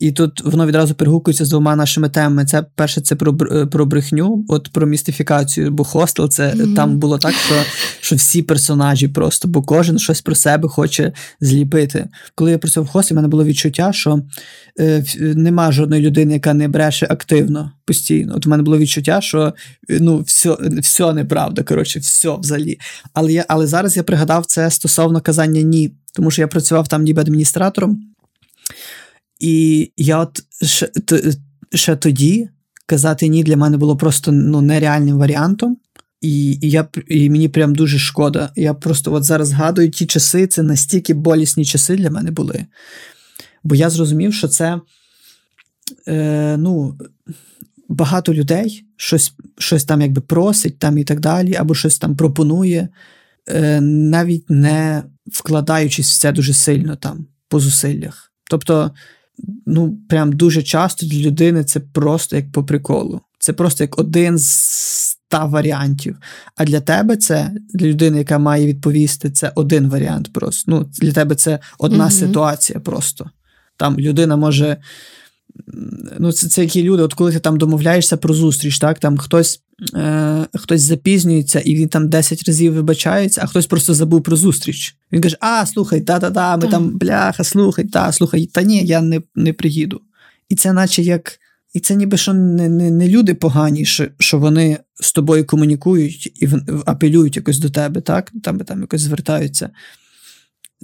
І 0.00 0.12
тут 0.12 0.44
воно 0.44 0.66
відразу 0.66 0.94
перегукується 0.94 1.44
з 1.44 1.48
двома 1.48 1.76
нашими 1.76 2.08
темами. 2.08 2.44
Це 2.44 2.64
перше, 2.74 3.00
це 3.00 3.16
про 3.16 3.36
е, 3.52 3.66
про 3.66 3.86
брехню, 3.86 4.44
от 4.48 4.68
про 4.72 4.86
містифікацію, 4.86 5.70
бо 5.70 5.84
хостел 5.84 6.28
це 6.28 6.54
Мгм. 6.54 6.74
там 6.74 6.98
було 6.98 7.18
так, 7.18 7.34
що, 7.34 7.54
що 8.00 8.16
всі 8.16 8.42
персонажі 8.42 9.08
просто, 9.08 9.48
бо 9.48 9.62
кожен 9.62 9.98
щось 9.98 10.20
про 10.20 10.34
себе 10.34 10.68
хоче 10.68 11.12
зліпити. 11.40 12.08
Коли 12.34 12.50
я 12.50 12.58
працював 12.58 12.86
в 12.86 12.90
хостелі, 12.90 13.14
в 13.14 13.16
мене 13.16 13.28
було 13.28 13.44
відчуття, 13.44 13.92
що 13.92 14.22
е, 14.80 15.04
нема 15.20 15.72
жодної 15.72 16.02
людини, 16.02 16.32
яка 16.32 16.54
не 16.54 16.68
бреше 16.68 17.06
активно 17.10 17.72
постійно. 17.84 18.34
От 18.36 18.46
у 18.46 18.50
мене 18.50 18.62
було 18.62 18.78
відчуття, 18.78 19.20
що 19.20 19.54
е, 19.90 19.98
ну, 20.00 20.20
все, 20.20 20.56
все 20.78 21.12
неправда, 21.12 21.62
коротше, 21.62 21.98
все 21.98 22.36
взагалі. 22.38 22.78
Але 23.12 23.32
я, 23.32 23.44
але 23.48 23.66
зараз 23.66 23.96
я 23.96 24.02
пригадав 24.02 24.46
це 24.46 24.70
стосовно 24.70 25.20
казання 25.20 25.60
ні, 25.62 25.92
тому 26.14 26.30
що 26.30 26.42
я 26.42 26.48
працював 26.48 26.88
там 26.88 27.02
ніби 27.02 27.20
адміністратором. 27.20 28.00
І 29.38 29.90
я 29.96 30.18
от 30.18 30.42
ще, 30.62 30.90
ще 31.74 31.96
тоді 31.96 32.48
казати 32.86 33.28
ні 33.28 33.44
для 33.44 33.56
мене 33.56 33.76
було 33.76 33.96
просто 33.96 34.32
ну, 34.32 34.60
нереальним 34.60 35.18
варіантом. 35.18 35.76
І, 36.20 36.52
і, 36.52 36.70
я, 36.70 36.88
і 37.08 37.30
мені 37.30 37.48
прям 37.48 37.74
дуже 37.74 37.98
шкода. 37.98 38.52
Я 38.56 38.74
просто 38.74 39.12
от 39.12 39.24
зараз 39.24 39.48
згадую 39.48 39.90
ті 39.90 40.06
часи, 40.06 40.46
це 40.46 40.62
настільки 40.62 41.14
болісні 41.14 41.64
часи 41.64 41.96
для 41.96 42.10
мене 42.10 42.30
були. 42.30 42.66
Бо 43.64 43.74
я 43.74 43.90
зрозумів, 43.90 44.34
що 44.34 44.48
це 44.48 44.80
е, 46.08 46.56
ну, 46.58 46.98
багато 47.88 48.34
людей 48.34 48.84
щось, 48.96 49.34
щось 49.58 49.84
там 49.84 50.00
якби 50.00 50.20
просить 50.20 50.78
там 50.78 50.98
і 50.98 51.04
так 51.04 51.20
далі, 51.20 51.54
або 51.54 51.74
щось 51.74 51.98
там 51.98 52.16
пропонує, 52.16 52.88
е, 53.48 53.80
навіть 53.80 54.50
не 54.50 55.02
вкладаючись 55.26 56.16
в 56.16 56.20
це 56.20 56.32
дуже 56.32 56.54
сильно 56.54 56.96
там 56.96 57.26
по 57.48 57.60
зусиллях. 57.60 58.32
Тобто, 58.50 58.90
ну, 59.66 59.98
прям 60.08 60.32
дуже 60.32 60.62
часто 60.62 61.06
для 61.06 61.18
людини 61.18 61.64
це 61.64 61.80
просто 61.80 62.36
як 62.36 62.52
по 62.52 62.64
приколу. 62.64 63.20
Це 63.38 63.52
просто 63.52 63.84
як 63.84 63.98
один 63.98 64.38
з 64.38 65.14
ста 65.34 65.44
варіантів. 65.44 66.16
А 66.56 66.64
для 66.64 66.80
тебе 66.80 67.16
це, 67.16 67.52
для 67.74 67.86
людини, 67.86 68.18
яка 68.18 68.38
має 68.38 68.66
відповісти, 68.66 69.30
це 69.30 69.52
один 69.54 69.88
варіант 69.88 70.32
просто. 70.32 70.64
Ну, 70.66 70.90
для 71.00 71.12
тебе 71.12 71.34
це 71.34 71.58
одна 71.78 72.04
Мгм. 72.04 72.10
ситуація 72.10 72.80
просто. 72.80 73.30
Там 73.76 73.98
людина 73.98 74.36
може. 74.36 74.76
Ну, 76.18 76.32
це, 76.32 76.48
це 76.48 76.62
які 76.62 76.82
люди, 76.82 77.02
от 77.02 77.14
коли 77.14 77.32
ти 77.32 77.38
там 77.40 77.58
домовляєшся 77.58 78.16
про 78.16 78.34
зустріч, 78.34 78.78
так, 78.78 78.98
там 78.98 79.18
хтось, 79.18 79.60
е, 79.94 80.46
хтось 80.54 80.80
запізнюється 80.80 81.60
і 81.60 81.74
він 81.74 81.88
там 81.88 82.08
10 82.08 82.42
разів 82.48 82.72
вибачається, 82.74 83.40
а 83.44 83.46
хтось 83.46 83.66
просто 83.66 83.94
забув 83.94 84.22
про 84.22 84.36
зустріч. 84.36 84.96
Він 85.12 85.20
каже: 85.20 85.36
А, 85.40 85.66
слухай, 85.66 86.00
та-та-та, 86.00 86.56
ми 86.56 86.62
Так. 86.62 86.70
там 86.70 86.98
бляха, 86.98 87.44
слухай, 87.44 87.84
та, 87.84 88.12
слухай, 88.12 88.46
та 88.46 88.62
ні, 88.62 88.84
я 88.84 89.00
не, 89.00 89.20
не 89.34 89.52
приїду. 89.52 90.00
І 90.48 90.54
це 90.56 90.72
наче 90.72 91.02
як. 91.02 91.38
І 91.74 91.80
це 91.80 91.94
ніби 91.96 92.16
що 92.16 92.34
не, 92.34 92.68
не, 92.68 92.90
не 92.90 93.08
люди 93.08 93.34
погані, 93.34 93.84
що, 93.84 94.06
що 94.18 94.38
вони 94.38 94.78
з 94.94 95.12
тобою 95.12 95.46
комунікують 95.46 96.32
і 96.40 96.46
в- 96.46 96.82
апелюють 96.86 97.36
якось 97.36 97.58
до 97.58 97.70
тебе, 97.70 98.00
так? 98.00 98.32
Там, 98.42 98.58
там 98.58 98.80
якось 98.80 99.00
звертаються. 99.00 99.70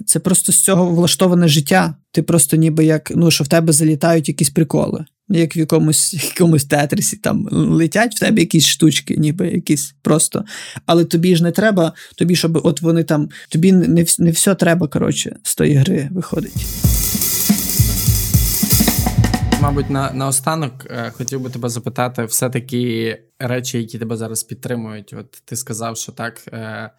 Це 0.05 0.19
просто 0.19 0.51
з 0.51 0.63
цього 0.63 0.85
влаштоване 0.85 1.47
життя. 1.47 1.95
Ти 2.11 2.21
просто 2.21 2.57
ніби 2.57 2.85
як, 2.85 3.11
ну, 3.15 3.31
що 3.31 3.43
в 3.43 3.47
тебе 3.47 3.73
залітають 3.73 4.27
якісь 4.27 4.49
приколи, 4.49 5.05
як 5.29 5.55
в 5.55 5.57
якомусь, 5.57 6.13
якомусь 6.37 6.65
тетрисі, 6.65 7.17
там 7.17 7.47
летять 7.51 8.15
в 8.15 8.19
тебе 8.19 8.39
якісь 8.39 8.67
штучки, 8.67 9.15
ніби 9.17 9.47
якісь 9.47 9.95
просто. 10.01 10.45
Але 10.85 11.05
тобі 11.05 11.35
ж 11.35 11.43
не 11.43 11.51
треба, 11.51 11.93
тобі, 12.17 12.35
щоб 12.35 12.61
от 12.63 12.81
вони 12.81 13.03
там, 13.03 13.29
тобі 13.49 13.71
не, 13.71 14.05
не 14.19 14.31
все 14.31 14.55
треба, 14.55 14.87
коротше, 14.87 15.35
з 15.43 15.55
тої 15.55 15.73
гри 15.73 16.09
виходить. 16.11 16.65
мабуть, 19.61 19.89
на, 19.89 20.11
наостанок 20.11 20.85
е, 20.85 21.11
хотів 21.11 21.41
би 21.41 21.49
тебе 21.49 21.69
запитати, 21.69 22.25
все-таки 22.25 23.17
речі, 23.39 23.77
які 23.77 23.99
тебе 23.99 24.17
зараз 24.17 24.43
підтримують. 24.43 25.13
От 25.19 25.31
ти 25.31 25.55
сказав, 25.55 25.97
що 25.97 26.11
так, 26.11 26.47
е, 26.47 26.89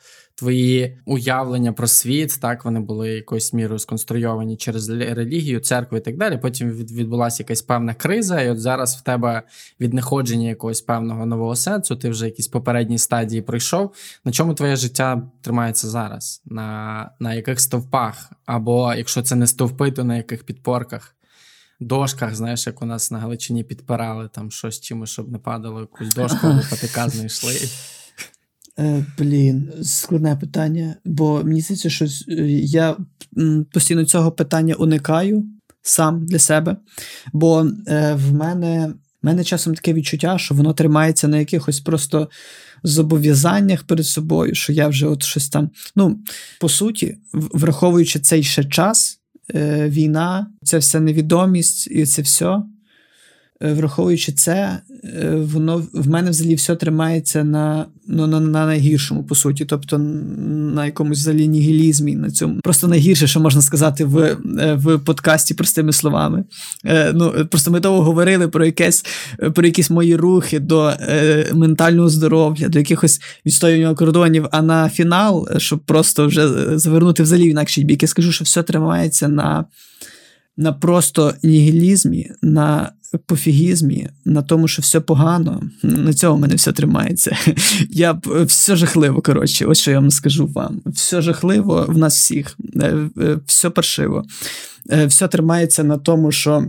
твої 0.43 0.98
уявлення 1.05 1.73
про 1.73 1.86
світ, 1.86 2.39
так, 2.40 2.64
вони 2.64 2.81
були 2.81 3.10
якоюсь 3.10 3.52
мірою 3.52 3.78
сконструйовані 3.78 4.56
через 4.56 4.89
релігію, 4.89 5.60
церкву 5.60 5.98
і 5.98 6.01
так 6.01 6.16
далі. 6.16 6.39
Потім 6.39 6.70
відбулася 6.70 7.43
якась 7.43 7.62
певна 7.62 7.94
криза, 7.94 8.40
і 8.40 8.51
от 8.51 8.60
зараз 8.60 8.97
в 8.97 9.02
тебе 9.02 9.43
віднаходження 9.81 10.48
якогось 10.48 10.81
певного 10.81 11.27
нового 11.27 11.56
сенсу, 11.56 11.97
ти 11.97 12.10
вже 12.10 12.27
якісь 12.27 12.48
попередні 12.48 12.98
стадії 12.98 13.43
пройшов. 13.43 13.94
На 14.24 14.32
чому 14.32 14.55
твоє 14.55 14.77
життя 14.77 15.23
тримається 15.40 15.89
зараз? 15.89 16.43
На, 16.44 17.10
на 17.20 17.35
яких 17.35 17.60
стовпах? 17.60 18.32
Або 18.47 18.94
якщо 18.94 19.23
це 19.23 19.35
не 19.35 19.47
стовпи, 19.47 19.90
то 19.90 20.05
на 20.05 20.16
яких 20.16 20.44
підпорках? 20.44 21.16
Дошках, 21.81 22.35
знаєш, 22.35 22.66
як 22.66 22.82
у 22.82 22.86
нас 22.86 23.10
на 23.10 23.19
Галичині 23.19 23.64
підпирали 23.64 24.28
там 24.28 24.51
щось 24.51 24.81
чимось, 24.81 25.10
щоб 25.10 25.32
не 25.32 25.39
падало, 25.39 25.81
якусь 25.81 26.14
дошку 26.14 26.47
або 26.47 26.60
патика 26.70 27.09
знайшли. 27.09 27.55
Е, 28.78 29.05
блін, 29.19 29.73
складне 29.82 30.36
питання, 30.36 30.97
бо 31.05 31.44
мені 31.44 31.61
здається, 31.61 31.90
що 31.90 32.05
е, 32.05 32.11
я 32.51 32.97
постійно 33.73 34.05
цього 34.05 34.32
питання 34.32 34.74
уникаю 34.74 35.44
сам 35.82 36.27
для 36.27 36.39
себе. 36.39 36.77
Бо 37.32 37.66
е, 37.86 38.15
в 38.15 38.32
мене, 38.32 38.93
в 39.23 39.27
мене 39.27 39.44
часом 39.44 39.74
таке 39.74 39.93
відчуття, 39.93 40.39
що 40.39 40.55
воно 40.55 40.73
тримається 40.73 41.28
на 41.28 41.39
якихось 41.39 41.81
просто 41.81 42.28
зобов'язаннях 42.82 43.85
перед 43.85 44.07
собою, 44.07 44.55
що 44.55 44.73
я 44.73 44.89
вже 44.89 45.07
от 45.07 45.23
щось 45.23 45.49
там. 45.49 45.70
Ну, 45.97 46.19
по 46.61 46.69
суті, 46.69 47.16
враховуючи 47.32 48.20
цей 48.20 48.43
ще 48.43 48.65
час, 48.65 49.19
війна, 49.86 50.47
ця 50.62 50.78
вся 50.78 51.01
невідомість 51.01 51.86
і 51.90 52.07
це 52.07 52.23
все. 52.23 52.62
Е, 53.63 53.73
Враховуючи 53.73 54.33
це, 54.33 54.79
е, 55.05 55.37
воно 55.37 55.87
в 55.93 56.09
мене 56.09 56.31
взагалі 56.31 56.55
все 56.55 56.77
тримається 56.77 57.45
на, 57.45 57.87
ну, 58.09 58.27
на, 58.27 58.41
на 58.41 58.67
найгіршому, 58.67 59.25
по 59.25 59.35
суті, 59.35 59.65
тобто 59.65 59.99
на 59.99 60.87
якомусь 60.87 61.19
взагалі 61.19 61.49
нігілізмі, 61.49 62.17
на 62.17 62.31
цьому. 62.31 62.61
Просто 62.61 62.89
найгірше, 62.89 63.27
що 63.27 63.41
можна 63.41 63.63
сказати 63.63 64.05
в, 64.05 64.19
е, 64.19 64.75
в 64.75 64.99
подкасті 64.99 65.55
простими 65.55 65.93
словами. 65.93 66.45
Ну, 67.15 67.47
просто 67.51 67.71
ми 67.71 67.81
довго 67.81 68.03
говорили 68.03 68.49
про 68.49 68.65
якесь, 68.65 69.05
про 69.55 69.67
якісь 69.67 69.91
мої 69.91 70.17
рухи 70.17 70.61
до 70.61 70.93
ментального 71.53 72.09
здоров'я, 72.09 72.69
до 72.69 72.79
якихось 72.79 73.21
відстоювання 73.47 73.95
кордонів, 73.95 74.47
а 74.51 74.63
на 74.63 74.89
фінал, 74.89 75.49
щоб 75.59 75.81
просто 75.81 76.27
вже 76.27 76.49
завернути 76.79 77.23
взагалі 77.23 77.49
в 77.49 77.51
інакший 77.51 77.85
бік, 77.85 78.03
я 78.03 78.09
скажу, 78.09 78.33
що 78.33 78.45
все 78.45 78.63
тримається 78.63 79.29
на, 79.29 79.65
на 80.57 80.73
просто 80.73 81.35
нігілізмі, 81.43 82.31
на 82.43 82.93
пофігізмі, 83.19 84.09
на 84.25 84.43
тому, 84.43 84.69
що 84.69 84.83
все 84.83 85.01
погано. 85.01 85.63
На 85.83 86.13
цьому 86.13 86.37
в 86.37 86.41
мене 86.41 86.55
все 86.55 86.73
тримається. 86.73 87.37
Я 87.91 88.21
е, 88.37 88.43
все 88.43 88.77
жахливо, 88.77 89.23
коротше, 89.23 89.65
ось 89.65 89.79
що 89.79 89.91
я 89.91 90.01
вам 90.01 90.11
скажу 90.11 90.47
вам. 90.47 90.81
Все 90.87 91.23
жахливо 91.23 91.87
в 91.89 91.99
нас 91.99 92.17
всіх, 92.17 92.57
Е, 92.77 93.09
е, 93.19 93.39
все 93.47 93.71
паршиво. 93.71 94.25
Все 95.07 95.29
тримається 95.29 95.85
на 95.85 95.99
тому, 95.99 96.33
що 96.33 96.65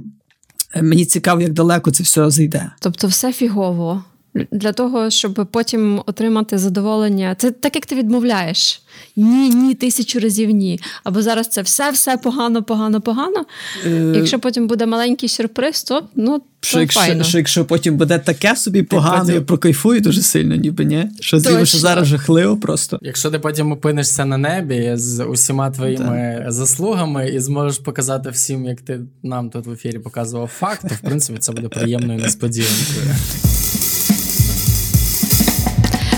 мені 0.81 1.05
цікаво, 1.05 1.41
як 1.41 1.53
далеко 1.53 1.91
це 1.91 2.03
все 2.03 2.29
зайде. 2.29 2.71
Тобто 2.79 3.07
все 3.07 3.33
фігово. 3.33 4.03
Для 4.51 4.71
того, 4.71 5.09
щоб 5.09 5.47
потім 5.51 6.01
отримати 6.05 6.57
задоволення. 6.57 7.35
Це 7.39 7.51
так, 7.51 7.75
як 7.75 7.85
ти 7.85 7.95
відмовляєш. 7.95 8.81
Ні, 9.15 9.49
ні, 9.49 9.73
тисячу 9.73 10.19
разів 10.19 10.49
ні. 10.49 10.79
Або 11.03 11.21
зараз 11.21 11.47
це 11.47 11.61
все, 11.61 11.91
все 11.91 12.17
погано, 12.17 12.63
погано, 12.63 13.01
погано. 13.01 13.45
Е, 13.85 14.13
Якщо 14.15 14.39
потім 14.39 14.67
буде 14.67 14.85
маленький 14.85 15.29
сюрприз, 15.29 15.83
то 15.83 16.03
ну 16.15 16.41
Що 16.61 16.73
то 16.77 16.81
якщо, 16.81 16.99
файно. 16.99 17.23
що 17.23 17.37
якщо 17.37 17.65
потім 17.65 17.97
буде 17.97 18.19
таке 18.19 18.55
собі 18.55 18.83
погано, 18.83 19.19
потім- 19.19 19.35
я 19.35 19.41
прокайфую 19.41 20.01
дуже 20.01 20.21
сильно, 20.21 20.55
ніби 20.55 20.85
ні. 20.85 21.05
Що 21.19 21.41
Точно. 21.41 21.65
що 21.65 21.77
зараз 21.77 22.07
жахливо 22.07 22.57
просто. 22.57 22.99
Якщо 23.01 23.31
ти 23.31 23.39
потім 23.39 23.71
опинишся 23.71 24.25
на 24.25 24.37
небі 24.37 24.91
з 24.95 25.23
усіма 25.23 25.71
твоїми 25.71 26.45
заслугами 26.47 27.29
і 27.29 27.39
зможеш 27.39 27.77
показати 27.77 28.29
всім, 28.29 28.65
як 28.65 28.81
ти 28.81 28.99
нам 29.23 29.49
тут 29.49 29.65
в 29.65 29.71
ефірі 29.71 29.99
показував 29.99 30.47
факт, 30.47 30.81
то 30.89 30.95
в 30.95 30.99
принципі 30.99 31.39
це 31.39 31.51
буде 31.51 31.67
приємною 31.67 32.19
несподіванкою. 32.19 33.15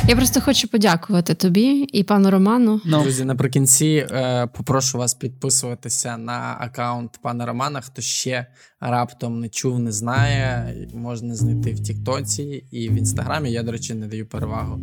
Я 0.07 0.15
просто 0.15 0.41
хочу 0.41 0.67
подякувати 0.67 1.33
тобі 1.33 1.61
і 1.93 2.03
пану 2.03 2.31
Роману. 2.31 2.81
Ну, 2.85 3.01
Друзі, 3.03 3.25
наприкінці 3.25 4.07
е, 4.11 4.47
попрошу 4.47 4.97
вас 4.97 5.13
підписуватися 5.13 6.17
на 6.17 6.57
аккаунт 6.59 7.19
пана 7.21 7.45
Романа. 7.45 7.81
Хто 7.81 8.01
ще 8.01 8.45
раптом 8.79 9.39
не 9.39 9.49
чув, 9.49 9.79
не 9.79 9.91
знає, 9.91 10.73
можна 10.93 11.35
знайти 11.35 11.73
в 11.73 11.79
Тіктоці 11.83 12.63
і 12.71 12.89
в 12.89 12.93
Інстаграмі. 12.93 13.51
Я, 13.51 13.63
до 13.63 13.71
речі, 13.71 13.93
не 13.93 14.07
даю 14.07 14.25
перевагу 14.25 14.79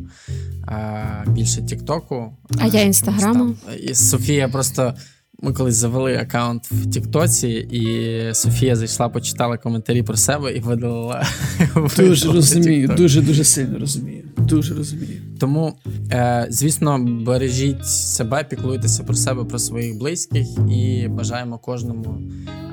е, 0.68 1.24
більше 1.26 1.62
Тіктоку. 1.62 2.36
А 2.58 2.66
я 2.66 2.80
Е, 2.80 2.86
Інстаграму. 2.86 3.54
там. 3.54 3.74
І 3.82 3.94
Софія 3.94 4.48
просто. 4.48 4.94
Ми 5.44 5.52
колись 5.52 5.74
завели 5.74 6.16
аккаунт 6.16 6.70
в 6.70 6.90
Тіктоці, 6.90 7.48
і 7.48 8.34
Софія 8.34 8.76
зайшла, 8.76 9.08
почитала 9.08 9.58
коментарі 9.58 10.02
про 10.02 10.16
себе 10.16 10.52
і 10.52 10.60
видалила. 10.60 11.26
дуже 11.96 12.32
розумію, 12.32 12.88
дуже 12.96 13.22
дуже 13.22 13.44
сильно 13.44 13.78
розумію. 13.78 14.24
Дуже 14.38 14.74
розумію. 14.74 15.20
Тому, 15.40 15.78
е, 16.12 16.46
звісно, 16.50 16.98
бережіть 17.26 17.86
себе, 17.86 18.44
піклуйтеся 18.44 19.02
про 19.02 19.14
себе, 19.14 19.44
про 19.44 19.58
своїх 19.58 19.98
близьких, 19.98 20.46
і 20.70 21.08
бажаємо 21.08 21.58
кожному 21.58 22.18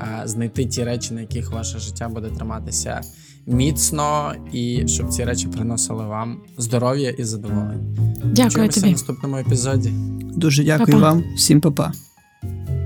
е, 0.02 0.22
знайти 0.26 0.66
ті 0.66 0.84
речі, 0.84 1.14
на 1.14 1.22
яких 1.22 1.52
ваше 1.52 1.80
життя 1.80 2.10
буде 2.10 2.28
триматися 2.30 3.02
міцно, 3.48 4.34
і 4.54 4.88
щоб 4.88 5.10
ці 5.10 5.24
речі 5.24 5.48
приносили 5.48 6.06
вам 6.06 6.41
здоров'я 6.58 7.10
і 7.10 7.24
задоволення. 7.24 7.96
Дякую 8.24 8.68
Почуємося 8.68 8.88
в 8.88 8.91
наступному 8.91 9.38
епізоді. 9.38 9.94
Дуже 10.36 10.64
дякую 10.64 10.88
Па-па. 10.88 11.00
вам. 11.00 11.24
Всім 11.36 11.62
па-па. 11.62 11.91
you 12.44 12.78